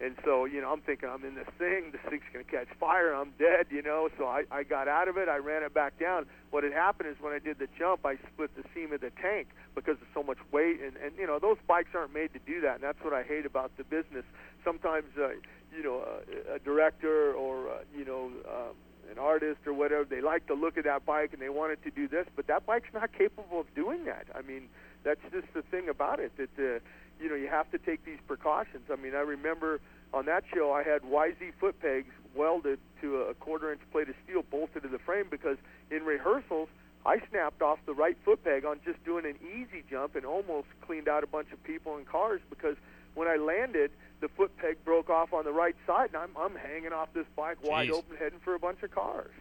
And 0.00 0.16
so, 0.24 0.46
you 0.46 0.60
know, 0.60 0.72
I'm 0.72 0.80
thinking 0.80 1.08
I'm 1.08 1.24
in 1.24 1.36
this 1.36 1.46
thing, 1.58 1.92
this 1.92 2.00
thing's 2.10 2.24
going 2.32 2.44
to 2.44 2.50
catch 2.50 2.66
fire, 2.80 3.14
I'm 3.14 3.32
dead, 3.38 3.66
you 3.70 3.82
know. 3.82 4.08
So 4.18 4.26
I, 4.26 4.42
I 4.50 4.64
got 4.64 4.88
out 4.88 5.06
of 5.06 5.16
it, 5.16 5.28
I 5.28 5.36
ran 5.36 5.62
it 5.62 5.72
back 5.72 5.96
down. 6.00 6.26
What 6.50 6.64
had 6.64 6.72
happened 6.72 7.08
is 7.08 7.16
when 7.20 7.32
I 7.32 7.38
did 7.38 7.60
the 7.60 7.68
jump, 7.78 8.04
I 8.04 8.16
split 8.32 8.50
the 8.56 8.64
seam 8.74 8.92
of 8.92 9.00
the 9.00 9.12
tank 9.22 9.48
because 9.76 9.98
of 10.02 10.08
so 10.12 10.24
much 10.24 10.38
weight. 10.50 10.80
And, 10.82 10.96
and 10.96 11.12
you 11.16 11.26
know, 11.26 11.38
those 11.38 11.58
bikes 11.68 11.90
aren't 11.94 12.12
made 12.12 12.32
to 12.32 12.40
do 12.40 12.60
that, 12.62 12.76
and 12.76 12.82
that's 12.82 12.98
what 13.02 13.12
I 13.12 13.22
hate 13.22 13.46
about 13.46 13.70
the 13.76 13.84
business. 13.84 14.24
Sometimes, 14.64 15.06
uh, 15.16 15.28
you 15.70 15.84
know, 15.84 16.02
a, 16.50 16.56
a 16.56 16.58
director 16.58 17.32
or, 17.34 17.68
uh, 17.68 17.78
you 17.96 18.04
know, 18.04 18.32
um, 18.50 18.74
an 19.10 19.18
artist 19.18 19.60
or 19.66 19.72
whatever, 19.72 20.04
they 20.04 20.20
like 20.20 20.46
to 20.46 20.54
look 20.54 20.78
at 20.78 20.84
that 20.84 21.04
bike 21.04 21.32
and 21.32 21.42
they 21.42 21.48
want 21.48 21.72
it 21.72 21.82
to 21.84 21.90
do 21.90 22.08
this, 22.08 22.26
but 22.36 22.46
that 22.46 22.66
bike's 22.66 22.92
not 22.94 23.12
capable 23.12 23.60
of 23.60 23.74
doing 23.74 24.04
that. 24.04 24.26
I 24.34 24.42
mean, 24.42 24.68
that's 25.04 25.20
just 25.32 25.52
the 25.54 25.62
thing 25.62 25.88
about 25.88 26.20
it 26.20 26.32
that 26.36 26.50
uh, 26.58 26.78
you 27.20 27.28
know 27.28 27.34
you 27.34 27.48
have 27.48 27.70
to 27.72 27.78
take 27.78 28.04
these 28.04 28.18
precautions. 28.26 28.84
I 28.90 28.96
mean, 28.96 29.14
I 29.14 29.20
remember 29.20 29.80
on 30.14 30.26
that 30.26 30.44
show 30.52 30.72
I 30.72 30.82
had 30.82 31.02
YZ 31.02 31.54
foot 31.58 31.80
pegs 31.80 32.12
welded 32.34 32.78
to 33.00 33.22
a 33.22 33.34
quarter 33.34 33.72
inch 33.72 33.82
plate 33.90 34.08
of 34.08 34.14
steel 34.24 34.42
bolted 34.50 34.82
to 34.82 34.88
the 34.88 34.98
frame 34.98 35.26
because 35.30 35.58
in 35.90 36.04
rehearsals 36.04 36.68
I 37.04 37.20
snapped 37.30 37.62
off 37.62 37.78
the 37.84 37.94
right 37.94 38.16
foot 38.24 38.44
peg 38.44 38.64
on 38.64 38.80
just 38.84 39.02
doing 39.04 39.26
an 39.26 39.34
easy 39.42 39.82
jump 39.90 40.14
and 40.14 40.24
almost 40.24 40.68
cleaned 40.82 41.08
out 41.08 41.24
a 41.24 41.26
bunch 41.26 41.52
of 41.52 41.62
people 41.64 41.96
and 41.96 42.06
cars 42.06 42.40
because 42.48 42.76
when 43.14 43.28
I 43.28 43.36
landed, 43.36 43.90
the 44.22 44.28
foot 44.28 44.56
peg 44.56 44.82
broke 44.84 45.10
off 45.10 45.34
on 45.34 45.44
the 45.44 45.52
right 45.52 45.76
side, 45.86 46.10
and 46.14 46.16
I'm, 46.16 46.30
I'm 46.38 46.54
hanging 46.54 46.92
off 46.92 47.08
this 47.12 47.26
bike 47.36 47.58
wide 47.62 47.90
open, 47.90 48.16
heading 48.16 48.38
for 48.38 48.54
a 48.54 48.58
bunch 48.58 48.82
of 48.82 48.90
cars. 48.90 49.32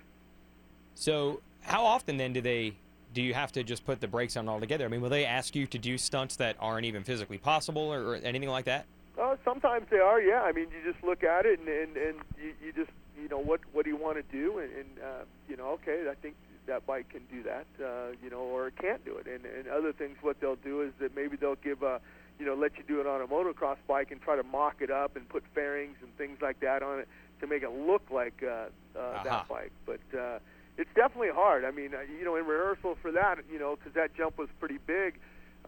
So, 0.96 1.40
how 1.62 1.86
often 1.86 2.18
then 2.18 2.34
do 2.34 2.42
they 2.42 2.74
do 3.14 3.22
you 3.22 3.34
have 3.34 3.52
to 3.54 3.64
just 3.64 3.86
put 3.86 4.02
the 4.02 4.08
brakes 4.08 4.36
on 4.36 4.50
altogether? 4.50 4.86
I 4.86 4.88
mean, 4.88 5.02
will 5.02 5.10
they 5.10 5.26
ask 5.26 5.56
you 5.56 5.68
to 5.68 5.78
do 5.78 5.98
stunts 5.98 6.38
that 6.38 6.56
aren't 6.60 6.86
even 6.86 7.04
physically 7.04 7.38
possible 7.38 7.82
or, 7.82 8.02
or 8.02 8.16
anything 8.16 8.50
like 8.50 8.66
that? 8.66 8.86
Uh, 9.20 9.36
sometimes 9.44 9.86
they 9.90 10.00
are, 10.00 10.22
yeah. 10.22 10.42
I 10.42 10.52
mean, 10.52 10.68
you 10.72 10.92
just 10.92 11.04
look 11.04 11.24
at 11.24 11.46
it 11.46 11.60
and 11.60 11.70
and, 11.70 11.98
and 11.98 12.16
you, 12.42 12.54
you 12.66 12.74
just 12.74 12.92
you 13.22 13.30
know 13.30 13.40
what 13.40 13.62
what 13.72 13.86
do 13.86 13.92
you 13.92 13.98
want 13.98 14.18
to 14.18 14.24
do, 14.36 14.58
and, 14.58 14.72
and 14.74 14.88
uh, 15.00 15.24
you 15.48 15.56
know, 15.56 15.70
okay, 15.72 16.06
I 16.10 16.16
think 16.16 16.36
that 16.66 16.86
bike 16.88 17.10
can 17.10 17.22
do 17.32 17.44
that, 17.44 17.66
uh, 17.84 18.16
you 18.24 18.30
know, 18.30 18.40
or 18.40 18.68
it 18.68 18.78
can't 18.78 19.04
do 19.06 19.18
it. 19.18 19.28
And 19.28 19.46
and 19.46 19.68
other 19.68 19.94
things, 19.94 20.18
what 20.22 20.40
they'll 20.40 20.56
do 20.56 20.82
is 20.82 20.92
that 21.00 21.16
maybe 21.16 21.38
they'll 21.38 21.56
give 21.56 21.84
a 21.84 22.02
you 22.42 22.48
know 22.48 22.56
let 22.56 22.76
you 22.76 22.84
do 22.88 23.00
it 23.00 23.06
on 23.06 23.22
a 23.22 23.28
motocross 23.28 23.78
bike 23.88 24.10
and 24.10 24.20
try 24.20 24.36
to 24.36 24.42
mock 24.42 24.78
it 24.80 24.90
up 24.90 25.16
and 25.16 25.30
put 25.30 25.44
fairings 25.54 25.96
and 26.02 26.10
things 26.18 26.40
like 26.42 26.60
that 26.62 26.82
on 26.82 27.00
it 27.00 27.08
to 27.40 27.46
make 27.46 27.62
it 27.62 27.72
look 27.72 28.02
like 28.10 28.44
uh, 28.44 28.66
uh, 28.98 29.00
Aha. 29.00 29.24
that 29.24 29.48
bike. 29.48 29.72
But 29.86 30.02
uh, 30.18 30.40
it's 30.76 30.90
definitely 30.96 31.30
hard. 31.30 31.64
I 31.64 31.70
mean, 31.70 31.94
uh, 31.94 32.00
you 32.02 32.26
know, 32.26 32.36
in 32.36 32.46
rehearsal 32.46 32.98
for 33.00 33.12
that, 33.12 33.38
you 33.52 33.60
know, 33.60 33.76
because 33.76 33.94
that 33.94 34.16
jump 34.16 34.40
was 34.40 34.50
pretty 34.60 34.80
big. 34.88 35.20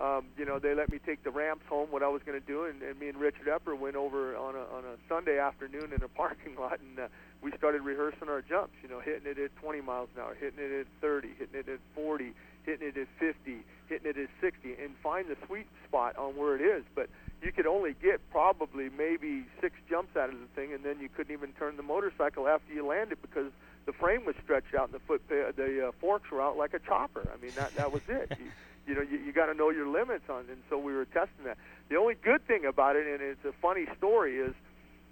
Um, 0.01 0.25
you 0.35 0.45
know, 0.45 0.57
they 0.57 0.73
let 0.73 0.91
me 0.91 0.97
take 1.05 1.23
the 1.23 1.29
ramps 1.29 1.65
home. 1.69 1.91
What 1.91 2.01
I 2.01 2.07
was 2.07 2.23
going 2.25 2.39
to 2.39 2.45
do, 2.45 2.65
and, 2.65 2.81
and 2.81 2.99
me 2.99 3.09
and 3.09 3.17
Richard 3.19 3.45
Epper 3.45 3.77
went 3.77 3.95
over 3.95 4.35
on 4.35 4.55
a 4.55 4.65
on 4.75 4.83
a 4.83 4.97
Sunday 5.07 5.37
afternoon 5.37 5.93
in 5.93 6.01
a 6.01 6.07
parking 6.07 6.55
lot, 6.59 6.79
and 6.79 6.97
uh, 6.97 7.07
we 7.43 7.51
started 7.51 7.83
rehearsing 7.83 8.29
our 8.29 8.41
jumps. 8.41 8.73
You 8.81 8.89
know, 8.89 8.99
hitting 8.99 9.29
it 9.29 9.37
at 9.37 9.55
20 9.57 9.81
miles 9.81 10.09
an 10.15 10.23
hour, 10.23 10.35
hitting 10.39 10.57
it 10.57 10.71
at 10.71 10.87
30, 10.99 11.27
hitting 11.37 11.59
it 11.59 11.69
at 11.69 11.79
40, 11.93 12.33
hitting 12.65 12.87
it 12.87 12.97
at 12.97 13.07
50, 13.19 13.63
hitting 13.87 14.09
it 14.09 14.17
at 14.17 14.29
60, 14.41 14.75
and 14.81 14.95
find 15.01 15.27
the 15.27 15.37
sweet 15.47 15.67
spot 15.87 16.17
on 16.17 16.35
where 16.35 16.55
it 16.55 16.61
is. 16.61 16.83
But 16.95 17.09
you 17.41 17.51
could 17.51 17.67
only 17.67 17.95
get 18.01 18.21
probably 18.31 18.89
maybe 18.97 19.45
six 19.61 19.75
jumps 19.89 20.15
out 20.15 20.29
of 20.29 20.39
the 20.39 20.47
thing, 20.55 20.73
and 20.73 20.83
then 20.83 20.99
you 20.99 21.09
couldn't 21.09 21.33
even 21.33 21.51
turn 21.53 21.77
the 21.77 21.83
motorcycle 21.83 22.47
after 22.47 22.73
you 22.73 22.85
landed 22.85 23.21
because 23.21 23.51
the 23.85 23.93
frame 23.93 24.25
was 24.25 24.35
stretched 24.43 24.73
out 24.73 24.85
and 24.85 24.93
the 24.93 24.99
foot 24.99 25.21
pa- 25.27 25.51
the 25.55 25.89
uh, 25.89 25.91
forks 25.99 26.31
were 26.31 26.41
out 26.41 26.57
like 26.57 26.73
a 26.73 26.79
chopper. 26.79 27.27
I 27.33 27.41
mean, 27.41 27.51
that 27.55 27.75
that 27.75 27.91
was 27.91 28.01
it. 28.07 28.31
You, 28.39 28.45
you 28.87 28.95
know, 28.95 29.01
you, 29.01 29.17
you 29.17 29.33
got 29.33 29.47
to 29.47 29.53
know 29.53 29.69
your 29.69 29.87
limits 29.87 30.29
on, 30.29 30.45
and 30.49 30.61
so 30.69 30.77
we 30.77 30.93
were 30.93 31.05
testing 31.05 31.45
that. 31.45 31.57
The 31.89 31.97
only 31.97 32.15
good 32.15 32.45
thing 32.47 32.65
about 32.65 32.95
it, 32.95 33.07
and 33.07 33.21
it's 33.21 33.43
a 33.45 33.53
funny 33.61 33.85
story, 33.97 34.37
is 34.37 34.53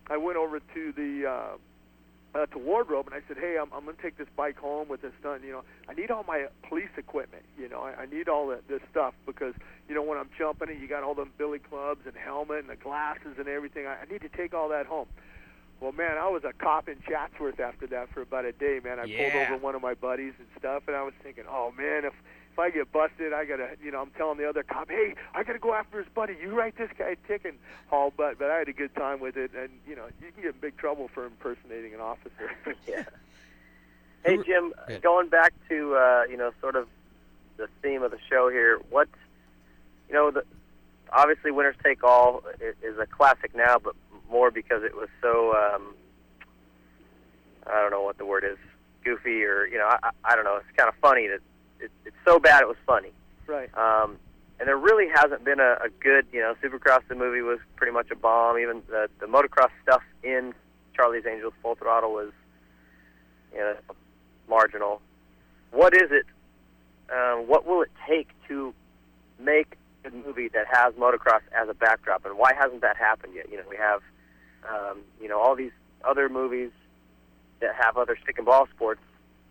I 0.07 0.17
went 0.17 0.37
over 0.37 0.59
to 0.59 0.91
the 0.93 1.29
uh, 1.29 1.57
uh, 2.33 2.45
to 2.47 2.57
wardrobe 2.57 3.07
and 3.07 3.15
I 3.15 3.21
said, 3.27 3.37
hey, 3.37 3.57
I'm, 3.61 3.69
I'm 3.73 3.83
going 3.83 3.95
to 3.95 4.01
take 4.01 4.17
this 4.17 4.27
bike 4.37 4.57
home 4.57 4.87
with 4.87 5.01
this 5.01 5.11
stunt. 5.19 5.43
You 5.43 5.51
know, 5.51 5.63
I 5.89 5.93
need 5.93 6.11
all 6.11 6.23
my 6.27 6.47
police 6.67 6.89
equipment. 6.97 7.43
You 7.59 7.67
know, 7.67 7.81
I, 7.81 8.03
I 8.03 8.05
need 8.05 8.29
all 8.29 8.47
the, 8.47 8.59
this 8.69 8.81
stuff 8.89 9.13
because 9.25 9.53
you 9.89 9.95
know 9.95 10.01
when 10.03 10.17
I'm 10.17 10.29
jumping 10.37 10.69
it, 10.69 10.79
you 10.79 10.87
got 10.87 11.03
all 11.03 11.13
them 11.13 11.31
billy 11.37 11.59
clubs 11.59 12.01
and 12.05 12.15
helmet 12.15 12.59
and 12.59 12.69
the 12.69 12.75
glasses 12.77 13.35
and 13.37 13.47
everything. 13.47 13.85
I, 13.87 13.97
I 14.01 14.05
need 14.11 14.21
to 14.21 14.29
take 14.29 14.53
all 14.53 14.69
that 14.69 14.85
home. 14.85 15.07
Well, 15.81 15.91
man, 15.91 16.17
I 16.17 16.29
was 16.29 16.43
a 16.43 16.53
cop 16.53 16.87
in 16.87 16.97
Chatsworth 17.09 17.59
after 17.59 17.87
that 17.87 18.09
for 18.13 18.21
about 18.21 18.45
a 18.45 18.51
day, 18.51 18.79
man. 18.83 18.99
I 18.99 19.05
Yeah. 19.05 19.31
pulled 19.31 19.43
over 19.47 19.57
one 19.57 19.73
of 19.75 19.81
my 19.81 19.95
buddies 19.95 20.33
and 20.37 20.47
stuff, 20.57 20.83
and 20.87 20.95
I 20.95 21.01
was 21.01 21.13
thinking, 21.23 21.45
oh 21.49 21.73
man, 21.75 22.05
if 22.05 22.13
if 22.51 22.59
I 22.59 22.69
get 22.69 22.91
busted, 22.91 23.33
I 23.33 23.45
gotta, 23.45 23.69
you 23.83 23.91
know, 23.91 24.01
I'm 24.01 24.11
telling 24.11 24.37
the 24.37 24.47
other 24.47 24.63
cop, 24.63 24.89
hey, 24.89 25.15
I 25.33 25.43
gotta 25.43 25.59
go 25.59 25.73
after 25.73 25.99
his 25.99 26.07
buddy. 26.13 26.35
You 26.41 26.49
write 26.57 26.77
this 26.77 26.89
guy 26.97 27.09
a 27.11 27.27
ticket, 27.27 27.55
haul 27.89 28.11
butt. 28.15 28.37
But 28.39 28.51
I 28.51 28.57
had 28.57 28.67
a 28.67 28.73
good 28.73 28.93
time 28.95 29.19
with 29.19 29.37
it, 29.37 29.51
and 29.57 29.69
you 29.87 29.95
know, 29.95 30.07
you 30.19 30.31
can 30.31 30.43
get 30.43 30.55
in 30.55 30.59
big 30.59 30.77
trouble 30.77 31.09
for 31.13 31.25
impersonating 31.25 31.93
an 31.93 32.01
officer. 32.01 32.51
Yeah. 32.87 33.03
Hey 34.23 34.37
Jim, 34.45 34.71
going 35.01 35.29
back 35.29 35.51
to 35.69 35.95
uh, 35.95 36.25
you 36.29 36.37
know 36.37 36.51
sort 36.61 36.75
of 36.75 36.87
the 37.57 37.67
theme 37.81 38.03
of 38.03 38.11
the 38.11 38.19
show 38.29 38.49
here. 38.51 38.79
What 38.91 39.09
you 40.07 40.13
know, 40.13 40.29
the, 40.29 40.43
obviously 41.11 41.49
Winners 41.49 41.75
Take 41.83 42.03
All 42.03 42.43
is 42.59 42.99
a 42.99 43.07
classic 43.07 43.55
now, 43.55 43.77
but 43.83 43.95
more 44.29 44.51
because 44.51 44.83
it 44.83 44.95
was 44.95 45.09
so 45.23 45.53
um, 45.55 45.95
I 47.65 47.81
don't 47.81 47.89
know 47.89 48.03
what 48.03 48.19
the 48.19 48.25
word 48.27 48.43
is, 48.43 48.59
goofy 49.03 49.43
or 49.43 49.65
you 49.65 49.79
know 49.79 49.87
I, 49.87 49.97
I 50.03 50.33
I 50.33 50.35
don't 50.35 50.45
know. 50.45 50.57
It's 50.57 50.77
kind 50.77 50.87
of 50.87 50.93
funny 51.01 51.27
that 51.27 51.39
it, 51.81 51.91
it's 52.05 52.15
so 52.25 52.39
bad 52.39 52.61
it 52.61 52.67
was 52.67 52.77
funny. 52.85 53.11
right. 53.47 53.69
Um, 53.77 54.17
and 54.59 54.67
there 54.67 54.77
really 54.77 55.07
hasn't 55.09 55.43
been 55.43 55.59
a, 55.59 55.77
a 55.83 55.89
good, 55.99 56.27
you 56.31 56.39
know, 56.39 56.53
Supercross 56.63 57.01
the 57.07 57.15
movie 57.15 57.41
was 57.41 57.57
pretty 57.75 57.91
much 57.91 58.11
a 58.11 58.15
bomb. 58.15 58.59
Even 58.59 58.83
the 58.87 59.09
the 59.19 59.25
motocross 59.25 59.71
stuff 59.81 60.03
in 60.23 60.53
Charlie's 60.95 61.25
Angels 61.25 61.53
Full 61.63 61.75
Throttle 61.75 62.13
was, 62.13 62.31
you 63.51 63.59
know, 63.59 63.75
marginal. 64.47 65.01
What 65.71 65.95
is 65.95 66.11
it? 66.11 66.25
Um, 67.11 67.47
what 67.47 67.65
will 67.65 67.81
it 67.81 67.89
take 68.07 68.27
to 68.49 68.73
make 69.39 69.77
a 70.05 70.11
movie 70.11 70.47
that 70.49 70.67
has 70.71 70.93
motocross 70.93 71.41
as 71.59 71.67
a 71.67 71.73
backdrop, 71.73 72.25
and 72.25 72.37
why 72.37 72.53
hasn't 72.53 72.81
that 72.81 72.97
happened 72.97 73.33
yet? 73.35 73.49
You 73.49 73.57
know, 73.57 73.63
we 73.67 73.77
have, 73.77 74.01
um, 74.69 74.99
you 75.19 75.27
know, 75.27 75.39
all 75.39 75.55
these 75.55 75.71
other 76.03 76.29
movies 76.29 76.69
that 77.61 77.73
have 77.75 77.97
other 77.97 78.17
stick 78.21 78.37
and 78.37 78.45
ball 78.45 78.67
sports 78.75 79.01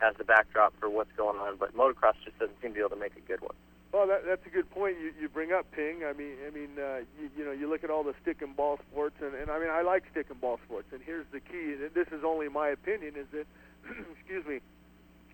as 0.02 0.16
the 0.16 0.24
backdrop 0.24 0.72
for 0.80 0.88
what's 0.88 1.12
going 1.16 1.38
on, 1.38 1.56
but 1.56 1.76
motocross 1.76 2.14
just 2.24 2.38
doesn't 2.38 2.60
seem 2.62 2.70
to 2.70 2.74
be 2.74 2.80
able 2.80 2.90
to 2.90 2.96
make 2.96 3.16
a 3.16 3.20
good 3.20 3.40
one. 3.40 3.54
Well, 3.92 4.06
that, 4.06 4.24
that's 4.24 4.46
a 4.46 4.50
good 4.50 4.70
point 4.70 4.96
you, 5.00 5.12
you 5.20 5.28
bring 5.28 5.52
up, 5.52 5.66
Ping. 5.72 6.04
I 6.04 6.12
mean, 6.12 6.34
I 6.46 6.50
mean, 6.50 6.70
uh, 6.78 6.98
you, 7.20 7.30
you 7.36 7.44
know, 7.44 7.50
you 7.50 7.68
look 7.68 7.82
at 7.82 7.90
all 7.90 8.04
the 8.04 8.14
stick 8.22 8.40
and 8.40 8.56
ball 8.56 8.78
sports, 8.90 9.16
and, 9.20 9.34
and 9.34 9.50
I 9.50 9.58
mean, 9.58 9.68
I 9.68 9.82
like 9.82 10.04
stick 10.12 10.26
and 10.30 10.40
ball 10.40 10.60
sports. 10.64 10.86
And 10.92 11.00
here's 11.04 11.26
the 11.32 11.40
key, 11.40 11.74
and 11.74 11.90
this 11.92 12.06
is 12.08 12.22
only 12.24 12.48
my 12.48 12.68
opinion, 12.68 13.14
is 13.16 13.26
that, 13.32 13.46
excuse 14.16 14.46
me, 14.46 14.60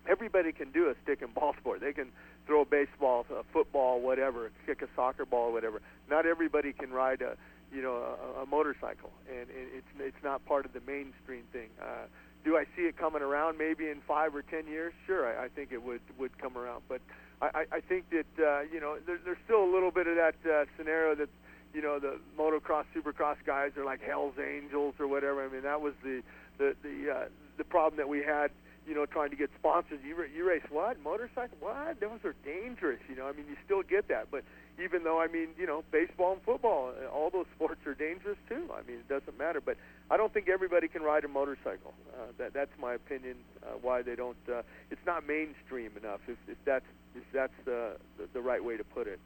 everybody 0.07 0.51
can 0.51 0.71
do 0.71 0.89
a 0.89 0.95
stick 1.03 1.21
and 1.21 1.33
ball 1.35 1.53
sport. 1.59 1.81
They 1.81 1.93
can 1.93 2.11
throw 2.47 2.61
a 2.61 2.65
baseball, 2.65 3.25
a 3.29 3.43
football, 3.53 4.01
whatever, 4.01 4.49
kick 4.65 4.81
a 4.81 4.87
soccer 4.95 5.25
ball, 5.25 5.51
whatever. 5.51 5.81
Not 6.09 6.25
everybody 6.25 6.73
can 6.73 6.91
ride 6.91 7.21
a, 7.21 7.37
you 7.71 7.83
know, 7.83 8.17
a, 8.37 8.41
a 8.41 8.45
motorcycle, 8.47 9.11
and 9.29 9.49
it, 9.49 9.69
it's 9.75 9.87
it's 9.99 10.23
not 10.23 10.43
part 10.45 10.65
of 10.65 10.73
the 10.73 10.81
mainstream 10.87 11.43
thing. 11.51 11.69
Uh, 11.79 12.07
do 12.47 12.55
I 12.55 12.63
see 12.77 12.83
it 12.83 12.95
coming 12.95 13.21
around 13.21 13.57
maybe 13.57 13.89
in 13.89 13.99
five 14.07 14.33
or 14.33 14.41
ten 14.41 14.67
years? 14.67 14.93
Sure, 15.05 15.27
I, 15.27 15.45
I 15.45 15.47
think 15.49 15.73
it 15.73 15.83
would 15.83 15.99
would 16.17 16.37
come 16.39 16.57
around, 16.57 16.83
but 16.87 17.01
I, 17.41 17.65
I 17.69 17.79
think 17.81 18.05
that 18.11 18.25
uh, 18.39 18.61
you 18.71 18.79
know 18.79 18.97
there, 19.05 19.19
there's 19.23 19.37
still 19.43 19.65
a 19.65 19.71
little 19.71 19.91
bit 19.91 20.07
of 20.07 20.15
that 20.15 20.35
uh, 20.49 20.63
scenario 20.77 21.13
that 21.15 21.27
you 21.73 21.81
know 21.81 21.99
the 21.99 22.19
motocross, 22.39 22.85
supercross 22.95 23.35
guys 23.45 23.71
are 23.75 23.83
like 23.83 24.01
Hell's 24.01 24.35
Angels 24.39 24.95
or 24.97 25.07
whatever. 25.07 25.45
I 25.45 25.49
mean 25.49 25.63
that 25.63 25.81
was 25.81 25.93
the 26.01 26.23
the 26.57 26.73
the 26.83 27.11
uh, 27.11 27.25
the 27.57 27.65
problem 27.65 27.97
that 27.97 28.07
we 28.07 28.23
had. 28.23 28.49
You 28.87 28.95
know, 28.95 29.05
trying 29.05 29.31
to 29.31 29.35
get 29.35 29.49
sponsors. 29.59 29.99
You, 30.01 30.15
you 30.33 30.47
race 30.47 30.63
what? 30.69 31.03
Motorcycle? 31.03 31.57
What? 31.59 31.99
Those 31.99 32.23
are 32.23 32.33
dangerous. 32.45 33.01
You 33.09 33.17
know, 33.17 33.27
I 33.27 33.33
mean, 33.33 33.45
you 33.49 33.57
still 33.65 33.83
get 33.83 34.07
that. 34.07 34.31
But 34.31 34.45
even 34.83 35.03
though, 35.03 35.19
I 35.19 35.27
mean, 35.27 35.49
you 35.57 35.65
know, 35.65 35.83
baseball 35.91 36.33
and 36.33 36.41
football, 36.43 36.91
uh, 37.03 37.07
all 37.09 37.29
those 37.29 37.45
sports 37.55 37.85
are 37.85 37.93
dangerous 37.93 38.37
too. 38.49 38.69
I 38.73 38.87
mean, 38.87 38.97
it 38.97 39.07
doesn't 39.07 39.37
matter. 39.37 39.61
But 39.61 39.77
I 40.11 40.17
don't 40.17 40.33
think 40.33 40.49
everybody 40.49 40.87
can 40.87 41.01
ride 41.01 41.23
a 41.25 41.27
motorcycle. 41.27 41.93
Uh, 42.13 42.25
that 42.37 42.53
that's 42.53 42.71
my 42.79 42.93
opinion. 42.93 43.35
Uh, 43.63 43.71
why 43.81 44.01
they 44.01 44.15
don't? 44.15 44.37
Uh, 44.51 44.61
it's 44.91 45.05
not 45.05 45.25
mainstream 45.27 45.91
enough. 46.01 46.21
If, 46.27 46.37
if 46.47 46.57
that's 46.65 46.85
Is 47.15 47.23
that's 47.33 47.53
the, 47.65 47.97
the 48.17 48.27
the 48.33 48.41
right 48.41 48.63
way 48.63 48.77
to 48.77 48.83
put 48.83 49.07
it? 49.07 49.19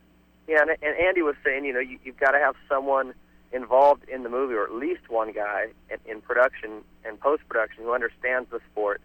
Yeah, 0.47 0.61
and, 0.61 0.71
and 0.71 0.97
Andy 0.97 1.21
was 1.21 1.35
saying, 1.45 1.65
you 1.65 1.73
know, 1.73 1.79
you, 1.79 1.99
you've 2.03 2.17
got 2.19 2.31
to 2.31 2.39
have 2.39 2.55
someone 2.67 3.13
involved 3.53 4.07
in 4.09 4.23
the 4.23 4.29
movie, 4.29 4.55
or 4.55 4.63
at 4.63 4.71
least 4.73 5.01
one 5.09 5.31
guy 5.33 5.67
in, 5.89 5.97
in 6.09 6.21
production 6.21 6.81
and 7.05 7.19
post 7.19 7.43
production 7.47 7.83
who 7.83 7.93
understands 7.93 8.49
the 8.49 8.59
sport. 8.71 9.01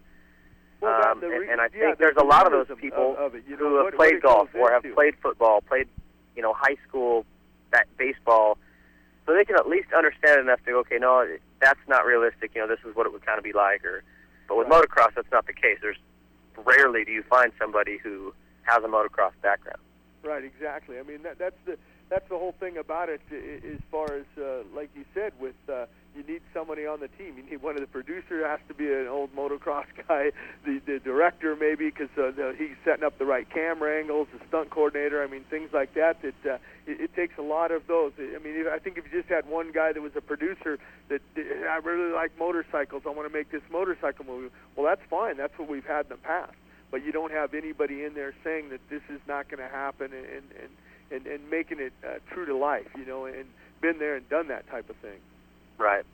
Well, 0.80 1.06
um, 1.08 1.20
the 1.20 1.26
and, 1.30 1.40
re- 1.40 1.48
and 1.50 1.60
I 1.60 1.64
yeah, 1.64 1.86
think 1.86 1.98
the 1.98 2.04
there's 2.04 2.16
a 2.16 2.24
lot 2.24 2.46
of 2.46 2.52
those 2.52 2.78
people 2.78 3.12
of, 3.18 3.18
of 3.18 3.34
it, 3.34 3.44
you 3.48 3.56
know, 3.56 3.68
who 3.68 3.74
what- 3.74 3.76
have 3.76 3.84
what 3.86 3.94
played 3.96 4.14
it 4.14 4.22
golf 4.22 4.48
or 4.54 4.70
have 4.72 4.84
into. 4.84 4.94
played 4.94 5.14
football, 5.22 5.60
played, 5.60 5.88
you 6.36 6.42
know, 6.42 6.52
high 6.52 6.76
school, 6.86 7.24
that 7.72 7.86
baseball, 7.96 8.58
so 9.26 9.34
they 9.34 9.44
can 9.44 9.56
at 9.56 9.68
least 9.68 9.88
understand 9.92 10.40
enough 10.40 10.60
to 10.64 10.70
go, 10.70 10.78
okay, 10.80 10.98
no, 11.00 11.26
that's 11.60 11.80
not 11.88 12.06
realistic. 12.06 12.52
You 12.54 12.60
know, 12.60 12.68
this 12.68 12.78
is 12.88 12.94
what 12.94 13.06
it 13.06 13.12
would 13.12 13.26
kind 13.26 13.38
of 13.38 13.44
be 13.44 13.52
like. 13.52 13.84
Or, 13.84 14.04
but 14.48 14.56
with 14.56 14.68
Right. 14.68 14.84
motocross, 14.84 15.14
that's 15.16 15.30
not 15.32 15.46
the 15.46 15.52
case. 15.52 15.78
There's 15.82 15.98
rarely 16.64 17.04
do 17.04 17.12
you 17.12 17.22
find 17.24 17.52
somebody 17.58 17.98
who 17.98 18.32
has 18.62 18.82
a 18.84 18.88
motocross 18.88 19.32
background. 19.42 19.80
Right, 20.22 20.44
exactly. 20.44 20.98
I 20.98 21.02
mean, 21.02 21.22
that, 21.22 21.38
that's 21.38 21.58
the 21.66 21.76
that's 22.08 22.28
the 22.28 22.38
whole 22.38 22.54
thing 22.58 22.76
about 22.76 23.08
it. 23.08 23.20
As 23.32 23.80
far 23.90 24.06
as 24.14 24.24
uh, 24.38 24.62
like 24.74 24.90
you 24.94 25.04
said, 25.12 25.32
with 25.40 25.56
uh, 25.68 25.86
you 26.16 26.22
need 26.24 26.42
somebody 26.54 26.86
on 26.86 27.00
the 27.00 27.08
team. 27.08 27.34
You 27.36 27.42
need 27.42 27.62
one 27.62 27.74
of 27.74 27.80
the 27.80 27.86
producers 27.86 28.44
has 28.46 28.60
to 28.68 28.74
be 28.74 28.92
an 28.92 29.06
old 29.06 29.34
motocross 29.34 29.86
guy. 30.08 30.32
The 30.64 30.80
the 30.84 30.98
director 30.98 31.56
maybe 31.56 31.90
because 31.90 32.08
uh, 32.18 32.52
he's 32.56 32.76
setting 32.84 33.04
up 33.04 33.18
the 33.18 33.26
right 33.26 33.48
camera 33.48 33.98
angles. 33.98 34.28
The 34.32 34.44
stunt 34.48 34.70
coordinator. 34.70 35.22
I 35.22 35.26
mean, 35.26 35.44
things 35.50 35.70
like 35.72 35.94
that. 35.94 36.22
That 36.22 36.34
uh, 36.44 36.58
it, 36.86 37.00
it 37.00 37.14
takes 37.14 37.38
a 37.38 37.42
lot 37.42 37.70
of 37.70 37.86
those. 37.86 38.12
I 38.18 38.38
mean, 38.38 38.66
I 38.66 38.78
think 38.78 38.98
if 38.98 39.04
you 39.04 39.20
just 39.20 39.28
had 39.28 39.46
one 39.46 39.72
guy 39.72 39.92
that 39.92 40.00
was 40.00 40.16
a 40.16 40.20
producer 40.20 40.78
that 41.08 41.20
"I 41.36 41.76
really 41.84 42.12
like 42.12 42.32
motorcycles. 42.38 43.02
I 43.06 43.10
want 43.10 43.28
to 43.28 43.36
make 43.36 43.50
this 43.50 43.62
motorcycle 43.70 44.24
movie. 44.24 44.50
Well, 44.74 44.86
that's 44.86 45.06
fine. 45.10 45.36
That's 45.36 45.56
what 45.58 45.68
we've 45.68 45.86
had 45.86 46.06
in 46.06 46.10
the 46.10 46.16
past 46.16 46.54
but 46.88 47.04
you 47.04 47.10
don't 47.10 47.32
have 47.32 47.52
anybody 47.52 48.04
in 48.04 48.14
there 48.14 48.32
saying 48.44 48.68
that 48.68 48.80
this 48.88 49.02
is 49.10 49.20
not 49.26 49.48
going 49.48 49.58
to 49.58 49.68
happen 49.68 50.12
and 50.12 50.44
and 50.62 50.70
and, 51.10 51.26
and 51.26 51.50
making 51.50 51.78
it 51.78 51.92
uh, 52.04 52.18
true 52.32 52.46
to 52.46 52.56
life, 52.56 52.88
you 52.96 53.04
know, 53.04 53.26
and 53.26 53.46
been 53.80 53.98
there 53.98 54.16
and 54.16 54.28
done 54.28 54.48
that 54.48 54.68
type 54.68 54.88
of 54.90 54.96
thing. 54.96 55.18
Right. 55.78 56.04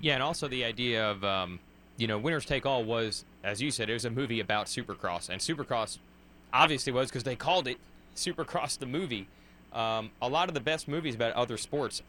Yeah, 0.00 0.14
and 0.14 0.22
also 0.22 0.48
the 0.48 0.64
idea 0.64 1.08
of, 1.08 1.22
um, 1.24 1.60
you 1.96 2.06
know, 2.06 2.18
Winners 2.18 2.44
Take 2.44 2.66
All 2.66 2.84
was, 2.84 3.24
as 3.44 3.62
you 3.62 3.70
said, 3.70 3.88
it 3.88 3.92
was 3.92 4.04
a 4.04 4.10
movie 4.10 4.40
about 4.40 4.66
Supercross, 4.66 5.28
and 5.28 5.40
Supercross 5.40 5.98
obviously 6.52 6.92
was 6.92 7.08
because 7.08 7.22
they 7.22 7.36
called 7.36 7.68
it 7.68 7.78
Supercross 8.16 8.78
the 8.78 8.86
movie. 8.86 9.28
Um, 9.72 10.10
a 10.20 10.28
lot 10.28 10.48
of 10.48 10.54
the 10.54 10.60
best 10.60 10.88
movies 10.88 11.14
about 11.14 11.32
other 11.34 11.56
sports 11.56 12.02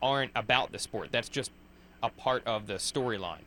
aren't 0.00 0.30
about 0.34 0.72
the 0.72 0.78
sport. 0.78 1.08
That's 1.10 1.28
just 1.28 1.50
a 2.02 2.08
part 2.08 2.46
of 2.46 2.66
the 2.66 2.74
storyline. 2.74 3.44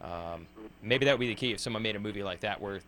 Um, 0.00 0.46
maybe 0.82 1.04
that 1.06 1.12
would 1.12 1.20
be 1.20 1.28
the 1.28 1.34
key 1.34 1.52
if 1.52 1.58
someone 1.58 1.82
made 1.82 1.96
a 1.96 2.00
movie 2.00 2.22
like 2.22 2.40
that 2.40 2.60
where 2.60 2.80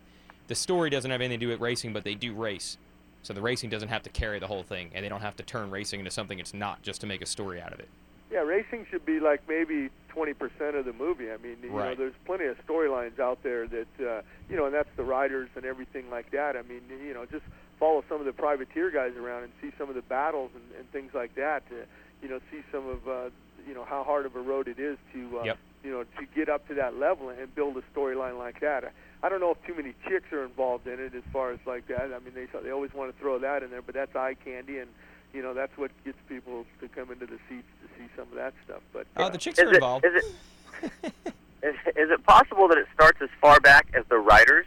the 0.47 0.55
story 0.55 0.89
doesn't 0.89 1.11
have 1.11 1.19
anything 1.19 1.39
to 1.39 1.45
do 1.45 1.51
with 1.51 1.59
racing, 1.59 1.91
but 1.91 2.03
they 2.03 2.15
do 2.15 2.33
race. 2.33 2.77
So 3.23 3.33
the 3.33 3.41
racing 3.41 3.69
doesn't 3.69 3.89
have 3.89 4.03
to 4.03 4.09
carry 4.09 4.39
the 4.39 4.47
whole 4.47 4.63
thing, 4.63 4.91
and 4.93 5.03
they 5.03 5.09
don't 5.09 5.21
have 5.21 5.35
to 5.37 5.43
turn 5.43 5.69
racing 5.69 5.99
into 5.99 6.11
something 6.11 6.39
it's 6.39 6.53
not 6.53 6.81
just 6.81 7.01
to 7.01 7.07
make 7.07 7.21
a 7.21 7.25
story 7.25 7.61
out 7.61 7.73
of 7.73 7.79
it. 7.79 7.89
Yeah, 8.31 8.39
racing 8.39 8.85
should 8.89 9.05
be 9.05 9.19
like 9.19 9.41
maybe 9.49 9.89
20% 10.15 10.75
of 10.79 10.85
the 10.85 10.93
movie. 10.93 11.29
I 11.31 11.37
mean, 11.37 11.57
you 11.61 11.69
know, 11.69 11.95
there's 11.95 12.13
plenty 12.25 12.45
of 12.45 12.57
storylines 12.65 13.19
out 13.19 13.43
there 13.43 13.67
that, 13.67 13.87
uh, 13.99 14.21
you 14.49 14.55
know, 14.55 14.65
and 14.65 14.73
that's 14.73 14.89
the 14.95 15.03
riders 15.03 15.49
and 15.55 15.65
everything 15.65 16.09
like 16.09 16.31
that. 16.31 16.55
I 16.55 16.61
mean, 16.61 16.81
you 17.05 17.13
know, 17.13 17.25
just 17.25 17.43
follow 17.79 18.03
some 18.07 18.19
of 18.19 18.25
the 18.25 18.31
privateer 18.33 18.89
guys 18.89 19.17
around 19.17 19.43
and 19.43 19.51
see 19.61 19.71
some 19.77 19.89
of 19.89 19.95
the 19.95 20.01
battles 20.01 20.51
and, 20.55 20.63
and 20.79 20.89
things 20.91 21.11
like 21.13 21.35
that. 21.35 21.67
To, 21.69 21.75
you 22.21 22.29
know, 22.29 22.39
see 22.51 22.61
some 22.71 22.87
of, 22.87 23.07
uh, 23.07 23.29
you 23.67 23.73
know, 23.73 23.83
how 23.83 24.03
hard 24.03 24.25
of 24.25 24.35
a 24.35 24.41
road 24.41 24.67
it 24.69 24.79
is 24.79 24.97
to, 25.13 25.39
uh, 25.39 25.43
Yep. 25.43 25.57
you 25.83 25.91
know, 25.91 26.03
to 26.03 26.25
get 26.33 26.47
up 26.47 26.65
to 26.69 26.73
that 26.75 26.95
level 26.95 27.29
and 27.29 27.53
build 27.53 27.75
a 27.75 27.83
storyline 27.97 28.37
like 28.37 28.61
that. 28.61 28.93
I 29.23 29.29
don't 29.29 29.39
know 29.41 29.51
if 29.51 29.63
too 29.67 29.75
many 29.75 29.93
chicks 30.07 30.31
are 30.31 30.43
involved 30.43 30.87
in 30.87 30.99
it 30.99 31.13
as 31.13 31.23
far 31.33 31.51
as 31.51 31.59
like 31.65 31.87
that. 31.87 32.11
I 32.13 32.19
mean, 32.19 32.33
they 32.33 32.47
they 32.63 32.71
always 32.71 32.93
want 32.93 33.13
to 33.13 33.21
throw 33.21 33.39
that 33.39 33.61
in 33.61 33.69
there, 33.71 33.81
but 33.81 33.93
that's 33.93 34.15
eye 34.15 34.35
candy, 34.43 34.79
and 34.79 34.89
you 35.33 35.41
know 35.41 35.53
that's 35.53 35.75
what 35.77 35.91
gets 36.03 36.17
people 36.27 36.65
to 36.79 36.87
come 36.89 37.11
into 37.11 37.25
the 37.25 37.39
seats 37.49 37.67
to 37.81 37.87
see 37.97 38.09
some 38.15 38.27
of 38.29 38.35
that 38.35 38.53
stuff. 38.65 38.81
But 38.93 39.07
Oh, 39.17 39.23
uh, 39.25 39.29
the 39.29 39.37
chicks 39.37 39.59
Is 39.59 39.65
are 39.65 39.69
it, 39.69 39.75
involved. 39.75 40.05
is 40.05 40.23
it 40.23 41.13
is, 41.63 41.75
is 41.95 42.09
it 42.11 42.23
possible 42.25 42.67
that 42.67 42.77
it 42.77 42.87
starts 42.93 43.19
as 43.21 43.29
far 43.39 43.59
back 43.59 43.87
as 43.93 44.03
the 44.09 44.17
writers? 44.17 44.65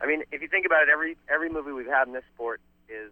I 0.00 0.06
mean, 0.06 0.22
if 0.30 0.40
you 0.42 0.48
think 0.48 0.64
about 0.66 0.82
it, 0.82 0.88
every 0.88 1.16
every 1.28 1.50
movie 1.50 1.72
we've 1.72 1.86
had 1.86 2.06
in 2.06 2.14
this 2.14 2.24
sport 2.34 2.60
is 2.88 3.10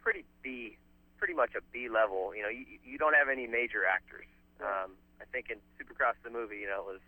pretty 0.00 0.24
B, 0.42 0.76
pretty 1.18 1.34
much 1.34 1.50
a 1.54 1.60
B 1.72 1.88
level. 1.88 2.34
You 2.34 2.42
know, 2.42 2.48
you, 2.48 2.64
you 2.84 2.98
don't 2.98 3.14
have 3.14 3.28
any 3.28 3.46
major 3.46 3.84
actors. 3.86 4.26
Um, 4.60 4.92
I 5.20 5.24
think 5.30 5.50
in 5.50 5.58
Supercross 5.78 6.14
the 6.24 6.30
movie, 6.30 6.58
you 6.58 6.66
know, 6.66 6.80
it 6.80 6.86
was 6.98 7.00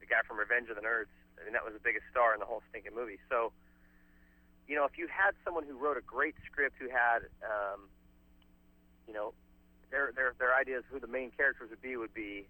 the 0.00 0.06
guy 0.06 0.20
from 0.26 0.38
Revenge 0.38 0.68
of 0.70 0.76
the 0.76 0.82
Nerds. 0.82 1.12
I 1.40 1.44
mean, 1.44 1.52
that 1.52 1.64
was 1.64 1.74
the 1.74 1.80
biggest 1.82 2.04
star 2.10 2.32
in 2.32 2.40
the 2.40 2.46
whole 2.46 2.62
stinking 2.70 2.94
movie. 2.94 3.18
So, 3.28 3.52
you 4.68 4.76
know, 4.76 4.84
if 4.84 4.96
you 4.96 5.08
had 5.08 5.32
someone 5.44 5.64
who 5.64 5.76
wrote 5.76 5.96
a 5.98 6.06
great 6.06 6.34
script, 6.50 6.76
who 6.78 6.88
had, 6.88 7.26
um, 7.44 7.88
you 9.06 9.14
know, 9.14 9.32
their 9.90 10.12
their 10.14 10.34
their 10.38 10.54
ideas 10.54 10.82
who 10.90 10.98
the 10.98 11.06
main 11.06 11.30
characters 11.36 11.70
would 11.70 11.82
be 11.82 11.96
would 11.96 12.14
be 12.14 12.46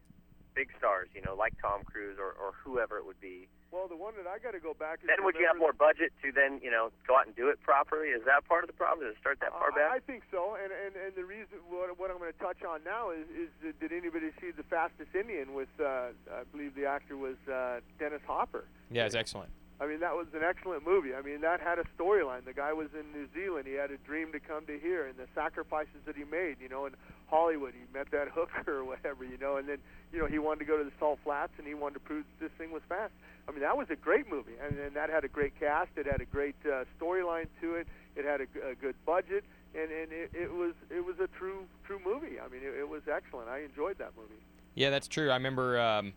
big 0.54 0.70
stars, 0.78 1.08
you 1.14 1.20
know, 1.22 1.34
like 1.34 1.52
Tom 1.60 1.82
Cruise 1.82 2.16
or, 2.16 2.30
or 2.38 2.54
whoever 2.62 2.96
it 2.96 3.04
would 3.04 3.20
be. 3.20 3.48
well, 3.72 3.88
the 3.88 3.96
one 3.96 4.14
that 4.14 4.30
I 4.30 4.38
got 4.38 4.52
to 4.52 4.60
go 4.62 4.72
back. 4.72 5.00
Is 5.02 5.10
Then 5.10 5.24
would 5.26 5.34
you 5.34 5.44
have 5.50 5.58
more 5.58 5.72
budget 5.72 6.12
to 6.22 6.30
then, 6.30 6.60
you 6.62 6.70
know, 6.70 6.90
go 7.08 7.18
out 7.18 7.26
and 7.26 7.34
do 7.34 7.48
it 7.48 7.58
properly? 7.60 8.14
Is 8.14 8.22
that 8.24 8.46
part 8.46 8.62
of 8.62 8.68
the 8.70 8.78
problem? 8.78 9.02
Does 9.04 9.16
it 9.16 9.20
start 9.20 9.40
that 9.40 9.50
the- 9.50 9.58
far 9.58 9.72
back? 9.72 9.90
I 9.90 9.98
think 9.98 10.22
so, 10.30 10.54
and 10.54 10.70
and 10.70 10.94
and 10.94 11.12
the 11.16 11.24
reason 11.26 11.58
what, 11.68 11.90
what 11.98 12.10
I'm 12.10 12.18
going 12.18 12.32
to 12.32 12.38
touch 12.38 12.62
on 12.62 12.84
now 12.84 13.10
is 13.10 13.26
is 13.34 13.50
that 13.66 13.80
did 13.82 13.90
anybody 13.90 14.30
see 14.40 14.52
the 14.54 14.62
Fastest 14.62 15.10
Indian 15.12 15.54
with 15.54 15.68
uh, 15.82 16.14
I 16.30 16.46
believe 16.52 16.76
the 16.76 16.86
actor 16.86 17.16
was 17.16 17.34
uh, 17.50 17.80
Dennis 17.98 18.22
Hopper. 18.26 18.64
Yeah, 18.92 19.06
it's 19.06 19.16
excellent. 19.16 19.50
I 19.80 19.86
mean, 19.86 20.00
that 20.00 20.14
was 20.14 20.26
an 20.34 20.42
excellent 20.42 20.86
movie. 20.86 21.14
I 21.14 21.22
mean, 21.22 21.40
that 21.40 21.60
had 21.60 21.78
a 21.78 21.84
storyline. 21.98 22.44
The 22.44 22.52
guy 22.52 22.72
was 22.72 22.88
in 22.94 23.10
New 23.12 23.28
Zealand. 23.34 23.66
He 23.66 23.74
had 23.74 23.90
a 23.90 23.96
dream 23.98 24.30
to 24.32 24.38
come 24.38 24.66
to 24.66 24.78
here, 24.78 25.06
and 25.06 25.16
the 25.16 25.26
sacrifices 25.34 25.98
that 26.06 26.16
he 26.16 26.22
made, 26.24 26.56
you 26.60 26.68
know, 26.68 26.86
in 26.86 26.94
Hollywood, 27.26 27.74
he 27.74 27.82
met 27.92 28.10
that 28.12 28.28
hooker 28.34 28.78
or 28.78 28.84
whatever, 28.84 29.24
you 29.24 29.36
know, 29.36 29.56
and 29.56 29.68
then, 29.68 29.78
you 30.12 30.18
know, 30.20 30.26
he 30.26 30.38
wanted 30.38 30.60
to 30.60 30.64
go 30.66 30.78
to 30.78 30.84
the 30.84 30.92
Salt 31.00 31.18
Flats, 31.24 31.52
and 31.58 31.66
he 31.66 31.74
wanted 31.74 31.94
to 31.94 32.00
prove 32.00 32.24
this 32.40 32.52
thing 32.56 32.70
was 32.70 32.82
fast. 32.88 33.12
I 33.48 33.50
mean, 33.50 33.60
that 33.60 33.76
was 33.76 33.90
a 33.90 33.96
great 33.96 34.30
movie, 34.30 34.54
and, 34.64 34.78
and 34.78 34.94
that 34.96 35.10
had 35.10 35.24
a 35.24 35.28
great 35.28 35.58
cast. 35.58 35.90
It 35.96 36.06
had 36.06 36.20
a 36.20 36.24
great 36.24 36.56
uh, 36.64 36.84
storyline 36.98 37.48
to 37.60 37.74
it. 37.74 37.86
It 38.16 38.24
had 38.24 38.40
a, 38.40 38.70
a 38.70 38.74
good 38.74 38.94
budget, 39.04 39.44
and 39.74 39.90
and 39.90 40.12
it, 40.12 40.30
it 40.32 40.52
was 40.52 40.72
it 40.88 41.04
was 41.04 41.16
a 41.18 41.26
true 41.36 41.66
true 41.84 42.00
movie. 42.04 42.38
I 42.40 42.48
mean, 42.48 42.62
it, 42.62 42.78
it 42.78 42.88
was 42.88 43.02
excellent. 43.12 43.48
I 43.48 43.62
enjoyed 43.62 43.98
that 43.98 44.12
movie. 44.16 44.40
Yeah, 44.76 44.90
that's 44.90 45.08
true. 45.08 45.30
I 45.30 45.34
remember 45.34 45.80
um, 45.80 46.12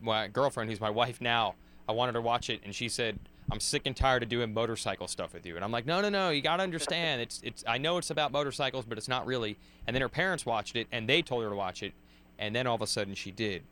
my 0.00 0.28
girlfriend, 0.28 0.70
who's 0.70 0.80
my 0.80 0.90
wife 0.90 1.20
now, 1.20 1.54
I 1.88 1.92
wanted 1.92 2.12
to 2.12 2.20
watch 2.20 2.50
it, 2.50 2.60
and 2.64 2.74
she 2.74 2.88
said, 2.88 3.18
"I'm 3.50 3.60
sick 3.60 3.82
and 3.84 3.96
tired 3.96 4.22
of 4.22 4.28
doing 4.28 4.54
motorcycle 4.54 5.08
stuff 5.08 5.34
with 5.34 5.44
you." 5.46 5.56
And 5.56 5.64
I'm 5.64 5.72
like, 5.72 5.86
"No, 5.86 6.00
no, 6.00 6.08
no. 6.08 6.30
You 6.30 6.42
got 6.42 6.56
to 6.56 6.62
understand. 6.62 7.20
It's 7.20 7.40
it's. 7.42 7.64
I 7.66 7.78
know 7.78 7.98
it's 7.98 8.10
about 8.10 8.32
motorcycles, 8.32 8.84
but 8.84 8.98
it's 8.98 9.08
not 9.08 9.26
really." 9.26 9.56
And 9.86 9.94
then 9.94 10.00
her 10.02 10.08
parents 10.08 10.46
watched 10.46 10.76
it, 10.76 10.86
and 10.92 11.08
they 11.08 11.22
told 11.22 11.42
her 11.44 11.50
to 11.50 11.56
watch 11.56 11.82
it, 11.82 11.92
and 12.38 12.54
then 12.54 12.66
all 12.66 12.74
of 12.74 12.82
a 12.82 12.86
sudden 12.86 13.14
she 13.14 13.30
did. 13.30 13.62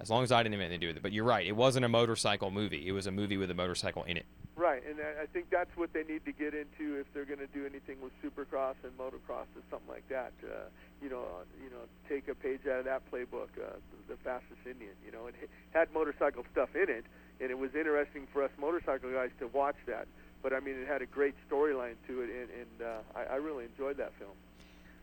As 0.00 0.10
long 0.10 0.24
as 0.24 0.32
I 0.32 0.42
didn't 0.42 0.54
have 0.54 0.62
anything 0.62 0.80
to 0.80 0.86
do 0.86 0.88
with 0.88 0.96
it. 0.96 1.02
But 1.02 1.12
you're 1.12 1.24
right. 1.24 1.46
It 1.46 1.54
wasn't 1.54 1.84
a 1.84 1.88
motorcycle 1.88 2.50
movie. 2.50 2.88
It 2.88 2.92
was 2.92 3.06
a 3.06 3.12
movie 3.12 3.36
with 3.36 3.52
a 3.52 3.54
motorcycle 3.54 4.02
in 4.02 4.16
it. 4.16 4.26
Right, 4.56 4.82
and 4.86 4.98
I 5.00 5.22
I 5.22 5.26
think 5.26 5.48
that's 5.50 5.74
what 5.76 5.92
they 5.92 6.02
need 6.04 6.24
to 6.24 6.32
get 6.32 6.54
into 6.54 6.98
if 6.98 7.06
they're 7.14 7.24
going 7.24 7.38
to 7.38 7.46
do 7.46 7.64
anything 7.66 7.96
with 8.02 8.12
Supercross 8.22 8.74
and 8.82 8.96
motocross 8.98 9.46
or 9.54 9.62
something 9.70 9.88
like 9.88 10.08
that. 10.08 10.32
Uh, 10.42 10.68
you 11.02 11.10
know, 11.10 11.20
uh, 11.20 11.44
you 11.62 11.70
know, 11.70 11.82
take 12.08 12.28
a 12.28 12.34
page 12.34 12.60
out 12.66 12.78
of 12.80 12.84
that 12.84 13.02
playbook, 13.10 13.48
uh, 13.58 13.74
the, 14.08 14.14
the 14.14 14.16
fastest 14.22 14.60
Indian. 14.64 14.92
You 15.04 15.12
know, 15.12 15.26
it 15.26 15.34
had 15.72 15.92
motorcycle 15.92 16.44
stuff 16.52 16.68
in 16.74 16.88
it, 16.88 17.04
and 17.40 17.50
it 17.50 17.58
was 17.58 17.74
interesting 17.74 18.26
for 18.32 18.42
us 18.44 18.50
motorcycle 18.60 19.10
guys 19.12 19.30
to 19.40 19.48
watch 19.48 19.76
that. 19.86 20.06
But 20.42 20.52
I 20.52 20.60
mean, 20.60 20.74
it 20.76 20.86
had 20.88 21.02
a 21.02 21.06
great 21.06 21.34
storyline 21.50 21.94
to 22.08 22.22
it, 22.22 22.30
and, 22.30 22.48
and 22.50 22.88
uh, 22.88 23.18
I, 23.18 23.34
I 23.34 23.36
really 23.36 23.64
enjoyed 23.64 23.96
that 23.98 24.12
film. 24.18 24.30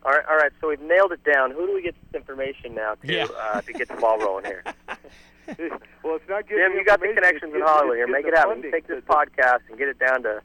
All 0.06 0.12
right, 0.14 0.24
all 0.30 0.38
right. 0.38 0.52
So 0.62 0.70
we've 0.70 0.80
nailed 0.82 1.12
it 1.12 1.24
down. 1.26 1.52
Who 1.52 1.68
do 1.68 1.74
we 1.74 1.82
get 1.82 1.96
this 2.12 2.20
information 2.22 2.74
now 2.76 2.96
to 2.96 3.14
Yeah. 3.14 3.28
uh, 3.38 3.60
to 3.62 3.74
get 3.74 3.90
the 3.90 3.96
ball 3.96 4.18
rolling 4.20 4.46
here? 4.46 4.64
well, 6.04 6.16
it's 6.16 6.30
not 6.30 6.48
getting 6.48 6.64
Jim, 6.64 6.74
you 6.74 6.86
got 6.86 7.02
the 7.02 7.08
connections 7.14 7.54
in 7.54 7.62
Hollywood 7.62 7.98
here. 7.98 8.08
Make 8.08 8.26
it 8.26 8.32
the 8.34 8.38
happen. 8.40 8.64
You 8.64 8.72
take 8.72 8.88
this 8.88 8.96
The- 8.96 9.02
the- 9.02 9.14
podcast 9.14 9.60
and 9.70 9.78
get 9.78 9.90
it 9.90 10.00
down 10.00 10.24
to 10.24 10.42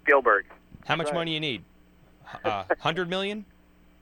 Spielberg. 0.00 0.46
How 0.86 0.96
much 0.96 1.06
Right. 1.08 1.14
money 1.14 1.34
you 1.34 1.40
need? 1.40 1.62
Uh, 2.44 2.64
Hundred 2.80 3.08
million? 3.10 3.44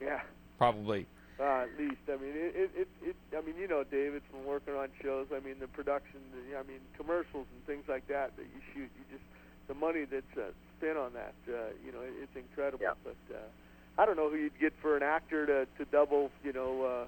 Yeah. 0.01 0.21
Probably. 0.57 1.05
Uh, 1.37 1.65
at 1.67 1.69
least, 1.77 1.99
I 2.07 2.15
mean, 2.15 2.31
it, 2.33 2.55
it, 2.55 2.71
it, 2.77 2.87
it, 3.03 3.15
I 3.37 3.41
mean, 3.45 3.55
you 3.59 3.67
know, 3.67 3.83
David, 3.83 4.21
from 4.31 4.45
working 4.45 4.73
on 4.73 4.87
shows, 5.03 5.27
I 5.35 5.41
mean, 5.41 5.55
the 5.59 5.67
production, 5.67 6.21
the, 6.31 6.57
I 6.57 6.63
mean, 6.63 6.79
commercials 6.95 7.45
and 7.51 7.65
things 7.67 7.83
like 7.89 8.07
that 8.07 8.35
that 8.37 8.43
you 8.43 8.61
shoot, 8.73 8.89
you 8.97 9.03
just, 9.11 9.23
the 9.67 9.73
money 9.73 10.05
that's 10.05 10.37
uh, 10.37 10.51
spent 10.77 10.97
on 10.97 11.11
that, 11.13 11.33
uh, 11.49 11.73
you 11.85 11.91
know, 11.91 11.99
it, 12.01 12.13
it's 12.23 12.35
incredible. 12.35 12.83
Yeah. 12.83 12.93
But 13.03 13.35
uh, 13.35 14.01
I 14.01 14.05
don't 14.05 14.15
know 14.15 14.29
who 14.29 14.37
you'd 14.37 14.57
get 14.59 14.71
for 14.81 14.95
an 14.95 15.03
actor 15.03 15.45
to, 15.45 15.67
to 15.77 15.91
double, 15.91 16.31
you 16.43 16.53
know, 16.53 16.83
uh, 16.83 17.05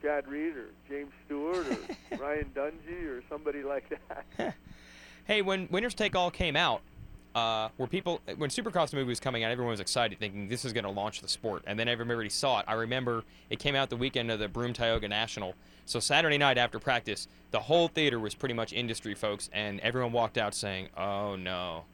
Chad 0.00 0.26
Reed 0.28 0.56
or 0.56 0.68
James 0.88 1.12
Stewart 1.26 1.66
or 1.66 2.16
Ryan 2.18 2.50
Dungey 2.54 3.06
or 3.06 3.22
somebody 3.28 3.62
like 3.62 3.92
that. 4.36 4.54
Hey, 5.26 5.42
when 5.42 5.68
Winners 5.70 5.92
Take 5.92 6.16
All 6.16 6.30
came 6.30 6.56
out, 6.56 6.80
uh, 7.34 7.68
were 7.78 7.86
people 7.86 8.20
when 8.36 8.50
Supercross 8.50 8.92
movie 8.92 9.08
was 9.08 9.20
coming 9.20 9.44
out, 9.44 9.50
everyone 9.50 9.70
was 9.70 9.80
excited, 9.80 10.18
thinking 10.18 10.48
this 10.48 10.64
is 10.64 10.72
going 10.72 10.84
to 10.84 10.90
launch 10.90 11.20
the 11.20 11.28
sport. 11.28 11.62
And 11.66 11.78
then 11.78 11.88
everybody 11.88 12.28
saw 12.28 12.60
it. 12.60 12.64
I 12.68 12.74
remember 12.74 13.24
it 13.50 13.58
came 13.58 13.74
out 13.74 13.90
the 13.90 13.96
weekend 13.96 14.30
of 14.30 14.38
the 14.38 14.48
Broome 14.48 14.72
Tioga 14.72 15.08
National. 15.08 15.54
So 15.84 16.00
Saturday 16.00 16.38
night 16.38 16.58
after 16.58 16.78
practice, 16.78 17.28
the 17.50 17.60
whole 17.60 17.88
theater 17.88 18.18
was 18.18 18.34
pretty 18.34 18.54
much 18.54 18.72
industry 18.72 19.14
folks, 19.14 19.48
and 19.52 19.80
everyone 19.80 20.12
walked 20.12 20.38
out 20.38 20.54
saying, 20.54 20.88
"Oh 20.96 21.36
no." 21.36 21.84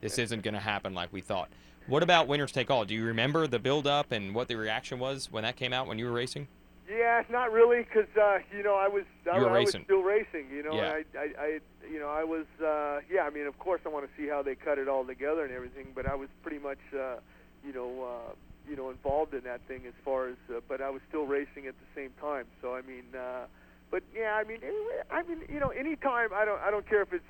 this 0.00 0.18
isn't 0.18 0.42
going 0.42 0.54
to 0.54 0.60
happen 0.60 0.94
like 0.94 1.12
we 1.12 1.20
thought. 1.20 1.48
What 1.86 2.02
about 2.02 2.28
winners 2.28 2.52
take 2.52 2.70
all? 2.70 2.84
Do 2.84 2.94
you 2.94 3.04
remember 3.04 3.46
the 3.46 3.58
build 3.58 3.86
up 3.86 4.12
and 4.12 4.34
what 4.34 4.48
the 4.48 4.54
reaction 4.54 4.98
was 4.98 5.30
when 5.30 5.42
that 5.42 5.56
came 5.56 5.72
out 5.72 5.86
when 5.86 5.98
you 5.98 6.06
were 6.06 6.12
racing? 6.12 6.46
Yeah, 6.92 7.22
not 7.30 7.52
really, 7.52 7.84
because 7.84 8.08
uh, 8.20 8.38
you 8.54 8.62
know 8.62 8.74
I 8.74 8.88
was 8.88 9.04
I, 9.30 9.38
I 9.38 9.60
was 9.60 9.74
still 9.84 10.02
racing. 10.02 10.50
You 10.50 10.62
know, 10.62 10.74
Yeah. 10.74 11.00
I, 11.00 11.18
I, 11.18 11.26
I 11.38 11.58
you 11.90 11.98
know 11.98 12.08
I 12.08 12.24
was 12.24 12.46
uh, 12.60 13.00
yeah. 13.10 13.22
I 13.22 13.30
mean, 13.30 13.46
of 13.46 13.58
course, 13.58 13.80
I 13.86 13.88
want 13.88 14.04
to 14.04 14.12
see 14.16 14.28
how 14.28 14.42
they 14.42 14.54
cut 14.54 14.78
it 14.78 14.88
all 14.88 15.04
together 15.04 15.44
and 15.44 15.52
everything, 15.52 15.88
but 15.94 16.06
I 16.06 16.14
was 16.14 16.28
pretty 16.42 16.58
much 16.58 16.82
uh, 16.92 17.16
you 17.64 17.72
know 17.72 18.04
uh, 18.04 18.34
you 18.68 18.76
know 18.76 18.90
involved 18.90 19.32
in 19.34 19.44
that 19.44 19.60
thing 19.66 19.82
as 19.86 19.94
far 20.04 20.28
as, 20.28 20.36
uh, 20.50 20.60
but 20.68 20.80
I 20.80 20.90
was 20.90 21.00
still 21.08 21.26
racing 21.26 21.66
at 21.66 21.74
the 21.78 21.88
same 21.94 22.10
time. 22.20 22.46
So 22.60 22.74
I 22.74 22.82
mean, 22.82 23.04
uh, 23.16 23.46
but 23.90 24.02
yeah, 24.14 24.34
I 24.34 24.44
mean, 24.44 24.58
anyway, 24.62 25.02
I 25.10 25.22
mean, 25.22 25.42
you 25.48 25.60
know, 25.60 25.68
anytime 25.68 26.30
I 26.34 26.44
don't 26.44 26.60
I 26.60 26.70
don't 26.70 26.88
care 26.88 27.02
if 27.02 27.12
it's 27.12 27.24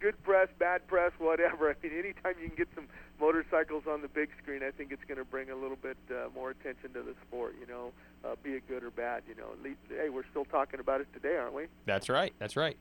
good 0.00 0.20
press, 0.22 0.48
bad 0.58 0.86
press, 0.86 1.12
whatever. 1.18 1.70
I 1.70 1.74
mean, 1.82 1.92
anytime 1.98 2.34
you 2.40 2.48
can 2.48 2.56
get 2.56 2.68
some 2.74 2.86
motorcycles 3.20 3.84
on 3.88 4.02
the 4.02 4.08
big 4.08 4.30
screen, 4.42 4.62
I 4.62 4.70
think 4.70 4.92
it's 4.92 5.04
going 5.06 5.18
to 5.18 5.24
bring 5.24 5.50
a 5.50 5.56
little 5.56 5.76
bit 5.76 5.96
uh, 6.10 6.28
more 6.34 6.50
attention 6.50 6.92
to 6.94 7.02
the 7.02 7.14
sport. 7.26 7.54
You 7.60 7.66
know, 7.66 7.92
uh, 8.24 8.34
be 8.42 8.50
it 8.50 8.66
good 8.68 8.82
or 8.82 8.90
bad. 8.90 9.22
You 9.28 9.34
know, 9.36 9.52
at 9.52 9.62
least 9.62 9.78
hey, 9.88 10.08
we're 10.08 10.26
still 10.30 10.44
talking 10.46 10.80
about 10.80 11.00
it 11.00 11.08
today, 11.12 11.36
aren't 11.36 11.54
we? 11.54 11.66
That's 11.86 12.08
right. 12.08 12.32
That's 12.38 12.56
right. 12.56 12.76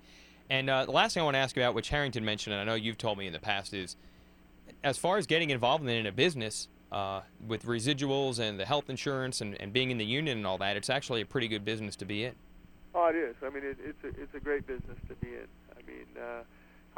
And 0.50 0.70
uh, 0.70 0.86
the 0.86 0.92
last 0.92 1.14
thing 1.14 1.22
I 1.22 1.24
want 1.26 1.36
to 1.36 1.40
ask 1.40 1.56
you 1.56 1.62
about, 1.62 1.76
which 1.76 1.90
Harrington 1.90 2.26
mentioned, 2.26 2.54
and 2.54 2.62
I 2.62 2.64
know 2.64 2.76
you've 2.76 2.98
told 2.98 3.20
me 3.20 3.28
in 3.28 3.34
the 3.34 3.40
past, 3.40 3.74
is 3.74 3.96
as 4.84 4.98
far 4.98 5.18
as 5.18 5.28
getting 5.28 5.52
involved 5.52 5.88
in 5.88 6.06
a 6.08 6.12
business 6.12 6.70
uh, 6.92 7.22
with 7.48 7.66
residuals 7.66 8.40
and 8.40 8.60
the 8.60 8.66
health 8.66 8.90
insurance 8.90 9.42
and, 9.42 9.60
and 9.62 9.72
being 9.72 9.92
in 9.92 10.00
the 10.00 10.06
union 10.06 10.38
and 10.40 10.48
all 10.48 10.58
that, 10.58 10.76
it's 10.76 10.90
actually 10.90 11.22
a 11.22 11.26
pretty 11.26 11.48
good 11.48 11.64
business 11.64 11.96
to 11.98 12.06
be 12.06 12.26
in. 12.26 12.34
Oh, 12.96 13.08
it 13.08 13.16
is. 13.16 13.36
I 13.44 13.50
mean, 13.50 13.64
it, 13.64 13.78
it's 13.84 14.04
a 14.04 14.08
it's 14.20 14.34
a 14.34 14.40
great 14.40 14.66
business 14.66 14.98
to 15.08 15.16
be 15.16 15.28
in. 15.28 15.48
I 15.78 15.86
mean, 15.86 16.08
uh, 16.18 16.42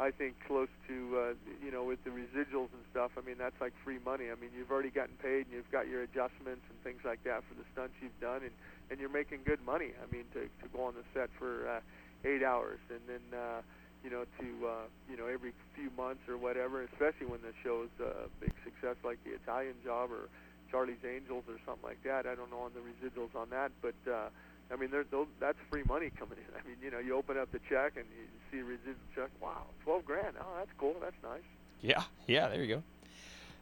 I 0.00 0.10
think 0.10 0.34
close 0.46 0.68
to 0.88 0.96
uh, 1.16 1.34
you 1.64 1.70
know 1.70 1.84
with 1.84 2.02
the 2.04 2.10
residuals 2.10 2.72
and 2.72 2.84
stuff. 2.90 3.12
I 3.16 3.26
mean, 3.26 3.36
that's 3.38 3.58
like 3.60 3.72
free 3.84 3.98
money. 4.04 4.30
I 4.30 4.40
mean, 4.40 4.50
you've 4.56 4.70
already 4.70 4.90
gotten 4.90 5.14
paid 5.22 5.46
and 5.46 5.52
you've 5.52 5.70
got 5.70 5.88
your 5.88 6.02
adjustments 6.02 6.64
and 6.68 6.76
things 6.82 7.00
like 7.04 7.22
that 7.24 7.44
for 7.48 7.54
the 7.54 7.64
stunts 7.72 7.94
you've 8.00 8.18
done, 8.20 8.42
and 8.42 8.54
and 8.90 9.00
you're 9.00 9.12
making 9.12 9.40
good 9.44 9.60
money. 9.64 9.92
I 9.96 10.06
mean, 10.14 10.24
to 10.34 10.48
to 10.48 10.66
go 10.72 10.84
on 10.84 10.94
the 10.94 11.04
set 11.14 11.30
for 11.38 11.68
uh, 11.68 12.28
eight 12.28 12.42
hours 12.42 12.80
and 12.90 13.00
then. 13.08 13.24
Uh, 13.38 13.60
you 14.02 14.10
know, 14.10 14.26
to 14.40 14.46
uh, 14.66 14.86
you 15.08 15.16
know 15.16 15.26
every 15.30 15.52
few 15.76 15.88
months 15.96 16.26
or 16.28 16.36
whatever, 16.36 16.82
especially 16.82 17.26
when 17.26 17.38
the 17.38 17.54
show's 17.62 17.86
a 18.02 18.26
big 18.40 18.50
success 18.64 18.96
like 19.04 19.22
the 19.22 19.30
Italian 19.30 19.74
Job 19.84 20.10
or 20.10 20.26
Charlie's 20.72 21.04
Angels 21.06 21.44
or 21.46 21.60
something 21.64 21.84
like 21.84 22.02
that. 22.02 22.26
I 22.26 22.34
don't 22.34 22.50
know 22.50 22.66
on 22.66 22.72
the 22.74 22.82
residuals 22.82 23.30
on 23.38 23.50
that, 23.50 23.70
but 23.80 23.94
uh, 24.10 24.32
I 24.70 24.76
mean, 24.76 24.90
there, 24.90 25.04
those, 25.10 25.26
that's 25.40 25.58
free 25.70 25.82
money 25.88 26.10
coming 26.18 26.38
in. 26.38 26.54
I 26.60 26.66
mean, 26.66 26.76
you 26.82 26.90
know, 26.90 26.98
you 26.98 27.16
open 27.16 27.36
up 27.38 27.50
the 27.52 27.60
check 27.68 27.92
and 27.96 28.04
you 28.16 28.24
see 28.50 28.58
a 28.60 28.64
residual 28.64 28.94
check. 29.14 29.30
Wow, 29.40 29.62
twelve 29.84 30.04
grand. 30.04 30.36
Oh, 30.40 30.46
that's 30.58 30.70
cool. 30.78 30.96
That's 31.00 31.16
nice. 31.22 31.42
Yeah, 31.80 32.02
yeah, 32.26 32.48
there 32.48 32.62
you 32.62 32.76
go. 32.76 32.82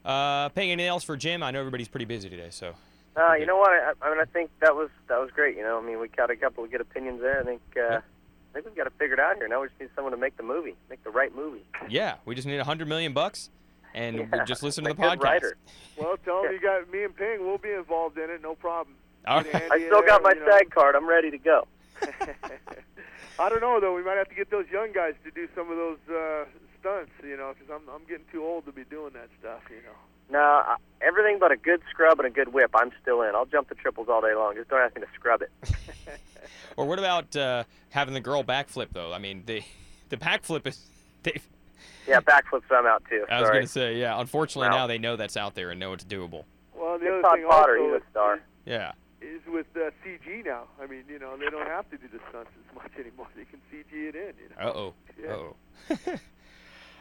Uh, 0.09 0.49
paying 0.49 0.71
anything 0.71 0.87
else 0.89 1.03
for 1.03 1.15
Jim? 1.17 1.43
I 1.43 1.51
know 1.51 1.59
everybody's 1.59 1.87
pretty 1.87 2.05
busy 2.05 2.29
today, 2.29 2.49
so. 2.49 2.73
Uh, 3.15 3.33
you 3.33 3.45
know 3.45 3.57
what? 3.57 3.71
I, 3.71 3.93
I 4.01 4.09
mean, 4.09 4.19
I 4.21 4.25
think 4.25 4.49
that 4.61 4.75
was 4.75 4.89
that 5.09 5.19
was 5.19 5.29
great. 5.31 5.57
You 5.57 5.63
know, 5.63 5.77
I 5.79 5.85
mean, 5.85 5.99
we 5.99 6.07
got 6.07 6.29
a 6.31 6.35
couple 6.35 6.63
of 6.63 6.71
good 6.71 6.81
opinions 6.81 7.21
there. 7.21 7.41
I 7.41 7.43
think 7.43 7.61
uh, 7.77 7.97
I 7.97 8.53
think 8.53 8.65
we've 8.65 8.75
got 8.75 8.85
to 8.85 8.89
figure 8.91 9.15
it 9.15 9.17
figured 9.17 9.19
out 9.19 9.35
here. 9.35 9.47
Now 9.49 9.61
we 9.61 9.67
just 9.67 9.79
need 9.81 9.89
someone 9.95 10.11
to 10.11 10.17
make 10.17 10.37
the 10.37 10.43
movie, 10.43 10.75
make 10.89 11.03
the 11.03 11.09
right 11.09 11.35
movie. 11.35 11.63
Yeah, 11.89 12.15
we 12.25 12.35
just 12.35 12.47
need 12.47 12.57
a 12.57 12.63
hundred 12.63 12.87
million 12.87 13.11
bucks, 13.13 13.49
and 13.93 14.17
Yeah, 14.31 14.45
just 14.45 14.63
listen 14.63 14.85
to 14.85 14.89
the 14.91 14.95
good 14.95 15.19
podcast. 15.19 15.23
writer. 15.23 15.57
Well, 15.97 16.15
tell 16.23 16.43
them 16.43 16.53
you 16.53 16.59
got 16.61 16.89
me 16.89 17.03
and 17.03 17.15
Ping. 17.15 17.39
We'll 17.45 17.57
be 17.57 17.71
involved 17.71 18.17
in 18.17 18.29
it. 18.29 18.41
No 18.41 18.55
problem. 18.55 18.95
All 19.27 19.43
Get 19.43 19.53
right. 19.53 19.63
Andy 19.71 19.85
I 19.85 19.87
still 19.87 20.01
got 20.01 20.23
my 20.23 20.33
there, 20.33 20.43
you 20.43 20.49
know. 20.49 20.57
SAG 20.57 20.71
card. 20.71 20.95
I'm 20.95 21.07
ready 21.07 21.31
to 21.31 21.37
go. 21.37 21.67
I 23.39 23.49
don't 23.49 23.61
know 23.61 23.79
though. 23.79 23.95
We 23.95 24.03
might 24.03 24.17
have 24.17 24.29
to 24.29 24.35
get 24.35 24.49
those 24.49 24.65
young 24.71 24.91
guys 24.91 25.13
to 25.23 25.31
do 25.31 25.47
some 25.55 25.71
of 25.71 25.77
those 25.77 25.97
uh, 26.09 26.45
stunts. 26.79 27.11
You 27.23 27.37
know, 27.37 27.53
because 27.57 27.73
I'm 27.73 27.87
I'm 27.93 28.05
getting 28.07 28.25
too 28.31 28.43
old 28.43 28.65
to 28.65 28.71
be 28.71 28.83
doing 28.83 29.13
that 29.13 29.29
stuff. 29.39 29.61
You 29.69 29.77
know. 29.77 29.97
No, 30.29 30.39
I, 30.39 30.77
everything 31.01 31.39
but 31.39 31.51
a 31.51 31.57
good 31.57 31.81
scrub 31.89 32.19
and 32.19 32.27
a 32.27 32.31
good 32.31 32.53
whip. 32.53 32.71
I'm 32.73 32.91
still 33.01 33.21
in. 33.21 33.35
I'll 33.35 33.45
jump 33.45 33.67
the 33.69 33.75
triples 33.75 34.07
all 34.09 34.21
day 34.21 34.33
long. 34.33 34.55
Just 34.55 34.69
don't 34.69 34.79
ask 34.79 34.95
me 34.95 35.01
to 35.01 35.07
scrub 35.15 35.41
it. 35.41 35.51
Or 36.77 36.85
what 36.85 36.99
about 36.99 37.35
uh, 37.35 37.65
having 37.89 38.13
the 38.13 38.19
girl 38.21 38.43
backflip 38.43 38.87
though? 38.93 39.11
I 39.13 39.19
mean, 39.19 39.43
the 39.45 39.61
the 40.09 40.17
backflip 40.17 40.65
is. 40.67 40.79
They, 41.23 41.39
Yeah, 42.07 42.19
backflips 42.21 42.63
I'm 42.71 42.87
out 42.87 43.03
too. 43.07 43.25
I 43.29 43.41
was 43.41 43.49
gonna 43.51 43.67
say, 43.67 43.99
yeah. 43.99 44.19
Unfortunately, 44.19 44.69
Wow. 44.69 44.77
now 44.77 44.87
they 44.87 44.97
know 44.97 45.17
that's 45.17 45.37
out 45.37 45.53
there 45.53 45.69
and 45.69 45.79
know 45.79 45.93
it's 45.93 46.03
doable. 46.03 46.45
Well, 46.73 46.97
the 46.97 47.05
Get 47.05 47.13
other 47.13 47.21
Todd 47.21 47.35
thing 47.35 47.47
Potter, 47.47 47.77
also 47.77 47.93
he's 47.93 48.01
a 48.01 48.09
star. 48.09 48.39
Yeah. 48.65 48.91
Is, 49.21 49.41
is 49.41 49.41
with 49.47 49.67
uh, 49.75 49.91
CG 50.05 50.45
now. 50.45 50.63
I 50.81 50.87
mean, 50.87 51.03
you 51.07 51.19
know, 51.19 51.37
they 51.37 51.49
don't 51.49 51.67
have 51.67 51.89
to 51.91 51.97
do 51.97 52.07
the 52.11 52.19
stunts 52.29 52.51
as 52.69 52.75
much 52.75 52.91
anymore. 52.99 53.27
They 53.35 53.45
can 53.45 53.59
CG 53.71 54.09
it 54.09 54.15
in. 54.15 54.33
You 54.41 54.49
know. 54.49 54.67
Uh 54.69 54.73
oh. 54.73 54.93
Yeah. 55.21 55.31
Uh 55.31 55.35
oh. 55.35 55.55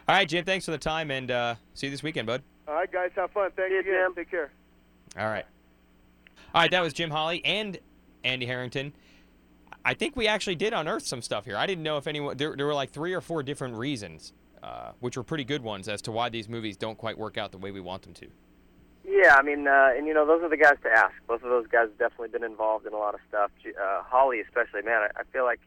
All 0.08 0.16
right, 0.16 0.28
Jim. 0.28 0.44
Thanks 0.44 0.64
for 0.64 0.70
the 0.72 0.78
time, 0.78 1.10
and 1.10 1.30
uh, 1.30 1.54
see 1.74 1.86
you 1.86 1.90
this 1.90 2.02
weekend, 2.02 2.26
bud. 2.26 2.42
All 2.66 2.74
right, 2.74 2.90
guys, 2.90 3.10
have 3.16 3.30
fun. 3.30 3.50
Thank 3.56 3.72
you. 3.72 3.82
Jim. 3.82 4.14
Take 4.14 4.30
care. 4.30 4.50
All 5.18 5.28
right. 5.28 5.44
All 6.54 6.62
right, 6.62 6.70
that 6.70 6.80
was 6.80 6.92
Jim 6.92 7.10
Holley 7.10 7.44
and 7.44 7.78
Andy 8.24 8.46
Harrington. 8.46 8.92
I 9.84 9.94
think 9.94 10.16
we 10.16 10.26
actually 10.26 10.56
did 10.56 10.72
unearth 10.72 11.06
some 11.06 11.22
stuff 11.22 11.44
here. 11.44 11.56
I 11.56 11.66
didn't 11.66 11.84
know 11.84 11.96
if 11.96 12.06
anyone 12.06 12.36
there, 12.36 12.54
there 12.56 12.66
were 12.66 12.74
like 12.74 12.90
three 12.90 13.14
or 13.14 13.20
four 13.20 13.42
different 13.42 13.76
reasons, 13.76 14.32
uh, 14.62 14.92
which 15.00 15.16
were 15.16 15.22
pretty 15.22 15.44
good 15.44 15.62
ones 15.62 15.88
as 15.88 16.02
to 16.02 16.12
why 16.12 16.28
these 16.28 16.48
movies 16.48 16.76
don't 16.76 16.98
quite 16.98 17.16
work 17.16 17.38
out 17.38 17.52
the 17.52 17.58
way 17.58 17.70
we 17.70 17.80
want 17.80 18.02
them 18.02 18.12
to. 18.14 18.26
Yeah, 19.04 19.36
I 19.36 19.42
mean, 19.42 19.66
uh, 19.66 19.90
and 19.96 20.06
you 20.06 20.14
know, 20.14 20.26
those 20.26 20.42
are 20.42 20.48
the 20.48 20.56
guys 20.56 20.76
to 20.82 20.90
ask. 20.90 21.12
Both 21.26 21.42
of 21.42 21.50
those 21.50 21.66
guys 21.66 21.88
have 21.88 21.98
definitely 21.98 22.28
been 22.28 22.44
involved 22.44 22.86
in 22.86 22.92
a 22.92 22.98
lot 22.98 23.14
of 23.14 23.20
stuff. 23.28 23.50
Uh, 23.66 24.02
Holley, 24.02 24.40
especially, 24.40 24.82
man, 24.82 25.02
I, 25.02 25.20
I 25.20 25.24
feel 25.32 25.44
like 25.44 25.60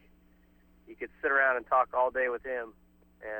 you 0.88 0.96
could 0.96 1.10
sit 1.22 1.32
around 1.32 1.58
and 1.58 1.68
talk 1.68 1.90
all 1.94 2.12
day 2.12 2.30
with 2.30 2.44
him, 2.44 2.74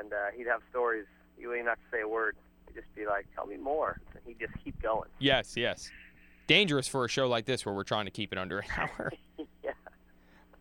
and 0.00 0.12
uh, 0.12 0.16
he'd 0.36 0.46
have 0.46 0.60
stories. 0.70 1.06
You 1.38 1.48
wouldn't 1.48 1.64
even 1.66 1.68
have 1.70 1.78
to 1.78 1.96
say 1.96 2.00
a 2.02 2.08
word. 2.08 2.36
He'd 2.66 2.74
just 2.74 2.92
be 2.94 3.06
like, 3.06 3.26
"Tell 3.34 3.46
me 3.46 3.56
more," 3.56 4.00
and 4.14 4.22
he'd 4.26 4.38
just 4.40 4.52
keep 4.64 4.80
going. 4.82 5.08
Yes, 5.20 5.56
yes. 5.56 5.90
Dangerous 6.46 6.88
for 6.88 7.04
a 7.04 7.08
show 7.08 7.26
like 7.28 7.46
this 7.46 7.64
where 7.64 7.74
we're 7.74 7.84
trying 7.84 8.04
to 8.04 8.10
keep 8.10 8.32
it 8.32 8.38
under 8.38 8.58
an 8.58 8.66
hour. 8.76 9.12
yeah. 9.62 9.72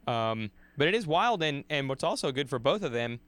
Um, 0.08 0.52
but 0.78 0.88
it 0.88 0.96
is 0.96 1.06
wild, 1.08 1.44
and, 1.44 1.64
and 1.70 1.90
what's 1.90 2.04
also 2.04 2.32
good 2.32 2.50
for 2.50 2.60
both 2.60 2.84
of 2.84 2.92
them, 2.92 3.20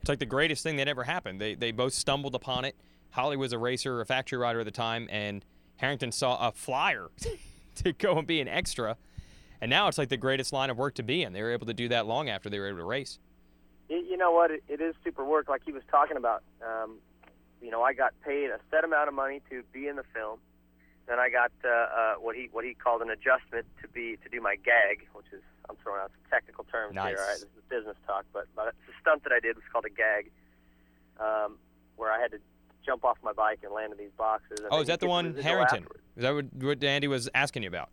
it's 0.00 0.08
like 0.08 0.18
the 0.18 0.26
greatest 0.26 0.62
thing 0.62 0.76
that 0.76 0.88
ever 0.88 1.04
happened. 1.04 1.40
They 1.40 1.54
they 1.54 1.72
both 1.72 1.92
stumbled 1.94 2.34
upon 2.34 2.64
it. 2.64 2.76
Holley 3.10 3.36
was 3.36 3.52
a 3.52 3.58
racer, 3.58 4.00
a 4.00 4.06
factory 4.06 4.38
rider 4.38 4.60
at 4.60 4.64
the 4.64 4.70
time, 4.70 5.08
and 5.10 5.44
Harrington 5.76 6.12
saw 6.12 6.48
a 6.48 6.52
flyer 6.52 7.10
to 7.76 7.92
go 7.92 8.18
and 8.18 8.26
be 8.26 8.40
an 8.40 8.48
extra. 8.48 8.96
And 9.60 9.68
now 9.70 9.88
it's 9.88 9.98
like 9.98 10.08
the 10.08 10.16
greatest 10.16 10.52
line 10.52 10.70
of 10.70 10.78
work 10.78 10.94
to 10.94 11.02
be 11.02 11.22
in. 11.22 11.32
They 11.32 11.42
were 11.42 11.52
able 11.52 11.66
to 11.66 11.74
do 11.74 11.88
that 11.88 12.06
long 12.06 12.28
after 12.28 12.48
they 12.48 12.58
were 12.58 12.68
able 12.68 12.78
to 12.78 12.84
race. 12.84 13.18
You 13.88 14.16
know 14.16 14.30
what? 14.30 14.50
It, 14.50 14.62
it 14.68 14.80
is 14.80 14.94
super 15.04 15.24
work, 15.24 15.48
like 15.48 15.62
he 15.64 15.72
was 15.72 15.82
talking 15.90 16.16
about. 16.16 16.42
Um, 16.64 16.98
you 17.60 17.70
know, 17.70 17.82
I 17.82 17.92
got 17.92 18.14
paid 18.24 18.50
a 18.50 18.58
set 18.70 18.84
amount 18.84 19.08
of 19.08 19.14
money 19.14 19.42
to 19.50 19.62
be 19.72 19.88
in 19.88 19.96
the 19.96 20.04
film. 20.14 20.38
Then 21.06 21.18
I 21.18 21.28
got 21.28 21.50
uh, 21.64 21.68
uh, 21.68 22.14
what 22.14 22.36
he 22.36 22.48
what 22.52 22.64
he 22.64 22.74
called 22.74 23.02
an 23.02 23.10
adjustment 23.10 23.66
to 23.82 23.88
be 23.88 24.16
to 24.22 24.28
do 24.30 24.40
my 24.40 24.54
gag, 24.54 25.08
which 25.12 25.26
is 25.32 25.42
I'm 25.68 25.76
throwing 25.82 26.00
out 26.00 26.12
some 26.12 26.30
technical 26.30 26.64
terms 26.64 26.94
Nice. 26.94 27.08
here. 27.08 27.18
All 27.18 27.26
right, 27.26 27.40
this 27.40 27.42
is 27.42 27.64
business 27.68 27.96
talk, 28.06 28.24
but 28.32 28.46
but 28.54 28.74
the 28.86 28.92
stunt 29.00 29.24
that 29.24 29.32
I 29.32 29.40
did 29.40 29.56
was 29.56 29.64
called 29.72 29.84
a 29.86 29.90
gag, 29.90 30.30
um, 31.18 31.58
where 31.96 32.12
I 32.12 32.20
had 32.20 32.30
to 32.30 32.38
jump 32.84 33.04
off 33.04 33.18
my 33.22 33.32
bike 33.32 33.60
and 33.62 33.72
land 33.72 33.92
in 33.92 33.98
these 33.98 34.12
boxes. 34.16 34.60
Oh, 34.70 34.80
is 34.80 34.86
that 34.88 35.00
the 35.00 35.06
one 35.06 35.34
Harrington? 35.36 35.78
afterwards. 35.84 36.02
Is 36.16 36.22
that 36.22 36.34
what, 36.34 36.46
what 36.54 36.84
Andy 36.84 37.08
was 37.08 37.28
asking 37.34 37.62
you 37.62 37.68
about? 37.68 37.88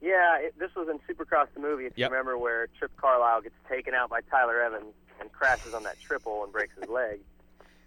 Yeah, 0.00 0.38
it, 0.38 0.54
this 0.58 0.70
was 0.74 0.88
in 0.88 0.98
Supercross 1.12 1.46
the 1.54 1.60
movie. 1.60 1.86
If 1.86 1.92
Yep. 1.96 2.10
you 2.10 2.16
remember, 2.16 2.38
where 2.38 2.68
Trip 2.78 2.90
Carlyle 2.96 3.42
gets 3.42 3.54
taken 3.68 3.92
out 3.94 4.08
by 4.08 4.20
Tyler 4.30 4.60
Evans 4.62 4.94
and 5.20 5.30
crashes 5.32 5.74
on 5.74 5.82
that 5.82 6.00
triple 6.00 6.42
and 6.44 6.52
breaks 6.52 6.74
his 6.80 6.88
leg. 6.88 7.20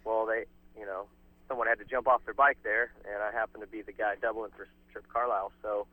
Well, 0.06 0.26
they, 0.28 0.46
you 0.80 0.86
know, 0.86 1.08
someone 1.48 1.66
had 1.68 1.80
to 1.80 1.86
jump 1.86 2.08
off 2.08 2.24
their 2.26 2.34
bike 2.36 2.58
there, 2.64 2.92
and 3.06 3.24
I 3.24 3.32
happened 3.32 3.62
to 3.64 3.68
be 3.68 3.82
the 3.82 3.94
guy 3.94 4.16
doubling 4.22 4.52
for 4.56 4.68
Trip 4.92 5.06
Carlyle. 5.12 5.52
So 5.64 5.88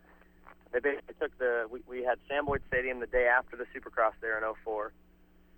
they 0.72 0.80
basically 0.80 1.14
took 1.20 1.36
the. 1.38 1.66
We, 1.70 1.80
we 1.88 2.04
had 2.04 2.18
Sam 2.28 2.44
Boyd 2.44 2.60
Stadium 2.68 3.00
the 3.00 3.06
day 3.06 3.26
after 3.26 3.56
the 3.56 3.64
Supercross 3.74 4.12
there 4.20 4.36
in 4.36 4.44
'04. 4.64 4.92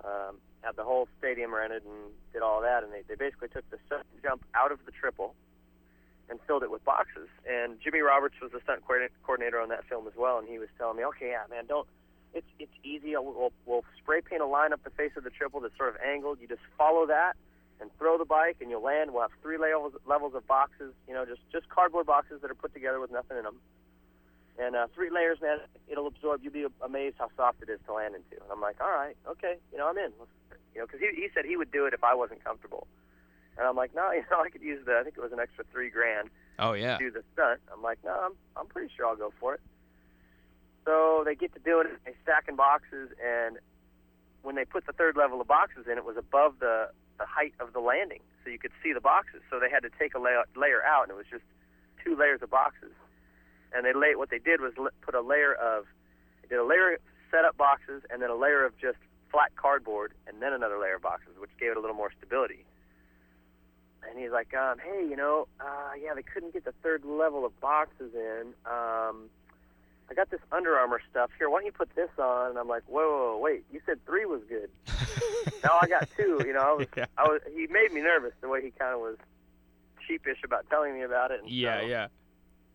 Um, 0.04 0.36
had 0.62 0.76
the 0.76 0.84
whole 0.84 1.08
stadium 1.18 1.54
rented 1.54 1.84
and 1.84 2.12
did 2.32 2.42
all 2.42 2.60
that, 2.62 2.84
and 2.84 2.92
they, 2.92 3.02
they 3.08 3.14
basically 3.14 3.48
took 3.48 3.68
the 3.70 3.78
stunt 3.86 4.06
jump 4.22 4.44
out 4.54 4.70
of 4.70 4.78
the 4.86 4.92
triple 4.92 5.34
and 6.30 6.38
filled 6.46 6.62
it 6.62 6.70
with 6.70 6.84
boxes. 6.84 7.28
And 7.48 7.80
Jimmy 7.82 8.00
Roberts 8.00 8.36
was 8.40 8.52
the 8.52 8.60
stunt 8.62 8.82
coordin- 8.86 9.10
coordinator 9.24 9.60
on 9.60 9.68
that 9.70 9.84
film 9.88 10.06
as 10.06 10.14
well, 10.16 10.38
and 10.38 10.48
he 10.48 10.58
was 10.58 10.68
telling 10.78 10.96
me, 10.96 11.04
okay, 11.04 11.30
yeah, 11.30 11.42
man, 11.50 11.66
don't. 11.66 11.86
It's 12.34 12.46
it's 12.58 12.72
easy. 12.82 13.12
We'll, 13.12 13.52
we'll 13.66 13.84
spray 13.98 14.22
paint 14.22 14.40
a 14.40 14.46
line 14.46 14.72
up 14.72 14.82
the 14.84 14.90
face 14.90 15.12
of 15.16 15.24
the 15.24 15.30
triple 15.30 15.60
that's 15.60 15.76
sort 15.76 15.90
of 15.90 15.96
angled. 16.00 16.38
You 16.40 16.48
just 16.48 16.62
follow 16.78 17.06
that 17.06 17.34
and 17.80 17.90
throw 17.98 18.16
the 18.16 18.24
bike, 18.24 18.56
and 18.60 18.70
you'll 18.70 18.82
land. 18.82 19.12
We'll 19.12 19.22
have 19.22 19.32
three 19.42 19.58
levels 19.58 19.92
levels 20.06 20.34
of 20.34 20.46
boxes. 20.46 20.94
You 21.06 21.12
know, 21.12 21.26
just 21.26 21.42
just 21.52 21.68
cardboard 21.68 22.06
boxes 22.06 22.40
that 22.40 22.50
are 22.50 22.54
put 22.54 22.72
together 22.72 23.00
with 23.00 23.10
nothing 23.10 23.36
in 23.36 23.44
them. 23.44 23.56
And 24.58 24.76
uh, 24.76 24.86
three 24.94 25.10
layers, 25.10 25.38
man, 25.40 25.58
it'll 25.88 26.06
absorb. 26.06 26.42
You'll 26.42 26.52
be 26.52 26.66
amazed 26.84 27.16
how 27.18 27.28
soft 27.36 27.62
it 27.62 27.70
is 27.70 27.80
to 27.86 27.92
land 27.94 28.14
into. 28.14 28.42
And 28.42 28.52
I'm 28.52 28.60
like, 28.60 28.76
all 28.80 28.90
right, 28.90 29.16
okay, 29.26 29.56
you 29.72 29.78
know, 29.78 29.88
I'm 29.88 29.96
in. 29.96 30.12
Let's, 30.18 30.30
you 30.74 30.80
know, 30.80 30.86
because 30.86 31.00
he, 31.00 31.08
he 31.14 31.28
said 31.34 31.44
he 31.44 31.56
would 31.56 31.72
do 31.72 31.86
it 31.86 31.94
if 31.94 32.04
I 32.04 32.14
wasn't 32.14 32.44
comfortable. 32.44 32.86
And 33.58 33.66
I'm 33.66 33.76
like, 33.76 33.94
no, 33.94 34.10
you 34.12 34.24
know, 34.30 34.40
I 34.42 34.50
could 34.50 34.62
use 34.62 34.84
the. 34.84 34.98
I 34.98 35.02
think 35.04 35.16
it 35.16 35.22
was 35.22 35.32
an 35.32 35.40
extra 35.40 35.64
three 35.72 35.90
grand 35.90 36.28
Oh 36.58 36.74
yeah. 36.74 36.98
do 36.98 37.10
the 37.10 37.22
stunt. 37.32 37.60
I'm 37.72 37.82
like, 37.82 37.98
no, 38.04 38.12
I'm 38.12 38.32
I'm 38.56 38.66
pretty 38.66 38.92
sure 38.94 39.06
I'll 39.06 39.16
go 39.16 39.32
for 39.40 39.54
it. 39.54 39.60
So 40.84 41.22
they 41.24 41.34
get 41.34 41.52
to 41.54 41.60
doing 41.60 41.86
it. 41.86 41.98
They 42.04 42.14
stacking 42.22 42.56
boxes, 42.56 43.10
and 43.24 43.58
when 44.42 44.56
they 44.56 44.64
put 44.64 44.86
the 44.86 44.92
third 44.92 45.16
level 45.16 45.40
of 45.40 45.46
boxes 45.46 45.86
in, 45.90 45.96
it 45.96 46.04
was 46.04 46.16
above 46.16 46.58
the 46.60 46.90
the 47.18 47.26
height 47.26 47.54
of 47.60 47.72
the 47.72 47.80
landing. 47.80 48.20
so 48.42 48.50
you 48.50 48.58
could 48.58 48.72
see 48.82 48.92
the 48.92 49.00
boxes. 49.00 49.42
So 49.50 49.60
they 49.60 49.70
had 49.70 49.82
to 49.84 49.90
take 49.98 50.14
a 50.14 50.18
layer, 50.18 50.42
layer 50.56 50.82
out, 50.82 51.02
and 51.04 51.10
it 51.12 51.16
was 51.16 51.26
just 51.30 51.44
two 52.02 52.16
layers 52.16 52.42
of 52.42 52.50
boxes. 52.50 52.90
And 53.74 53.84
they 53.86 53.92
lay 53.92 54.14
what 54.16 54.30
they 54.30 54.38
did 54.38 54.60
was 54.60 54.72
put 55.00 55.14
a 55.14 55.20
layer 55.20 55.54
of 55.54 55.86
did 56.48 56.58
a 56.58 56.64
layer 56.64 56.94
of 56.94 57.00
setup 57.30 57.56
boxes, 57.56 58.02
and 58.10 58.20
then 58.20 58.28
a 58.30 58.34
layer 58.36 58.64
of 58.64 58.76
just 58.78 58.98
flat 59.30 59.54
cardboard, 59.56 60.12
and 60.26 60.42
then 60.42 60.52
another 60.52 60.78
layer 60.78 60.96
of 60.96 61.02
boxes, 61.02 61.30
which 61.38 61.50
gave 61.58 61.70
it 61.70 61.76
a 61.78 61.80
little 61.80 61.96
more 61.96 62.12
stability. 62.18 62.64
And 64.08 64.18
he's 64.18 64.30
like, 64.32 64.52
um, 64.54 64.78
hey, 64.78 65.06
you 65.08 65.16
know, 65.16 65.46
uh, 65.60 65.92
yeah, 66.02 66.12
they 66.14 66.22
couldn't 66.22 66.52
get 66.52 66.64
the 66.64 66.74
third 66.82 67.04
level 67.04 67.46
of 67.46 67.58
boxes 67.60 68.12
in. 68.14 68.48
Um, 68.66 69.30
I 70.10 70.14
got 70.14 70.28
this 70.30 70.40
Under 70.50 70.76
Armour 70.76 71.00
stuff 71.10 71.30
here. 71.38 71.48
Why 71.48 71.60
don't 71.60 71.66
you 71.66 71.72
put 71.72 71.94
this 71.94 72.10
on? 72.18 72.50
And 72.50 72.58
I'm 72.58 72.68
like, 72.68 72.82
whoa, 72.86 73.00
whoa, 73.00 73.32
whoa 73.36 73.38
wait, 73.38 73.64
you 73.72 73.80
said 73.86 74.04
three 74.04 74.26
was 74.26 74.42
good. 74.48 74.68
now 75.64 75.78
I 75.80 75.86
got 75.86 76.08
two. 76.16 76.42
You 76.44 76.52
know, 76.52 76.60
I 76.60 76.72
was, 76.72 76.86
Yeah. 76.96 77.06
I 77.16 77.22
was. 77.22 77.40
He 77.54 77.66
made 77.68 77.92
me 77.92 78.02
nervous 78.02 78.32
the 78.42 78.48
way 78.48 78.60
he 78.62 78.72
kind 78.72 78.92
of 78.92 79.00
was 79.00 79.16
sheepish 80.06 80.38
about 80.44 80.68
telling 80.68 80.92
me 80.94 81.02
about 81.02 81.30
it. 81.30 81.40
And 81.40 81.48
Yeah, 81.50 81.80
so- 81.80 81.86
yeah. 81.86 82.06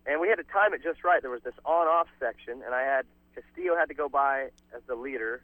And 0.07 0.21
we 0.21 0.29
had 0.29 0.35
to 0.35 0.43
time 0.43 0.73
it 0.73 0.81
just 0.81 1.03
right. 1.03 1.21
There 1.21 1.31
was 1.31 1.43
this 1.43 1.53
on-off 1.65 2.07
section, 2.19 2.61
and 2.65 2.73
I 2.73 2.81
had 2.81 3.05
Castillo 3.35 3.75
had 3.75 3.89
to 3.89 3.93
go 3.93 4.07
by 4.09 4.49
as 4.75 4.81
the 4.87 4.95
leader, 4.95 5.41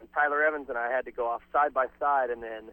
and 0.00 0.08
Tyler 0.14 0.42
Evans 0.42 0.68
and 0.68 0.78
I 0.78 0.90
had 0.90 1.04
to 1.04 1.12
go 1.12 1.26
off 1.26 1.42
side 1.52 1.74
by 1.74 1.86
side, 1.98 2.30
and 2.30 2.42
then 2.42 2.70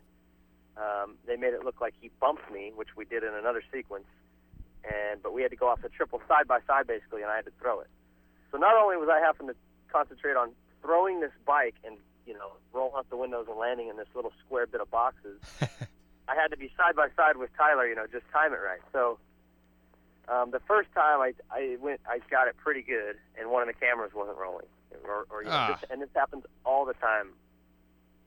um, 0.78 1.15
they 1.26 1.36
made 1.36 1.53
it 1.53 1.64
look 1.65 1.82
like 1.82 1.94
he 1.99 2.10
bumped 2.20 2.49
me, 2.52 2.72
which 2.76 2.95
we 2.95 3.06
did 3.06 3.24
in 3.24 3.34
another 3.34 3.64
sequence. 3.74 4.06
And 4.84 5.24
but 5.24 5.34
we 5.34 5.41
had 5.41 5.52
to 5.52 5.57
go 5.57 5.68
off 5.68 5.82
the 5.82 5.90
triple 5.90 6.22
side 6.28 6.48
by 6.48 6.60
side 6.68 6.88
basically, 6.88 7.22
and 7.22 7.32
I 7.32 7.38
had 7.38 7.45
to 7.45 7.53
throw 7.60 7.80
it. 7.80 7.88
So 8.52 8.57
not 8.57 8.76
only 8.76 8.98
was 8.98 9.10
I 9.10 9.20
having 9.20 9.48
to 9.48 9.56
concentrate 9.91 10.36
on 10.36 10.52
throwing 10.82 11.22
this 11.22 11.32
bike 11.45 11.76
and 11.86 11.98
you 12.28 12.34
know 12.34 12.52
rolling 12.74 12.94
out 12.98 13.10
the 13.10 13.18
windows 13.18 13.45
and 13.49 13.57
landing 13.57 13.88
in 13.88 13.98
this 13.98 14.07
little 14.14 14.34
square 14.45 14.68
bit 14.68 14.82
of 14.82 14.91
boxes, 14.91 15.40
I 16.28 16.36
had 16.36 16.52
to 16.52 16.57
be 16.57 16.70
side 16.78 16.95
by 16.95 17.07
side 17.15 17.38
with 17.38 17.49
Tyler, 17.57 17.88
you 17.88 17.95
know, 17.95 18.06
just 18.11 18.26
time 18.34 18.52
it 18.52 18.57
right. 18.57 18.82
So 18.91 19.20
um, 20.28 20.52
the 20.52 20.60
first 20.62 20.90
time 20.94 21.20
I 21.22 21.34
I 21.52 21.78
went 21.82 22.02
I 22.08 22.20
got 22.30 22.48
it 22.48 22.56
pretty 22.58 22.82
good, 22.82 23.18
and 23.40 23.50
one 23.52 23.62
of 23.62 23.68
the 23.68 23.74
cameras 23.74 24.12
wasn't 24.14 24.38
rolling, 24.38 24.66
or, 25.06 25.26
or 25.30 25.44
you 25.44 25.50
know, 25.50 25.56
Ah. 25.56 25.78
this, 25.80 25.90
and 25.90 26.02
this 26.02 26.10
happens 26.16 26.44
all 26.66 26.86
the 26.86 26.94
time 26.95 27.30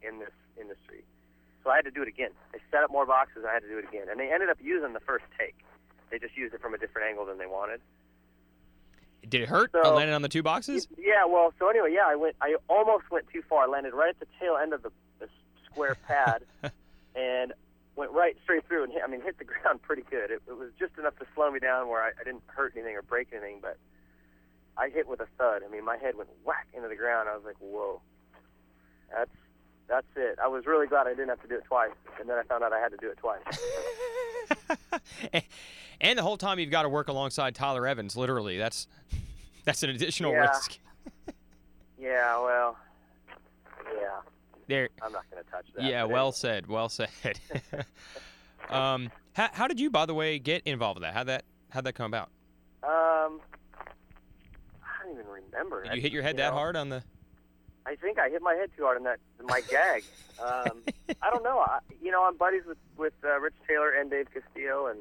in 0.02 0.18
this 0.18 0.31
industry. 0.60 1.02
So 1.64 1.70
I 1.70 1.77
had 1.77 1.85
to 1.86 1.90
do 1.90 2.02
it 2.02 2.09
again. 2.09 2.31
They 2.52 2.60
set 2.70 2.85
up 2.85 2.90
more 2.93 3.06
boxes, 3.06 3.39
and 3.39 3.47
I 3.47 3.55
had 3.55 3.62
to 3.62 3.68
do 3.68 3.78
it 3.78 3.85
again, 3.89 4.09
and 4.10 4.20
they 4.20 4.31
ended 4.32 4.51
up 4.51 4.59
using 4.62 4.93
the 4.93 5.01
first 5.01 5.24
take. 5.39 5.56
They 6.10 6.18
just 6.18 6.36
used 6.36 6.55
it 6.55 6.60
from 6.60 6.74
a 6.74 6.78
different 6.78 7.09
angle 7.09 7.24
than 7.27 7.39
they 7.39 7.47
wanted. 7.47 7.81
Did 9.28 9.40
it 9.40 9.48
hurt? 9.48 9.73
So- 9.73 9.82
uh, 9.85 9.90
landing 9.90 10.14
on 10.14 10.23
the 10.23 10.28
two 10.28 10.43
boxes? 10.44 10.86
Yeah, 10.97 11.24
well, 11.27 11.52
so 11.59 11.68
anyway, 11.68 11.93
yeah, 11.93 12.06
I 12.06 12.14
went. 12.14 12.36
I 12.40 12.56
almost 12.68 13.10
went 13.10 13.27
too 13.32 13.43
far. 13.48 13.64
I 13.64 13.66
landed 13.66 13.93
right 13.94 14.10
at 14.10 14.20
the 14.20 14.27
tail 14.39 14.56
end 14.56 14.73
of 14.73 14.82
the, 14.82 14.93
the 15.18 15.28
square 15.68 15.97
pad, 16.06 16.43
and 17.16 17.52
went 17.97 18.12
right 18.12 18.36
straight 18.44 18.66
through 18.68 18.85
and 18.85 18.93
hit, 18.93 19.02
I 19.05 19.09
mean 19.09 19.20
hit 19.23 19.39
the 19.39 19.44
ground 19.52 19.82
pretty 19.82 20.05
good. 20.10 20.31
It, 20.31 20.43
it 20.47 20.56
was 20.56 20.70
just 20.78 20.97
enough 20.98 21.16
to 21.18 21.27
slow 21.35 21.51
me 21.51 21.59
down 21.59 21.89
where 21.89 22.02
I, 22.02 22.09
I 22.20 22.24
didn't 22.24 22.43
hurt 22.47 22.73
anything 22.77 22.94
or 22.94 23.02
break 23.02 23.28
anything, 23.32 23.59
but 23.60 23.78
I 24.77 24.89
hit 24.90 25.09
with 25.09 25.20
a 25.20 25.27
thud. 25.39 25.62
I 25.66 25.70
mean, 25.73 25.85
my 25.85 25.97
head 25.97 26.16
went 26.16 26.28
whack 26.44 26.68
into 26.74 26.89
the 26.89 26.97
ground. 26.97 27.28
I 27.28 27.35
was 27.35 27.44
like, 27.44 27.56
whoa, 27.59 28.01
that's 29.12 29.31
that's 29.89 30.06
it. 30.16 30.39
I 30.43 30.48
was 30.48 30.66
really 30.66 30.86
glad 30.86 31.06
I 31.06 31.10
didn't 31.10 31.28
have 31.28 31.43
to 31.43 31.48
do 31.48 31.56
it 31.56 31.64
twice, 31.64 31.90
and 32.20 32.28
then 32.28 32.36
I 32.39 32.43
found 32.43 32.62
out 32.64 32.73
I 32.73 32.81
had 32.81 32.90
to 32.90 32.97
do 32.98 33.10
it 33.10 33.18
twice. 33.18 33.40
and 36.01 36.18
the 36.18 36.23
whole 36.23 36.36
time 36.36 36.59
you've 36.59 36.70
got 36.70 36.82
to 36.82 36.89
work 36.89 37.09
alongside 37.09 37.55
Tyler 37.55 37.86
Evans, 37.86 38.16
literally. 38.16 38.59
That's 38.59 38.86
that's 39.64 39.82
an 39.82 39.90
additional 39.90 40.32
Yeah. 40.32 40.40
risk. 40.48 40.78
yeah, 41.98 42.39
well, 42.40 42.77
yeah, 43.94 44.20
There. 44.66 44.88
I'm 45.02 45.12
not 45.12 45.24
going 45.30 45.43
to 45.43 45.51
touch 45.51 45.66
that. 45.76 45.84
Yeah, 45.84 46.02
but 46.02 46.10
well 46.10 46.32
said. 46.32 46.66
Well 46.66 46.88
said. 46.88 47.09
um, 48.70 49.10
how, 49.32 49.48
how 49.52 49.68
did 49.68 49.78
you, 49.78 49.90
by 49.90 50.06
the 50.06 50.14
way, 50.14 50.38
get 50.38 50.62
involved 50.66 50.98
with 50.98 51.02
that? 51.02 51.14
How 51.14 51.24
that 51.24 51.44
how 51.70 51.80
that 51.82 51.93
come 51.94 52.06
about? 52.06 52.30
Um, 52.82 53.40
I 54.82 55.05
don't 55.05 55.12
even 55.12 55.26
remember. 55.26 55.84
Did 55.84 55.94
you 55.94 56.01
hit 56.01 56.12
your 56.12 56.22
head 56.22 56.36
you 56.36 56.43
that 56.43 56.51
know, 56.51 56.56
hard 56.56 56.76
on 56.76 56.88
the? 56.88 57.02
I 57.86 57.94
think 57.94 58.18
I 58.18 58.28
hit 58.28 58.43
my 58.43 58.55
head 58.55 58.70
too 58.76 58.82
hard 58.82 58.97
on 58.97 59.05
that 59.05 59.18
my 59.44 59.60
gag. 59.62 60.05
Um, 60.36 60.82
I 61.22 61.30
don't 61.30 61.43
know. 61.43 61.60
I, 61.60 61.78
you 62.02 62.10
know, 62.10 62.22
I'm 62.24 62.36
buddies 62.36 62.64
with 62.66 62.76
with 62.98 63.14
uh, 63.24 63.40
Rich 63.40 63.55
Taylor 63.66 63.90
and 63.90 64.10
Dave 64.10 64.26
Castillo, 64.34 64.86
and 64.86 64.98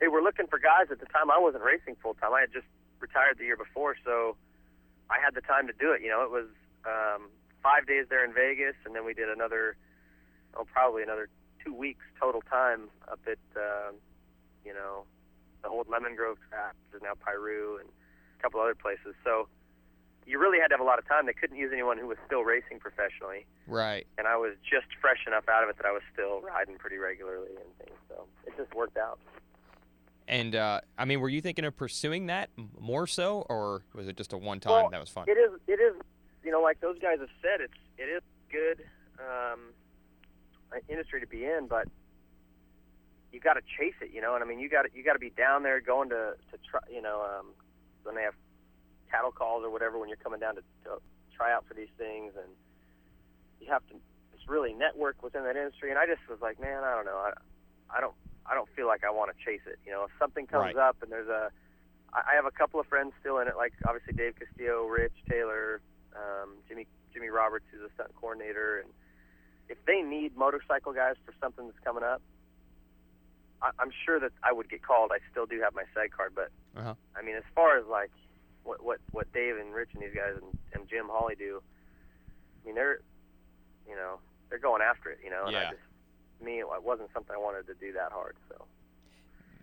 they 0.00 0.08
were 0.08 0.20
looking 0.20 0.48
for 0.48 0.58
guys 0.58 0.90
at 0.90 0.98
the 0.98 1.06
time. 1.06 1.30
I 1.30 1.38
wasn't 1.38 1.62
racing 1.62 1.94
full 2.02 2.14
time. 2.14 2.34
I 2.34 2.40
had 2.40 2.52
just 2.52 2.66
retired 2.98 3.38
the 3.38 3.44
year 3.44 3.56
before, 3.56 3.94
so 4.04 4.34
I 5.08 5.18
had 5.24 5.36
the 5.36 5.40
time 5.40 5.68
to 5.68 5.72
do 5.72 5.92
it. 5.92 6.02
You 6.02 6.08
know, 6.08 6.24
it 6.24 6.32
was 6.32 6.48
um, 6.84 7.28
five 7.62 7.86
days 7.86 8.06
there 8.08 8.24
in 8.24 8.32
Vegas, 8.32 8.74
and 8.84 8.94
then 8.94 9.04
we 9.04 9.14
did 9.14 9.28
another, 9.28 9.76
oh, 10.54 10.66
probably 10.72 11.02
another 11.02 11.28
two 11.64 11.74
weeks 11.74 12.04
total 12.18 12.42
time 12.42 12.88
up 13.10 13.20
at, 13.26 13.38
um, 13.56 13.94
you 14.64 14.72
know, 14.72 15.04
the 15.62 15.68
old 15.68 15.88
Lemon 15.88 16.16
Grove 16.16 16.38
track, 16.48 16.74
which 16.90 17.00
is 17.00 17.02
now 17.02 17.12
Piru, 17.24 17.76
and 17.78 17.88
a 18.38 18.42
couple 18.42 18.60
other 18.60 18.74
places. 18.74 19.14
So 19.24 19.46
you 20.26 20.38
really 20.38 20.58
had 20.60 20.68
to 20.68 20.74
have 20.74 20.80
a 20.80 20.84
lot 20.84 20.98
of 20.98 21.06
time. 21.06 21.26
They 21.26 21.32
couldn't 21.34 21.56
use 21.56 21.70
anyone 21.72 21.98
who 21.98 22.06
was 22.06 22.16
still 22.26 22.42
racing 22.44 22.78
professionally, 22.80 23.46
Right. 23.66 24.06
and 24.16 24.26
I 24.26 24.36
was 24.36 24.54
just 24.62 24.86
fresh 25.00 25.24
enough 25.26 25.48
out 25.48 25.62
of 25.64 25.68
it 25.70 25.76
that 25.76 25.86
I 25.86 25.92
was 25.92 26.02
still 26.12 26.40
riding 26.40 26.76
pretty 26.78 26.96
regularly 26.96 27.50
and 27.56 27.76
things. 27.78 27.98
So 28.08 28.24
it 28.46 28.56
just 28.56 28.74
worked 28.74 28.96
out. 28.96 29.18
And 30.28 30.54
uh, 30.54 30.80
I 30.96 31.04
mean, 31.06 31.18
were 31.20 31.28
you 31.28 31.40
thinking 31.40 31.64
of 31.64 31.76
pursuing 31.76 32.26
that 32.26 32.50
more 32.78 33.06
so, 33.08 33.44
or 33.48 33.82
was 33.94 34.06
it 34.06 34.16
just 34.16 34.32
a 34.32 34.38
one 34.38 34.60
time 34.60 34.72
Well, 34.72 34.90
that 34.90 35.00
was 35.00 35.10
fun? 35.10 35.24
It 35.26 35.32
is. 35.32 35.50
It 35.66 35.80
is. 35.80 35.94
You 36.50 36.56
know, 36.56 36.62
like 36.62 36.80
those 36.80 36.98
guys 36.98 37.20
have 37.20 37.30
said, 37.40 37.60
it's 37.60 37.78
it 37.96 38.10
is 38.10 38.22
good 38.50 38.82
um, 39.22 39.70
industry 40.88 41.20
to 41.20 41.26
be 41.28 41.44
in, 41.44 41.68
but 41.68 41.86
you 43.30 43.38
got 43.38 43.52
to 43.54 43.60
chase 43.78 43.94
it. 44.02 44.10
You 44.12 44.20
know, 44.20 44.34
and 44.34 44.42
I 44.42 44.46
mean, 44.48 44.58
you 44.58 44.68
got 44.68 44.92
you 44.92 45.04
got 45.04 45.12
to 45.12 45.20
be 45.20 45.30
down 45.30 45.62
there 45.62 45.80
going 45.80 46.08
to 46.08 46.34
to 46.50 46.58
try. 46.68 46.80
You 46.92 47.02
know, 47.02 47.22
um, 47.22 47.54
when 48.02 48.16
they 48.16 48.22
have 48.22 48.34
cattle 49.12 49.30
calls 49.30 49.62
or 49.62 49.70
whatever, 49.70 49.96
when 49.96 50.08
you're 50.08 50.18
coming 50.18 50.40
down 50.40 50.56
to, 50.56 50.62
to 50.90 50.98
try 51.36 51.52
out 51.54 51.66
for 51.68 51.74
these 51.74 51.92
things, 51.96 52.32
and 52.34 52.50
you 53.60 53.68
have 53.70 53.86
to 53.86 53.94
just 54.34 54.48
really 54.48 54.72
network 54.72 55.22
within 55.22 55.44
that 55.44 55.54
industry. 55.54 55.90
And 55.90 56.00
I 56.00 56.06
just 56.06 56.26
was 56.28 56.40
like, 56.42 56.58
man, 56.60 56.82
I 56.82 56.96
don't 56.96 57.04
know. 57.06 57.14
I, 57.30 57.30
I 57.96 58.00
don't. 58.00 58.14
I 58.44 58.56
don't 58.56 58.68
feel 58.74 58.88
like 58.88 59.04
I 59.04 59.10
want 59.12 59.30
to 59.30 59.38
chase 59.38 59.62
it. 59.68 59.78
You 59.86 59.92
know, 59.92 60.02
if 60.02 60.10
something 60.18 60.48
comes 60.48 60.74
Right. 60.74 60.88
up 60.88 60.96
and 61.00 61.12
there's 61.12 61.28
a 61.28 61.52
I 62.12 62.32
I 62.32 62.34
have 62.34 62.44
a 62.46 62.50
couple 62.50 62.80
of 62.80 62.86
friends 62.88 63.12
still 63.20 63.38
in 63.38 63.46
it, 63.46 63.54
like 63.56 63.72
obviously 63.86 64.14
Dave 64.14 64.34
Castillo, 64.34 64.86
Rich 64.86 65.14
Taylor, 65.30 65.80
um, 66.16 66.54
Jimmy 66.68 66.86
Jimmy 67.12 67.28
Roberts, 67.28 67.64
who's 67.70 67.82
a 67.82 67.92
stunt 67.94 68.14
coordinator, 68.16 68.78
and 68.78 68.90
if 69.68 69.78
they 69.86 70.02
need 70.02 70.36
motorcycle 70.36 70.92
guys 70.92 71.14
for 71.24 71.32
something 71.40 71.66
that's 71.66 71.78
coming 71.84 72.02
up, 72.04 72.20
I, 73.62 73.70
I'm 73.78 73.90
sure 74.04 74.18
that 74.20 74.32
I 74.42 74.52
would 74.52 74.68
get 74.70 74.82
called. 74.82 75.10
I 75.12 75.18
still 75.30 75.46
do 75.46 75.60
have 75.60 75.74
my 75.74 75.84
side 75.94 76.12
card, 76.12 76.32
but 76.34 76.50
Uh-huh. 76.76 76.94
I 77.16 77.22
mean, 77.22 77.36
as 77.36 77.44
far 77.54 77.78
as 77.78 77.86
like 77.86 78.10
what 78.64 78.82
what 78.84 78.98
what 79.12 79.32
Dave 79.32 79.56
and 79.56 79.72
Rich 79.74 79.90
and 79.94 80.02
these 80.02 80.14
guys 80.14 80.34
and, 80.40 80.52
and 80.72 80.88
Jim 80.88 81.06
Holley 81.08 81.34
do, 81.36 81.62
I 82.62 82.66
mean 82.66 82.74
they're 82.74 83.00
you 83.88 83.96
know 83.96 84.18
they're 84.48 84.58
going 84.58 84.82
after 84.82 85.10
it, 85.10 85.18
you 85.24 85.30
know, 85.30 85.44
and 85.44 85.52
Yeah. 85.52 85.68
I 85.68 85.70
just 85.70 85.82
me 86.44 86.60
it 86.60 86.66
wasn't 86.82 87.10
something 87.12 87.34
I 87.34 87.38
wanted 87.38 87.66
to 87.66 87.74
do 87.74 87.92
that 87.92 88.12
hard, 88.12 88.36
so. 88.48 88.64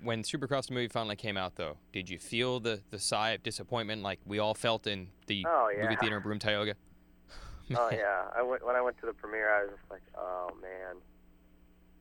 When 0.01 0.21
Supercross 0.23 0.67
the 0.67 0.73
movie 0.73 0.87
finally 0.87 1.15
came 1.15 1.37
out, 1.37 1.55
though, 1.55 1.77
did 1.91 2.09
you 2.09 2.19
feel 2.19 2.59
the 2.59 2.81
the 2.91 2.99
sigh 2.99 3.31
of 3.31 3.43
disappointment 3.43 4.03
like 4.03 4.19
we 4.25 4.39
all 4.39 4.53
felt 4.53 4.87
in 4.87 5.07
the 5.25 5.45
Oh, 5.47 5.69
movie 5.75 5.95
theater 5.95 6.17
in 6.17 6.23
Broome, 6.23 6.39
Tioga? 6.39 6.75
Oh 7.75 7.89
yeah, 7.91 8.29
I 8.33 8.43
went 8.43 8.65
when 8.65 8.77
I 8.77 8.81
went 8.81 8.97
to 9.01 9.05
the 9.05 9.11
premiere. 9.13 9.53
I 9.53 9.63
was 9.63 9.71
just 9.71 9.91
like, 9.91 10.01
oh 10.17 10.51
man, 10.61 10.95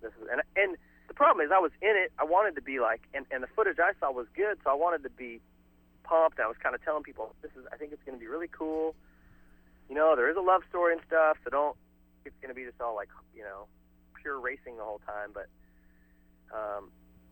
this 0.01 0.13
is 0.13 0.29
and 0.31 0.41
and 0.55 0.77
the 1.09 1.15
problem 1.15 1.45
is 1.45 1.51
I 1.51 1.59
was 1.59 1.73
in 1.83 1.91
it. 1.97 2.13
I 2.21 2.25
wanted 2.25 2.55
to 2.55 2.63
be 2.63 2.79
like, 2.79 3.03
and 3.15 3.27
and 3.33 3.43
the 3.43 3.49
footage 3.49 3.79
I 3.81 3.91
saw 3.99 4.13
was 4.13 4.27
good, 4.37 4.59
so 4.63 4.71
I 4.71 4.75
wanted 4.75 5.03
to 5.03 5.11
be 5.11 5.41
pumped. 6.05 6.39
I 6.39 6.47
was 6.47 6.57
kind 6.63 6.77
of 6.77 6.85
telling 6.85 7.03
people, 7.03 7.35
this 7.43 7.51
is 7.59 7.67
I 7.73 7.77
think 7.77 7.93
it's 7.93 8.03
going 8.05 8.17
to 8.17 8.21
be 8.21 8.29
really 8.29 8.47
cool. 8.47 8.95
You 9.89 9.97
know, 9.97 10.15
there 10.15 10.31
is 10.31 10.37
a 10.37 10.41
love 10.41 10.63
story 10.69 10.93
and 10.93 11.03
stuff, 11.05 11.37
so 11.43 11.51
don't. 11.51 11.77
It's 12.25 12.37
going 12.41 12.51
to 12.51 12.55
be 12.55 12.65
just 12.65 12.81
all 12.81 12.95
like 12.95 13.09
you 13.35 13.43
know, 13.43 13.67
pure 14.23 14.39
racing 14.39 14.77
the 14.77 14.85
whole 14.85 15.01
time. 15.05 15.31
But 15.35 15.49
um, 16.55 16.91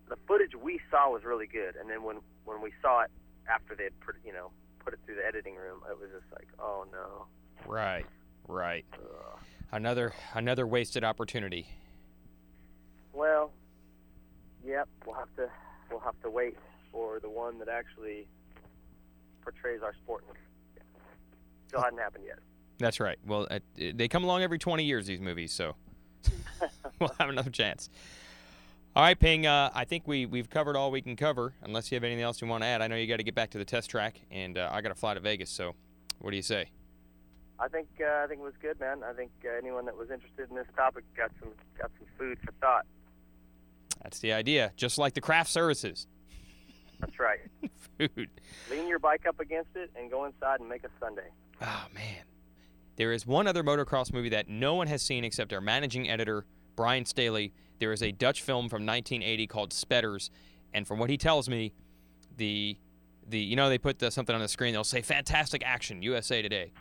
the 0.09 0.17
footage 0.27 0.53
we 0.61 0.81
saw 0.91 1.11
was 1.11 1.25
really 1.25 1.47
good, 1.47 1.77
and 1.77 1.89
then 1.89 2.03
when 2.03 2.17
when 2.45 2.61
we 2.63 2.73
saw 2.83 3.03
it 3.03 3.11
after 3.49 3.75
they 3.75 3.85
had 3.85 4.01
put 4.01 4.17
you 4.25 4.33
know 4.33 4.51
put 4.85 4.95
it 4.95 5.01
through 5.07 5.17
the 5.17 5.27
editing 5.27 5.55
room, 5.55 5.81
it 5.91 5.99
was 5.99 6.11
just 6.11 6.31
like, 6.33 6.49
oh 6.59 6.85
no. 6.93 7.27
Right. 7.67 8.07
Right. 8.47 8.85
Ugh. 8.95 9.39
Another 9.73 10.13
another 10.35 10.67
wasted 10.67 11.05
opportunity. 11.05 11.67
Well, 13.13 13.53
yep. 14.65 14.89
We'll 15.07 15.17
have 15.17 15.35
to 15.37 15.49
we'll 15.91 16.01
have 16.01 16.21
to 16.23 16.31
wait 16.31 16.57
for 16.93 17.19
the 17.21 17.31
one 17.31 17.59
that 17.59 17.69
actually 17.69 18.27
portrays 19.43 19.81
our 19.83 19.95
sport. 19.95 20.25
Still 21.69 21.83
hadn't 21.83 21.99
happened 21.99 22.25
yet. 22.27 22.39
That's 22.79 23.01
right. 23.01 23.19
Well, 23.27 23.47
uh, 23.51 23.61
they 23.77 24.09
come 24.09 24.25
along 24.25 24.43
every 24.43 24.59
20 24.59 24.85
years, 24.85 25.07
these 25.07 25.21
movies, 25.21 25.53
so 25.53 25.77
we'll 27.01 27.15
have 27.19 27.29
another 27.29 27.51
chance. 27.51 27.89
All 28.97 29.03
right, 29.03 29.19
Ping. 29.19 29.45
Uh, 29.45 29.71
I 29.75 29.85
think 29.85 30.07
we 30.07 30.25
we've 30.25 30.49
covered 30.49 30.77
all 30.77 30.93
we 30.93 31.03
can 31.03 31.17
cover. 31.17 31.53
Unless 31.63 31.91
you 31.91 31.97
have 31.97 32.05
anything 32.05 32.23
else 32.23 32.41
you 32.41 32.47
want 32.47 32.63
to 32.63 32.69
add, 32.69 32.81
I 32.81 32.87
know 32.87 32.95
you 32.95 33.09
got 33.09 33.17
to 33.17 33.25
get 33.25 33.35
back 33.35 33.51
to 33.51 33.59
the 33.59 33.65
test 33.65 33.91
track, 33.91 34.21
and 34.31 34.57
uh, 34.57 34.69
I 34.71 34.83
got 34.83 34.91
to 34.91 34.95
fly 34.95 35.15
to 35.15 35.21
Vegas. 35.21 35.51
So, 35.51 35.75
what 36.21 36.31
do 36.31 36.37
you 36.37 36.43
say? 36.43 36.67
I 37.59 37.67
think 37.67 37.89
uh, 38.01 38.23
I 38.23 38.27
think 38.29 38.41
it 38.41 38.45
was 38.45 38.55
good, 38.63 38.79
man. 38.79 39.03
I 39.03 39.13
think 39.13 39.33
uh, 39.45 39.59
anyone 39.59 39.85
that 39.87 39.97
was 39.97 40.11
interested 40.13 40.49
in 40.49 40.55
this 40.55 40.69
topic 40.77 41.03
got 41.17 41.33
some 41.41 41.49
got 41.77 41.91
some 41.99 42.07
food 42.17 42.39
for 42.45 42.53
thought. 42.61 42.87
That's 44.01 44.21
the 44.21 44.33
idea. 44.33 44.71
Just 44.77 44.97
like 44.97 45.15
the 45.15 45.21
craft 45.21 45.51
services. 45.51 46.07
That's 47.01 47.19
right. 47.19 47.41
Food. 47.99 48.29
Lean 48.71 48.87
your 48.87 48.99
bike 49.01 49.27
up 49.27 49.41
against 49.41 49.71
it 49.75 49.91
and 49.97 50.11
go 50.11 50.25
inside 50.25 50.61
and 50.61 50.69
make 50.69 50.85
a 50.85 50.91
sundae. 51.01 51.23
Oh 51.61 51.87
man. 51.93 52.23
There 52.97 53.13
is 53.13 53.27
one 53.27 53.49
other 53.49 53.65
motocross 53.65 54.13
movie 54.13 54.29
that 54.29 54.49
no 54.49 54.75
one 54.75 54.87
has 54.87 55.03
seen 55.03 55.25
except 55.25 55.53
our 55.53 55.61
managing 55.61 56.09
editor, 56.09 56.45
Brian 56.77 57.05
Staley. 57.05 57.53
There 57.85 57.93
is 57.93 58.03
a 58.03 58.13
Dutch 58.13 58.41
film 58.41 58.71
from 58.71 58.87
1980 58.87 59.47
called 59.47 59.71
Spetters, 59.75 60.31
and 60.73 60.89
from 60.89 60.99
what 60.99 61.11
he 61.11 61.19
tells 61.19 61.51
me, 61.51 61.75
the 62.39 62.79
the 63.29 63.39
you 63.39 63.57
know 63.57 63.69
they 63.69 63.77
put 63.77 63.99
the, 63.99 64.11
something 64.11 64.35
on 64.35 64.41
the 64.41 64.49
screen 64.49 64.73
they'll 64.73 64.85
say 64.85 65.03
fantastic 65.03 65.63
action 65.67 66.01
USA 66.01 66.41
Today. 66.41 66.73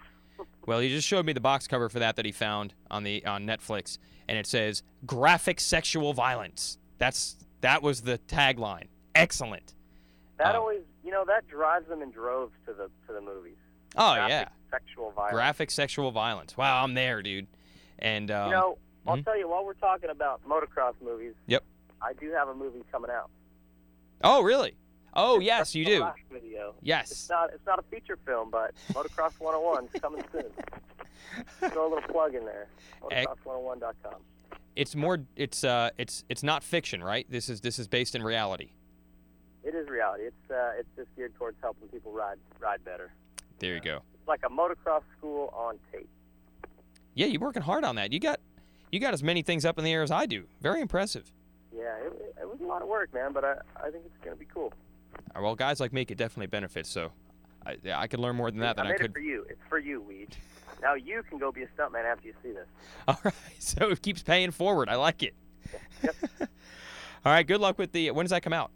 Well, 0.66 0.80
he 0.80 0.88
just 0.88 1.06
showed 1.06 1.26
me 1.26 1.34
the 1.34 1.42
box 1.42 1.68
cover 1.68 1.90
for 1.90 2.00
that 2.00 2.16
that 2.16 2.24
he 2.24 2.32
found 2.32 2.74
on 2.90 3.04
the 3.04 3.26
on 3.26 3.46
Netflix, 3.46 3.98
and 4.30 4.38
it 4.38 4.48
says 4.48 4.82
graphic 5.06 5.60
sexual 5.60 6.14
violence. 6.14 6.78
That's 7.00 7.36
that 7.60 7.84
was 7.84 8.04
the 8.04 8.18
tagline. 8.20 8.88
Excellent. 9.14 9.74
That 10.38 10.56
Uh, 10.56 10.60
always, 10.62 10.84
you 11.04 11.12
know, 11.12 11.26
that 11.28 11.46
drives 11.50 11.90
them 11.90 12.02
in 12.02 12.12
droves 12.12 12.54
to 12.66 12.72
the 12.72 12.90
to 13.08 13.14
the 13.14 13.20
movies. 13.20 13.58
Oh 13.98 14.14
Graphic 14.14 14.30
yeah, 14.30 14.48
Sexual 14.72 15.12
violence. 15.12 15.34
graphic 15.34 15.70
sexual 15.70 16.12
violence. 16.12 16.56
Wow, 16.56 16.82
I'm 16.82 16.94
there, 16.94 17.22
dude. 17.22 17.48
And 18.00 18.32
um, 18.32 18.48
you 18.48 18.56
know, 18.56 18.78
I'll 19.06 19.18
mhm. 19.18 19.26
tell 19.26 19.38
you 19.38 19.50
while 19.50 19.66
we're 19.66 19.74
talking 19.74 20.10
about 20.10 20.42
motocross 20.48 20.94
movies. 21.04 21.34
Yep. 21.48 21.64
I 22.02 22.14
do 22.14 22.32
have 22.32 22.48
a 22.48 22.56
movie 22.56 22.84
coming 22.92 23.12
out. 23.12 23.30
oh 24.24 24.42
really? 24.42 24.76
Oh 25.16 25.40
yes, 25.40 25.76
you 25.76 25.86
do. 25.86 26.08
Video. 26.32 26.70
It's 26.70 26.78
Yes. 26.82 27.28
not. 27.30 27.52
It's 27.54 27.66
not 27.66 27.80
a 27.80 27.84
feature 27.84 28.18
film, 28.26 28.50
but 28.50 28.74
Motocross 28.94 29.40
101 29.40 29.90
is 29.94 30.02
coming 30.02 30.24
soon. 30.32 30.46
Throw 31.72 31.88
a 31.88 31.90
little 31.96 32.10
plug 32.10 32.34
in 32.34 32.46
there. 32.46 32.68
Motocross101.com. 33.02 34.16
It's 34.76 34.96
more. 34.96 35.20
It's 35.36 35.64
uh. 35.64 35.92
It's 35.98 36.24
it's 36.30 36.42
not 36.42 36.64
fiction, 36.64 37.04
right? 37.04 37.28
This 37.30 37.48
is 37.48 37.62
this 37.62 37.78
is 37.78 37.88
based 37.88 38.16
in 38.16 38.24
reality. 38.24 38.72
It 39.64 39.76
is 39.76 39.88
reality. 39.88 40.24
It's 40.24 40.52
uh, 40.52 40.72
it's 40.80 40.90
just 40.96 41.16
geared 41.16 41.36
towards 41.36 41.58
helping 41.62 41.88
people 41.90 42.12
ride 42.12 42.38
ride 42.60 42.84
better. 42.84 43.14
There 43.60 43.76
you 43.76 43.82
go. 43.82 44.02
It's 44.16 44.28
like 44.28 44.42
a 44.44 44.50
motocross 44.50 45.04
school 45.18 45.54
on 45.56 45.78
tape. 45.92 46.10
Yeah, 47.14 47.28
you're 47.28 47.40
working 47.40 47.62
hard 47.62 47.84
on 47.84 47.96
that. 47.98 48.12
You 48.12 48.20
got 48.20 48.40
you 48.94 49.00
got 49.00 49.14
as 49.14 49.24
many 49.24 49.42
things 49.42 49.66
up 49.66 49.78
in 49.78 49.84
the 49.84 49.92
air 49.92 50.04
as 50.04 50.12
I 50.12 50.26
do. 50.26 50.46
Very 50.62 50.82
impressive. 50.82 51.32
Yeah, 51.76 51.96
it, 52.06 52.36
it- 52.42 52.50
was 52.50 52.60
a 52.62 52.66
lot 52.66 52.82
of 52.84 52.88
work, 52.88 53.12
man, 53.14 53.34
but 53.34 53.44
I 53.44 53.54
I 53.76 53.90
think 53.90 54.06
it's 54.06 54.24
gonna 54.24 54.36
be 54.36 54.46
cool. 54.54 54.72
Uh, 55.36 55.42
Well, 55.42 55.56
guys 55.56 55.80
like 55.80 55.92
me, 55.94 56.02
it 56.02 56.18
definitely 56.18 56.48
benefits. 56.48 56.90
So, 56.90 57.12
I, 57.66 57.78
yeah, 57.84 58.00
I 58.00 58.06
could 58.08 58.20
learn 58.20 58.36
more 58.36 58.52
than 58.52 58.60
that 58.60 58.76
than 58.76 58.86
I 58.86 58.90
I 58.90 58.92
made 58.92 59.00
could. 59.02 59.10
it 59.12 59.14
for 59.14 59.20
you. 59.20 59.46
It's 59.50 59.62
for 59.70 59.80
you, 59.80 60.02
Weed. 60.02 60.36
Now 60.82 60.96
you 60.96 61.24
can 61.30 61.38
go 61.38 61.50
be 61.50 61.64
a 61.64 61.68
stuntman 61.68 62.04
after 62.04 62.28
you 62.28 62.34
see 62.44 62.52
this. 62.52 62.68
All 63.08 63.18
right. 63.24 63.34
So 63.60 63.90
it 63.90 64.02
keeps 64.02 64.22
paying 64.22 64.52
forward. 64.52 64.90
I 64.90 64.96
like 64.96 65.24
it. 65.24 65.34
Yep. 66.04 66.16
All 67.26 67.32
right. 67.32 67.48
Good 67.48 67.62
luck 67.62 67.78
with 67.80 67.94
the. 67.94 68.12
When 68.12 68.26
does 68.26 68.32
that 68.32 68.44
come 68.44 68.52
out? 68.54 68.70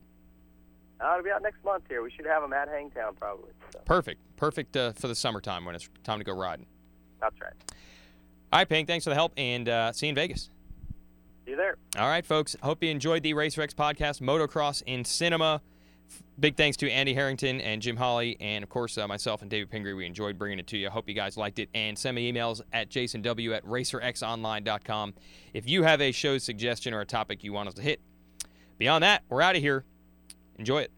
Uh, 1.02 1.12
it'll 1.14 1.24
be 1.26 1.32
out 1.32 1.42
next 1.42 1.62
month 1.66 1.84
here. 1.90 2.02
We 2.02 2.10
should 2.12 2.26
have 2.26 2.42
them 2.42 2.54
at 2.54 2.70
Hangtown 2.70 3.16
probably. 3.16 3.52
So 3.74 3.80
Perfect. 3.86 4.22
Perfect 4.38 4.78
uh, 4.78 4.94
for 4.94 5.08
the 5.10 5.16
summertime 5.16 5.66
when 5.66 5.76
it's 5.76 5.90
time 6.06 6.20
to 6.20 6.24
go 6.24 6.34
riding. 6.34 6.66
that's 7.20 7.36
right. 7.42 7.54
All 8.52 8.60
right, 8.60 8.70
Ping. 8.70 8.86
Thanks 8.86 9.04
for 9.04 9.10
the 9.10 9.16
help, 9.16 9.34
and 9.36 9.68
uh, 9.68 9.92
see 9.92 10.06
you 10.06 10.10
in 10.10 10.16
Vegas. 10.16 10.50
See 11.46 11.52
you 11.52 11.58
there. 11.58 11.76
All 11.98 12.08
right, 12.08 12.26
folks. 12.26 12.56
Hope 12.62 12.82
you 12.84 12.90
enjoyed 12.90 13.24
the 13.24 13.34
Racer 13.34 13.62
X 13.62 13.74
podcast, 13.74 14.22
Motocross 14.22 14.84
in 14.86 15.04
Cinema. 15.04 15.62
Big 16.40 16.56
thanks 16.56 16.78
to 16.78 16.90
Andy 16.90 17.14
Harrington 17.14 17.60
and 17.60 17.82
Jim 17.82 17.98
Holley, 17.98 18.38
and 18.40 18.64
of 18.64 18.70
course, 18.70 18.98
uh, 18.98 19.08
myself 19.08 19.42
and 19.42 19.50
David 19.50 19.70
Pingree. 19.70 19.94
We 19.94 20.06
enjoyed 20.06 20.38
bringing 20.38 20.60
it 20.60 20.68
to 20.68 20.78
you. 20.78 20.90
Hope 20.90 21.10
you 21.10 21.16
guys 21.16 21.36
liked 21.36 21.60
it. 21.60 21.68
And 21.74 21.98
send 21.98 22.16
me 22.16 22.32
emails 22.32 22.62
at 22.72 22.90
jasonw 22.90 23.56
at 23.56 23.66
racerxonline.com 23.66 25.14
if 25.54 25.68
you 25.68 25.84
have 25.84 26.00
a 26.00 26.12
show 26.12 26.38
suggestion 26.38 26.94
or 26.94 27.02
a 27.02 27.06
topic 27.06 27.44
you 27.44 27.54
want 27.54 27.70
us 27.70 27.74
to 27.76 27.82
hit. 27.82 28.00
Beyond 28.78 29.04
that, 29.04 29.24
we're 29.30 29.42
out 29.42 29.56
of 29.56 29.62
here. 29.62 29.84
Enjoy 30.58 30.82
it. 30.82 30.92